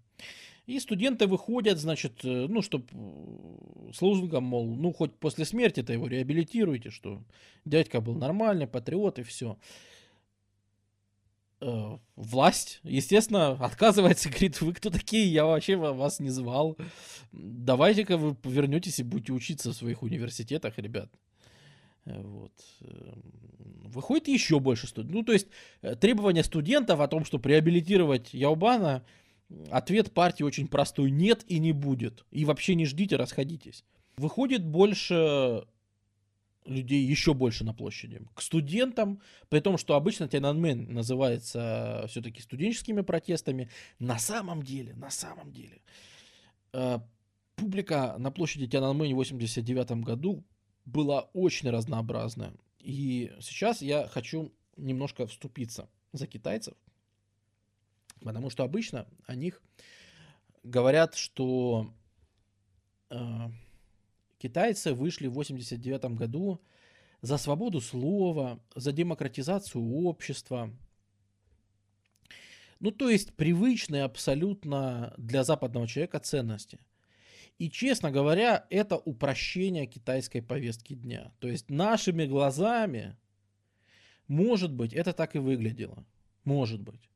И 0.66 0.80
студенты 0.80 1.26
выходят, 1.26 1.78
значит, 1.78 2.24
э, 2.24 2.46
ну, 2.48 2.62
чтобы 2.62 2.86
э, 2.92 3.92
с 3.92 4.00
лозунгом, 4.00 4.44
мол, 4.44 4.74
ну, 4.74 4.94
хоть 4.94 5.14
после 5.14 5.44
смерти-то 5.44 5.92
его 5.92 6.06
реабилитируйте, 6.06 6.90
что 6.90 7.22
дядька 7.66 8.00
был 8.00 8.14
нормальный, 8.14 8.66
патриот 8.66 9.18
и 9.18 9.24
все. 9.24 9.58
Э, 11.60 11.98
власть, 12.16 12.80
естественно, 12.82 13.50
отказывается, 13.60 14.30
говорит, 14.30 14.58
вы 14.62 14.72
кто 14.72 14.88
такие, 14.88 15.30
я 15.30 15.44
вообще 15.44 15.76
вас 15.76 16.18
не 16.18 16.30
звал. 16.30 16.78
Давайте-ка 17.32 18.16
вы 18.16 18.34
вернетесь 18.44 19.00
и 19.00 19.02
будете 19.02 19.34
учиться 19.34 19.70
в 19.70 19.76
своих 19.76 20.02
университетах, 20.02 20.78
ребят. 20.78 21.10
Вот. 22.06 22.52
Выходит 22.80 24.28
еще 24.28 24.60
больше 24.60 24.86
студентов. 24.86 25.14
Ну, 25.14 25.24
то 25.24 25.32
есть, 25.32 25.48
требования 26.00 26.44
студентов 26.44 27.00
о 27.00 27.08
том, 27.08 27.24
что 27.24 27.40
реабилитировать 27.42 28.34
Яубана, 28.34 29.04
ответ 29.70 30.12
партии 30.12 30.42
очень 30.42 30.68
простой. 30.68 31.10
Нет 31.10 31.44
и 31.48 31.58
не 31.58 31.72
будет. 31.72 32.24
И 32.30 32.44
вообще 32.44 32.74
не 32.74 32.86
ждите, 32.86 33.16
расходитесь. 33.16 33.84
Выходит 34.16 34.64
больше 34.64 35.64
людей 36.66 37.04
еще 37.04 37.34
больше 37.34 37.64
на 37.64 37.74
площади. 37.74 38.22
К 38.34 38.40
студентам, 38.40 39.20
при 39.48 39.60
том, 39.60 39.76
что 39.76 39.96
обычно 39.96 40.28
Тяньаньмэн 40.28 40.92
называется 40.92 42.06
все-таки 42.08 42.40
студенческими 42.40 43.02
протестами, 43.02 43.70
на 43.98 44.18
самом 44.18 44.62
деле, 44.62 44.94
на 44.94 45.10
самом 45.10 45.52
деле, 45.52 45.82
э, 46.72 46.98
публика 47.56 48.16
на 48.18 48.30
площади 48.30 48.66
Тяньаньмэнь 48.66 49.12
в 49.12 49.16
89 49.16 50.02
году 50.02 50.44
была 50.84 51.22
очень 51.32 51.70
разнообразная. 51.70 52.54
И 52.78 53.32
сейчас 53.40 53.82
я 53.82 54.08
хочу 54.08 54.52
немножко 54.76 55.26
вступиться 55.26 55.88
за 56.12 56.26
китайцев, 56.26 56.74
потому 58.24 58.50
что 58.50 58.64
обычно 58.64 59.06
о 59.26 59.34
них 59.34 59.62
говорят, 60.62 61.14
что 61.14 61.92
э, 63.10 63.48
Китайцы 64.44 64.92
вышли 64.92 65.26
в 65.26 65.32
89 65.32 66.04
году 66.16 66.60
за 67.22 67.38
свободу 67.38 67.80
слова, 67.80 68.60
за 68.74 68.92
демократизацию 68.92 69.82
общества. 69.82 70.70
Ну, 72.78 72.90
то 72.90 73.08
есть 73.08 73.34
привычные 73.36 74.02
абсолютно 74.02 75.14
для 75.16 75.44
западного 75.44 75.88
человека 75.88 76.20
ценности. 76.20 76.78
И, 77.56 77.70
честно 77.70 78.10
говоря, 78.10 78.66
это 78.68 78.98
упрощение 78.98 79.86
китайской 79.86 80.42
повестки 80.42 80.92
дня. 80.92 81.32
То 81.38 81.48
есть 81.48 81.70
нашими 81.70 82.26
глазами, 82.26 83.16
может 84.28 84.74
быть, 84.74 84.92
это 84.92 85.14
так 85.14 85.36
и 85.36 85.38
выглядело. 85.38 86.04
Может 86.44 86.82
быть. 86.82 87.08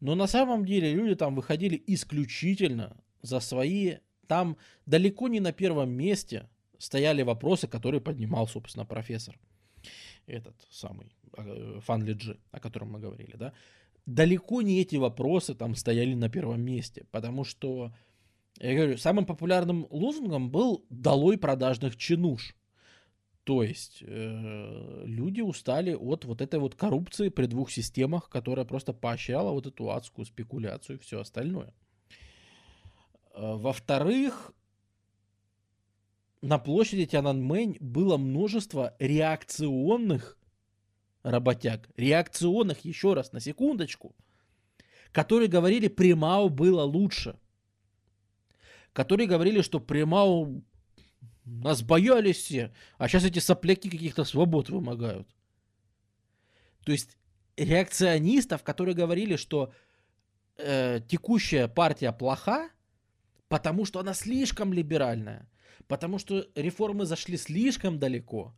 Но 0.00 0.14
на 0.14 0.26
самом 0.26 0.64
деле 0.64 0.92
люди 0.92 1.14
там 1.14 1.34
выходили 1.34 1.82
исключительно 1.86 2.96
за 3.22 3.40
свои 3.40 3.96
там 4.26 4.56
далеко 4.86 5.28
не 5.28 5.40
на 5.40 5.52
первом 5.52 5.90
месте 5.90 6.48
стояли 6.78 7.22
вопросы, 7.22 7.68
которые 7.68 8.00
поднимал, 8.00 8.48
собственно, 8.48 8.84
профессор. 8.84 9.38
Этот 10.26 10.54
самый 10.70 11.06
э, 11.36 11.80
Фан 11.82 12.04
Лиджи, 12.04 12.38
о 12.50 12.60
котором 12.60 12.92
мы 12.92 13.00
говорили, 13.00 13.36
да. 13.36 13.52
Далеко 14.06 14.62
не 14.62 14.80
эти 14.80 14.96
вопросы 14.96 15.54
там 15.54 15.74
стояли 15.74 16.14
на 16.14 16.28
первом 16.28 16.60
месте, 16.60 17.06
потому 17.10 17.44
что, 17.44 17.92
я 18.58 18.74
говорю, 18.74 18.98
самым 18.98 19.24
популярным 19.24 19.86
лозунгом 19.90 20.50
был 20.50 20.84
«долой 20.90 21.38
продажных 21.38 21.96
чинуш». 21.96 22.54
То 23.44 23.62
есть 23.62 24.02
э, 24.02 25.02
люди 25.04 25.42
устали 25.42 25.92
от 25.92 26.24
вот 26.24 26.40
этой 26.40 26.58
вот 26.58 26.74
коррупции 26.74 27.28
при 27.28 27.44
двух 27.44 27.70
системах, 27.70 28.30
которая 28.30 28.64
просто 28.64 28.94
поощряла 28.94 29.50
вот 29.50 29.66
эту 29.66 29.90
адскую 29.90 30.24
спекуляцию 30.24 30.96
и 30.96 31.00
все 31.00 31.20
остальное. 31.20 31.74
Э, 33.34 33.54
во-вторых, 33.56 34.52
на 36.40 36.58
площади 36.58 37.04
Тяньаньмэнь 37.04 37.76
было 37.80 38.16
множество 38.16 38.96
реакционных 38.98 40.38
работяг. 41.22 41.90
Реакционных, 41.96 42.84
еще 42.86 43.12
раз, 43.12 43.32
на 43.32 43.40
секундочку. 43.40 44.14
Которые 45.12 45.48
говорили, 45.48 45.88
при 45.88 46.14
Мао 46.14 46.48
было 46.48 46.82
лучше. 46.82 47.38
Которые 48.94 49.26
говорили, 49.26 49.60
что 49.60 49.80
при 49.80 50.04
Мао 50.04 50.48
нас 51.44 51.82
боялись 51.82 52.36
все, 52.36 52.72
а 52.98 53.08
сейчас 53.08 53.24
эти 53.24 53.38
сопляки 53.38 53.90
каких-то 53.90 54.24
свобод 54.24 54.70
вымогают. 54.70 55.28
То 56.84 56.92
есть 56.92 57.16
реакционистов, 57.56 58.62
которые 58.62 58.94
говорили, 58.94 59.36
что 59.36 59.72
э, 60.56 61.00
текущая 61.08 61.68
партия 61.68 62.12
плоха, 62.12 62.70
потому 63.48 63.84
что 63.84 64.00
она 64.00 64.14
слишком 64.14 64.72
либеральная, 64.72 65.48
потому 65.86 66.18
что 66.18 66.46
реформы 66.54 67.06
зашли 67.06 67.36
слишком 67.36 67.98
далеко. 67.98 68.54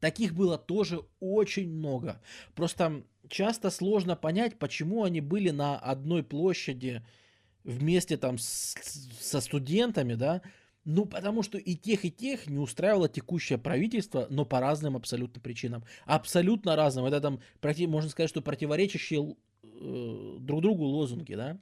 Таких 0.00 0.34
было 0.34 0.56
тоже 0.56 1.02
очень 1.20 1.68
много. 1.68 2.22
Просто 2.54 3.04
часто 3.28 3.70
сложно 3.70 4.16
понять, 4.16 4.58
почему 4.58 5.04
они 5.04 5.20
были 5.20 5.50
на 5.50 5.78
одной 5.78 6.22
площади 6.22 7.04
вместе 7.64 8.16
там 8.16 8.38
с, 8.38 8.74
со 9.20 9.40
студентами, 9.42 10.14
да, 10.14 10.40
ну, 10.84 11.04
потому 11.04 11.42
что 11.42 11.58
и 11.58 11.74
тех, 11.74 12.04
и 12.04 12.10
тех 12.10 12.46
не 12.46 12.58
устраивало 12.58 13.08
текущее 13.08 13.58
правительство, 13.58 14.26
но 14.30 14.44
по 14.44 14.60
разным 14.60 14.96
абсолютно 14.96 15.40
причинам. 15.40 15.84
Абсолютно 16.06 16.74
разным. 16.76 17.04
Это 17.04 17.20
там, 17.20 17.40
можно 17.88 18.10
сказать, 18.10 18.30
что 18.30 18.40
противоречащие 18.40 19.36
э, 19.62 20.36
друг 20.40 20.62
другу 20.62 20.84
лозунги, 20.84 21.34
да 21.34 21.60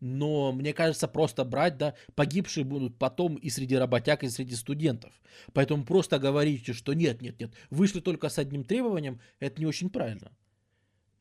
но 0.00 0.52
мне 0.52 0.72
кажется, 0.72 1.06
просто 1.08 1.44
брать, 1.44 1.76
да, 1.76 1.94
погибшие 2.14 2.64
будут 2.64 2.98
потом 2.98 3.36
и 3.36 3.50
среди 3.50 3.76
работяг, 3.76 4.24
и 4.24 4.30
среди 4.30 4.54
студентов. 4.54 5.12
Поэтому 5.52 5.84
просто 5.84 6.18
говорите, 6.18 6.72
что 6.72 6.94
нет, 6.94 7.20
нет, 7.20 7.38
нет, 7.38 7.52
вышли 7.68 8.00
только 8.00 8.28
с 8.28 8.38
одним 8.38 8.64
требованием, 8.64 9.20
это 9.38 9.60
не 9.60 9.66
очень 9.66 9.90
правильно. 9.90 10.32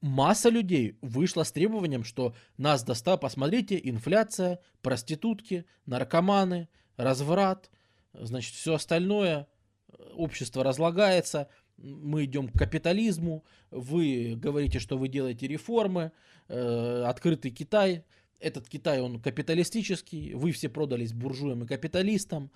Масса 0.01 0.49
людей 0.49 0.97
вышла 1.01 1.43
с 1.43 1.51
требованием, 1.51 2.03
что 2.03 2.33
нас 2.57 2.83
достало, 2.83 3.17
посмотрите, 3.17 3.79
инфляция, 3.83 4.59
проститутки, 4.81 5.65
наркоманы, 5.85 6.69
разврат, 6.95 7.69
значит, 8.13 8.53
все 8.55 8.75
остальное, 8.75 9.47
общество 10.13 10.63
разлагается, 10.63 11.49
мы 11.77 12.25
идем 12.25 12.47
к 12.47 12.57
капитализму, 12.57 13.43
вы 13.71 14.35
говорите, 14.35 14.79
что 14.79 14.97
вы 14.97 15.07
делаете 15.07 15.47
реформы, 15.47 16.11
э, 16.47 17.03
открытый 17.05 17.51
Китай, 17.51 18.03
этот 18.39 18.69
Китай, 18.69 19.01
он 19.01 19.21
капиталистический, 19.21 20.33
вы 20.33 20.51
все 20.51 20.69
продались 20.69 21.13
буржуям 21.13 21.63
и 21.63 21.67
капиталистам. 21.67 22.51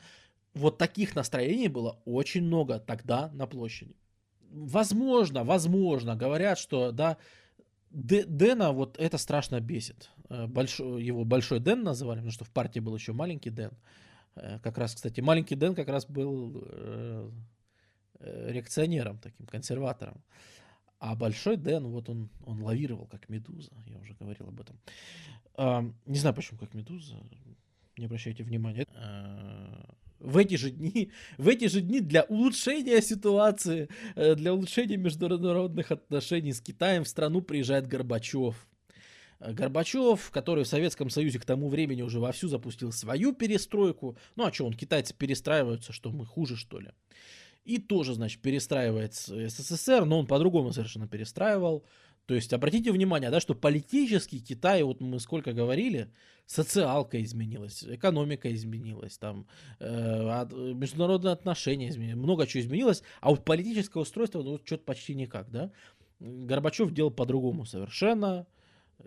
Вот 0.54 0.78
таких 0.78 1.16
настроений 1.16 1.68
было 1.68 2.02
очень 2.06 2.44
много 2.44 2.80
тогда 2.80 3.30
на 3.34 3.48
площади. 3.48 3.96
Возможно, 4.54 5.44
возможно, 5.44 6.16
говорят, 6.16 6.60
что, 6.60 6.92
да, 6.92 7.18
Дэна 7.90 8.72
вот 8.72 8.98
это 9.00 9.18
страшно 9.18 9.60
бесит. 9.60 10.12
Э, 10.30 10.48
большой, 10.48 11.04
его 11.04 11.26
Большой 11.26 11.60
Дэн 11.60 11.84
называли, 11.84 12.20
потому 12.20 12.32
что 12.32 12.46
в 12.46 12.52
партии 12.52 12.80
был 12.80 12.96
еще 12.96 13.14
маленький 13.14 13.50
Дэн. 13.50 13.72
Э, 14.36 14.60
как 14.60 14.78
раз, 14.78 14.96
кстати, 14.96 15.22
маленький 15.22 15.56
Дэн 15.56 15.76
как 15.76 15.88
раз 15.88 16.06
был 16.06 16.64
э, 16.66 17.32
реакционером, 18.20 19.18
таким 19.18 19.48
консерватором. 19.48 20.24
А 21.00 21.16
большой 21.16 21.58
Дэн, 21.58 21.88
вот 21.88 22.10
он, 22.10 22.30
он 22.46 22.62
лавировал 22.62 23.08
как 23.08 23.30
медуза, 23.30 23.72
я 23.88 23.98
уже 23.98 24.14
говорил 24.14 24.48
об 24.48 24.62
этом. 24.62 24.80
Не 26.06 26.18
знаю, 26.18 26.34
почему 26.34 26.60
как 26.60 26.74
медуза, 26.74 27.18
не 27.98 28.06
обращайте 28.06 28.44
внимания. 28.44 28.88
В 30.24 30.38
эти 30.38 30.56
же 30.56 30.72
дни, 30.72 31.12
в 31.38 31.48
эти 31.48 31.68
же 31.68 31.82
дни 31.82 32.00
для 32.00 32.24
улучшения 32.24 33.02
ситуации, 33.02 33.90
э, 34.16 34.36
для 34.36 34.54
улучшения 34.54 34.98
международных 34.98 35.92
отношений 35.92 36.54
с 36.54 36.62
Китаем 36.62 37.04
в 37.04 37.08
страну 37.08 37.42
приезжает 37.42 37.88
Горбачев. 37.88 38.68
Горбачев, 39.40 40.32
который 40.32 40.64
в 40.64 40.68
Советском 40.68 41.10
Союзе 41.10 41.38
к 41.38 41.46
тому 41.46 41.68
времени 41.68 42.02
уже 42.02 42.20
вовсю 42.20 42.48
запустил 42.48 42.94
свою 42.94 43.34
перестройку. 43.34 44.18
Ну 44.38 44.46
а 44.46 44.54
что, 44.54 44.66
он, 44.66 44.74
китайцы 44.74 45.14
перестраиваются, 45.14 45.92
что 45.92 46.12
мы 46.12 46.26
хуже, 46.26 46.56
что 46.56 46.80
ли? 46.80 46.92
И 47.66 47.78
тоже, 47.78 48.14
значит, 48.14 48.42
перестраивает 48.42 49.14
СССР, 49.14 50.06
но 50.06 50.20
он 50.20 50.28
по-другому 50.28 50.72
совершенно 50.72 51.08
перестраивал. 51.08 51.86
То 52.26 52.36
есть 52.36 52.54
обратите 52.54 52.92
внимание, 52.92 53.30
да, 53.30 53.42
что 53.42 53.54
политический 53.54 54.40
Китай, 54.40 54.82
вот 54.84 55.02
мы 55.02 55.20
сколько 55.20 55.52
говорили, 55.52 56.10
социалка 56.46 57.22
изменилась, 57.22 57.84
экономика 57.84 58.54
изменилась, 58.54 59.18
там 59.18 59.46
э, 59.80 60.46
международные 60.74 61.34
отношения 61.34 61.90
изменились, 61.90 62.16
много 62.16 62.48
чего 62.48 62.64
изменилось, 62.64 63.04
а 63.20 63.30
вот 63.30 63.44
политическое 63.44 64.00
устройство 64.00 64.42
ну, 64.42 64.60
что-то 64.64 64.84
почти 64.86 65.16
никак, 65.16 65.52
да. 65.52 65.72
Горбачев 66.20 66.94
делал 66.94 67.12
по-другому 67.12 67.66
совершенно, 67.66 68.48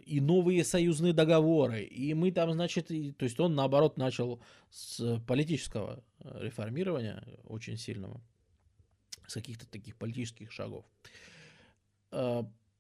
и 0.05 0.21
новые 0.21 0.63
союзные 0.63 1.15
договоры, 1.15 1.85
и 1.85 2.13
мы 2.13 2.33
там, 2.33 2.53
значит, 2.53 2.91
и, 2.91 3.13
то 3.13 3.25
есть 3.25 3.41
он 3.41 3.55
наоборот 3.55 3.97
начал 3.97 4.43
с 4.71 5.19
политического 5.27 6.03
реформирования 6.19 7.25
очень 7.45 7.79
сильного, 7.79 8.21
с 9.27 9.33
каких-то 9.33 9.67
таких 9.67 9.97
политических 9.97 10.53
шагов. 10.53 10.85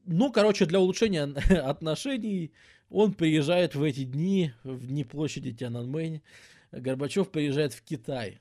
Ну, 0.06 0.30
короче, 0.30 0.66
для 0.66 0.80
улучшения 0.80 1.24
отношений 1.60 2.52
он 2.88 3.12
приезжает 3.12 3.74
в 3.74 3.82
эти 3.82 4.04
дни, 4.04 4.52
в 4.62 4.86
дни 4.86 5.04
площади 5.04 5.52
Тяньаньмэнь, 5.52 6.22
Горбачев 6.70 7.30
приезжает 7.30 7.72
в 7.72 7.82
Китай. 7.82 8.40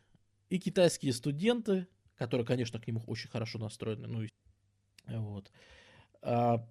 И 0.49 0.59
китайские 0.59 1.11
студенты, 1.13 1.87
которые, 2.17 2.45
конечно, 2.45 2.79
к 2.79 2.87
нему 2.87 3.01
очень 3.07 3.29
хорошо 3.29 3.57
настроены, 3.57 4.07
ну, 4.07 4.27
вот. 5.07 5.51
А, 6.21 6.67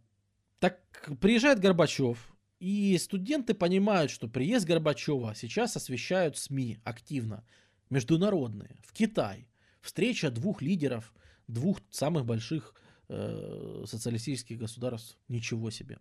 так 0.60 0.80
приезжает 1.20 1.58
Горбачев, 1.58 2.32
и 2.60 2.96
студенты 2.98 3.54
понимают, 3.54 4.12
что 4.12 4.28
приезд 4.28 4.64
Горбачева 4.64 5.34
сейчас 5.34 5.76
освещают 5.76 6.38
СМИ 6.38 6.78
активно, 6.84 7.44
международные, 7.90 8.76
в 8.84 8.92
Китай. 8.92 9.48
Встреча 9.80 10.30
двух 10.30 10.62
лидеров, 10.62 11.12
двух 11.48 11.80
самых 11.90 12.24
больших 12.24 12.74
э, 13.08 13.84
социалистических 13.86 14.58
государств. 14.58 15.16
Ничего 15.28 15.70
себе. 15.70 15.98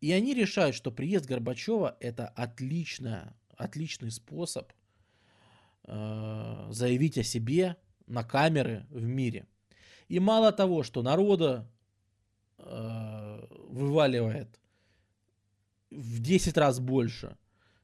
И 0.00 0.12
они 0.12 0.34
решают, 0.34 0.74
что 0.74 0.90
приезд 0.90 1.26
Горбачева 1.26 1.96
это 2.00 2.26
отличная, 2.28 3.36
отличный 3.56 4.10
способ 4.10 4.72
э, 5.84 6.68
заявить 6.70 7.18
о 7.18 7.22
себе 7.22 7.76
на 8.06 8.24
камеры 8.24 8.86
в 8.90 9.02
мире. 9.02 9.46
И 10.08 10.18
мало 10.18 10.52
того, 10.52 10.82
что 10.82 11.02
народа 11.02 11.70
э, 12.58 13.46
вываливает 13.68 14.60
в 15.90 16.20
10 16.20 16.56
раз 16.56 16.80
больше 16.80 17.36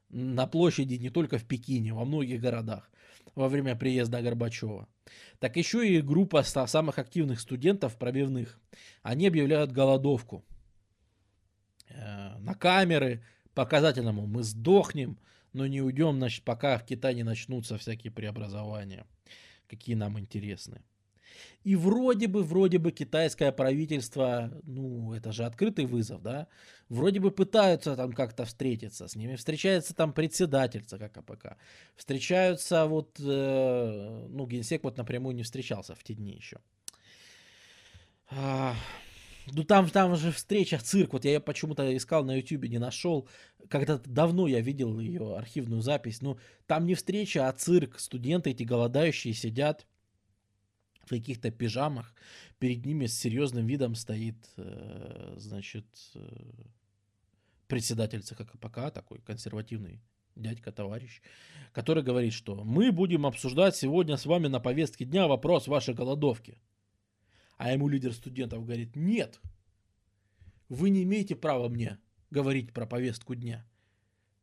на 0.09 0.47
площади 0.47 0.95
не 0.95 1.09
только 1.09 1.37
в 1.37 1.45
Пекине, 1.45 1.93
во 1.93 2.05
многих 2.05 2.41
городах 2.41 2.91
во 3.39 3.47
время 3.47 3.75
приезда 3.75 4.21
Горбачева. 4.21 4.87
Так 5.39 5.55
еще 5.55 5.87
и 5.87 6.01
группа 6.01 6.43
самых 6.43 6.99
активных 6.99 7.39
студентов 7.39 7.97
пробивных. 7.97 8.59
Они 9.01 9.27
объявляют 9.27 9.71
голодовку. 9.71 10.43
Э, 11.87 12.37
на 12.39 12.53
камеры 12.53 13.23
показательному 13.53 14.27
мы 14.27 14.43
сдохнем, 14.43 15.17
но 15.53 15.67
не 15.67 15.81
уйдем, 15.81 16.17
значит, 16.17 16.43
пока 16.43 16.77
в 16.77 16.85
Китае 16.85 17.15
не 17.15 17.23
начнутся 17.23 17.77
всякие 17.77 18.11
преобразования, 18.11 19.05
какие 19.67 19.95
нам 19.95 20.19
интересны. 20.19 20.83
И 21.63 21.75
вроде 21.75 22.27
бы, 22.27 22.43
вроде 22.43 22.77
бы 22.77 22.91
китайское 22.91 23.51
правительство, 23.51 24.51
ну, 24.63 25.13
это 25.13 25.31
же 25.31 25.45
открытый 25.45 25.85
вызов, 25.85 26.21
да, 26.21 26.47
вроде 26.89 27.19
бы 27.19 27.31
пытаются 27.31 27.95
там 27.95 28.13
как-то 28.13 28.45
встретиться 28.45 29.07
с 29.07 29.15
ними. 29.15 29.35
Встречается 29.35 29.93
там 29.93 30.13
председатель 30.13 30.83
ЦК 30.83 31.11
КПК. 31.11 31.57
Встречаются 31.95 32.85
вот, 32.85 33.19
э, 33.19 34.27
ну, 34.29 34.47
генсек 34.47 34.83
вот 34.83 34.97
напрямую 34.97 35.35
не 35.35 35.43
встречался 35.43 35.95
в 35.95 36.03
те 36.03 36.13
дни 36.13 36.33
еще. 36.33 36.59
А, 38.31 38.75
ну 39.53 39.63
там, 39.63 39.89
там 39.89 40.15
же 40.15 40.31
встреча, 40.31 40.77
цирк, 40.77 41.13
вот 41.13 41.25
я 41.25 41.33
ее 41.33 41.39
почему-то 41.39 41.95
искал 41.95 42.23
на 42.23 42.37
ютюбе, 42.37 42.69
не 42.69 42.77
нашел. 42.77 43.27
Когда-то 43.69 44.09
давно 44.09 44.47
я 44.47 44.59
видел 44.61 44.99
ее 44.99 45.35
архивную 45.35 45.81
запись. 45.81 46.21
Ну 46.21 46.37
там 46.67 46.85
не 46.85 46.95
встреча, 46.95 47.47
а 47.47 47.51
цирк. 47.51 47.99
Студенты 47.99 48.51
эти 48.51 48.63
голодающие 48.63 49.33
сидят 49.33 49.85
в 51.09 51.17
каких-то 51.17 51.49
пижамах. 51.49 52.13
Перед 52.59 52.85
ними 52.85 53.07
с 53.07 53.19
серьезным 53.19 53.65
видом 53.65 53.95
стоит, 53.95 54.37
э, 54.57 55.33
значит, 55.37 55.87
э, 56.13 56.19
председатель 57.67 58.21
ЦК 58.21 58.45
КПК, 58.45 58.91
такой 58.91 59.19
консервативный 59.19 60.03
дядька-товарищ, 60.35 61.21
который 61.71 62.03
говорит, 62.03 62.33
что 62.33 62.63
мы 62.63 62.91
будем 62.91 63.25
обсуждать 63.25 63.75
сегодня 63.75 64.17
с 64.17 64.27
вами 64.27 64.47
на 64.47 64.59
повестке 64.59 65.03
дня 65.03 65.27
вопрос 65.27 65.67
вашей 65.67 65.95
голодовки. 65.95 66.61
А 67.57 67.71
ему 67.71 67.89
лидер 67.89 68.13
студентов 68.13 68.63
говорит, 68.63 68.95
нет, 68.95 69.41
вы 70.69 70.91
не 70.91 71.01
имеете 71.01 71.35
права 71.35 71.69
мне 71.69 71.97
говорить 72.29 72.71
про 72.71 72.85
повестку 72.85 73.33
дня. 73.33 73.65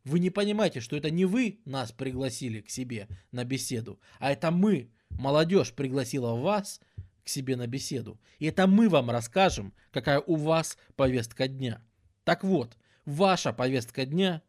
Вы 0.03 0.19
не 0.19 0.31
понимаете, 0.31 0.81
что 0.81 0.97
это 0.97 1.11
не 1.11 1.27
вы 1.27 1.61
нас 1.65 1.93
пригласили 1.93 2.61
к 2.61 2.71
себе 2.71 3.07
на 3.31 3.45
беседу, 3.45 4.01
а 4.19 4.33
это 4.33 4.51
мы 4.51 4.91
Молодежь 5.19 5.73
пригласила 5.73 6.35
вас 6.35 6.81
к 7.25 7.29
себе 7.29 7.57
на 7.57 7.67
беседу. 7.67 8.19
И 8.39 8.47
это 8.47 8.67
мы 8.67 8.89
вам 8.89 9.11
расскажем, 9.11 9.73
какая 9.91 10.21
у 10.21 10.37
вас 10.37 10.79
повестка 10.95 11.49
дня. 11.49 11.83
Так 12.25 12.45
вот, 12.45 12.77
ваша 13.05 13.53
повестка 13.53 14.07
дня, 14.07 14.43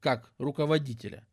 как 0.00 0.32
руководителя, 0.38 1.26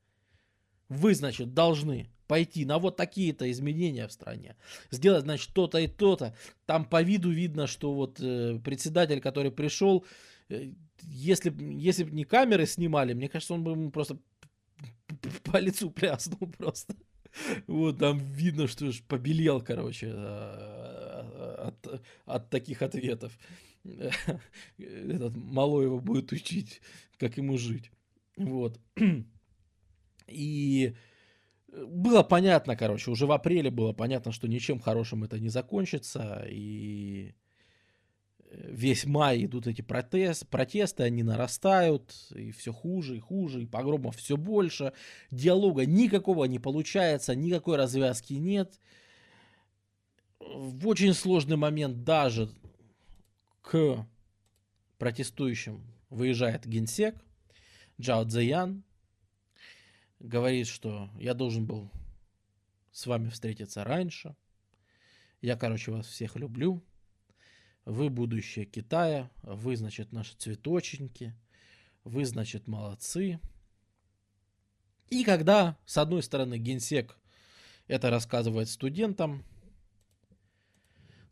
вы, 0.89 1.13
значит, 1.15 1.53
должны 1.53 2.09
пойти 2.27 2.65
на 2.65 2.77
вот 2.77 2.97
такие-то 2.97 3.49
изменения 3.51 4.07
в 4.07 4.11
стране, 4.11 4.55
сделать, 4.91 5.23
значит, 5.23 5.53
то-то 5.53 5.77
и 5.77 5.87
то-то. 5.87 6.35
Там 6.65 6.85
по 6.85 7.01
виду 7.01 7.31
видно, 7.31 7.67
что 7.67 7.93
вот 7.93 8.19
э, 8.19 8.59
председатель, 8.63 9.21
который 9.21 9.51
пришел, 9.51 10.05
э, 10.49 10.71
если, 11.03 11.53
если 11.73 12.03
бы 12.03 12.11
не 12.11 12.25
камеры 12.25 12.65
снимали, 12.65 13.13
мне 13.13 13.29
кажется, 13.29 13.53
он 13.53 13.63
бы 13.63 13.71
ему 13.71 13.91
просто 13.91 14.17
по 15.43 15.57
лицу 15.57 15.89
пляснул 15.89 16.51
просто. 16.57 16.95
Вот 17.67 17.99
там 17.99 18.19
видно, 18.19 18.67
что 18.67 18.91
ж 18.91 19.01
побелел, 19.07 19.61
короче, 19.61 20.11
а, 20.13 21.67
от, 21.67 22.01
от 22.25 22.49
таких 22.49 22.81
ответов. 22.81 23.37
Этот 24.77 25.35
мало 25.35 25.81
его 25.81 25.99
будет 25.99 26.31
учить, 26.31 26.81
как 27.17 27.37
ему 27.37 27.57
жить. 27.57 27.91
Вот. 28.37 28.79
И 30.27 30.95
было 31.67 32.23
понятно, 32.23 32.75
короче, 32.75 33.11
уже 33.11 33.25
в 33.25 33.31
апреле 33.31 33.69
было 33.71 33.93
понятно, 33.93 34.31
что 34.31 34.47
ничем 34.47 34.79
хорошим 34.79 35.23
это 35.23 35.39
не 35.39 35.49
закончится. 35.49 36.45
И 36.49 37.33
весь 38.57 39.05
май 39.05 39.45
идут 39.45 39.67
эти 39.67 39.81
протест, 39.81 40.47
протесты, 40.47 41.03
они 41.03 41.23
нарастают, 41.23 42.13
и 42.35 42.51
все 42.51 42.73
хуже 42.73 43.17
и 43.17 43.19
хуже, 43.19 43.61
и 43.61 43.65
погромов 43.65 44.17
все 44.17 44.37
больше, 44.37 44.93
диалога 45.31 45.85
никакого 45.85 46.45
не 46.45 46.59
получается, 46.59 47.35
никакой 47.35 47.77
развязки 47.77 48.33
нет. 48.33 48.79
В 50.39 50.87
очень 50.87 51.13
сложный 51.13 51.57
момент 51.57 52.03
даже 52.03 52.49
к 53.61 54.07
протестующим 54.97 55.83
выезжает 56.09 56.65
генсек 56.65 57.15
Джао 57.99 58.23
Цзэян, 58.23 58.83
говорит, 60.19 60.67
что 60.67 61.09
я 61.19 61.33
должен 61.33 61.65
был 61.65 61.91
с 62.91 63.05
вами 63.05 63.29
встретиться 63.29 63.83
раньше, 63.83 64.35
я, 65.41 65.55
короче, 65.55 65.91
вас 65.91 66.07
всех 66.07 66.35
люблю, 66.35 66.83
вы 67.87 68.09
будущее 68.09 68.65
Китая, 68.65 69.31
вы, 69.43 69.77
значит, 69.77 70.11
наши 70.11 70.35
цветочники, 70.35 71.33
вы, 72.03 72.25
значит, 72.25 72.67
молодцы. 72.67 73.39
И 75.09 75.23
когда, 75.23 75.77
с 75.85 75.97
одной 75.97 76.21
стороны, 76.21 76.57
генсек 76.57 77.17
это 77.87 78.09
рассказывает 78.09 78.67
студентам, 78.67 79.45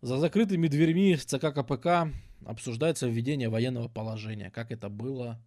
за 0.02 0.18
закрытыми 0.18 0.68
дверьми 0.68 1.18
ЦК 1.18 1.54
КПК 1.54 2.10
обсуждается 2.46 3.08
введение 3.08 3.50
военного 3.50 3.90
положения, 3.90 4.50
как 4.50 4.72
это 4.72 4.88
было, 4.88 5.44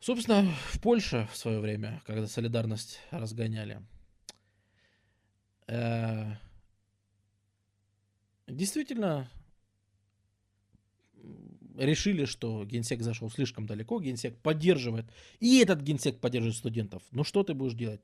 собственно, 0.00 0.50
в 0.70 0.80
Польше 0.80 1.28
в 1.30 1.36
свое 1.36 1.60
время, 1.60 2.00
когда 2.06 2.26
солидарность 2.26 3.00
разгоняли. 3.10 3.82
Э, 5.66 6.36
действительно 8.46 9.30
решили, 11.76 12.24
что 12.24 12.64
генсек 12.64 13.02
зашел 13.02 13.30
слишком 13.30 13.66
далеко, 13.66 14.00
генсек 14.00 14.36
поддерживает, 14.38 15.06
и 15.40 15.58
этот 15.60 15.80
генсек 15.80 16.18
поддерживает 16.20 16.56
студентов. 16.56 17.02
Ну 17.10 17.24
что 17.24 17.42
ты 17.42 17.54
будешь 17.54 17.74
делать? 17.74 18.00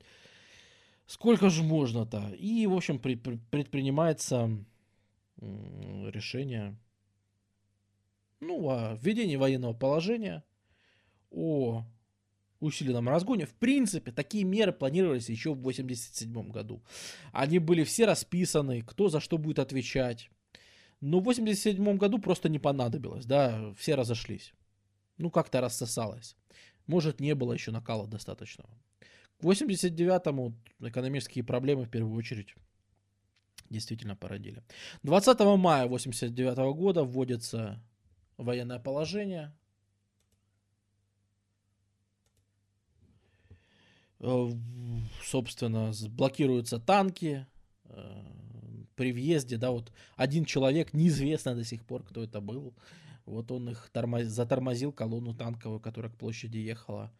Сколько 1.05 1.49
же 1.49 1.63
можно-то? 1.63 2.33
И, 2.37 2.65
в 2.67 2.73
общем, 2.73 2.99
предпринимается 2.99 4.49
решение 5.41 6.77
ну, 8.39 8.69
о 8.69 8.97
введении 9.01 9.35
военного 9.35 9.73
положения, 9.73 10.43
о 11.31 11.83
усиленном 12.63 13.09
разгоне. 13.09 13.45
В 13.45 13.53
принципе, 13.53 14.11
такие 14.11 14.43
меры 14.43 14.71
планировались 14.71 15.29
еще 15.29 15.49
в 15.49 15.59
1987 15.59 16.51
году. 16.51 16.83
Они 17.31 17.59
были 17.59 17.83
все 17.83 18.05
расписаны, 18.05 18.81
кто 18.81 19.09
за 19.09 19.19
что 19.19 19.37
будет 19.37 19.59
отвечать. 19.59 20.29
Но 21.01 21.19
в 21.19 21.23
1987 21.23 21.97
году 21.97 22.19
просто 22.19 22.49
не 22.49 22.59
понадобилось, 22.59 23.25
да, 23.25 23.73
все 23.77 23.95
разошлись. 23.95 24.53
Ну, 25.17 25.29
как-то 25.29 25.61
рассосалось. 25.61 26.35
Может, 26.87 27.19
не 27.19 27.35
было 27.35 27.53
еще 27.53 27.71
накала 27.71 28.07
достаточного. 28.07 28.69
К 29.37 29.43
89-му 29.43 30.53
экономические 30.79 31.43
проблемы 31.43 31.83
в 31.83 31.89
первую 31.89 32.15
очередь 32.15 32.55
действительно 33.69 34.15
породили. 34.15 34.63
20 35.03 35.39
мая 35.57 35.87
89 35.87 36.75
года 36.75 37.03
вводится 37.03 37.83
военное 38.37 38.79
положение. 38.79 39.53
Собственно, 45.23 45.91
блокируются 46.09 46.79
танки. 46.79 47.45
Э, 47.85 48.23
при 48.95 49.11
въезде, 49.11 49.57
да, 49.57 49.71
вот 49.71 49.91
один 50.15 50.45
человек, 50.45 50.93
неизвестно 50.93 51.55
до 51.55 51.63
сих 51.63 51.83
пор, 51.83 52.03
кто 52.03 52.23
это 52.23 52.41
был, 52.41 52.75
вот 53.25 53.51
он 53.51 53.69
их 53.69 53.89
тормоз... 53.91 54.25
затормозил 54.25 54.91
колонну 54.91 55.33
танковую, 55.33 55.79
которая 55.79 56.11
к 56.11 56.15
площади 56.15 56.57
ехала 56.57 57.11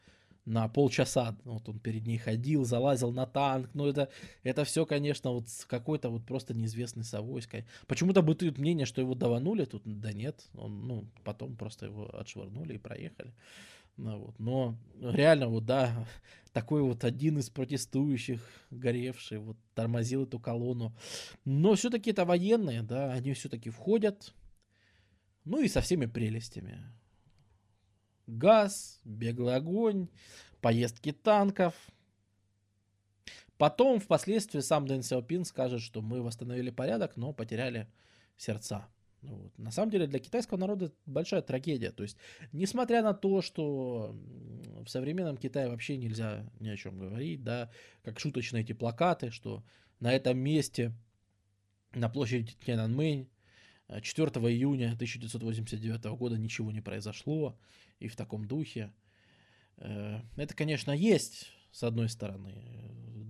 на 0.46 0.68
полчаса. 0.68 1.38
Вот 1.46 1.68
он 1.70 1.80
перед 1.80 2.06
ней 2.06 2.18
ходил, 2.18 2.66
залазил 2.66 3.12
на 3.12 3.26
танк. 3.26 3.70
Ну, 3.74 3.88
это, 3.88 4.10
это 4.44 4.66
все, 4.66 4.86
конечно, 4.86 5.32
вот 5.32 5.46
какой-то 5.68 6.10
вот 6.10 6.26
просто 6.26 6.54
неизвестный 6.54 7.06
совойской. 7.06 7.66
Почему-то 7.88 8.22
бытует 8.22 8.58
мнение, 8.58 8.86
что 8.86 9.02
его 9.02 9.16
даванули 9.16 9.66
тут. 9.66 9.84
Да 9.86 10.12
нет, 10.12 10.50
он, 10.54 10.88
ну, 10.88 11.06
потом 11.24 11.56
просто 11.56 11.86
его 11.86 12.14
отшвырнули 12.14 12.76
и 12.76 12.80
проехали. 12.80 13.34
Ну, 13.98 14.20
вот. 14.20 14.40
Но 14.40 14.78
реально, 15.00 15.48
вот, 15.48 15.66
да, 15.66 16.08
такой 16.54 16.82
вот 16.82 17.04
один 17.04 17.38
из 17.38 17.50
протестующих, 17.50 18.42
горевший, 18.72 19.38
вот, 19.38 19.58
тормозил 19.76 20.24
эту 20.24 20.40
колонну. 20.40 20.96
Но 21.46 21.76
все-таки 21.76 22.12
это 22.12 22.26
военные, 22.26 22.82
да, 22.82 23.12
они 23.12 23.34
все-таки 23.34 23.70
входят, 23.70 24.34
ну 25.46 25.62
и 25.62 25.68
со 25.68 25.82
всеми 25.82 26.06
прелестями. 26.06 26.84
Газ, 28.26 29.02
беглый 29.04 29.56
огонь, 29.56 30.08
поездки 30.62 31.12
танков. 31.12 31.76
Потом, 33.58 34.00
впоследствии, 34.00 34.62
сам 34.62 34.88
Дэн 34.88 35.04
Сяопин 35.04 35.46
скажет, 35.46 35.82
что 35.82 36.02
мы 36.02 36.22
восстановили 36.22 36.70
порядок, 36.70 37.18
но 37.18 37.34
потеряли 37.34 37.88
сердца. 38.38 38.88
Ну 39.24 39.36
вот. 39.36 39.58
На 39.58 39.72
самом 39.72 39.90
деле 39.90 40.06
для 40.06 40.20
китайского 40.20 40.58
народа 40.58 40.92
большая 41.06 41.42
трагедия. 41.42 41.92
То 41.92 42.04
есть, 42.04 42.18
несмотря 42.52 43.02
на 43.02 43.14
то, 43.14 43.42
что 43.42 44.16
в 44.84 44.88
современном 44.88 45.38
Китае 45.38 45.70
вообще 45.70 45.98
нельзя 45.98 46.46
ни 46.60 46.70
о 46.70 46.78
чем 46.78 47.00
говорить, 47.00 47.44
да, 47.44 47.72
как 48.04 48.20
шуточные 48.20 48.64
эти 48.64 48.74
плакаты, 48.74 49.32
что 49.32 49.64
на 50.00 50.14
этом 50.14 50.38
месте, 50.38 50.94
на 51.94 52.10
площади 52.10 52.54
Тяньаньмэнь, 52.66 53.30
4 54.02 54.28
июня 54.28 54.94
1989 54.94 56.04
года 56.18 56.38
ничего 56.38 56.72
не 56.72 56.82
произошло, 56.82 57.58
и 58.00 58.08
в 58.08 58.16
таком 58.16 58.46
духе. 58.46 58.94
Э, 59.78 60.20
это, 60.36 60.56
конечно, 60.56 60.92
есть, 60.92 61.52
с 61.72 61.84
одной 61.84 62.10
стороны. 62.10 62.54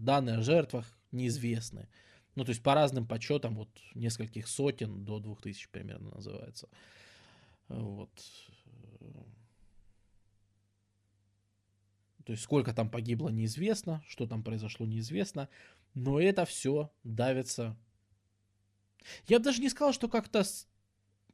Данные 0.02 0.38
о 0.38 0.41
жертвах 0.41 0.98
неизвестны. 1.11 1.88
Ну, 2.36 2.44
то 2.44 2.50
есть 2.50 2.64
по 2.64 2.74
разным 2.74 3.08
подсчетам, 3.08 3.56
вот 3.56 3.70
нескольких 3.94 4.48
сотен 4.48 5.06
до 5.06 5.20
двух 5.20 5.42
тысяч 5.42 5.70
примерно 5.70 6.12
называется. 6.16 6.68
Вот. 7.68 8.10
То 12.26 12.32
есть 12.32 12.44
сколько 12.44 12.74
там 12.74 12.90
погибло, 12.90 13.30
неизвестно, 13.30 14.04
что 14.08 14.26
там 14.26 14.44
произошло, 14.44 14.86
неизвестно. 14.86 15.50
Но 15.94 16.20
это 16.20 16.46
все 16.46 16.92
давится. 17.04 17.78
Я 19.28 19.40
бы 19.40 19.46
даже 19.46 19.62
не 19.62 19.70
сказал, 19.70 19.94
что 19.94 20.08
как-то, 20.08 20.44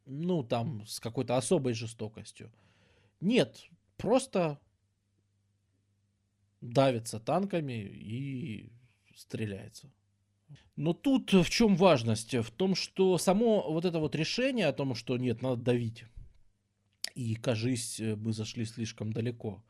ну, 0.05 0.43
там, 0.43 0.85
с 0.85 0.99
какой-то 0.99 1.37
особой 1.37 1.73
жестокостью. 1.73 2.51
Нет, 3.21 3.69
просто 3.97 4.59
давится 6.61 7.19
танками 7.19 7.83
и 7.83 8.71
стреляется. 9.15 9.91
Но 10.75 10.93
тут 10.93 11.33
в 11.33 11.49
чем 11.49 11.75
важность? 11.75 12.33
В 12.33 12.51
том, 12.51 12.75
что 12.75 13.17
само 13.17 13.71
вот 13.71 13.85
это 13.85 13.99
вот 13.99 14.15
решение 14.15 14.67
о 14.67 14.73
том, 14.73 14.95
что 14.95 15.17
нет, 15.17 15.41
надо 15.41 15.61
давить, 15.61 16.05
и, 17.15 17.35
кажись, 17.35 17.99
мы 17.99 18.31
зашли 18.31 18.65
слишком 18.65 19.11
далеко. 19.11 19.63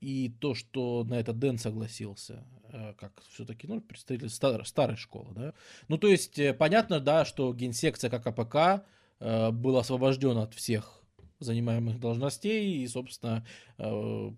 И 0.00 0.28
то, 0.40 0.54
что 0.54 1.04
на 1.04 1.14
это 1.14 1.32
Дэн 1.32 1.58
согласился, 1.58 2.44
э, 2.70 2.92
как 2.98 3.22
все-таки, 3.30 3.66
ну, 3.66 3.80
представитель 3.80 4.28
стар, 4.28 4.64
старой 4.66 4.96
школы, 4.96 5.32
да. 5.34 5.54
Ну, 5.88 5.96
то 5.96 6.06
есть, 6.06 6.38
э, 6.38 6.52
понятно, 6.52 7.00
да, 7.00 7.24
что 7.24 7.52
генсек 7.54 8.10
ЦК 8.10 8.26
КПК 8.26 8.84
э, 9.20 9.50
был 9.52 9.78
освобожден 9.78 10.36
от 10.36 10.52
всех 10.52 11.02
занимаемых 11.38 12.00
должностей, 12.00 12.82
и, 12.82 12.86
собственно, 12.86 13.44
э, 13.78 14.30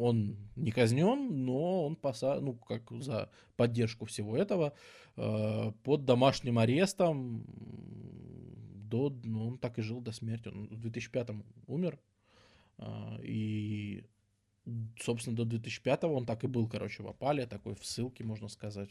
он 0.00 0.36
не 0.56 0.70
казнен, 0.72 1.44
но 1.44 1.86
он 1.86 1.96
поса... 1.96 2.40
ну, 2.40 2.54
как 2.54 2.90
за 3.02 3.30
поддержку 3.56 4.06
всего 4.06 4.36
этого 4.36 4.74
э, 5.16 5.72
под 5.84 6.04
домашним 6.04 6.58
арестом 6.58 7.44
до, 8.90 9.10
ну, 9.24 9.48
он 9.48 9.58
так 9.58 9.78
и 9.78 9.82
жил 9.82 10.00
до 10.00 10.12
смерти. 10.12 10.48
Он 10.48 10.66
в 10.68 10.80
2005 10.80 11.30
умер, 11.66 12.00
э, 12.78 13.18
и, 13.22 14.04
собственно, 15.00 15.36
до 15.36 15.44
2005 15.44 16.04
он 16.04 16.26
так 16.26 16.44
и 16.44 16.48
был, 16.48 16.68
короче, 16.68 17.02
в 17.02 17.08
опале, 17.08 17.46
такой 17.46 17.74
в 17.74 17.84
ссылке, 17.86 18.24
можно 18.24 18.48
сказать. 18.48 18.90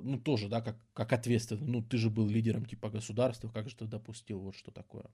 Ну, 0.00 0.18
тоже, 0.18 0.48
да, 0.48 0.62
как, 0.62 0.78
как 0.94 1.12
ответственно, 1.12 1.66
ну, 1.66 1.82
ты 1.82 1.98
же 1.98 2.08
был 2.08 2.26
лидером 2.28 2.64
типа 2.64 2.88
государства, 2.88 3.50
как 3.50 3.68
же 3.68 3.76
ты 3.76 3.84
допустил 3.84 4.38
вот 4.38 4.54
что 4.54 4.70
такое 4.70 5.04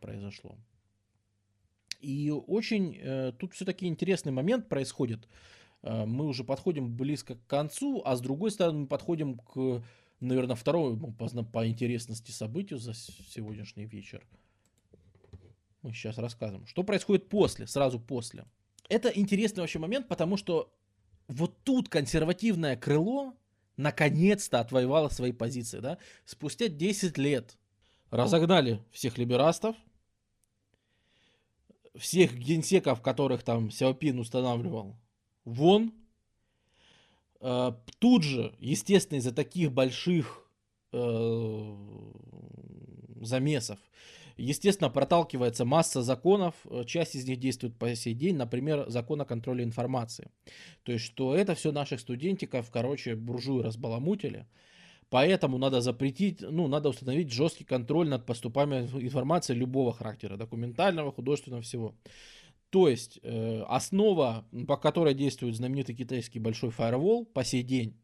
произошло. 0.00 0.56
И 2.00 2.30
очень 2.30 2.98
э, 3.00 3.32
тут 3.38 3.54
все-таки 3.54 3.86
интересный 3.86 4.32
момент 4.32 4.68
происходит. 4.68 5.26
Э, 5.82 6.04
мы 6.04 6.26
уже 6.26 6.44
подходим 6.44 6.94
близко 6.94 7.36
к 7.36 7.46
концу, 7.46 8.02
а 8.04 8.16
с 8.16 8.20
другой 8.20 8.50
стороны 8.50 8.80
мы 8.80 8.86
подходим 8.86 9.38
к, 9.38 9.82
наверное, 10.20 10.56
второму 10.56 11.12
по, 11.12 11.28
по 11.44 11.66
интересности 11.66 12.30
событию 12.30 12.78
за 12.78 12.94
сегодняшний 12.94 13.86
вечер. 13.86 14.26
Мы 15.82 15.92
сейчас 15.92 16.18
рассказываем. 16.18 16.66
Что 16.66 16.82
происходит 16.82 17.28
после, 17.28 17.66
сразу 17.66 17.98
после. 18.00 18.44
Это 18.88 19.08
интересный 19.08 19.60
вообще 19.60 19.78
момент, 19.78 20.08
потому 20.08 20.36
что 20.36 20.72
вот 21.28 21.62
тут 21.64 21.88
консервативное 21.88 22.76
крыло 22.76 23.34
наконец-то 23.76 24.60
отвоевало 24.60 25.08
свои 25.08 25.32
позиции. 25.32 25.80
Да? 25.80 25.98
Спустя 26.24 26.68
10 26.68 27.18
лет 27.18 27.56
разогнали 28.14 28.80
всех 28.92 29.18
либерастов, 29.18 29.74
всех 31.96 32.34
генсеков, 32.36 33.02
которых 33.02 33.42
там 33.42 33.70
Сяопин 33.70 34.20
устанавливал, 34.20 34.96
вон. 35.44 35.92
А, 37.40 37.76
тут 37.98 38.22
же, 38.22 38.54
естественно, 38.60 39.18
из-за 39.18 39.32
таких 39.32 39.72
больших 39.72 40.48
э, 40.92 41.76
замесов, 43.20 43.78
естественно, 44.36 44.90
проталкивается 44.90 45.64
масса 45.64 46.02
законов, 46.02 46.54
часть 46.86 47.16
из 47.16 47.26
них 47.26 47.40
действует 47.40 47.76
по 47.76 47.94
сей 47.96 48.14
день, 48.14 48.36
например, 48.36 48.88
закон 48.90 49.20
о 49.20 49.24
контроле 49.24 49.64
информации. 49.64 50.30
То 50.84 50.92
есть, 50.92 51.04
что 51.04 51.34
это 51.34 51.56
все 51.56 51.72
наших 51.72 51.98
студентиков, 51.98 52.70
короче, 52.70 53.16
буржуи 53.16 53.62
разбаламутили, 53.62 54.46
Поэтому 55.10 55.58
надо 55.58 55.80
запретить, 55.80 56.40
ну, 56.40 56.66
надо 56.66 56.88
установить 56.88 57.32
жесткий 57.32 57.64
контроль 57.64 58.08
над 58.08 58.26
поступами 58.26 58.88
информации 59.00 59.54
любого 59.54 59.92
характера, 59.92 60.36
документального, 60.36 61.12
художественного, 61.12 61.62
всего. 61.62 61.94
То 62.70 62.88
есть 62.88 63.20
э, 63.22 63.62
основа, 63.68 64.44
по 64.66 64.76
которой 64.76 65.14
действует 65.14 65.54
знаменитый 65.54 65.94
китайский 65.94 66.40
большой 66.40 66.70
фаервол 66.70 67.24
по 67.24 67.44
сей 67.44 67.62
день, 67.62 67.96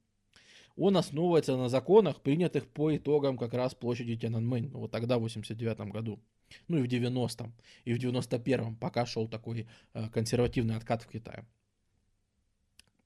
он 0.77 0.97
основывается 0.97 1.56
на 1.56 1.68
законах, 1.68 2.20
принятых 2.22 2.68
по 2.68 2.97
итогам 2.97 3.36
как 3.36 3.52
раз 3.55 3.74
площади 3.74 4.16
Тяньаньмэнь, 4.16 4.70
вот 4.70 4.90
тогда, 4.90 5.18
в 5.18 5.22
89 5.22 5.93
году, 5.93 6.20
ну 6.68 6.78
и 6.78 6.82
в 6.82 6.86
90-м, 6.86 7.52
и 7.85 7.94
в 7.94 7.98
91-м, 7.98 8.77
пока 8.77 9.06
шел 9.06 9.28
такой 9.28 9.66
э, 9.93 10.09
консервативный 10.10 10.77
откат 10.77 11.02
в 11.02 11.09
Китае 11.09 11.44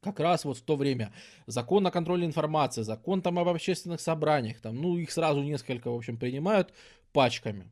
как 0.04 0.20
раз 0.20 0.44
вот 0.44 0.58
в 0.58 0.62
то 0.62 0.76
время 0.76 1.12
закон 1.46 1.86
о 1.86 1.90
контроле 1.90 2.24
информации, 2.26 2.82
закон 2.82 3.22
там 3.22 3.38
об 3.38 3.48
общественных 3.48 4.00
собраниях, 4.00 4.60
там, 4.60 4.76
ну, 4.76 4.96
их 4.98 5.10
сразу 5.10 5.42
несколько, 5.42 5.90
в 5.90 5.96
общем, 5.96 6.16
принимают 6.16 6.72
пачками. 7.12 7.70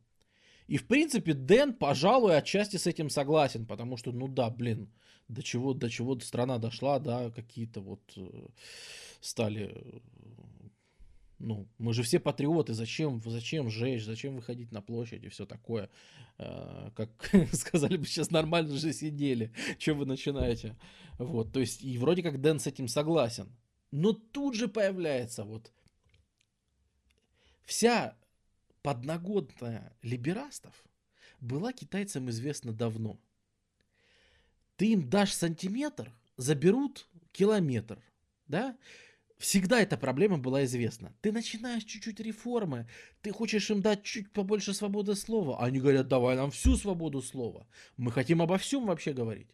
И, 0.67 0.79
в 0.79 0.87
принципе, 0.87 1.35
Дэн, 1.35 1.75
пожалуй, 1.75 2.37
отчасти 2.37 2.79
с 2.79 2.87
этим 2.87 3.11
согласен, 3.11 3.67
потому 3.67 3.97
что, 3.97 4.13
ну 4.13 4.27
да, 4.27 4.49
блин, 4.51 4.89
до 5.29 5.43
чего, 5.43 5.75
до 5.75 5.91
чего 5.91 6.19
страна 6.21 6.59
дошла, 6.59 6.99
да, 6.99 7.31
какие-то 7.31 7.81
вот 7.81 8.01
э, 8.17 8.47
стали 9.21 10.01
Ну, 11.43 11.67
мы 11.79 11.93
же 11.93 12.05
все 12.05 12.21
патриоты, 12.21 12.73
зачем, 12.73 13.21
зачем 13.27 13.69
жечь, 13.69 14.05
зачем 14.05 14.37
выходить 14.37 14.71
на 14.71 14.81
площадь 14.81 15.25
и 15.25 15.29
все 15.29 15.45
такое. 15.45 15.91
Э, 16.39 16.91
как 16.95 17.11
сказали 17.53 17.97
бы, 17.97 18.07
сейчас 18.07 18.31
нормально 18.31 18.77
же 18.77 18.93
сидели, 18.93 19.53
что 19.77 19.95
вы 19.95 20.07
начинаете. 20.07 20.77
Вот, 21.19 21.53
то 21.53 21.59
есть, 21.59 21.83
и 21.83 21.99
вроде 21.99 22.23
как 22.23 22.41
Дэн 22.41 22.61
с 22.61 22.69
этим 22.69 22.87
согласен. 22.87 23.49
Но 23.91 24.13
тут 24.13 24.55
же 24.55 24.69
появляется 24.69 25.43
вот 25.43 25.73
вся 27.65 28.17
подноготная 28.83 29.97
либерастов 30.03 30.85
была 31.41 31.73
китайцам 31.73 32.31
известна 32.31 32.73
давно. 32.73 33.19
Ты 34.77 34.93
им 34.93 35.11
дашь 35.11 35.33
сантиметр, 35.33 36.13
заберут 36.37 37.09
километр, 37.33 38.01
да? 38.47 38.77
Всегда 39.43 39.81
эта 39.81 39.97
проблема 39.97 40.39
была 40.39 40.63
известна. 40.63 41.13
Ты 41.21 41.33
начинаешь 41.33 41.83
чуть-чуть 41.83 42.21
реформы, 42.21 42.87
ты 43.23 43.33
хочешь 43.33 43.71
им 43.71 43.83
дать 43.83 44.05
чуть 44.05 44.33
побольше 44.33 44.73
свободы 44.73 45.17
слова. 45.17 45.61
Они 45.61 45.81
говорят, 45.81 46.07
давай 46.07 46.37
нам 46.37 46.53
всю 46.53 46.77
свободу 46.77 47.21
слова. 47.21 47.67
Мы 47.97 48.13
хотим 48.13 48.41
обо 48.41 48.57
всем 48.57 48.87
вообще 48.87 49.13
говорить. 49.13 49.49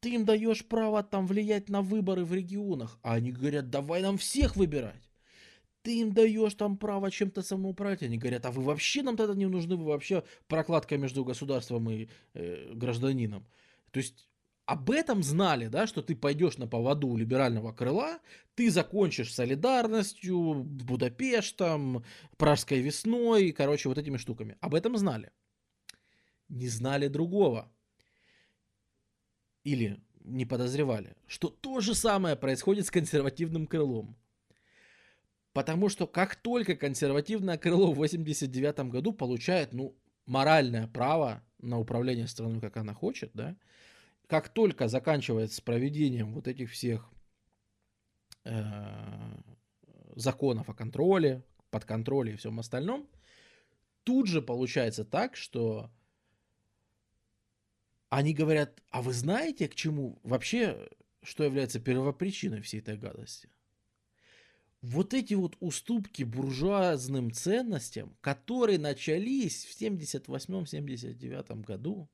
Ты 0.00 0.14
им 0.14 0.24
даешь 0.24 0.66
право 0.66 1.04
там 1.04 1.28
влиять 1.28 1.68
на 1.68 1.82
выборы 1.82 2.24
в 2.24 2.34
регионах. 2.34 2.98
А 3.02 3.14
они 3.14 3.30
говорят, 3.30 3.70
давай 3.70 4.02
нам 4.02 4.18
всех 4.18 4.56
выбирать. 4.56 5.08
Ты 5.82 6.00
им 6.00 6.12
даешь 6.12 6.54
там 6.54 6.76
право 6.76 7.08
чем-то 7.08 7.42
самоуправлять. 7.42 8.02
Они 8.02 8.18
говорят, 8.18 8.44
а 8.44 8.50
вы 8.50 8.64
вообще 8.64 9.02
нам 9.04 9.16
тогда 9.16 9.34
не 9.34 9.46
нужны, 9.46 9.76
вы 9.76 9.84
вообще 9.84 10.24
прокладка 10.48 10.98
между 10.98 11.24
государством 11.24 11.88
и 11.88 12.08
э, 12.34 12.72
гражданином. 12.74 13.46
То 13.92 13.98
есть 13.98 14.26
об 14.66 14.90
этом 14.90 15.22
знали, 15.22 15.66
да, 15.66 15.86
что 15.86 16.02
ты 16.02 16.14
пойдешь 16.14 16.58
на 16.58 16.66
поводу 16.66 17.08
у 17.08 17.16
либерального 17.16 17.72
крыла, 17.72 18.20
ты 18.54 18.70
закончишь 18.70 19.34
солидарностью, 19.34 20.62
Будапештом, 20.64 22.04
Пражской 22.36 22.80
весной, 22.80 23.52
короче, 23.52 23.88
вот 23.88 23.98
этими 23.98 24.16
штуками. 24.16 24.56
Об 24.60 24.74
этом 24.74 24.96
знали. 24.96 25.32
Не 26.48 26.68
знали 26.68 27.08
другого. 27.08 27.72
Или 29.64 30.00
не 30.24 30.44
подозревали, 30.44 31.16
что 31.26 31.48
то 31.48 31.80
же 31.80 31.94
самое 31.94 32.36
происходит 32.36 32.86
с 32.86 32.90
консервативным 32.90 33.66
крылом. 33.66 34.16
Потому 35.52 35.88
что 35.88 36.06
как 36.06 36.36
только 36.36 36.76
консервативное 36.76 37.58
крыло 37.58 37.92
в 37.92 37.96
89 37.96 38.90
году 38.90 39.12
получает, 39.12 39.72
ну, 39.72 39.96
моральное 40.24 40.86
право 40.86 41.42
на 41.58 41.78
управление 41.78 42.26
страной, 42.26 42.60
как 42.60 42.76
она 42.76 42.94
хочет, 42.94 43.30
да, 43.34 43.56
как 44.32 44.48
только 44.48 44.88
заканчивается 44.88 45.62
проведением 45.62 46.32
вот 46.32 46.48
этих 46.48 46.70
всех 46.70 47.06
э, 48.44 49.36
законов 50.16 50.70
о 50.70 50.74
контроле, 50.74 51.44
под 51.68 51.84
контроле 51.84 52.32
и 52.32 52.36
всем 52.36 52.58
остальном, 52.58 53.10
тут 54.04 54.28
же 54.28 54.40
получается 54.40 55.04
так, 55.04 55.36
что 55.36 55.90
они 58.08 58.32
говорят, 58.32 58.82
а 58.88 59.02
вы 59.02 59.12
знаете, 59.12 59.68
к 59.68 59.74
чему 59.74 60.18
вообще, 60.22 60.88
что 61.22 61.44
является 61.44 61.78
первопричиной 61.78 62.62
всей 62.62 62.80
этой 62.80 62.96
гадости? 62.96 63.50
Вот 64.80 65.12
эти 65.12 65.34
вот 65.34 65.58
уступки 65.60 66.22
буржуазным 66.22 67.32
ценностям, 67.32 68.16
которые 68.22 68.78
начались 68.78 69.66
в 69.66 69.78
78-79 69.78 71.64
году, 71.64 72.08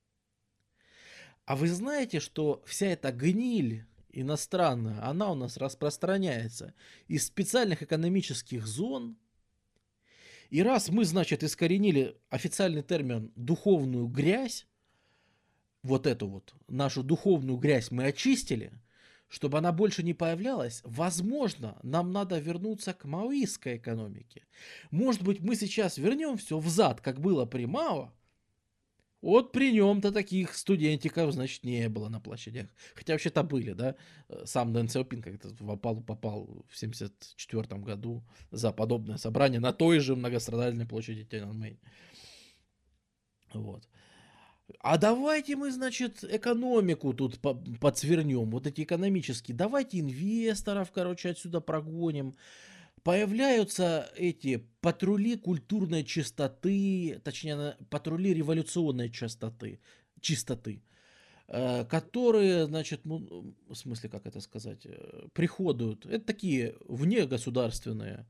а 1.48 1.56
вы 1.56 1.68
знаете, 1.68 2.20
что 2.20 2.62
вся 2.66 2.88
эта 2.88 3.10
гниль 3.10 3.86
иностранная, 4.10 5.02
она 5.02 5.32
у 5.32 5.34
нас 5.34 5.56
распространяется 5.56 6.74
из 7.06 7.26
специальных 7.26 7.82
экономических 7.82 8.66
зон. 8.66 9.16
И 10.50 10.62
раз 10.62 10.90
мы, 10.90 11.06
значит, 11.06 11.42
искоренили 11.42 12.18
официальный 12.28 12.82
термин 12.82 13.32
«духовную 13.34 14.08
грязь», 14.08 14.66
вот 15.82 16.06
эту 16.06 16.28
вот 16.28 16.52
нашу 16.66 17.02
духовную 17.02 17.56
грязь 17.56 17.90
мы 17.90 18.04
очистили, 18.04 18.70
чтобы 19.28 19.56
она 19.56 19.72
больше 19.72 20.02
не 20.02 20.12
появлялась, 20.12 20.82
возможно, 20.84 21.78
нам 21.82 22.12
надо 22.12 22.38
вернуться 22.38 22.92
к 22.92 23.06
маоистской 23.06 23.78
экономике. 23.78 24.44
Может 24.90 25.22
быть, 25.22 25.40
мы 25.40 25.56
сейчас 25.56 25.96
вернем 25.96 26.36
все 26.36 26.58
взад, 26.58 27.00
как 27.00 27.22
было 27.22 27.46
при 27.46 27.64
Мао, 27.64 28.12
вот 29.20 29.52
при 29.52 29.72
нем-то 29.72 30.12
таких 30.12 30.54
студентиков, 30.54 31.32
значит, 31.32 31.64
не 31.64 31.88
было 31.88 32.08
на 32.08 32.20
площадях. 32.20 32.68
Хотя 32.94 33.14
вообще-то 33.14 33.42
были, 33.42 33.72
да. 33.72 33.96
Сам 34.44 34.72
Дэн 34.72 34.88
Сяопин 34.88 35.22
как-то 35.22 35.48
в 35.58 35.70
опалу 35.70 36.02
попал 36.02 36.64
в 36.68 36.76
74 36.76 37.80
году 37.80 38.22
за 38.50 38.72
подобное 38.72 39.16
собрание 39.16 39.60
на 39.60 39.72
той 39.72 39.98
же 39.98 40.14
многострадальной 40.14 40.86
площади 40.86 41.24
Тяньаньмэнь. 41.24 41.78
Вот. 43.54 43.88
А 44.80 44.98
давайте 44.98 45.56
мы, 45.56 45.72
значит, 45.72 46.22
экономику 46.22 47.14
тут 47.14 47.40
подсвернем, 47.80 48.50
вот 48.50 48.66
эти 48.66 48.82
экономические. 48.82 49.56
Давайте 49.56 49.98
инвесторов, 49.98 50.92
короче, 50.92 51.30
отсюда 51.30 51.60
прогоним 51.60 52.36
появляются 53.08 54.12
эти 54.16 54.68
патрули 54.82 55.38
культурной 55.38 56.04
чистоты, 56.04 57.18
точнее, 57.24 57.74
патрули 57.88 58.34
революционной 58.34 59.08
чистоты, 59.08 59.80
чистоты, 60.20 60.82
э, 61.46 61.86
которые, 61.86 62.66
значит, 62.66 63.06
ну, 63.06 63.54
в 63.66 63.74
смысле, 63.74 64.10
как 64.10 64.26
это 64.26 64.40
сказать, 64.42 64.84
э, 64.84 65.28
приходят. 65.32 66.04
Это 66.04 66.20
такие 66.22 66.74
внегосударственные 66.86 68.26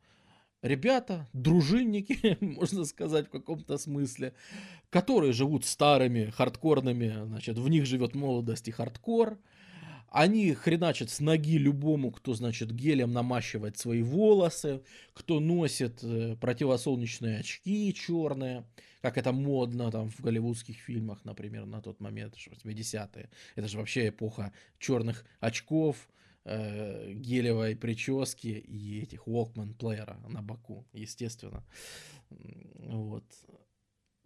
ребята, 0.62 1.28
дружинники, 1.32 2.38
можно 2.44 2.84
сказать, 2.84 3.26
в 3.26 3.30
каком-то 3.30 3.78
смысле, 3.78 4.32
которые 4.90 5.32
живут 5.32 5.64
старыми, 5.64 6.30
хардкорными, 6.30 7.26
значит, 7.26 7.58
в 7.58 7.68
них 7.68 7.84
живет 7.84 8.14
молодость 8.14 8.68
и 8.68 8.70
хардкор, 8.70 9.40
они 10.10 10.54
хреначат 10.54 11.10
с 11.10 11.20
ноги 11.20 11.58
любому, 11.58 12.10
кто, 12.10 12.34
значит, 12.34 12.72
гелем 12.72 13.12
намащивает 13.12 13.76
свои 13.76 14.02
волосы, 14.02 14.82
кто 15.14 15.40
носит 15.40 16.02
э, 16.02 16.36
противосолнечные 16.40 17.40
очки 17.40 17.92
черные, 17.94 18.64
как 19.02 19.18
это 19.18 19.32
модно 19.32 19.90
там 19.90 20.10
в 20.10 20.20
голливудских 20.20 20.76
фильмах, 20.76 21.24
например, 21.24 21.66
на 21.66 21.80
тот 21.82 22.00
момент, 22.00 22.34
80-е. 22.36 23.30
Это 23.56 23.68
же 23.68 23.78
вообще 23.78 24.08
эпоха 24.08 24.52
черных 24.78 25.24
очков, 25.40 26.08
э, 26.44 27.12
гелевой 27.12 27.76
прически 27.76 28.48
и 28.48 29.02
этих 29.02 29.26
Walkman 29.26 29.74
плеера 29.74 30.18
на 30.28 30.42
боку, 30.42 30.86
естественно. 30.92 31.64
Вот 32.30 33.24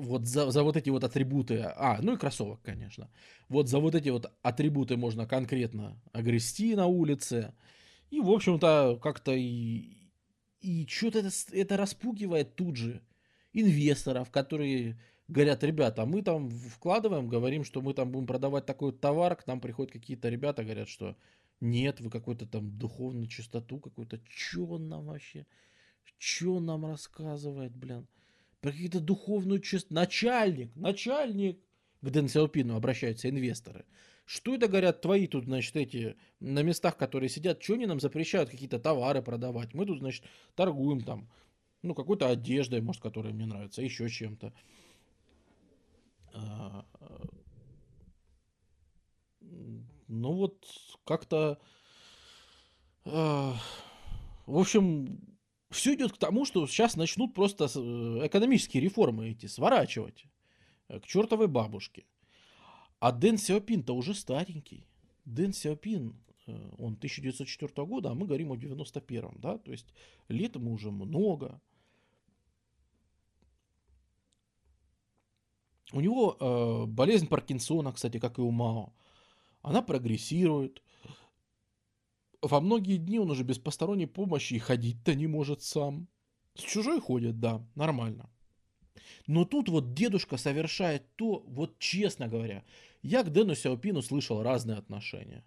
вот 0.02 0.26
за, 0.26 0.50
за 0.50 0.62
вот 0.62 0.76
эти 0.76 0.90
вот 0.90 1.04
атрибуты, 1.04 1.60
а, 1.60 1.98
ну 2.02 2.14
и 2.14 2.16
кроссовок, 2.16 2.60
конечно. 2.62 3.10
Вот 3.48 3.68
за 3.68 3.78
вот 3.78 3.94
эти 3.94 4.08
вот 4.08 4.32
атрибуты 4.42 4.96
можно 4.96 5.26
конкретно 5.26 6.00
огрести 6.12 6.74
на 6.74 6.86
улице. 6.86 7.54
И, 8.10 8.20
в 8.20 8.30
общем-то, 8.30 8.98
как-то 9.02 9.32
и, 9.32 10.10
и 10.60 10.86
что-то 10.86 11.20
это, 11.20 11.30
это 11.52 11.76
распугивает 11.76 12.56
тут 12.56 12.76
же 12.76 13.02
инвесторов, 13.52 14.30
которые 14.30 15.00
говорят, 15.28 15.64
ребята, 15.64 16.04
мы 16.04 16.22
там 16.22 16.50
вкладываем, 16.50 17.28
говорим, 17.28 17.64
что 17.64 17.80
мы 17.80 17.94
там 17.94 18.10
будем 18.10 18.26
продавать 18.26 18.66
такой 18.66 18.92
товар, 18.92 19.36
к 19.36 19.46
нам 19.46 19.60
приходят 19.60 19.92
какие-то 19.92 20.28
ребята, 20.28 20.64
говорят, 20.64 20.88
что 20.88 21.16
нет, 21.60 22.00
вы 22.00 22.10
какую-то 22.10 22.46
там 22.46 22.76
духовную 22.76 23.28
чистоту 23.28 23.78
какую-то, 23.78 24.20
что 24.28 24.66
он 24.66 24.88
нам 24.88 25.06
вообще, 25.06 25.46
что 26.18 26.54
он 26.56 26.66
нам 26.66 26.84
рассказывает, 26.84 27.74
блин 27.74 28.06
про 28.62 28.70
какие-то 28.70 29.00
духовную 29.00 29.60
честность. 29.60 29.90
Начальник, 29.90 30.74
начальник, 30.76 31.58
к 32.00 32.10
Дэн 32.10 32.28
Сяопину 32.28 32.76
обращаются 32.76 33.28
инвесторы. 33.28 33.84
Что 34.24 34.54
это, 34.54 34.68
говорят, 34.68 35.00
твои 35.00 35.26
тут, 35.26 35.44
значит, 35.44 35.74
эти, 35.74 36.16
на 36.38 36.62
местах, 36.62 36.96
которые 36.96 37.28
сидят, 37.28 37.60
что 37.62 37.74
они 37.74 37.86
нам 37.86 37.98
запрещают 37.98 38.50
какие-то 38.50 38.78
товары 38.78 39.20
продавать? 39.20 39.74
Мы 39.74 39.84
тут, 39.84 39.98
значит, 39.98 40.24
торгуем 40.54 41.00
там, 41.02 41.28
ну, 41.82 41.92
какой-то 41.94 42.28
одеждой, 42.28 42.80
может, 42.80 43.02
которая 43.02 43.32
мне 43.32 43.46
нравится, 43.46 43.82
еще 43.82 44.08
чем-то. 44.08 44.54
А, 46.32 46.86
ну, 50.06 50.32
вот, 50.32 50.64
как-то... 51.04 51.58
А, 53.04 53.56
в 54.46 54.56
общем, 54.56 55.18
все 55.72 55.94
идет 55.94 56.12
к 56.12 56.18
тому, 56.18 56.44
что 56.44 56.66
сейчас 56.66 56.96
начнут 56.96 57.34
просто 57.34 57.64
э, 57.64 58.26
экономические 58.26 58.82
реформы 58.82 59.30
эти 59.30 59.46
сворачивать 59.46 60.24
э, 60.88 61.00
к 61.00 61.06
чертовой 61.06 61.48
бабушке. 61.48 62.04
А 63.00 63.10
Дэн 63.12 63.38
Сяопин-то 63.38 63.94
уже 63.94 64.14
старенький. 64.14 64.86
Дэн 65.24 65.52
Сяопин, 65.52 66.16
э, 66.46 66.52
он 66.78 66.94
1904 66.94 67.86
года, 67.86 68.10
а 68.10 68.14
мы 68.14 68.26
говорим 68.26 68.52
о 68.52 68.56
91-м, 68.56 69.40
да, 69.40 69.58
то 69.58 69.72
есть 69.72 69.92
лет 70.28 70.54
ему 70.56 70.72
уже 70.72 70.90
много. 70.90 71.60
У 75.92 76.00
него 76.00 76.36
э, 76.38 76.86
болезнь 76.86 77.28
Паркинсона, 77.28 77.92
кстати, 77.92 78.18
как 78.18 78.38
и 78.38 78.42
у 78.42 78.50
Мао, 78.50 78.92
она 79.62 79.82
прогрессирует 79.82 80.82
во 82.42 82.60
многие 82.60 82.96
дни 82.96 83.18
он 83.18 83.30
уже 83.30 83.44
без 83.44 83.58
посторонней 83.58 84.06
помощи 84.06 84.54
и 84.54 84.58
ходить-то 84.58 85.14
не 85.14 85.26
может 85.26 85.62
сам. 85.62 86.08
С 86.54 86.62
чужой 86.62 87.00
ходит, 87.00 87.40
да, 87.40 87.64
нормально. 87.74 88.28
Но 89.26 89.44
тут 89.44 89.68
вот 89.68 89.94
дедушка 89.94 90.36
совершает 90.36 91.04
то, 91.16 91.42
вот 91.46 91.78
честно 91.78 92.28
говоря, 92.28 92.64
я 93.02 93.22
к 93.22 93.32
Дэну 93.32 93.54
Сяопину 93.54 94.02
слышал 94.02 94.42
разные 94.42 94.76
отношения. 94.76 95.44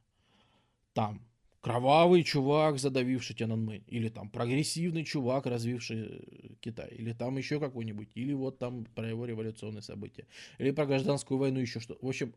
Там 0.93 1.21
кровавый 1.61 2.23
чувак, 2.23 2.79
задавивший 2.79 3.35
Тяньаньмэнь, 3.35 3.83
или 3.87 4.09
там 4.09 4.29
прогрессивный 4.29 5.03
чувак, 5.03 5.45
развивший 5.45 6.05
э, 6.05 6.19
Китай, 6.61 6.89
или 6.95 7.11
там 7.11 7.37
еще 7.37 7.59
какой-нибудь, 7.59 8.09
или 8.15 8.33
вот 8.33 8.59
там 8.59 8.85
про 8.95 9.09
его 9.09 9.25
революционные 9.25 9.81
события, 9.81 10.27
или 10.59 10.71
про 10.71 10.85
гражданскую 10.85 11.37
войну 11.37 11.59
еще 11.59 11.79
что. 11.79 11.97
В 12.01 12.07
общем, 12.07 12.33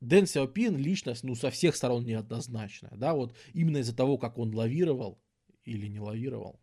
Дэн 0.00 0.26
Сяопин 0.26 0.76
личность, 0.76 1.24
ну, 1.24 1.34
со 1.34 1.50
всех 1.50 1.76
сторон 1.76 2.04
неоднозначная, 2.04 2.92
да, 2.96 3.14
вот 3.14 3.34
именно 3.52 3.78
из-за 3.78 3.96
того, 3.96 4.18
как 4.18 4.38
он 4.38 4.54
лавировал 4.54 5.20
или 5.64 5.86
не 5.86 6.00
лавировал. 6.00 6.60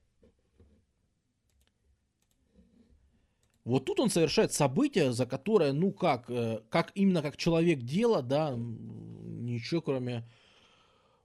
Вот 3.63 3.85
тут 3.85 3.99
он 3.99 4.09
совершает 4.09 4.53
событие, 4.53 5.13
за 5.13 5.25
которое, 5.25 5.71
ну 5.71 5.91
как, 5.91 6.29
э, 6.29 6.61
как 6.69 6.91
именно 6.95 7.21
как 7.21 7.37
человек 7.37 7.81
дела, 7.81 8.23
да, 8.23 8.55
ничего 8.55 9.81
кроме 9.81 10.27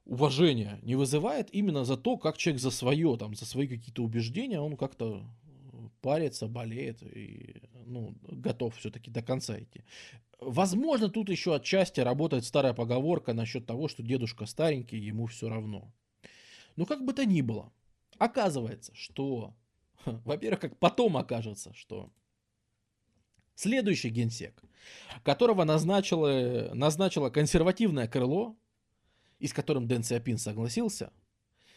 уважения 0.04 0.78
не 0.82 0.94
вызывает 0.96 1.52
именно 1.52 1.84
за 1.84 1.96
то, 1.96 2.18
как 2.18 2.36
человек 2.36 2.60
за 2.60 2.70
свое, 2.70 3.16
там, 3.16 3.34
за 3.34 3.46
свои 3.46 3.66
какие-то 3.66 4.02
убеждения, 4.02 4.60
он 4.60 4.76
как-то 4.76 5.24
парится, 6.02 6.46
болеет 6.46 7.02
и, 7.02 7.62
ну, 7.86 8.14
готов 8.22 8.76
все-таки 8.76 9.10
до 9.10 9.22
конца 9.22 9.58
идти. 9.58 9.82
Возможно, 10.38 11.08
тут 11.08 11.30
еще 11.30 11.54
отчасти 11.54 12.00
работает 12.00 12.44
старая 12.44 12.74
поговорка 12.74 13.32
насчет 13.32 13.66
того, 13.66 13.88
что 13.88 14.02
дедушка 14.02 14.46
старенький, 14.46 14.98
ему 14.98 15.26
все 15.26 15.48
равно. 15.48 15.92
Но 16.76 16.84
как 16.84 17.04
бы 17.04 17.12
то 17.12 17.24
ни 17.24 17.40
было, 17.40 17.72
оказывается, 18.18 18.94
что, 18.94 19.54
во-первых, 20.04 20.60
как 20.60 20.78
потом 20.78 21.16
окажется, 21.16 21.72
что 21.74 22.10
Следующий 23.56 24.10
генсек, 24.10 24.62
которого 25.22 25.64
назначило, 25.64 26.70
назначило 26.74 27.30
консервативное 27.30 28.06
крыло, 28.06 28.54
и 29.38 29.46
с 29.46 29.54
которым 29.54 29.88
Дэн 29.88 30.02
Сиапин 30.02 30.36
согласился, 30.36 31.10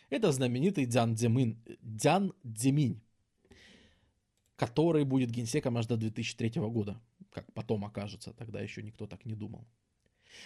это 0.09 0.33
знаменитый 0.33 0.85
Дзян 0.85 1.15
Дземин, 1.15 1.57
Дзян 1.81 2.33
Дземинь, 2.43 3.01
который 4.57 5.05
будет 5.05 5.31
генсеком 5.31 5.77
аж 5.77 5.85
до 5.85 5.95
2003 5.95 6.61
года, 6.63 6.99
как 7.31 7.51
потом 7.53 7.85
окажется, 7.85 8.33
тогда 8.33 8.61
еще 8.61 8.83
никто 8.83 9.07
так 9.07 9.25
не 9.25 9.35
думал. 9.35 9.67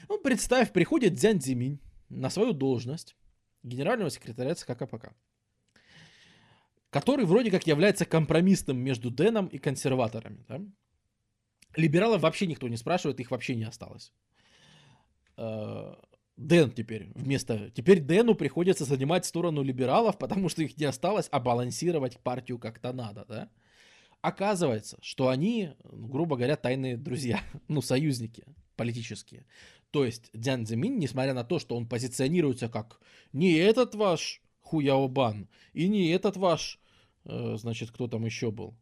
Ну, 0.09 0.19
представь, 0.19 0.71
приходит 0.71 1.13
Дзян 1.13 1.37
Дземинь 1.37 1.79
на 2.09 2.29
свою 2.29 2.53
должность 2.53 3.15
генерального 3.63 4.09
секретаря 4.09 4.55
ЦК 4.55 4.77
КПК, 4.77 5.13
который 6.89 7.25
вроде 7.25 7.51
как 7.51 7.67
является 7.67 8.05
компромиссным 8.05 8.77
между 8.77 9.09
Дэном 9.09 9.47
и 9.47 9.57
консерваторами. 9.57 10.45
Да? 10.47 10.61
Либералов 11.75 12.21
вообще 12.21 12.47
никто 12.47 12.67
не 12.67 12.77
спрашивает, 12.77 13.19
их 13.19 13.31
вообще 13.31 13.55
не 13.55 13.63
осталось. 13.63 14.13
Э, 15.37 15.95
Дэн 16.37 16.71
теперь 16.71 17.11
вместо... 17.15 17.69
Теперь 17.71 17.99
Дэну 17.99 18.35
приходится 18.35 18.85
занимать 18.85 19.25
сторону 19.25 19.63
либералов, 19.63 20.17
потому 20.17 20.49
что 20.49 20.63
их 20.63 20.77
не 20.77 20.85
осталось, 20.85 21.29
а 21.31 21.39
балансировать 21.39 22.19
партию 22.19 22.59
как-то 22.59 22.91
надо, 22.93 23.25
да? 23.27 23.49
Оказывается, 24.23 24.97
что 25.01 25.27
они, 25.27 25.71
ну, 25.83 26.07
грубо 26.07 26.37
говоря, 26.37 26.55
тайные 26.55 26.95
друзья, 26.95 27.41
ну, 27.67 27.81
союзники 27.81 28.45
политические. 28.77 29.45
То 29.91 30.05
есть 30.05 30.29
Дзян 30.33 30.65
Цзимин, 30.65 30.97
несмотря 30.97 31.33
на 31.33 31.43
то, 31.43 31.59
что 31.59 31.75
он 31.75 31.89
позиционируется 31.89 32.69
как 32.69 33.01
не 33.33 33.55
этот 33.55 33.95
ваш 33.95 34.41
Хуяобан 34.61 35.49
и 35.73 35.89
не 35.89 36.07
этот 36.07 36.37
ваш, 36.37 36.79
э, 37.25 37.57
значит, 37.57 37.91
кто 37.91 38.07
там 38.07 38.23
еще 38.25 38.49
был, 38.49 38.77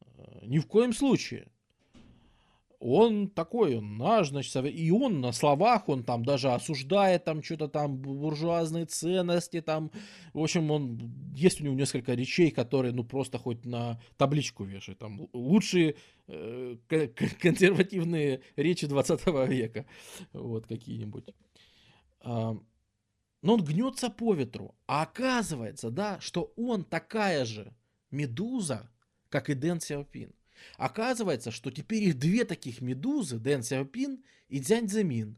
э, 0.00 0.46
ни 0.46 0.58
в 0.58 0.66
коем 0.66 0.92
случае 0.92 1.46
он 2.82 3.28
такой, 3.28 3.76
он 3.76 3.96
наш, 3.96 4.30
значит, 4.30 4.56
и 4.66 4.90
он 4.90 5.20
на 5.20 5.30
словах, 5.30 5.88
он 5.88 6.02
там 6.02 6.24
даже 6.24 6.50
осуждает 6.50 7.24
там 7.24 7.40
что-то 7.42 7.68
там, 7.68 7.96
буржуазные 7.96 8.86
ценности 8.86 9.60
там, 9.60 9.92
в 10.32 10.40
общем, 10.40 10.70
он, 10.70 10.98
есть 11.32 11.60
у 11.60 11.64
него 11.64 11.74
несколько 11.74 12.14
речей, 12.14 12.50
которые, 12.50 12.92
ну, 12.92 13.04
просто 13.04 13.38
хоть 13.38 13.64
на 13.64 14.00
табличку 14.16 14.64
вешает, 14.64 14.98
там, 14.98 15.28
лучшие 15.32 15.94
э, 16.26 16.76
консервативные 17.40 18.42
речи 18.56 18.88
20 18.88 19.26
века, 19.48 19.86
вот, 20.32 20.66
какие-нибудь. 20.66 21.26
А, 22.20 22.56
но 23.42 23.54
он 23.54 23.64
гнется 23.64 24.10
по 24.10 24.34
ветру, 24.34 24.74
а 24.88 25.02
оказывается, 25.02 25.90
да, 25.90 26.18
что 26.20 26.52
он 26.56 26.84
такая 26.84 27.44
же 27.44 27.72
медуза, 28.10 28.90
как 29.28 29.50
и 29.50 29.54
Дэн 29.54 29.80
Сяопин. 29.80 30.32
Оказывается, 30.76 31.50
что 31.50 31.70
теперь 31.70 32.04
их 32.04 32.18
две 32.18 32.44
таких 32.44 32.80
медузы, 32.80 33.38
Дэн 33.38 33.62
Сяопин 33.62 34.22
и 34.48 34.58
Дзянь 34.58 34.88
Цзэмин. 34.88 35.36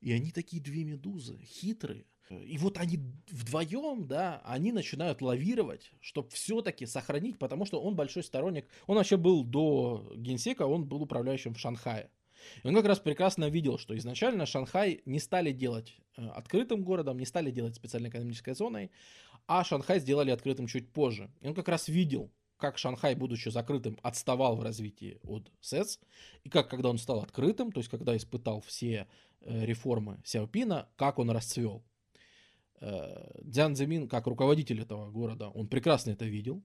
И 0.00 0.12
они 0.12 0.30
такие 0.30 0.62
две 0.62 0.84
медузы, 0.84 1.38
хитрые. 1.42 2.06
И 2.30 2.58
вот 2.58 2.76
они 2.78 2.98
вдвоем, 3.30 4.08
да, 4.08 4.42
они 4.44 4.72
начинают 4.72 5.22
лавировать, 5.22 5.92
чтобы 6.00 6.30
все-таки 6.30 6.84
сохранить, 6.84 7.38
потому 7.38 7.64
что 7.66 7.80
он 7.80 7.94
большой 7.94 8.24
сторонник. 8.24 8.66
Он 8.86 8.96
вообще 8.96 9.16
был 9.16 9.44
до 9.44 10.12
генсека, 10.16 10.66
он 10.66 10.86
был 10.86 11.02
управляющим 11.02 11.54
в 11.54 11.60
Шанхае. 11.60 12.10
И 12.62 12.68
он 12.68 12.74
как 12.74 12.86
раз 12.86 12.98
прекрасно 12.98 13.48
видел, 13.48 13.78
что 13.78 13.96
изначально 13.96 14.44
Шанхай 14.44 15.02
не 15.04 15.20
стали 15.20 15.52
делать 15.52 15.96
э, 16.16 16.26
открытым 16.28 16.82
городом, 16.82 17.18
не 17.18 17.26
стали 17.26 17.50
делать 17.50 17.76
специальной 17.76 18.10
экономической 18.10 18.54
зоной, 18.54 18.90
а 19.46 19.64
Шанхай 19.64 20.00
сделали 20.00 20.30
открытым 20.30 20.66
чуть 20.66 20.92
позже. 20.92 21.30
И 21.40 21.48
он 21.48 21.54
как 21.54 21.68
раз 21.68 21.88
видел, 21.88 22.30
как 22.56 22.78
Шанхай, 22.78 23.14
будучи 23.14 23.48
закрытым, 23.48 23.98
отставал 24.02 24.56
в 24.56 24.62
развитии 24.62 25.18
от 25.22 25.50
СЭЦ, 25.60 25.98
и 26.44 26.48
как, 26.48 26.70
когда 26.70 26.90
он 26.90 26.98
стал 26.98 27.20
открытым, 27.20 27.72
то 27.72 27.80
есть 27.80 27.90
когда 27.90 28.16
испытал 28.16 28.60
все 28.60 29.06
э, 29.40 29.64
реформы 29.64 30.20
Сяопина, 30.24 30.88
как 30.96 31.18
он 31.18 31.30
расцвел. 31.30 31.84
Э, 32.80 33.30
Дзян 33.42 33.74
Цзэмин, 33.74 34.08
как 34.08 34.26
руководитель 34.26 34.80
этого 34.80 35.10
города, 35.10 35.48
он 35.50 35.68
прекрасно 35.68 36.10
это 36.10 36.24
видел, 36.24 36.62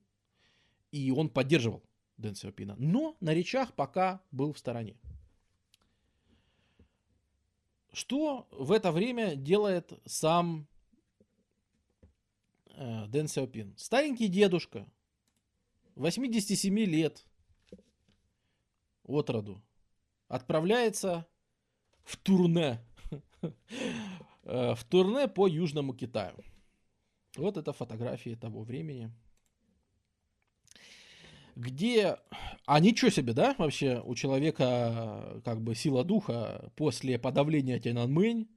и 0.91 1.11
он 1.11 1.30
поддерживал 1.30 1.84
Дэн 2.18 2.35
Сяопина, 2.35 2.76
но 2.77 3.18
на 3.19 3.34
речах 3.34 3.73
пока 3.73 4.22
был 4.31 4.53
в 4.53 4.59
стороне. 4.59 4.97
Что 7.93 8.47
в 8.51 8.72
это 8.72 8.91
время 8.91 9.35
делает 9.35 9.91
сам 10.05 10.68
э, 12.76 13.07
Дэн 13.07 13.27
Сяопин? 13.27 13.76
Старенький 13.77 14.27
дедушка, 14.27 14.88
87 15.95 16.80
лет 16.80 17.26
от 19.03 19.30
роду 19.30 19.61
отправляется 20.27 21.27
в 22.03 22.18
турне. 22.18 22.80
Э, 24.43 24.73
в 24.73 24.84
турне 24.85 25.27
по 25.27 25.45
Южному 25.47 25.93
Китаю. 25.93 26.35
Вот 27.38 27.57
это 27.57 27.73
фотографии 27.73 28.34
того 28.34 28.63
времени. 28.63 29.11
Где... 31.55 32.18
А 32.65 32.80
ничего 32.80 33.11
себе, 33.11 33.34
да, 33.34 33.53
вообще 33.59 34.01
у 34.03 34.15
человека 34.15 35.41
как 35.45 35.61
бы 35.61 35.76
сила 35.76 36.03
духа 36.03 36.72
после 36.76 37.19
подавления 37.19 37.80
Тяньаньмэнь, 37.80 38.47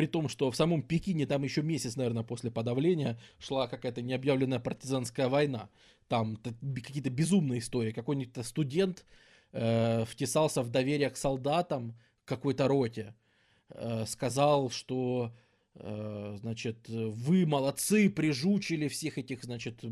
при 0.00 0.06
том, 0.06 0.30
что 0.30 0.50
в 0.50 0.56
самом 0.56 0.82
Пекине 0.82 1.26
там 1.26 1.42
еще 1.42 1.60
месяц, 1.60 1.94
наверное, 1.94 2.22
после 2.22 2.50
подавления 2.50 3.18
шла 3.38 3.66
какая-то 3.66 4.00
необъявленная 4.00 4.58
партизанская 4.58 5.28
война. 5.28 5.68
Там 6.08 6.38
какие-то 6.38 7.10
безумные 7.10 7.58
истории. 7.58 7.92
Какой-нибудь 7.92 8.46
студент 8.46 9.04
э, 9.52 10.06
втесался 10.06 10.62
в 10.62 10.70
доверие 10.70 11.10
к 11.10 11.18
солдатам 11.18 11.98
какой-то 12.24 12.66
роте. 12.66 13.14
Э, 13.68 14.06
сказал, 14.06 14.70
что 14.70 15.34
значит, 15.74 16.88
вы 16.88 17.46
молодцы, 17.46 18.10
прижучили 18.10 18.88
всех 18.88 19.18
этих, 19.18 19.44
значит, 19.44 19.84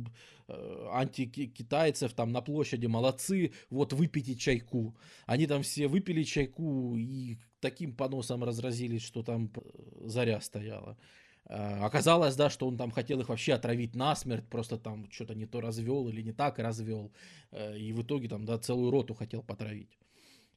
э, 0.49 0.87
антикитайцев 0.91 2.13
там 2.15 2.33
на 2.33 2.43
площади, 2.43 2.87
молодцы, 2.87 3.53
вот 3.71 3.93
выпейте 3.93 4.35
чайку. 4.35 4.97
Они 5.27 5.47
там 5.47 5.63
все 5.63 5.87
выпили 5.87 6.25
чайку 6.25 6.97
и 6.97 7.39
таким 7.61 7.95
поносом 7.95 8.43
разразились, 8.43 9.03
что 9.03 9.23
там 9.23 9.53
заря 10.01 10.41
стояла. 10.41 10.99
Э, 11.49 11.79
оказалось, 11.85 12.35
да, 12.35 12.51
что 12.51 12.67
он 12.67 12.77
там 12.77 12.91
хотел 12.91 13.21
их 13.21 13.29
вообще 13.29 13.55
отравить 13.55 13.95
насмерть, 13.95 14.49
просто 14.49 14.79
там 14.79 15.09
что-то 15.11 15.35
не 15.35 15.47
то 15.47 15.61
развел 15.61 16.09
или 16.09 16.23
не 16.23 16.33
так 16.33 16.59
развел, 16.59 17.13
и 17.53 17.93
в 17.93 18.03
итоге 18.03 18.29
там, 18.29 18.45
да, 18.45 18.59
целую 18.59 18.91
роту 18.91 19.15
хотел 19.15 19.43
потравить. 19.43 19.97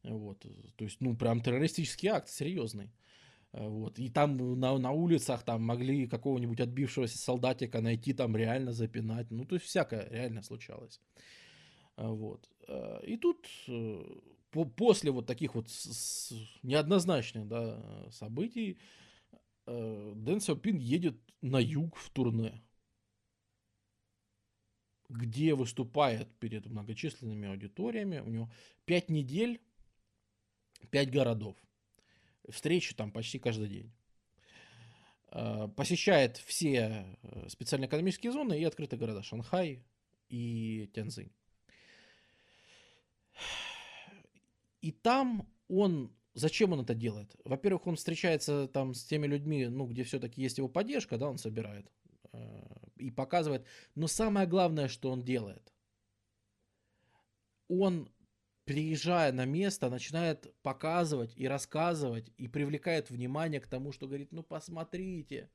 Вот, 0.04 0.40
то 0.78 0.84
есть, 0.84 1.00
ну, 1.00 1.16
прям 1.16 1.42
террористический 1.42 2.10
акт 2.10 2.28
серьезный. 2.28 2.90
Э, 3.54 3.68
вот. 3.68 4.00
И 4.00 4.10
там 4.10 4.60
на, 4.60 4.78
на 4.78 4.92
улицах 4.92 5.44
там 5.44 5.62
могли 5.64 6.08
какого-нибудь 6.08 6.60
отбившегося 6.60 7.18
солдатика 7.18 7.82
найти, 7.82 8.14
там 8.14 8.36
реально 8.36 8.74
запинать. 8.74 9.30
Ну, 9.32 9.46
то 9.46 9.56
есть 9.56 9.66
всякое 9.68 10.08
реально 10.10 10.42
случалось. 10.42 11.02
Э, 11.98 12.08
вот. 12.08 12.50
Э, 12.68 13.00
и 13.06 13.18
тут 13.18 13.48
по, 14.52 14.66
после 14.66 15.12
вот 15.12 15.26
таких 15.26 15.56
вот 15.56 15.70
с, 15.70 15.92
с, 15.94 16.34
неоднозначных 16.64 17.48
да, 17.48 18.10
событий 18.12 18.78
Дэн 19.66 20.42
Сяопин 20.42 20.78
едет 20.78 21.18
на 21.42 21.60
юг 21.60 21.96
в 21.96 22.10
турне. 22.10 22.62
где 25.08 25.56
выступает 25.56 26.28
перед 26.40 26.66
многочисленными 26.66 27.50
аудиториями. 27.50 28.20
У 28.20 28.30
него 28.30 28.52
пять 28.86 29.10
недель, 29.10 29.62
пять 30.90 31.12
городов. 31.12 31.56
Встречи 32.52 32.94
там 32.96 33.12
почти 33.12 33.40
каждый 33.40 33.68
день. 33.68 33.92
Э, 35.32 35.68
посещает 35.76 36.38
все 36.38 37.18
э, 37.22 37.50
специальные 37.50 37.88
экономические 37.88 38.32
зоны 38.32 38.60
и 38.60 38.64
открытые 38.64 39.00
города 39.00 39.24
Шанхай 39.24 39.84
и 40.30 40.90
Тяньцзинь. 40.94 41.32
И 44.82 44.92
там 44.92 45.48
он 45.68 46.12
Зачем 46.34 46.72
он 46.72 46.80
это 46.80 46.96
делает? 46.96 47.36
Во-первых, 47.44 47.88
он 47.88 47.98
встречается 47.98 48.68
там 48.68 48.94
с 48.94 49.04
теми 49.04 49.28
людьми, 49.28 49.68
ну, 49.68 49.86
где 49.86 50.04
все-таки 50.04 50.42
есть 50.42 50.60
его 50.60 50.70
поддержка, 50.70 51.18
да, 51.18 51.28
он 51.30 51.38
собирает 51.38 51.92
э, 52.32 52.64
и 52.96 53.12
показывает. 53.12 53.66
Но 53.96 54.08
самое 54.08 54.48
главное, 54.48 54.88
что 54.88 55.12
он 55.12 55.24
делает, 55.24 55.74
он, 57.68 58.10
приезжая 58.72 59.34
на 59.34 59.44
место, 59.44 59.90
начинает 59.90 60.54
показывать 60.62 61.34
и 61.36 61.46
рассказывать, 61.46 62.32
и 62.38 62.48
привлекает 62.48 63.10
внимание 63.10 63.60
к 63.60 63.68
тому, 63.68 63.92
что 63.92 64.08
говорит, 64.08 64.32
ну, 64.32 64.44
посмотрите, 64.44 65.50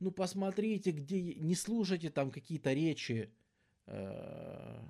ну, 0.00 0.10
посмотрите, 0.10 0.90
где, 0.92 1.20
не 1.34 1.54
слушайте 1.56 2.08
там 2.08 2.30
какие-то 2.30 2.72
речи, 2.72 3.30
э, 3.86 4.82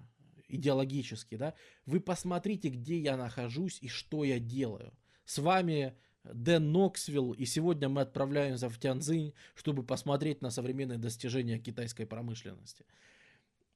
идеологические, 0.47 1.39
да, 1.39 1.55
вы 1.85 1.99
посмотрите, 1.99 2.69
где 2.69 2.97
я 3.01 3.17
нахожусь 3.17 3.79
и 3.83 3.89
что 3.89 4.23
я 4.23 4.39
делаю. 4.39 4.93
С 5.25 5.39
вами 5.39 5.97
Дэн 6.23 6.71
Ноксвилл, 6.71 7.33
и 7.33 7.45
сегодня 7.45 7.89
мы 7.89 8.03
отправляемся 8.03 8.69
в 8.69 8.79
Тяньцзинь, 8.79 9.35
чтобы 9.57 9.83
посмотреть 9.83 10.43
на 10.43 10.51
современные 10.51 10.99
достижения 10.99 11.59
китайской 11.59 12.07
промышленности. 12.07 12.87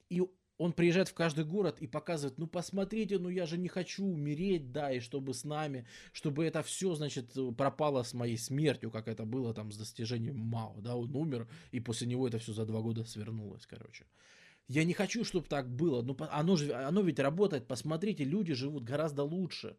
И 0.08 0.22
он 0.58 0.72
приезжает 0.72 1.08
в 1.08 1.14
каждый 1.14 1.44
город 1.44 1.78
и 1.80 1.86
показывает, 1.86 2.36
ну 2.38 2.46
посмотрите, 2.46 3.18
ну 3.18 3.28
я 3.28 3.46
же 3.46 3.56
не 3.56 3.68
хочу 3.68 4.04
умереть, 4.04 4.72
да, 4.72 4.92
и 4.92 5.00
чтобы 5.00 5.32
с 5.32 5.44
нами, 5.44 5.86
чтобы 6.12 6.44
это 6.44 6.62
все, 6.62 6.94
значит, 6.94 7.34
пропало 7.56 8.02
с 8.02 8.12
моей 8.12 8.36
смертью, 8.36 8.90
как 8.90 9.08
это 9.08 9.24
было 9.24 9.54
там 9.54 9.70
с 9.70 9.78
достижением 9.78 10.38
Мао, 10.38 10.74
да, 10.80 10.96
он 10.96 11.14
умер, 11.14 11.48
и 11.70 11.80
после 11.80 12.08
него 12.08 12.26
это 12.26 12.38
все 12.38 12.52
за 12.52 12.66
два 12.66 12.80
года 12.80 13.04
свернулось, 13.04 13.66
короче. 13.66 14.04
Я 14.66 14.84
не 14.84 14.92
хочу, 14.92 15.24
чтобы 15.24 15.46
так 15.46 15.70
было, 15.70 16.02
ну 16.02 16.16
оно, 16.30 16.56
же, 16.56 16.72
оно 16.74 17.00
ведь 17.00 17.20
работает, 17.20 17.66
посмотрите, 17.66 18.24
люди 18.24 18.52
живут 18.52 18.84
гораздо 18.84 19.22
лучше 19.22 19.76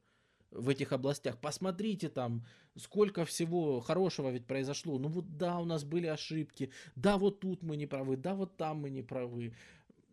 в 0.51 0.69
этих 0.69 0.93
областях. 0.93 1.39
Посмотрите 1.39 2.09
там, 2.09 2.45
сколько 2.75 3.25
всего 3.25 3.81
хорошего 3.81 4.29
ведь 4.29 4.47
произошло. 4.47 4.97
Ну 4.97 5.07
вот 5.07 5.37
да, 5.37 5.59
у 5.59 5.65
нас 5.65 5.83
были 5.83 6.07
ошибки, 6.07 6.71
да, 6.95 7.17
вот 7.17 7.39
тут 7.39 7.61
мы 7.61 7.77
не 7.77 7.85
правы, 7.85 8.17
да, 8.17 8.33
вот 8.33 8.57
там 8.57 8.77
мы 8.77 8.89
не 8.89 9.01
правы. 9.01 9.53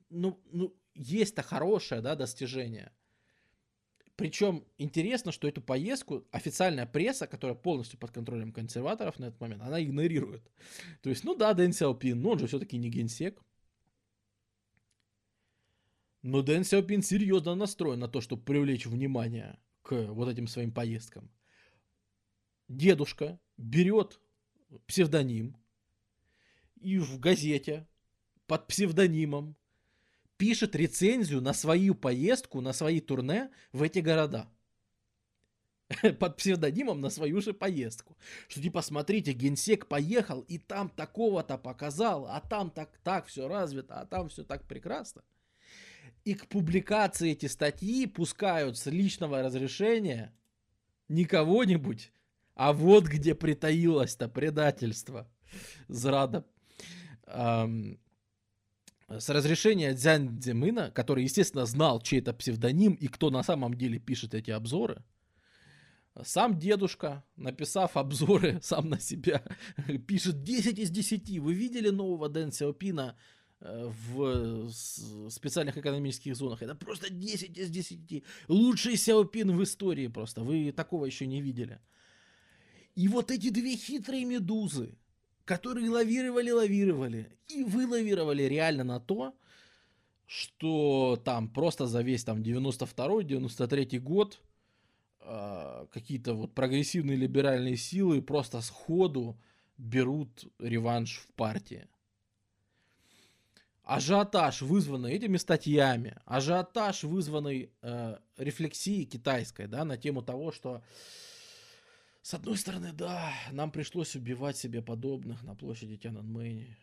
Ну, 0.08 0.40
ну 0.52 0.74
есть-то 0.94 1.42
хорошее, 1.42 2.00
да, 2.00 2.16
достижение. 2.16 2.92
Причем 4.16 4.64
интересно, 4.78 5.30
что 5.30 5.46
эту 5.46 5.60
поездку 5.60 6.26
официальная 6.32 6.86
пресса, 6.86 7.26
которая 7.26 7.54
полностью 7.54 7.98
под 7.98 8.12
контролем 8.12 8.50
консерваторов 8.50 9.18
на 9.18 9.26
этот 9.26 9.40
момент, 9.40 9.62
она 9.62 9.82
игнорирует. 9.82 10.50
То 11.02 11.10
есть, 11.10 11.22
ну 11.22 11.34
да, 11.34 11.52
Дэн 11.52 11.72
Сяопин, 11.72 12.20
но 12.22 12.30
он 12.30 12.38
же 12.38 12.46
все-таки 12.46 12.78
не 12.78 12.88
генсек. 12.88 13.42
Но 16.22 16.40
Дэн 16.42 16.64
Сяопин 16.64 17.02
серьезно 17.02 17.54
настроен 17.54 18.00
на 18.00 18.08
то, 18.08 18.22
чтобы 18.22 18.42
привлечь 18.42 18.86
внимание 18.86 19.58
к 19.82 19.94
вот 20.06 20.28
этим 20.28 20.46
своим 20.46 20.72
поездкам. 20.72 21.30
Дедушка 22.68 23.38
берет 23.58 24.18
псевдоним 24.86 25.56
и 26.80 26.98
в 26.98 27.20
газете 27.20 27.86
под 28.46 28.66
псевдонимом 28.66 29.56
пишет 30.36 30.74
рецензию 30.76 31.40
на 31.40 31.52
свою 31.52 31.94
поездку, 31.94 32.60
на 32.60 32.72
свои 32.72 33.00
турне 33.00 33.50
в 33.72 33.82
эти 33.82 34.00
города. 34.00 34.48
Под 36.18 36.36
псевдонимом 36.36 37.00
на 37.00 37.10
свою 37.10 37.40
же 37.40 37.52
поездку. 37.52 38.16
Что 38.48 38.60
типа, 38.60 38.82
смотрите, 38.82 39.32
генсек 39.32 39.86
поехал 39.86 40.40
и 40.42 40.58
там 40.58 40.88
такого-то 40.88 41.58
показал, 41.58 42.26
а 42.26 42.40
там 42.40 42.70
так, 42.70 42.98
так 43.04 43.26
все 43.26 43.48
развито, 43.48 44.00
а 44.00 44.06
там 44.06 44.28
все 44.28 44.44
так 44.44 44.66
прекрасно 44.66 45.22
и 46.26 46.34
к 46.34 46.48
публикации 46.48 47.30
эти 47.30 47.46
статьи 47.46 48.04
пускают 48.06 48.76
с 48.76 48.86
личного 48.86 49.42
разрешения 49.42 50.34
не 51.08 51.24
кого-нибудь, 51.24 52.12
а 52.56 52.72
вот 52.72 53.04
где 53.04 53.36
притаилось-то 53.36 54.28
предательство. 54.28 55.30
Зрада. 55.86 56.44
Эм, 57.26 58.00
с 59.08 59.28
разрешения 59.28 59.94
Дзянь 59.94 60.38
Дзимына, 60.38 60.90
который, 60.90 61.24
естественно, 61.24 61.66
знал, 61.66 62.00
чей 62.00 62.20
это 62.20 62.32
псевдоним 62.32 62.94
и 62.94 63.06
кто 63.08 63.30
на 63.30 63.42
самом 63.42 63.74
деле 63.74 63.98
пишет 63.98 64.34
эти 64.34 64.50
обзоры, 64.50 65.02
сам 66.22 66.58
дедушка, 66.58 67.24
написав 67.36 67.96
обзоры 67.96 68.60
сам 68.62 68.88
на 68.88 68.98
себя, 68.98 69.42
пишет 70.06 70.42
10 70.42 70.78
из 70.78 70.90
10. 70.90 71.38
Вы 71.38 71.54
видели 71.54 71.90
нового 71.90 72.28
Дэн 72.28 72.52
Сяопина 72.52 73.16
Э, 73.60 73.90
в 74.12 74.70
специальных 75.30 75.78
экономических 75.78 76.36
зонах. 76.36 76.62
Это 76.62 76.74
просто 76.74 77.10
10 77.10 77.56
из 77.56 77.70
10. 77.70 78.22
Лучший 78.48 78.96
Сяопин 78.96 79.56
в 79.56 79.62
истории 79.62 80.08
просто. 80.08 80.42
Вы 80.42 80.72
такого 80.72 81.06
еще 81.06 81.26
не 81.26 81.40
видели. 81.40 81.80
И 82.94 83.08
вот 83.08 83.30
эти 83.30 83.48
две 83.48 83.76
хитрые 83.76 84.26
медузы, 84.26 84.98
которые 85.46 85.88
лавировали, 85.88 86.50
лавировали, 86.50 87.30
и 87.48 87.62
вы 87.62 87.86
лавировали 87.86 88.42
реально 88.42 88.84
на 88.84 89.00
то, 89.00 89.32
что 90.26 91.22
там 91.24 91.48
просто 91.48 91.86
за 91.86 92.02
весь 92.02 92.24
там 92.24 92.42
92-93 92.42 94.00
год 94.00 94.40
э, 95.20 95.86
какие-то 95.92 96.34
вот 96.34 96.52
прогрессивные 96.52 97.16
либеральные 97.16 97.76
силы 97.76 98.20
просто 98.20 98.60
сходу 98.60 99.38
берут 99.78 100.52
реванш 100.58 101.18
в 101.18 101.28
партии. 101.34 101.86
Ажиотаж, 103.84 104.62
вызванный 104.62 105.12
этими 105.12 105.36
статьями, 105.36 106.16
ажиотаж, 106.24 107.04
вызванный 107.04 107.70
э, 107.82 108.16
рефлексией 108.36 109.04
китайской, 109.04 109.68
да, 109.68 109.84
на 109.84 109.96
тему 109.96 110.22
того, 110.22 110.50
что 110.50 110.82
с 112.26 112.34
одной 112.34 112.56
стороны, 112.56 112.92
да, 112.92 113.32
нам 113.52 113.70
пришлось 113.70 114.16
убивать 114.16 114.56
себе 114.56 114.82
подобных 114.82 115.44
на 115.44 115.54
площади 115.54 115.96
Тяньаньмэнь. 115.96 116.74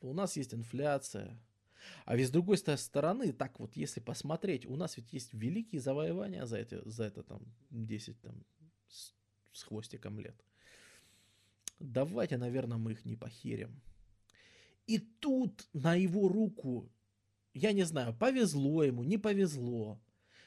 У 0.00 0.14
нас 0.14 0.38
есть 0.38 0.54
инфляция. 0.54 1.38
А 2.06 2.16
ведь 2.16 2.28
с 2.28 2.30
другой 2.30 2.56
стороны, 2.56 3.34
так 3.34 3.60
вот, 3.60 3.76
если 3.76 4.00
посмотреть, 4.00 4.64
у 4.64 4.76
нас 4.76 4.96
ведь 4.96 5.12
есть 5.12 5.34
великие 5.34 5.82
завоевания 5.82 6.46
за 6.46 6.56
это, 6.56 6.88
за 6.88 7.04
это 7.04 7.22
там 7.22 7.42
10 7.68 8.18
там, 8.22 8.42
с, 8.88 9.12
с 9.52 9.64
хвостиком 9.64 10.18
лет. 10.18 10.42
Давайте, 11.78 12.38
наверное, 12.38 12.78
мы 12.78 12.92
их 12.92 13.04
не 13.04 13.14
похерим. 13.14 13.78
И 14.86 15.00
тут 15.00 15.68
на 15.74 15.96
его 15.96 16.28
руку, 16.28 16.88
я 17.52 17.72
не 17.72 17.82
знаю, 17.82 18.14
повезло 18.14 18.84
ему, 18.84 19.04
не 19.04 19.18
повезло. 19.18 20.00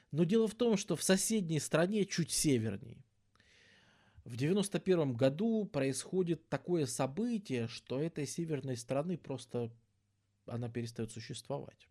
Но 0.09 0.23
дело 0.23 0.47
в 0.47 0.55
том, 0.55 0.77
что 0.77 0.95
в 0.95 1.03
соседней 1.03 1.59
стране, 1.59 2.05
чуть 2.05 2.31
северней, 2.31 3.05
в 4.23 4.35
91 4.35 5.13
году 5.13 5.65
происходит 5.65 6.47
такое 6.49 6.85
событие, 6.85 7.67
что 7.67 7.99
этой 7.99 8.27
северной 8.27 8.77
страны 8.77 9.17
просто 9.17 9.71
она 10.45 10.69
перестает 10.69 11.11
существовать. 11.11 11.87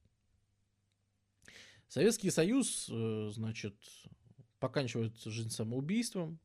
Советский 1.88 2.30
Союз, 2.30 2.88
э, 2.88 3.30
значит, 3.32 3.74
поканчивает 4.60 5.16
жизнь 5.18 5.50
самоубийством. 5.50 6.38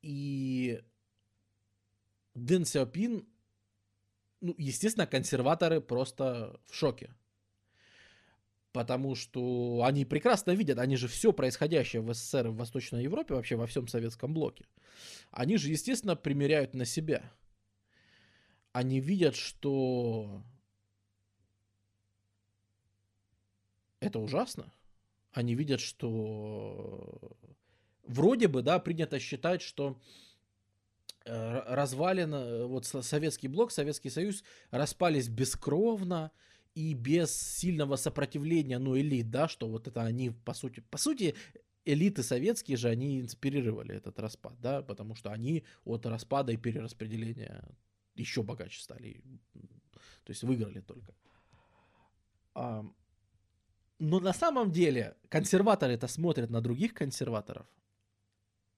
И 0.00 0.82
Дэн 2.34 2.64
Сяопин 2.64 3.26
ну, 4.42 4.56
естественно, 4.58 5.06
консерваторы 5.06 5.80
просто 5.80 6.60
в 6.66 6.74
шоке. 6.74 7.14
Потому 8.72 9.14
что 9.14 9.82
они 9.84 10.04
прекрасно 10.04 10.52
видят, 10.52 10.78
они 10.78 10.96
же 10.96 11.06
все 11.06 11.32
происходящее 11.32 12.00
в 12.00 12.12
СССР 12.14 12.48
в 12.48 12.56
Восточной 12.56 13.02
Европе, 13.02 13.34
вообще 13.34 13.56
во 13.56 13.66
всем 13.66 13.86
советском 13.86 14.32
блоке, 14.32 14.64
они 15.30 15.58
же, 15.58 15.68
естественно, 15.68 16.16
примеряют 16.16 16.74
на 16.74 16.86
себя. 16.86 17.22
Они 18.72 19.00
видят, 19.00 19.36
что 19.36 20.42
это 24.00 24.18
ужасно. 24.18 24.72
Они 25.32 25.54
видят, 25.54 25.80
что 25.80 27.36
вроде 28.06 28.48
бы, 28.48 28.62
да, 28.62 28.78
принято 28.78 29.18
считать, 29.18 29.60
что 29.60 29.98
Э, 31.24 31.62
развален, 31.68 32.34
э, 32.34 32.64
вот 32.64 32.84
советский 32.84 33.46
блок, 33.46 33.70
Советский 33.70 34.10
Союз 34.10 34.42
распались 34.72 35.28
бескровно 35.28 36.32
и 36.74 36.94
без 36.94 37.34
сильного 37.34 37.96
сопротивления, 37.96 38.78
ну, 38.78 38.96
элит, 38.98 39.30
да, 39.30 39.48
что 39.48 39.68
вот 39.68 39.88
это 39.88 40.02
они, 40.02 40.30
по 40.30 40.54
сути, 40.54 40.80
по 40.80 40.98
сути, 40.98 41.34
элиты 41.84 42.22
советские 42.22 42.76
же, 42.76 42.88
они 42.88 43.20
инспирировали 43.20 43.94
этот 43.94 44.18
распад, 44.18 44.60
да, 44.60 44.82
потому 44.82 45.14
что 45.14 45.30
они 45.30 45.64
от 45.84 46.06
распада 46.06 46.52
и 46.52 46.56
перераспределения 46.56 47.62
еще 48.14 48.42
богаче 48.42 48.80
стали, 48.82 49.22
то 50.24 50.30
есть 50.30 50.42
выиграли 50.42 50.80
только. 50.80 51.14
Но 52.54 54.20
на 54.20 54.32
самом 54.32 54.70
деле 54.70 55.16
консерваторы 55.28 55.92
это 55.92 56.08
смотрят 56.08 56.50
на 56.50 56.60
других 56.60 56.92
консерваторов. 56.94 57.66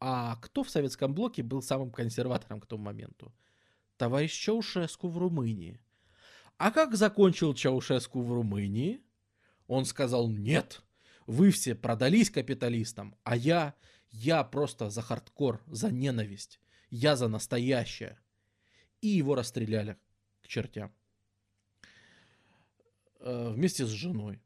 А 0.01 0.37
кто 0.37 0.63
в 0.63 0.71
советском 0.71 1.15
блоке 1.15 1.43
был 1.43 1.63
самым 1.63 1.91
консерватором 1.91 2.61
к 2.61 2.67
тому 2.67 2.85
моменту? 2.85 3.33
Товарищ 3.97 4.33
Чаушеску 4.33 5.09
в 5.09 5.17
Румынии. 5.17 5.81
А 6.57 6.71
как 6.71 6.95
закончил 6.95 7.55
Чаушеску 7.55 8.23
в 8.23 8.33
Румынии? 8.33 9.03
Он 9.67 9.85
сказал, 9.85 10.29
нет, 10.29 10.83
вы 11.27 11.51
все 11.51 11.75
продались 11.75 12.31
капиталистам, 12.31 13.17
а 13.25 13.37
я, 13.37 13.75
я 14.11 14.45
просто 14.45 14.91
за 14.91 15.03
хардкор, 15.03 15.63
за 15.67 15.91
ненависть, 15.91 16.61
я 16.91 17.17
за 17.17 17.29
настоящее. 17.29 18.19
И 19.01 19.09
его 19.09 19.35
расстреляли 19.35 19.97
к 20.43 20.49
чертям. 20.49 20.93
Э, 23.21 23.51
вместе 23.51 23.87
с 23.87 23.89
женой. 23.89 24.41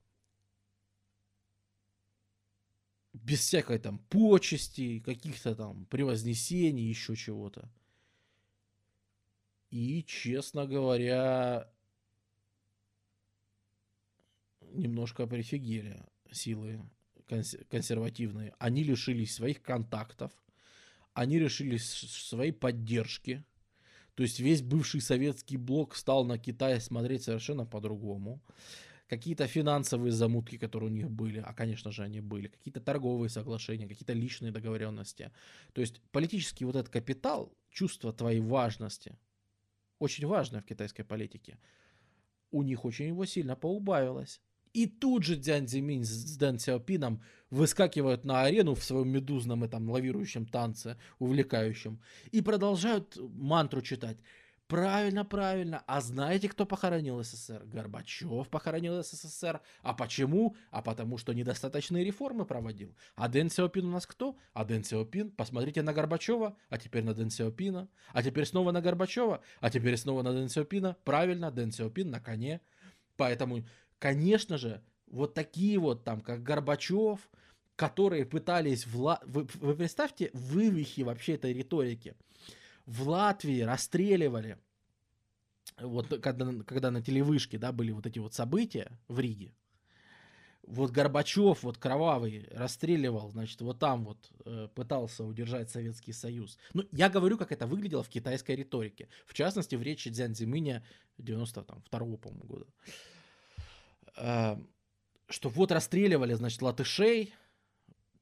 Без 3.13 3.41
всякой 3.41 3.79
там 3.81 3.99
почести, 3.99 5.01
каких-то 5.01 5.55
там 5.55 5.85
превознесений, 5.87 6.89
еще 6.89 7.17
чего-то. 7.17 7.71
И, 9.71 10.05
честно 10.05 10.67
говоря, 10.67 11.71
немножко 14.73 15.27
прифигели 15.27 16.03
силы 16.31 16.81
консервативные. 17.69 18.55
Они 18.59 18.83
лишились 18.83 19.35
своих 19.35 19.63
контактов, 19.63 20.33
они 21.13 21.39
лишились 21.39 21.85
своей 21.85 22.53
поддержки. 22.53 23.45
То 24.15 24.23
есть 24.23 24.41
весь 24.41 24.63
бывший 24.63 25.01
советский 25.01 25.57
блок 25.57 25.95
стал 25.95 26.25
на 26.25 26.39
Китай 26.39 26.81
смотреть 26.81 27.23
совершенно 27.23 27.67
по-другому. 27.67 28.43
Какие-то 29.09 29.47
финансовые 29.47 30.13
замутки, 30.13 30.59
которые 30.59 30.91
у 30.91 30.93
них 30.93 31.11
были, 31.11 31.39
а, 31.39 31.55
конечно 31.55 31.91
же, 31.91 32.03
они 32.03 32.21
были, 32.21 32.49
какие-то 32.49 32.81
торговые 32.81 33.31
соглашения, 33.31 33.89
какие-то 33.89 34.13
личные 34.13 34.53
договоренности. 34.53 35.31
То 35.73 35.81
есть 35.81 36.03
политический 36.11 36.67
вот 36.67 36.77
этот 36.77 36.93
капитал, 36.93 37.57
чувство 37.71 38.13
твоей 38.13 38.41
важности, 38.41 39.17
очень 39.99 40.27
важное 40.27 40.61
в 40.61 40.67
китайской 40.67 41.05
политике, 41.05 41.59
у 42.51 42.63
них 42.63 42.85
очень 42.85 43.09
его 43.09 43.25
сильно 43.25 43.57
поубавилось. 43.57 44.41
И 44.79 44.87
тут 44.87 45.25
же 45.25 45.35
Дзян 45.35 45.67
Зиминь 45.67 46.05
с 46.05 46.37
Дэн 46.37 46.61
Сяопином 46.61 47.21
выскакивают 47.51 48.25
на 48.25 48.43
арену 48.45 48.77
в 48.77 48.85
своем 48.85 49.09
медузном 49.09 49.65
этом 49.65 49.91
лавирующем 49.91 50.47
танце, 50.47 50.97
увлекающем, 51.19 52.01
и 52.31 52.41
продолжают 52.43 53.17
мантру 53.17 53.83
читать. 53.83 54.19
Правильно, 54.69 55.25
правильно. 55.25 55.83
А 55.89 56.01
знаете, 56.01 56.49
кто 56.49 56.65
похоронил 56.65 57.21
СССР? 57.25 57.65
Горбачев 57.65 58.49
похоронил 58.51 59.03
СССР. 59.03 59.61
А 59.83 59.95
почему? 59.95 60.55
А 60.71 60.81
потому 60.81 61.19
что 61.19 61.33
недостаточные 61.33 62.05
реформы 62.05 62.45
проводил. 62.45 62.95
А 63.17 63.27
Дэн 63.27 63.51
Сяопин 63.51 63.87
у 63.87 63.91
нас 63.91 64.07
кто? 64.07 64.37
А 64.53 64.65
Дэн 64.65 64.85
Сяопин, 64.85 65.33
посмотрите 65.33 65.83
на 65.83 65.93
Горбачева, 65.93 66.57
а 66.69 66.79
теперь 66.79 67.03
на 67.03 67.15
Дэн 67.15 67.31
Сяопина, 67.31 67.89
а 68.13 68.23
теперь 68.23 68.45
снова 68.45 68.71
на 68.71 68.81
Горбачева, 68.81 69.41
а 69.61 69.71
теперь 69.71 69.97
снова 69.97 70.23
на 70.23 70.33
Дэн 70.33 70.49
Сяопина. 70.49 70.97
Правильно, 71.03 71.51
Дэн 71.51 71.73
Сяопин 71.73 72.11
на 72.11 72.21
коне. 72.21 72.61
Поэтому 73.17 73.65
конечно 73.99 74.59
же, 74.59 74.83
вот 75.07 75.35
такие 75.35 75.79
вот 75.79 76.05
там, 76.05 76.21
как 76.21 76.43
Горбачев, 76.43 77.29
которые 77.77 78.27
пытались... 78.27 78.87
Вла... 78.87 79.21
Вы, 79.25 79.47
вы 79.55 79.75
представьте 79.75 80.31
вывихи 80.33 81.03
вообще 81.03 81.35
этой 81.35 81.53
риторики. 81.53 82.15
В 82.87 83.09
Латвии 83.09 83.61
расстреливали, 83.61 84.59
вот 85.79 86.21
когда, 86.21 86.51
когда 86.65 86.91
на 86.91 87.03
телевышке, 87.03 87.59
да, 87.59 87.73
были 87.73 87.93
вот 87.93 88.07
эти 88.07 88.19
вот 88.19 88.35
события 88.35 88.91
в 89.09 89.21
Риге, 89.21 89.53
вот 90.69 90.91
Горбачев, 90.91 91.63
вот 91.63 91.79
кровавый, 91.79 92.47
расстреливал, 92.51 93.31
значит, 93.31 93.61
вот 93.63 93.79
там 93.79 94.05
вот 94.05 94.19
э, 94.45 94.69
пытался 94.75 95.25
удержать 95.25 95.71
Советский 95.71 96.13
Союз. 96.13 96.59
Ну, 96.75 96.85
я 96.93 97.09
говорю, 97.09 97.39
как 97.39 97.53
это 97.53 97.67
выглядело 97.67 98.03
в 98.03 98.09
китайской 98.09 98.55
риторике. 98.57 99.09
В 99.27 99.33
частности, 99.33 99.77
в 99.77 99.83
речи 99.83 100.11
Дзян 100.11 100.35
Зимыня 100.35 100.85
92 101.17 102.01
по-моему, 102.19 102.45
года. 102.45 102.67
Эм, 102.67 103.18
что 104.19 105.49
вот 105.49 105.73
расстреливали, 105.73 106.35
значит, 106.35 106.63
латышей. 106.63 107.35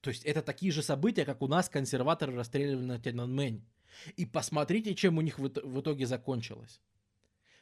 То 0.00 0.10
есть 0.10 0.24
это 0.24 0.42
такие 0.42 0.70
же 0.72 0.82
события, 0.82 1.24
как 1.24 1.42
у 1.42 1.48
нас 1.48 1.68
консерваторы 1.68 2.34
расстреливали 2.34 2.84
на 2.84 3.00
Тяньаньмэнь. 3.00 3.64
И 4.16 4.26
посмотрите, 4.26 4.94
чем 4.94 5.18
у 5.18 5.22
них 5.22 5.38
в 5.38 5.80
итоге 5.80 6.06
закончилось. 6.06 6.80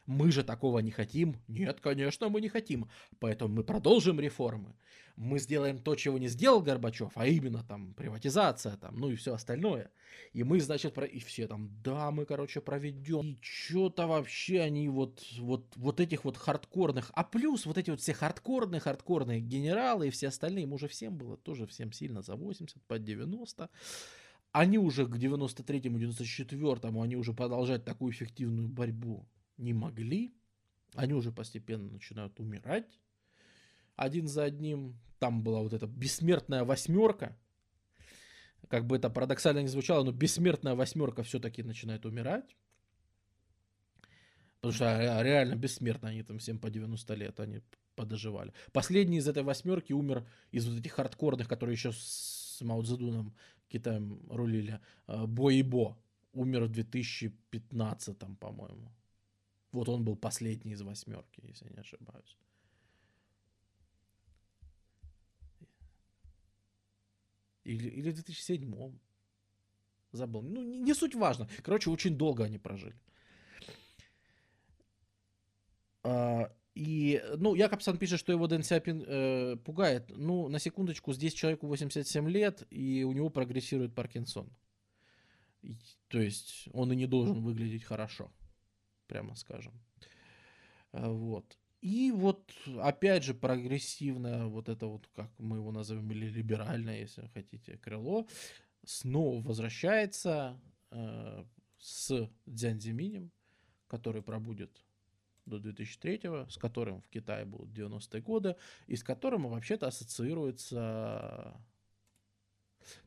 Мы 0.06 0.30
же 0.30 0.44
такого 0.44 0.80
не 0.80 0.90
хотим. 0.90 1.36
Нет, 1.48 1.80
конечно, 1.80 2.28
мы 2.28 2.40
не 2.40 2.48
хотим. 2.48 2.88
Поэтому 3.20 3.54
мы 3.54 3.64
продолжим 3.64 4.20
реформы. 4.20 4.74
Мы 5.16 5.38
сделаем 5.38 5.78
то, 5.78 5.94
чего 5.94 6.18
не 6.18 6.28
сделал 6.28 6.60
Горбачев, 6.60 7.12
а 7.14 7.26
именно 7.26 7.62
там 7.62 7.94
приватизация, 7.94 8.76
там, 8.76 8.98
ну 8.98 9.10
и 9.10 9.14
все 9.14 9.32
остальное. 9.32 9.92
И 10.32 10.42
мы, 10.42 10.60
значит, 10.60 10.92
про... 10.92 11.06
и 11.06 11.20
все 11.20 11.46
там, 11.46 11.70
да, 11.84 12.10
мы, 12.10 12.26
короче, 12.26 12.60
проведем. 12.60 13.20
И 13.20 13.38
что-то 13.40 14.08
вообще 14.08 14.60
они 14.60 14.88
вот, 14.88 15.24
вот, 15.38 15.72
вот 15.76 16.00
этих 16.00 16.24
вот 16.24 16.36
хардкорных, 16.36 17.12
а 17.14 17.22
плюс 17.22 17.64
вот 17.64 17.78
эти 17.78 17.90
вот 17.90 18.00
все 18.00 18.12
хардкорные, 18.12 18.80
хардкорные 18.80 19.40
генералы 19.40 20.08
и 20.08 20.10
все 20.10 20.28
остальные, 20.28 20.64
им 20.64 20.72
уже 20.72 20.88
всем 20.88 21.16
было 21.16 21.36
тоже 21.36 21.66
всем 21.68 21.92
сильно 21.92 22.20
за 22.22 22.34
80, 22.34 22.82
под 22.82 23.04
90 23.04 23.70
они 24.50 24.78
уже 24.78 25.04
к 25.04 25.16
93-му, 25.16 25.98
94-му, 25.98 27.02
они 27.02 27.16
уже 27.16 27.32
продолжать 27.32 27.84
такую 27.84 28.12
эффективную 28.12 28.68
борьбу 28.68 29.26
не 29.56 29.72
могли. 29.72 30.34
Они 30.94 31.12
уже 31.12 31.32
постепенно 31.32 31.90
начинают 31.90 32.38
умирать 32.40 33.00
один 33.96 34.28
за 34.28 34.44
одним. 34.44 34.98
Там 35.18 35.42
была 35.42 35.60
вот 35.60 35.72
эта 35.72 35.86
бессмертная 35.86 36.64
восьмерка. 36.64 37.36
Как 38.68 38.86
бы 38.86 38.96
это 38.96 39.10
парадоксально 39.10 39.60
не 39.60 39.68
звучало, 39.68 40.04
но 40.04 40.12
бессмертная 40.12 40.74
восьмерка 40.74 41.22
все-таки 41.22 41.62
начинает 41.62 42.04
умирать. 42.06 42.56
Потому 44.60 44.72
что 44.72 45.22
реально 45.22 45.56
бессмертно 45.56 46.08
они 46.08 46.22
там 46.22 46.38
всем 46.38 46.58
по 46.58 46.70
90 46.70 47.14
лет 47.14 47.38
они 47.40 47.60
подоживали. 47.96 48.52
Последний 48.72 49.18
из 49.18 49.28
этой 49.28 49.42
восьмерки 49.42 49.92
умер 49.92 50.26
из 50.50 50.66
вот 50.66 50.78
этих 50.78 50.92
хардкорных, 50.92 51.48
которые 51.48 51.74
еще 51.74 51.92
с 51.92 52.58
Мао 52.62 52.82
Цзэдуном 52.82 53.34
Китаем 53.68 54.20
рулили. 54.30 54.80
Э, 55.06 55.26
Бо 55.26 55.50
и 55.50 55.62
Бо 55.62 55.98
умер 56.32 56.64
в 56.64 56.70
2015, 56.70 58.18
по-моему. 58.40 58.90
Вот 59.74 59.88
он 59.88 60.04
был 60.04 60.14
последний 60.14 60.72
из 60.72 60.82
восьмерки, 60.82 61.40
если 61.42 61.68
не 61.68 61.80
ошибаюсь. 61.80 62.38
Или, 67.64 67.88
или 67.88 68.10
в 68.12 68.14
2007 68.14 68.98
Забыл. 70.12 70.42
Ну, 70.42 70.62
не, 70.62 70.78
не 70.78 70.94
суть 70.94 71.16
важно. 71.16 71.48
Короче, 71.64 71.90
очень 71.90 72.16
долго 72.16 72.44
они 72.44 72.56
прожили. 72.56 72.94
А, 76.04 76.52
и, 76.76 77.20
ну, 77.36 77.56
Якобсон 77.56 77.98
пишет, 77.98 78.20
что 78.20 78.30
его 78.30 78.46
Дэн 78.46 78.62
Сяпин 78.62 79.02
э, 79.04 79.56
пугает. 79.56 80.08
Ну, 80.14 80.46
на 80.46 80.60
секундочку, 80.60 81.12
здесь 81.12 81.34
человеку 81.34 81.66
87 81.66 82.28
лет, 82.28 82.64
и 82.70 83.02
у 83.02 83.10
него 83.10 83.28
прогрессирует 83.28 83.92
Паркинсон. 83.92 84.48
И, 85.62 85.74
то 86.06 86.20
есть 86.20 86.68
он 86.72 86.92
и 86.92 86.96
не 86.96 87.08
должен 87.08 87.42
выглядеть 87.42 87.82
хорошо 87.82 88.30
прямо 89.14 89.36
скажем. 89.36 89.72
А, 90.90 91.08
вот. 91.08 91.56
И 91.80 92.10
вот, 92.10 92.52
опять 92.80 93.22
же, 93.22 93.32
прогрессивное, 93.32 94.46
вот 94.46 94.68
это 94.68 94.86
вот, 94.86 95.08
как 95.14 95.30
мы 95.38 95.58
его 95.58 95.70
назовем, 95.70 96.10
или 96.10 96.26
либеральное, 96.26 96.98
если 96.98 97.30
хотите, 97.32 97.76
крыло, 97.76 98.26
снова 98.84 99.40
возвращается 99.40 100.58
э, 100.90 101.44
с 101.78 102.28
Дзянзиминем, 102.46 103.30
который 103.86 104.20
пробудет 104.22 104.82
до 105.46 105.60
2003, 105.60 106.20
с 106.48 106.56
которым 106.56 107.00
в 107.00 107.08
Китае 107.08 107.44
будут 107.44 107.68
90-е 107.70 108.20
годы, 108.20 108.56
и 108.88 108.96
с 108.96 109.04
которым 109.04 109.48
вообще-то 109.48 109.86
ассоциируется... 109.86 111.54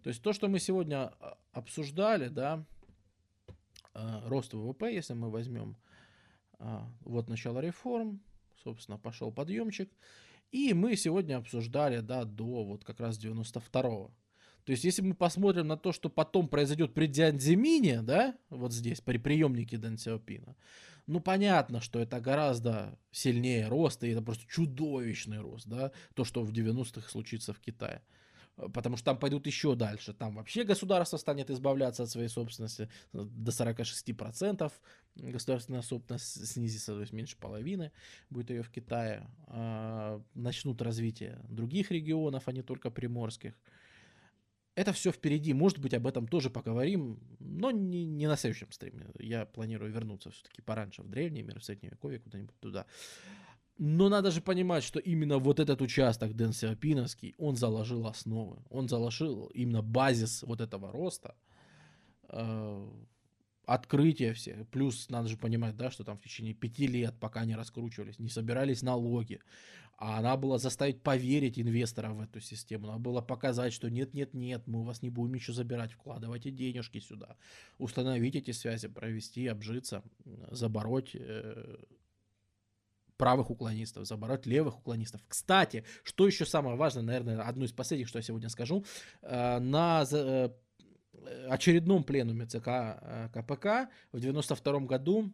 То 0.03 0.09
есть 0.09 0.21
то, 0.21 0.31
что 0.31 0.47
мы 0.47 0.59
сегодня 0.59 1.11
а, 1.19 1.37
обсуждали, 1.51 2.29
да, 2.29 2.63
э, 3.93 4.27
рост 4.27 4.53
ВВП, 4.53 4.93
если 4.93 5.13
мы 5.13 5.29
возьмем 5.29 5.75
вот 6.59 7.29
начало 7.29 7.59
реформ, 7.59 8.21
собственно, 8.63 8.97
пошел 8.97 9.31
подъемчик. 9.31 9.89
И 10.51 10.73
мы 10.73 10.95
сегодня 10.95 11.37
обсуждали, 11.37 11.99
да, 11.99 12.23
до 12.23 12.63
вот 12.63 12.85
как 12.85 12.99
раз 12.99 13.19
92-го. 13.19 14.11
То 14.63 14.71
есть, 14.71 14.83
если 14.83 15.01
мы 15.01 15.13
посмотрим 15.13 15.67
на 15.67 15.77
то, 15.77 15.93
что 15.93 16.09
потом 16.09 16.49
произойдет 16.49 16.93
при 16.93 17.07
Дзянзимине, 17.07 18.01
да, 18.01 18.35
вот 18.49 18.73
здесь, 18.73 18.99
при 18.99 19.17
приемнике 19.17 19.77
Дэн 19.77 19.97
Сяопина, 19.97 20.55
ну, 21.05 21.21
понятно, 21.21 21.79
что 21.79 21.99
это 21.99 22.19
гораздо 22.19 22.99
сильнее 23.11 23.69
рост, 23.69 24.03
и 24.03 24.09
это 24.09 24.21
просто 24.21 24.45
чудовищный 24.45 25.39
рост, 25.39 25.67
да, 25.67 25.91
то, 26.15 26.25
что 26.25 26.43
в 26.43 26.51
90-х 26.51 27.09
случится 27.09 27.53
в 27.53 27.59
Китае. 27.61 28.01
Потому 28.73 28.97
что 28.97 29.05
там 29.05 29.19
пойдут 29.19 29.45
еще 29.47 29.75
дальше. 29.75 30.13
Там 30.13 30.35
вообще 30.35 30.63
государство 30.63 31.17
станет 31.17 31.49
избавляться 31.49 32.03
от 32.03 32.09
своей 32.09 32.27
собственности 32.27 32.89
до 33.13 33.51
46%. 33.51 34.71
Государственная 35.15 35.81
собственность 35.81 36.47
снизится, 36.47 36.93
то 36.93 37.01
есть 37.01 37.13
меньше 37.13 37.37
половины 37.37 37.91
будет 38.29 38.49
ее 38.49 38.63
в 38.63 38.69
Китае. 38.69 39.27
А, 39.47 40.21
начнут 40.33 40.81
развитие 40.81 41.39
других 41.49 41.91
регионов, 41.91 42.47
а 42.47 42.51
не 42.51 42.63
только 42.63 42.89
приморских. 42.89 43.53
Это 44.75 44.93
все 44.93 45.11
впереди. 45.11 45.53
Может 45.53 45.79
быть, 45.79 45.95
об 45.95 46.05
этом 46.05 46.27
тоже 46.27 46.51
поговорим, 46.51 47.19
но 47.39 47.71
не, 47.71 48.05
не 48.05 48.27
на 48.27 48.37
следующем 48.37 48.71
стриме. 48.71 49.07
Я 49.17 49.45
планирую 49.45 49.91
вернуться 49.91 50.29
все-таки 50.29 50.61
пораньше 50.61 51.01
в 51.01 51.09
древний 51.09 51.41
мир, 51.41 51.59
в 51.59 51.65
средневековье, 51.65 52.19
куда-нибудь 52.19 52.59
туда. 52.59 52.85
Но 53.79 54.09
надо 54.09 54.31
же 54.31 54.41
понимать, 54.41 54.83
что 54.83 54.99
именно 54.99 55.37
вот 55.37 55.59
этот 55.59 55.81
участок 55.81 56.35
Дэн 56.35 56.53
Сиапиновский, 56.53 57.35
он 57.37 57.55
заложил 57.55 58.07
основы. 58.07 58.57
Он 58.69 58.89
заложил 58.89 59.51
именно 59.53 59.81
базис 59.81 60.43
вот 60.43 60.61
этого 60.61 60.91
роста. 60.91 61.35
Э, 62.29 62.89
открытие 63.65 64.33
всех. 64.33 64.67
Плюс 64.69 65.09
надо 65.09 65.27
же 65.27 65.37
понимать, 65.37 65.75
да, 65.75 65.91
что 65.91 66.03
там 66.03 66.17
в 66.17 66.21
течение 66.21 66.53
пяти 66.53 66.87
лет, 66.87 67.13
пока 67.19 67.45
не 67.45 67.55
раскручивались, 67.55 68.17
не 68.17 68.29
собирались 68.29 68.81
налоги, 68.81 69.41
а 69.97 70.19
она 70.19 70.37
была 70.37 70.57
заставить 70.57 71.03
поверить 71.03 71.59
инвесторов 71.59 72.15
в 72.15 72.21
эту 72.21 72.39
систему. 72.39 72.87
Надо 72.87 72.99
было 72.99 73.21
показать, 73.21 73.73
что 73.73 73.89
нет-нет-нет, 73.89 74.67
мы 74.67 74.79
у 74.79 74.83
вас 74.83 75.01
не 75.01 75.09
будем 75.09 75.35
ничего 75.35 75.53
забирать, 75.53 75.91
вкладывайте 75.91 76.49
денежки 76.49 76.99
сюда, 76.99 77.35
установить 77.77 78.35
эти 78.35 78.51
связи, 78.51 78.87
провести, 78.87 79.47
обжиться, 79.47 80.01
забороть 80.49 81.11
э, 81.13 81.77
правых 83.17 83.49
уклонистов, 83.49 84.05
забороть 84.05 84.45
левых 84.45 84.79
уклонистов. 84.79 85.21
Кстати, 85.27 85.83
что 86.03 86.27
еще 86.27 86.45
самое 86.45 86.77
важное, 86.77 87.03
наверное, 87.03 87.41
одно 87.41 87.65
из 87.65 87.71
последних, 87.71 88.07
что 88.07 88.19
я 88.19 88.23
сегодня 88.23 88.49
скажу, 88.49 88.85
э, 89.21 89.59
на 89.59 90.05
э, 90.09 90.49
очередном 91.49 92.03
пленуме 92.03 92.45
ЦК 92.45 92.67
э, 92.67 93.29
КПК 93.33 93.89
в 94.11 94.19
92 94.19 94.79
году 94.81 95.33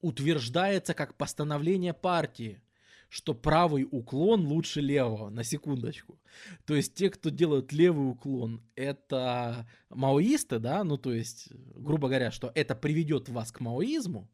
утверждается 0.00 0.94
как 0.94 1.16
постановление 1.16 1.92
партии, 1.92 2.62
что 3.08 3.34
правый 3.34 3.88
уклон 3.90 4.46
лучше 4.46 4.80
левого, 4.80 5.30
на 5.30 5.42
секундочку. 5.42 6.20
То 6.66 6.74
есть 6.74 6.94
те, 6.94 7.10
кто 7.10 7.30
делают 7.30 7.72
левый 7.72 8.10
уклон, 8.10 8.62
это 8.76 9.66
маоисты, 9.88 10.58
да, 10.58 10.84
ну 10.84 10.98
то 10.98 11.12
есть, 11.12 11.48
грубо 11.52 12.08
говоря, 12.08 12.30
что 12.30 12.52
это 12.54 12.76
приведет 12.76 13.28
вас 13.28 13.50
к 13.50 13.60
маоизму, 13.60 14.28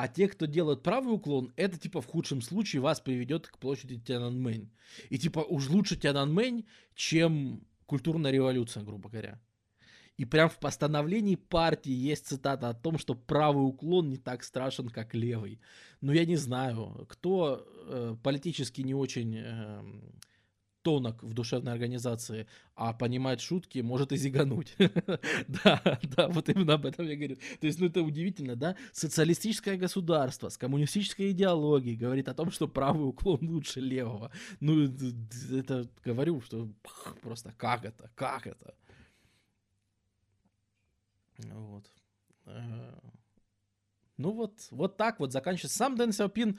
а 0.00 0.06
те, 0.06 0.28
кто 0.28 0.46
делают 0.46 0.84
правый 0.84 1.12
уклон, 1.12 1.52
это 1.56 1.76
типа 1.76 2.00
в 2.00 2.06
худшем 2.06 2.40
случае 2.40 2.80
вас 2.80 3.00
приведет 3.00 3.48
к 3.48 3.58
площади 3.58 3.98
Тяньаньмэнь. 3.98 4.70
И 5.10 5.18
типа 5.18 5.40
уж 5.40 5.68
лучше 5.68 5.96
Тяньаньмэнь, 5.96 6.66
чем 6.94 7.66
культурная 7.84 8.30
революция, 8.30 8.84
грубо 8.84 9.08
говоря. 9.08 9.40
И 10.16 10.24
прям 10.24 10.50
в 10.50 10.60
постановлении 10.60 11.34
партии 11.34 11.90
есть 11.90 12.28
цитата 12.28 12.68
о 12.68 12.74
том, 12.74 12.96
что 12.96 13.16
правый 13.16 13.66
уклон 13.66 14.08
не 14.08 14.18
так 14.18 14.44
страшен, 14.44 14.88
как 14.88 15.16
левый. 15.16 15.60
Ну, 16.00 16.12
я 16.12 16.24
не 16.26 16.36
знаю, 16.36 17.04
кто 17.08 17.66
э, 17.66 18.16
политически 18.22 18.82
не 18.82 18.94
очень 18.94 19.36
э, 19.36 19.82
тонок 20.88 21.22
в 21.22 21.34
душевной 21.34 21.72
организации, 21.74 22.46
а 22.74 22.94
понимает 22.94 23.42
шутки, 23.42 23.80
может 23.80 24.10
и 24.12 24.16
зигануть. 24.16 24.74
Да, 25.48 26.00
да, 26.16 26.28
вот 26.28 26.48
именно 26.48 26.74
об 26.74 26.86
этом 26.86 27.06
я 27.06 27.14
говорю. 27.14 27.36
То 27.60 27.66
есть, 27.66 27.78
ну 27.78 27.86
это 27.86 28.00
удивительно, 28.00 28.56
да? 28.56 28.74
Социалистическое 28.92 29.76
государство 29.76 30.48
с 30.48 30.56
коммунистической 30.56 31.32
идеологией 31.32 31.96
говорит 31.96 32.28
о 32.28 32.34
том, 32.34 32.50
что 32.50 32.68
правый 32.68 33.06
уклон 33.06 33.38
лучше 33.42 33.80
левого. 33.80 34.30
Ну, 34.60 34.90
это 35.52 35.86
говорю, 36.02 36.40
что 36.40 36.70
просто 37.20 37.52
как 37.58 37.84
это, 37.84 38.10
как 38.14 38.46
это? 38.46 38.74
Вот. 41.36 41.84
Э, 42.46 42.98
ну 44.16 44.30
вот, 44.30 44.54
вот 44.70 44.96
так 44.96 45.20
вот 45.20 45.32
заканчивается. 45.32 45.76
Сам 45.76 45.96
Дэн 45.96 46.12
Сяопин 46.12 46.58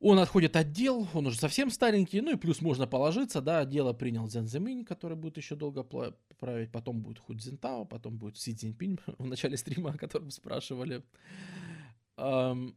он 0.00 0.18
отходит 0.18 0.56
от 0.56 0.72
дел, 0.72 1.06
он 1.12 1.26
уже 1.26 1.36
совсем 1.36 1.70
старенький, 1.70 2.22
ну 2.22 2.32
и 2.32 2.36
плюс 2.36 2.62
можно 2.62 2.86
положиться, 2.86 3.42
да, 3.42 3.66
дело 3.66 3.92
принял 3.92 4.26
Цзэн 4.26 4.46
Зиминь, 4.46 4.84
который 4.84 5.16
будет 5.16 5.36
еще 5.36 5.56
долго 5.56 5.82
править, 6.38 6.72
потом 6.72 7.02
будет 7.02 7.18
Ху 7.18 7.34
Цзинтао, 7.34 7.84
потом 7.84 8.16
будет 8.16 8.38
Си 8.38 8.54
Цзиньпинь 8.54 8.98
в 9.18 9.26
начале 9.26 9.58
стрима, 9.58 9.90
о 9.90 9.98
котором 9.98 10.30
спрашивали. 10.30 11.02
Um, 12.16 12.74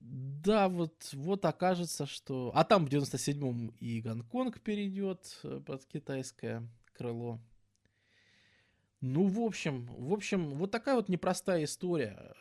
да, 0.00 0.68
вот, 0.68 1.10
вот 1.14 1.44
окажется, 1.46 2.06
что... 2.06 2.52
А 2.54 2.62
там 2.64 2.86
в 2.86 2.90
97-м 2.90 3.68
и 3.80 4.00
Гонконг 4.02 4.60
перейдет 4.60 5.40
э, 5.42 5.60
под 5.64 5.84
китайское 5.86 6.68
крыло. 6.92 7.40
Ну, 9.00 9.26
в 9.26 9.40
общем, 9.40 9.86
в 9.98 10.12
общем, 10.12 10.50
вот 10.50 10.70
такая 10.70 10.96
вот 10.96 11.08
непростая 11.08 11.64
история. 11.64 12.34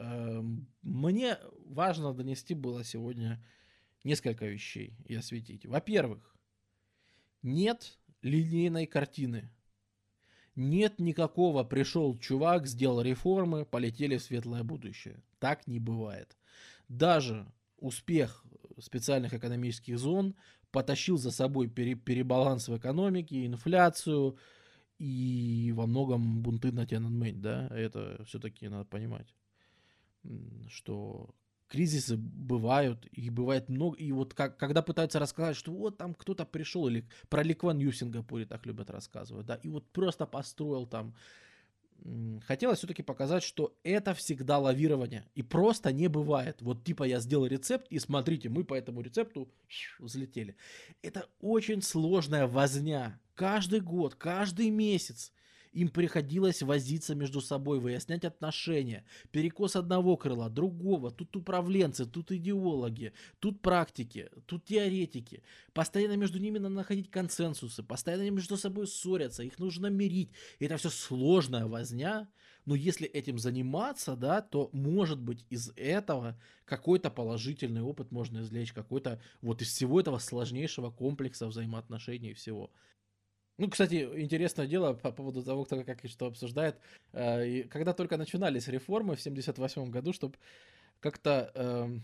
Мне 0.82 1.38
важно 1.66 2.14
донести 2.14 2.54
было 2.54 2.84
сегодня 2.84 3.44
несколько 4.06 4.46
вещей 4.46 4.96
и 5.06 5.16
осветить. 5.16 5.66
Во-первых, 5.66 6.36
нет 7.42 8.00
линейной 8.22 8.86
картины. 8.86 9.52
Нет 10.56 11.00
никакого 11.00 11.66
пришел 11.66 12.18
чувак, 12.18 12.68
сделал 12.68 13.02
реформы, 13.02 13.66
полетели 13.66 14.18
в 14.18 14.24
светлое 14.24 14.64
будущее. 14.64 15.22
Так 15.40 15.68
не 15.68 15.80
бывает. 15.80 16.38
Даже 16.88 17.52
успех 17.78 18.46
специальных 18.80 19.34
экономических 19.34 19.98
зон 19.98 20.36
потащил 20.72 21.18
за 21.18 21.32
собой 21.32 21.68
пере 21.68 21.96
перебаланс 21.96 22.68
в 22.70 22.78
экономике, 22.78 23.46
инфляцию 23.46 24.38
и 24.98 25.74
во 25.76 25.88
многом 25.88 26.42
бунты 26.42 26.72
на 26.72 26.86
Тяньаньмэнь, 26.86 27.42
да, 27.42 27.68
это 27.68 28.24
все-таки 28.26 28.70
надо 28.70 28.86
понимать, 28.86 29.34
что 30.70 31.34
кризисы 31.76 32.16
бывают, 32.16 33.06
их 33.08 33.34
бывает 33.34 33.68
много, 33.68 33.98
и 33.98 34.14
вот 34.14 34.34
как, 34.34 34.58
когда 34.58 34.82
пытаются 34.82 35.20
рассказать, 35.20 35.58
что 35.58 35.74
вот 35.74 35.98
там 35.98 36.14
кто-то 36.14 36.46
пришел, 36.46 36.88
или 36.88 37.06
про 37.28 37.44
Ликван 37.44 37.80
Ю 37.80 37.92
Сингапуре 37.92 38.46
так 38.46 38.66
любят 38.66 38.90
рассказывать, 38.90 39.46
да, 39.46 39.56
и 39.56 39.68
вот 39.68 39.86
просто 39.92 40.26
построил 40.26 40.88
там, 40.88 41.14
хотелось 42.48 42.78
все-таки 42.78 43.04
показать, 43.04 43.44
что 43.44 43.78
это 43.84 44.14
всегда 44.14 44.58
лавирование, 44.58 45.26
и 45.36 45.44
просто 45.44 45.92
не 45.92 46.08
бывает, 46.08 46.62
вот 46.62 46.86
типа 46.86 47.04
я 47.04 47.20
сделал 47.20 47.46
рецепт, 47.46 47.88
и 47.90 48.00
смотрите, 48.00 48.48
мы 48.48 48.64
по 48.64 48.74
этому 48.74 49.02
рецепту 49.02 49.50
взлетели. 50.00 50.56
Это 51.02 51.28
очень 51.42 51.82
сложная 51.82 52.48
возня, 52.48 53.20
каждый 53.34 53.82
год, 53.82 54.16
каждый 54.16 54.70
месяц, 54.70 55.34
им 55.76 55.90
приходилось 55.90 56.62
возиться 56.62 57.16
между 57.16 57.42
собой, 57.42 57.80
выяснять 57.80 58.24
отношения. 58.24 59.04
Перекос 59.32 59.76
одного 59.76 60.16
крыла, 60.16 60.50
другого. 60.50 61.12
Тут 61.12 61.36
управленцы, 61.36 62.06
тут 62.06 62.32
идеологи, 62.32 63.12
тут 63.40 63.62
практики, 63.62 64.30
тут 64.46 64.64
теоретики. 64.64 65.44
Постоянно 65.74 66.16
между 66.16 66.40
ними 66.40 66.60
надо 66.60 66.76
находить 66.76 67.12
консенсусы, 67.12 67.84
постоянно 67.84 68.30
между 68.32 68.56
собой 68.56 68.88
ссорятся, 68.88 69.44
их 69.44 69.60
нужно 69.60 69.88
мирить. 69.88 70.32
И 70.60 70.66
это 70.66 70.78
все 70.78 70.90
сложная 70.90 71.66
возня. 71.66 72.30
Но 72.64 72.74
если 72.74 73.06
этим 73.06 73.38
заниматься, 73.38 74.16
да, 74.16 74.42
то 74.42 74.70
может 74.72 75.20
быть 75.20 75.46
из 75.50 75.72
этого 75.76 76.40
какой-то 76.64 77.12
положительный 77.12 77.82
опыт 77.82 78.12
можно 78.12 78.40
извлечь, 78.40 78.72
какой-то 78.72 79.22
вот 79.42 79.62
из 79.62 79.68
всего 79.68 80.00
этого 80.00 80.20
сложнейшего 80.20 80.90
комплекса 80.90 81.48
взаимоотношений 81.48 82.32
и 82.32 82.34
всего. 82.34 82.72
Ну, 83.58 83.70
кстати, 83.70 84.08
интересное 84.18 84.68
дело 84.68 84.94
по 84.94 85.12
поводу 85.12 85.42
того, 85.44 85.64
кто 85.64 85.84
как 85.84 86.04
и 86.04 86.10
что 86.10 86.28
обсуждает. 86.28 86.78
Э, 87.14 87.64
когда 87.64 87.94
только 87.94 88.18
начинались 88.18 88.68
реформы 88.68 89.16
в 89.16 89.22
78 89.22 89.92
году, 89.92 90.12
чтобы 90.12 90.36
как-то 91.00 91.52
э, 91.56 92.00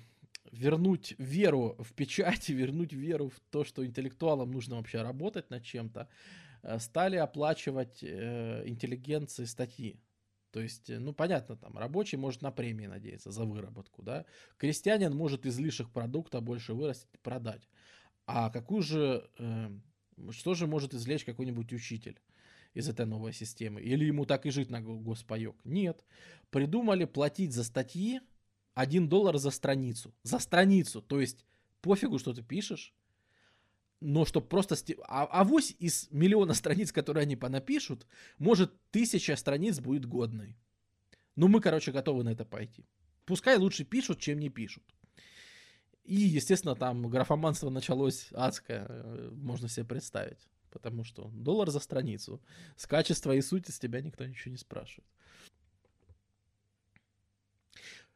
вернуть 0.51 1.15
веру 1.17 1.75
в 1.79 1.93
печать, 1.93 2.49
вернуть 2.49 2.93
веру 2.93 3.29
в 3.29 3.39
то, 3.49 3.63
что 3.63 3.85
интеллектуалам 3.85 4.51
нужно 4.51 4.75
вообще 4.77 5.01
работать 5.01 5.49
над 5.49 5.63
чем-то, 5.63 6.07
э, 6.63 6.79
стали 6.79 7.17
оплачивать 7.17 8.01
э, 8.01 8.63
интеллигенции 8.65 9.45
статьи. 9.45 9.99
То 10.51 10.59
есть, 10.59 10.89
ну, 10.89 11.13
понятно, 11.13 11.55
там, 11.55 11.77
рабочий 11.77 12.17
может 12.17 12.41
на 12.41 12.51
премии 12.51 12.85
надеяться 12.85 13.31
за 13.31 13.45
выработку, 13.45 14.01
да. 14.01 14.25
Крестьянин 14.57 15.15
может 15.15 15.45
из 15.45 15.57
лишних 15.57 15.91
продукта 15.91 16.41
больше 16.41 16.73
вырастить 16.73 17.19
продать. 17.21 17.69
А 18.25 18.49
какую 18.49 18.83
же 18.83 19.29
э, 19.39 19.69
что 20.31 20.53
же 20.53 20.67
может 20.67 20.93
извлечь 20.93 21.25
какой-нибудь 21.25 21.73
учитель 21.73 22.19
из 22.73 22.87
этой 22.87 23.05
новой 23.05 23.33
системы? 23.33 23.81
Или 23.81 24.05
ему 24.05 24.25
так 24.25 24.45
и 24.45 24.51
жить 24.51 24.69
на 24.69 24.81
госпоек? 24.81 25.55
Нет. 25.63 26.03
Придумали 26.49 27.05
платить 27.05 27.53
за 27.53 27.63
статьи 27.63 28.21
1 28.73 29.09
доллар 29.09 29.37
за 29.37 29.51
страницу. 29.51 30.13
За 30.23 30.39
страницу. 30.39 31.01
То 31.01 31.19
есть 31.19 31.45
пофигу, 31.81 32.19
что 32.19 32.33
ты 32.33 32.41
пишешь, 32.41 32.93
но 33.99 34.25
чтобы 34.25 34.47
просто... 34.47 34.75
А, 35.07 35.25
авось 35.25 35.75
из 35.79 36.07
миллиона 36.11 36.53
страниц, 36.55 36.91
которые 36.91 37.23
они 37.23 37.35
понапишут, 37.35 38.07
может 38.37 38.73
тысяча 38.91 39.35
страниц 39.35 39.79
будет 39.79 40.05
годной. 40.05 40.57
Ну, 41.35 41.47
мы, 41.47 41.61
короче, 41.61 41.91
готовы 41.91 42.23
на 42.23 42.29
это 42.29 42.45
пойти. 42.45 42.85
Пускай 43.25 43.57
лучше 43.57 43.85
пишут, 43.85 44.19
чем 44.19 44.39
не 44.39 44.49
пишут. 44.49 44.83
И, 46.11 46.15
естественно, 46.15 46.75
там 46.75 47.09
графоманство 47.09 47.69
началось 47.69 48.27
адское, 48.33 48.85
э, 48.89 49.29
можно 49.31 49.69
себе 49.69 49.85
представить. 49.85 50.49
потому 50.69 51.03
что 51.03 51.29
доллар 51.33 51.69
за 51.69 51.79
страницу. 51.79 52.41
С 52.77 52.85
качества 52.87 53.33
и 53.33 53.41
сути 53.41 53.71
с 53.71 53.79
тебя 53.79 54.01
никто 54.01 54.25
ничего 54.25 54.51
не 54.51 54.57
спрашивает. 54.57 55.07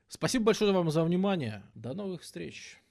Спасибо 0.08 0.46
большое 0.46 0.72
вам 0.72 0.90
за 0.90 1.04
внимание. 1.04 1.64
До 1.74 1.94
новых 1.94 2.22
встреч. 2.22 2.82